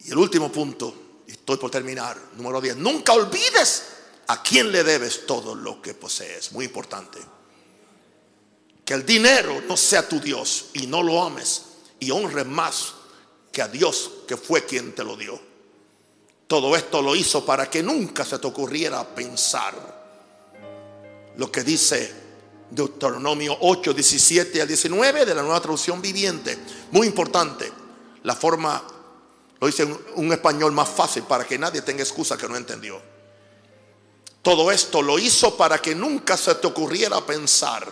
Y 0.00 0.10
el 0.10 0.18
último 0.18 0.50
punto, 0.50 1.10
Estoy 1.32 1.56
por 1.58 1.70
terminar. 1.70 2.16
Número 2.36 2.60
10. 2.60 2.76
Nunca 2.76 3.12
olvides 3.12 3.84
a 4.26 4.42
quién 4.42 4.70
le 4.70 4.82
debes 4.82 5.26
todo 5.26 5.54
lo 5.54 5.80
que 5.80 5.94
posees. 5.94 6.52
Muy 6.52 6.64
importante. 6.64 7.18
Que 8.84 8.94
el 8.94 9.06
dinero 9.06 9.62
no 9.68 9.76
sea 9.76 10.08
tu 10.08 10.20
Dios 10.20 10.66
y 10.74 10.86
no 10.86 11.02
lo 11.02 11.22
ames 11.22 11.62
y 12.00 12.10
honres 12.10 12.46
más 12.46 12.94
que 13.52 13.62
a 13.62 13.68
Dios 13.68 14.10
que 14.26 14.36
fue 14.36 14.64
quien 14.64 14.94
te 14.94 15.04
lo 15.04 15.16
dio. 15.16 15.38
Todo 16.46 16.74
esto 16.74 17.00
lo 17.00 17.14
hizo 17.14 17.44
para 17.44 17.70
que 17.70 17.82
nunca 17.82 18.24
se 18.24 18.38
te 18.38 18.46
ocurriera 18.46 19.06
pensar 19.14 20.00
lo 21.36 21.50
que 21.50 21.62
dice 21.62 22.12
Deuteronomio 22.70 23.56
8, 23.60 23.94
17 23.94 24.60
al 24.60 24.68
19 24.68 25.24
de 25.24 25.34
la 25.34 25.42
nueva 25.42 25.60
traducción 25.60 26.02
viviente. 26.02 26.58
Muy 26.90 27.06
importante. 27.06 27.72
La 28.24 28.34
forma, 28.36 28.82
lo 29.60 29.66
dice 29.66 29.84
un, 29.84 29.98
un 30.16 30.32
español 30.32 30.72
más 30.72 30.88
fácil 30.88 31.22
para 31.22 31.44
que 31.44 31.58
nadie 31.58 31.82
tenga 31.82 32.02
excusa 32.02 32.36
que 32.36 32.48
no 32.48 32.56
entendió. 32.56 33.00
Todo 34.42 34.70
esto 34.70 35.02
lo 35.02 35.18
hizo 35.18 35.56
para 35.56 35.78
que 35.78 35.94
nunca 35.94 36.36
se 36.36 36.54
te 36.56 36.66
ocurriera 36.66 37.24
pensar. 37.24 37.90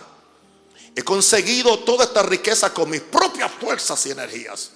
He 0.95 1.03
conseguido 1.03 1.79
toda 1.79 2.05
esta 2.05 2.23
riqueza 2.23 2.73
con 2.73 2.89
mis 2.89 3.01
propias 3.01 3.51
fuerzas 3.51 4.05
y 4.05 4.11
energías. 4.11 4.71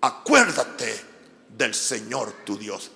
Acuérdate 0.00 1.04
del 1.48 1.74
Señor 1.74 2.32
tu 2.44 2.58
Dios. 2.58 2.90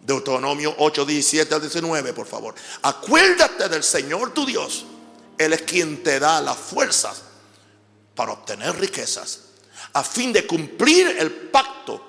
Deuteronomio 0.00 0.74
8, 0.78 1.04
17 1.04 1.54
al 1.54 1.60
19, 1.60 2.12
por 2.12 2.26
favor. 2.26 2.54
Acuérdate 2.82 3.68
del 3.68 3.82
Señor 3.82 4.32
tu 4.32 4.46
Dios. 4.46 4.84
Él 5.36 5.52
es 5.52 5.62
quien 5.62 6.02
te 6.02 6.20
da 6.20 6.40
las 6.40 6.56
fuerzas 6.56 7.22
para 8.14 8.32
obtener 8.32 8.78
riquezas, 8.78 9.40
a 9.92 10.02
fin 10.02 10.32
de 10.32 10.46
cumplir 10.46 11.16
el 11.18 11.30
pacto 11.30 12.02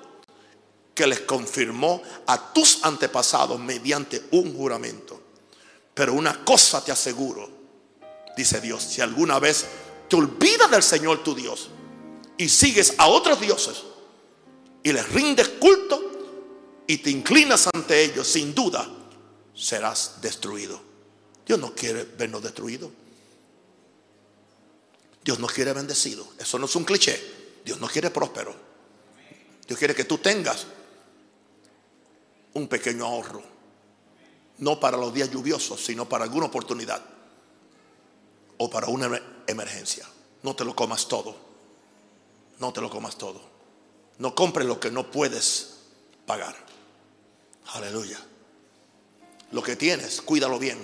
que 0.94 1.06
les 1.06 1.20
confirmó 1.20 2.02
a 2.26 2.52
tus 2.52 2.78
antepasados 2.82 3.58
mediante 3.60 4.24
un 4.30 4.56
juramento. 4.56 5.20
Pero 5.92 6.14
una 6.14 6.44
cosa 6.44 6.82
te 6.82 6.92
aseguro, 6.92 7.50
dice 8.36 8.60
Dios, 8.60 8.82
si 8.82 9.00
alguna 9.00 9.38
vez 9.38 9.66
te 10.08 10.16
olvidas 10.16 10.70
del 10.70 10.82
Señor 10.82 11.22
tu 11.22 11.34
Dios 11.34 11.68
y 12.36 12.48
sigues 12.48 12.94
a 12.98 13.08
otros 13.08 13.40
dioses 13.40 13.82
y 14.82 14.92
les 14.92 15.08
rindes 15.12 15.48
culto 15.48 16.00
y 16.86 16.98
te 16.98 17.10
inclinas 17.10 17.68
ante 17.74 18.02
ellos, 18.02 18.26
sin 18.26 18.54
duda 18.54 18.88
serás 19.54 20.20
destruido. 20.20 20.80
Dios 21.44 21.58
no 21.58 21.74
quiere 21.74 22.04
vernos 22.04 22.42
destruidos. 22.42 22.90
Dios 25.24 25.38
nos 25.38 25.52
quiere 25.52 25.72
bendecido. 25.72 26.26
Eso 26.38 26.58
no 26.58 26.66
es 26.66 26.76
un 26.76 26.84
cliché. 26.84 27.60
Dios 27.64 27.80
nos 27.80 27.90
quiere 27.90 28.10
próspero. 28.10 28.54
Dios 29.66 29.78
quiere 29.78 29.94
que 29.94 30.04
tú 30.04 30.18
tengas 30.18 30.66
un 32.54 32.68
pequeño 32.68 33.04
ahorro. 33.04 33.42
No 34.58 34.80
para 34.80 34.96
los 34.96 35.12
días 35.12 35.30
lluviosos, 35.30 35.84
sino 35.84 36.08
para 36.08 36.24
alguna 36.24 36.46
oportunidad. 36.46 37.04
O 38.58 38.70
para 38.70 38.86
una 38.86 39.20
emergencia. 39.46 40.08
No 40.42 40.56
te 40.56 40.64
lo 40.64 40.74
comas 40.74 41.08
todo. 41.08 41.36
No 42.58 42.72
te 42.72 42.80
lo 42.80 42.88
comas 42.88 43.16
todo. 43.16 43.47
No 44.18 44.34
compres 44.34 44.66
lo 44.66 44.80
que 44.80 44.90
no 44.90 45.10
puedes 45.10 45.78
pagar. 46.26 46.54
Aleluya. 47.74 48.18
Lo 49.52 49.62
que 49.62 49.76
tienes, 49.76 50.20
cuídalo 50.22 50.58
bien. 50.58 50.78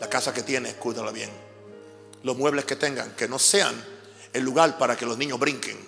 La 0.00 0.08
casa 0.08 0.32
que 0.32 0.42
tienes, 0.42 0.74
cuídala 0.74 1.12
bien 1.12 1.30
los 2.22 2.36
muebles 2.36 2.64
que 2.64 2.76
tengan, 2.76 3.14
que 3.14 3.28
no 3.28 3.38
sean 3.38 3.74
el 4.32 4.42
lugar 4.42 4.78
para 4.78 4.96
que 4.96 5.06
los 5.06 5.16
niños 5.16 5.38
brinquen. 5.38 5.78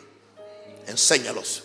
Enséñalos. 0.86 1.64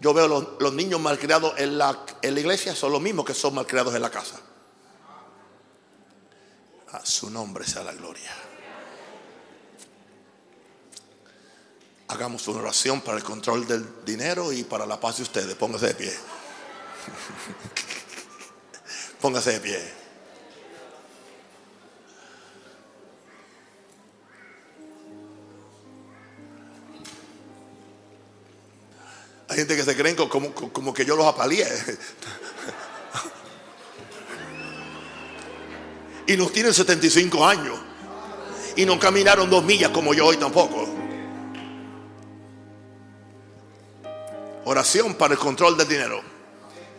Yo 0.00 0.12
veo 0.12 0.56
los, 0.58 0.72
niños 0.74 1.00
malcriados 1.00 1.58
en 1.58 1.78
la, 1.78 2.04
en 2.20 2.34
la 2.34 2.40
iglesia, 2.40 2.74
son 2.74 2.92
los 2.92 3.00
mismos 3.00 3.24
que 3.24 3.32
son 3.32 3.54
malcriados 3.54 3.94
en 3.94 4.02
la 4.02 4.10
casa. 4.10 4.38
A 6.92 7.04
su 7.04 7.30
nombre 7.30 7.66
sea 7.66 7.82
la 7.82 7.92
gloria. 7.92 8.30
Hagamos 12.14 12.46
una 12.46 12.60
oración 12.60 13.00
para 13.00 13.18
el 13.18 13.24
control 13.24 13.66
del 13.66 13.84
dinero 14.06 14.52
y 14.52 14.62
para 14.62 14.86
la 14.86 15.00
paz 15.00 15.16
de 15.16 15.24
ustedes. 15.24 15.56
Póngase 15.56 15.88
de 15.88 15.94
pie. 15.94 16.14
Póngase 19.20 19.54
de 19.54 19.60
pie. 19.60 19.80
Hay 29.48 29.56
gente 29.56 29.74
que 29.74 29.82
se 29.82 29.96
creen 29.96 30.14
como, 30.14 30.94
que 30.94 31.04
yo 31.04 31.16
los 31.16 31.26
apalié. 31.26 31.66
Y 36.26 36.38
nos 36.38 36.52
tienen 36.52 36.72
75 36.72 37.46
años. 37.46 37.78
Y 38.76 38.86
no 38.86 38.98
caminaron 38.98 39.50
dos 39.50 39.62
millas 39.62 39.90
como 39.90 40.14
yo 40.14 40.24
hoy 40.24 40.38
tampoco. 40.38 41.03
Oración 44.66 45.14
para 45.14 45.34
el 45.34 45.38
control 45.38 45.76
del 45.76 45.88
dinero. 45.88 46.22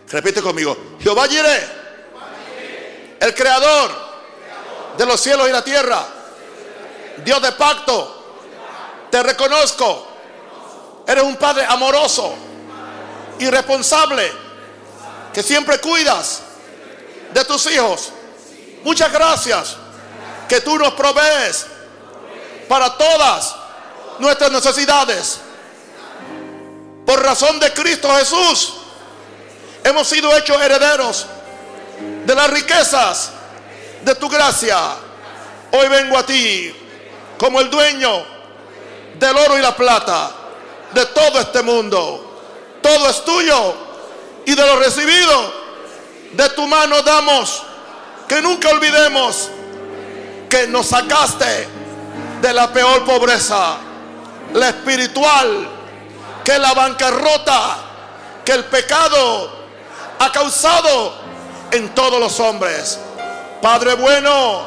Repite 0.10 0.42
conmigo. 0.42 0.96
Jehová 1.00 1.28
Jireh, 1.28 1.68
el 3.20 3.34
creador 3.34 3.92
de 4.98 5.06
los 5.06 5.20
cielos 5.20 5.50
y 5.50 5.52
la 5.52 5.64
tierra. 5.64 6.06
Dios 7.24 7.42
de 7.42 7.52
pacto. 7.54 8.38
Te 9.10 9.24
reconozco. 9.24 10.08
Eres 11.08 11.24
un 11.24 11.36
padre 11.38 11.66
amoroso 11.68 12.36
y 13.40 13.50
responsable 13.50 14.32
que 15.34 15.44
siempre 15.44 15.80
cuidas 15.80 16.42
de 17.34 17.46
tus 17.46 17.66
hijos. 17.72 18.12
Muchas 18.84 19.12
gracias 19.12 19.76
que 20.48 20.62
tú 20.62 20.78
nos 20.78 20.94
provees 20.94 21.66
para 22.68 22.98
todas 22.98 23.56
nuestras 24.20 24.52
necesidades. 24.52 25.40
Por 27.06 27.22
razón 27.22 27.60
de 27.60 27.72
Cristo 27.74 28.10
Jesús, 28.16 28.74
hemos 29.84 30.08
sido 30.08 30.36
hechos 30.36 30.62
herederos 30.62 31.28
de 32.26 32.36
las 32.36 32.50
riquezas 32.50 33.32
de 34.04 34.16
tu 34.16 34.28
gracia. 34.30 34.78
Hoy 35.72 35.88
vengo 35.90 36.18
a 36.18 36.26
ti 36.26 36.74
como 37.38 37.60
el 37.60 37.70
dueño 37.70 38.26
del 39.20 39.38
oro 39.38 39.58
y 39.58 39.62
la 39.62 39.76
plata 39.76 40.32
de 40.94 41.06
todo 41.08 41.40
este 41.40 41.62
mundo 41.62 42.26
todo 42.86 43.10
es 43.10 43.26
tuyo 43.26 43.74
y 44.46 44.54
de 44.54 44.64
lo 44.64 44.76
recibido 44.76 45.54
de 46.34 46.50
tu 46.50 46.68
mano 46.68 47.02
damos. 47.02 47.64
Que 48.28 48.44
nunca 48.44 48.70
olvidemos 48.70 49.50
que 50.48 50.68
nos 50.68 50.86
sacaste 50.88 51.68
de 52.42 52.54
la 52.54 52.72
peor 52.72 53.04
pobreza, 53.04 53.78
la 54.54 54.70
espiritual, 54.70 55.68
que 56.46 56.60
la 56.60 56.74
bancarrota, 56.76 57.78
que 58.46 58.52
el 58.52 58.66
pecado 58.66 59.66
ha 60.20 60.32
causado 60.32 61.16
en 61.72 61.90
todos 61.96 62.20
los 62.20 62.40
hombres. 62.40 63.00
Padre 63.62 63.96
bueno, 63.96 64.62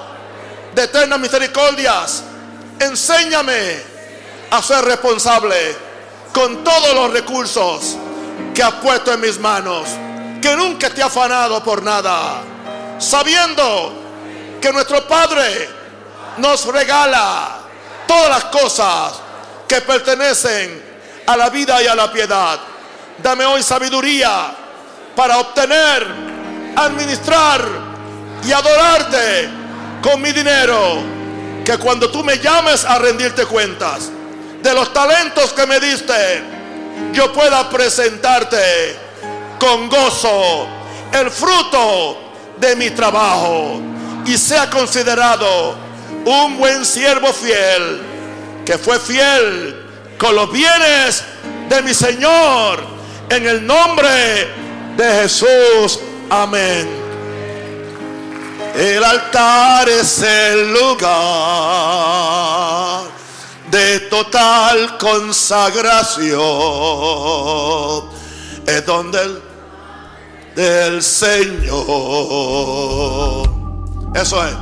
de 0.75 0.83
eternas 0.83 1.21
misericordias, 1.21 2.25
enséñame 2.81 3.81
a 4.51 4.61
ser 4.61 4.85
responsable 4.85 5.77
con 6.33 6.65
todos 6.65 6.95
los 6.95 7.13
recursos 7.13 7.97
que 8.53 8.63
has 8.63 8.75
puesto 8.75 9.13
en 9.13 9.21
mis 9.21 9.39
manos, 9.39 9.89
que 10.43 10.57
nunca 10.57 10.91
te 10.91 11.01
ha 11.01 11.07
afanado 11.07 11.63
por 11.63 11.81
nada, 11.81 12.41
sabiendo 12.99 14.03
que 14.61 14.73
nuestro 14.73 15.07
Padre 15.07 15.69
nos 16.39 16.67
regala 16.67 17.59
todas 18.09 18.31
las 18.31 18.45
cosas 18.47 19.13
que 19.69 19.81
pertenecen 19.83 20.88
a 21.29 21.37
la 21.37 21.51
vida 21.51 21.83
y 21.83 21.87
a 21.87 21.95
la 21.95 22.11
piedad. 22.11 22.59
Dame 23.23 23.45
hoy 23.45 23.63
sabiduría 23.63 24.51
para 25.15 25.37
obtener, 25.39 26.07
administrar 26.75 27.61
y 28.47 28.51
adorarte 28.51 29.51
con 30.03 30.23
mi 30.23 30.33
dinero. 30.33 31.03
Que 31.67 31.77
cuando 31.77 32.11
tú 32.11 32.25
me 32.25 32.39
llames 32.39 32.83
a 32.83 32.99
rendirte 32.99 33.45
cuentas 33.45 34.11
de 34.63 34.73
los 34.73 34.91
talentos 34.95 35.53
que 35.53 35.67
me 35.67 35.79
diste, 35.79 36.43
yo 37.13 37.31
pueda 37.31 37.69
presentarte 37.69 38.97
con 39.61 39.91
gozo 39.91 40.67
el 41.13 41.31
fruto 41.31 42.33
de 42.57 42.75
mi 42.75 42.89
trabajo 42.91 43.83
y 44.25 44.39
sea 44.39 44.71
considerado 44.71 45.75
un 46.25 46.57
buen 46.57 46.87
siervo 46.87 47.35
fiel 47.35 48.01
que 48.65 48.79
fue 48.79 48.99
fiel 48.99 49.88
con 50.19 50.35
los 50.35 50.51
bienes 50.53 51.23
de 51.69 51.83
mi 51.83 51.95
Señor 51.95 52.85
en 53.31 53.47
el 53.47 53.67
nombre 53.67 54.49
de 54.97 55.23
Jesús. 55.23 56.01
Amén. 56.29 56.89
El 58.75 59.03
altar 59.03 59.89
es 59.89 60.21
el 60.23 60.73
lugar 60.73 61.09
de 63.71 64.01
total 64.01 64.99
consagración 64.99 66.39
es 68.67 68.85
donde 68.85 69.23
el 69.23 69.43
del 70.55 71.03
Señor. 71.03 71.79
Eso 74.15 74.45
es. 74.45 74.55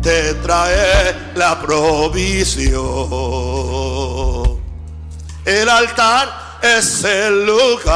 Te 0.00 0.34
trae 0.34 1.32
la 1.34 1.60
provisión. 1.60 2.82
El 5.44 5.68
altar 5.68 6.58
es 6.62 7.04
el 7.04 7.44
lugar. 7.44 7.94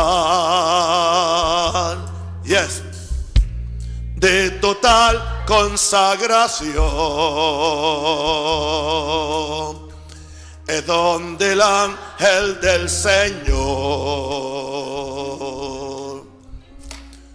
Yes. 2.45 2.83
De 4.16 4.51
total 4.53 5.45
consagración. 5.47 6.79
Es 10.66 10.85
donde 10.87 11.53
el 11.53 11.62
ángel 11.62 12.61
del 12.61 12.91
Señor 12.91 13.89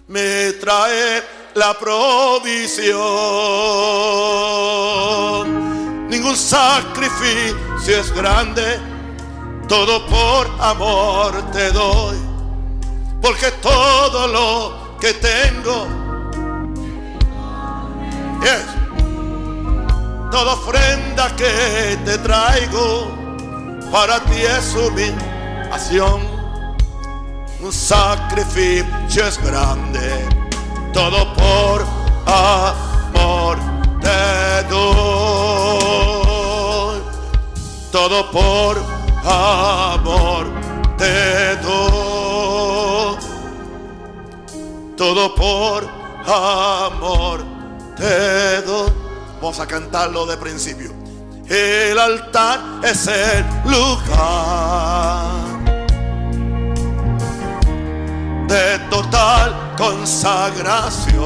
me 0.07 0.53
trae 0.53 1.23
la 1.55 1.73
provisión. 1.79 2.99
Ningún 6.07 6.37
sacrificio 6.37 7.97
es 7.99 8.13
grande, 8.13 8.79
todo 9.73 10.05
por 10.05 10.45
amor 10.59 11.49
te 11.51 11.71
doy, 11.71 12.17
porque 13.19 13.49
todo 13.53 14.27
lo 14.27 14.97
que 14.99 15.15
tengo 15.15 15.87
es 18.43 18.65
toda 20.29 20.53
ofrenda 20.53 21.35
que 21.35 21.97
te 22.05 22.19
traigo 22.19 23.07
para 23.91 24.19
ti 24.25 24.43
es 24.43 24.75
humillación. 24.75 26.21
Un 27.59 27.73
sacrificio 27.73 29.25
es 29.25 29.41
grande 29.43 30.27
todo 30.93 31.33
por 31.33 31.83
amor 32.27 33.57
te 34.01 34.63
doy, 34.69 34.91
todo 37.91 38.29
por 38.29 38.77
amor 38.77 39.02
te 40.97 41.55
doy, 41.61 43.17
todo 44.97 45.33
por 45.35 45.87
amor 46.25 47.43
te 47.95 48.61
doy. 48.63 48.91
Vamos 49.41 49.59
a 49.59 49.67
cantarlo 49.67 50.25
de 50.25 50.37
principio. 50.37 50.91
El 51.47 51.99
altar 51.99 52.59
es 52.83 53.07
el 53.07 53.45
lugar 53.65 55.43
de 58.47 58.79
total 58.89 59.73
consagración. 59.77 61.23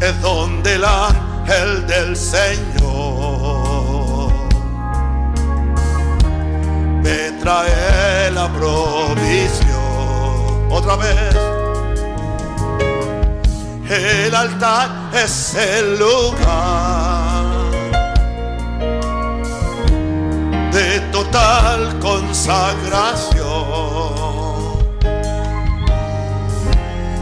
Es 0.00 0.20
donde 0.20 0.74
el 0.74 0.84
ángel 0.84 1.86
del 1.86 2.16
Señor 2.16 3.33
me 7.04 7.32
trae 7.42 8.30
la 8.32 8.48
provisión. 8.48 9.74
Otra 10.70 10.96
vez. 10.96 11.36
El 13.90 14.34
altar 14.34 14.88
es 15.12 15.54
el 15.54 15.98
lugar 15.98 17.44
de 20.72 21.00
total 21.12 21.98
consagración. 22.00 23.44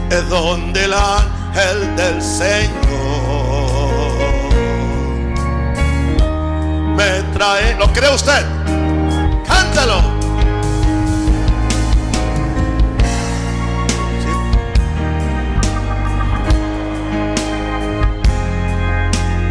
Es 0.09 0.29
donde 0.29 0.85
el 0.85 0.93
ángel 0.93 1.95
del 1.97 2.21
Señor 2.21 2.71
me 6.95 7.21
trae. 7.33 7.75
¿Lo 7.75 7.91
cree 7.91 8.15
usted? 8.15 8.43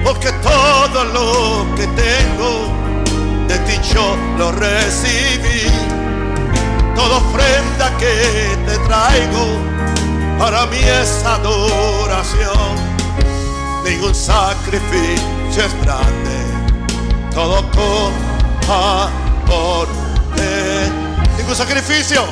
Porque 0.04 0.32
todo 0.42 1.04
lo 1.04 1.74
que 1.74 1.86
tengo 1.88 2.72
de 3.48 3.58
ti 3.58 3.80
yo 3.92 4.16
lo 4.38 4.52
recibí. 4.52 5.68
Toda 6.94 7.16
ofrenda 7.16 7.90
que 7.98 8.56
te 8.66 8.78
traigo 8.86 9.58
para 10.38 10.66
mí 10.66 10.78
es 10.78 11.24
adoración. 11.24 12.76
Ningún 13.84 14.14
sacrificio 14.14 15.64
es 15.66 15.74
grande, 15.82 16.36
todo 17.34 17.62
con 17.72 18.12
amor. 18.70 19.81
Ningún 21.52 21.66
sacrificio, 21.68 22.24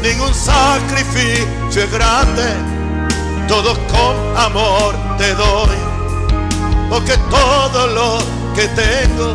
ningún 0.00 0.32
sacrificio 0.32 1.82
es 1.82 1.90
grande, 1.90 2.44
todo 3.48 3.74
con 3.88 4.36
amor 4.36 4.94
te 5.18 5.34
doy. 5.34 5.76
Porque 6.88 7.18
todo 7.28 7.88
lo 7.88 8.18
que 8.54 8.68
tengo, 8.68 9.34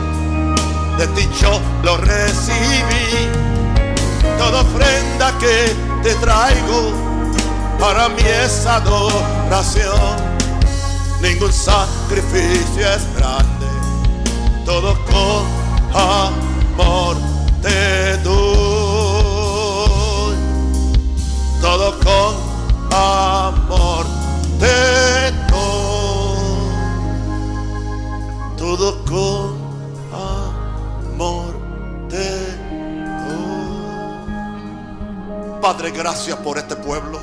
de 0.97 1.07
ti 1.07 1.29
yo 1.41 1.59
lo 1.83 1.97
recibí. 1.97 3.27
Toda 4.37 4.61
ofrenda 4.61 5.37
que 5.37 5.75
te 6.01 6.15
traigo, 6.15 6.93
para 7.77 8.07
mí 8.07 8.23
es 8.23 8.65
adoración. 8.65 10.15
Ningún 11.21 11.51
sacrificio 11.51 12.87
es 12.87 13.15
grande, 13.17 13.67
todo 14.65 14.97
con 15.07 15.45
amor 15.93 17.30
te 17.61 18.17
doy. 18.17 18.41
Todo 21.61 21.99
con 21.99 22.35
amor 22.93 24.05
te 24.59 25.31
todo 28.57 29.03
con 29.05 29.57
amor 30.13 31.53
te 32.09 32.61
Padre, 35.61 35.91
gracias 35.91 36.37
por 36.37 36.57
este 36.57 36.75
pueblo. 36.75 37.19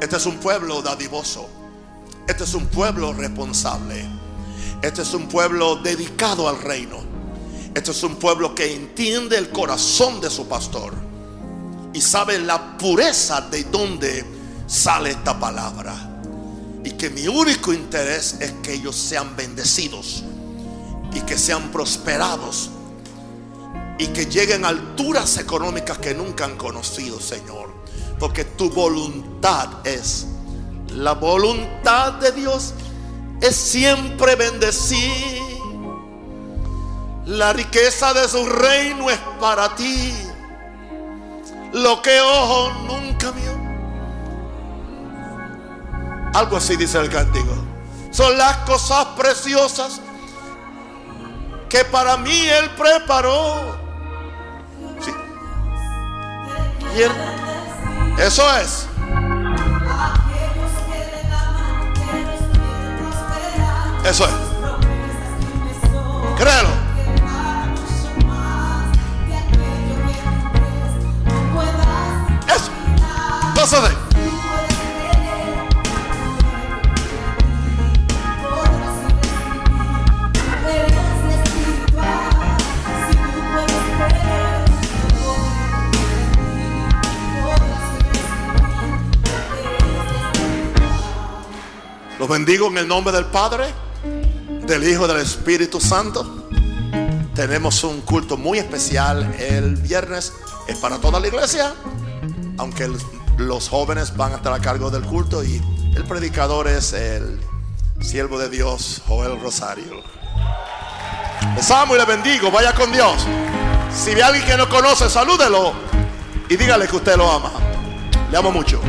Este 0.00 0.16
es 0.16 0.26
un 0.26 0.36
pueblo 0.36 0.82
dadivoso. 0.82 1.48
Este 2.28 2.44
es 2.44 2.54
un 2.54 2.66
pueblo 2.66 3.12
responsable. 3.12 4.06
Este 4.82 5.02
es 5.02 5.12
un 5.14 5.28
pueblo 5.28 5.76
dedicado 5.76 6.48
al 6.48 6.60
reino. 6.60 7.13
Este 7.74 7.90
es 7.90 8.02
un 8.02 8.16
pueblo 8.16 8.54
que 8.54 8.72
entiende 8.72 9.36
el 9.36 9.50
corazón 9.50 10.20
de 10.20 10.30
su 10.30 10.46
pastor 10.46 10.94
y 11.92 12.00
sabe 12.00 12.38
la 12.38 12.78
pureza 12.78 13.40
de 13.40 13.64
donde 13.64 14.24
sale 14.66 15.10
esta 15.10 15.38
palabra 15.38 16.14
y 16.84 16.90
que 16.92 17.10
mi 17.10 17.26
único 17.26 17.72
interés 17.72 18.36
es 18.40 18.52
que 18.62 18.74
ellos 18.74 18.94
sean 18.94 19.34
bendecidos 19.34 20.22
y 21.14 21.20
que 21.20 21.38
sean 21.38 21.72
prosperados 21.72 22.70
y 23.98 24.08
que 24.08 24.26
lleguen 24.26 24.64
a 24.64 24.68
alturas 24.68 25.38
económicas 25.38 25.98
que 25.98 26.14
nunca 26.14 26.44
han 26.44 26.56
conocido, 26.56 27.20
Señor. 27.20 27.72
Porque 28.18 28.44
tu 28.44 28.70
voluntad 28.70 29.68
es, 29.84 30.26
la 30.88 31.12
voluntad 31.12 32.14
de 32.14 32.32
Dios 32.32 32.74
es 33.40 33.54
siempre 33.54 34.34
bendecir. 34.36 35.43
La 37.26 37.52
riqueza 37.52 38.12
de 38.12 38.28
su 38.28 38.46
reino 38.46 39.10
es 39.10 39.18
para 39.40 39.74
ti. 39.74 40.14
Lo 41.72 42.00
que 42.02 42.20
ojo 42.20 42.70
nunca 42.86 43.30
vio 43.30 43.64
algo 46.34 46.56
así 46.56 46.76
dice 46.76 46.98
el 46.98 47.08
cántico. 47.08 47.54
Son 48.10 48.36
las 48.36 48.56
cosas 48.58 49.06
preciosas 49.16 50.00
que 51.68 51.84
para 51.84 52.16
mí 52.16 52.48
Él 52.48 52.70
preparó. 52.70 53.76
Sí. 55.00 55.12
eso 58.18 58.56
es. 58.58 58.86
Eso 64.04 64.24
es. 64.26 64.34
Créelo. 66.36 66.83
Los 73.64 73.72
bendigo 92.28 92.68
en 92.68 92.76
el 92.76 92.86
nombre 92.86 93.14
del 93.14 93.24
Padre, 93.24 93.64
del 94.66 94.86
Hijo 94.86 95.06
y 95.06 95.08
del 95.08 95.22
Espíritu 95.22 95.80
Santo. 95.80 96.50
Tenemos 97.34 97.82
un 97.82 98.02
culto 98.02 98.36
muy 98.36 98.58
especial 98.58 99.34
el 99.38 99.76
viernes. 99.76 100.34
Es 100.68 100.76
para 100.76 100.98
toda 100.98 101.18
la 101.18 101.28
iglesia, 101.28 101.72
aunque 102.58 102.84
el 102.84 102.98
los 103.36 103.68
jóvenes 103.68 104.16
van 104.16 104.32
a 104.32 104.36
estar 104.36 104.52
a 104.52 104.60
cargo 104.60 104.90
del 104.90 105.02
culto 105.02 105.42
y 105.44 105.60
el 105.96 106.04
predicador 106.04 106.68
es 106.68 106.92
el 106.92 107.40
siervo 108.00 108.38
de 108.38 108.48
Dios, 108.48 109.02
Joel 109.06 109.40
Rosario. 109.40 110.02
Les 111.56 111.70
amo 111.70 111.96
y 111.96 112.04
bendigo. 112.04 112.50
Vaya 112.50 112.72
con 112.72 112.92
Dios. 112.92 113.26
Si 113.94 114.14
ve 114.14 114.22
a 114.22 114.28
alguien 114.28 114.44
que 114.44 114.56
no 114.56 114.68
conoce, 114.68 115.08
salúdelo 115.08 115.72
y 116.48 116.56
dígale 116.56 116.88
que 116.88 116.96
usted 116.96 117.16
lo 117.16 117.30
ama. 117.30 117.52
Le 118.30 118.36
amo 118.36 118.50
mucho. 118.50 118.80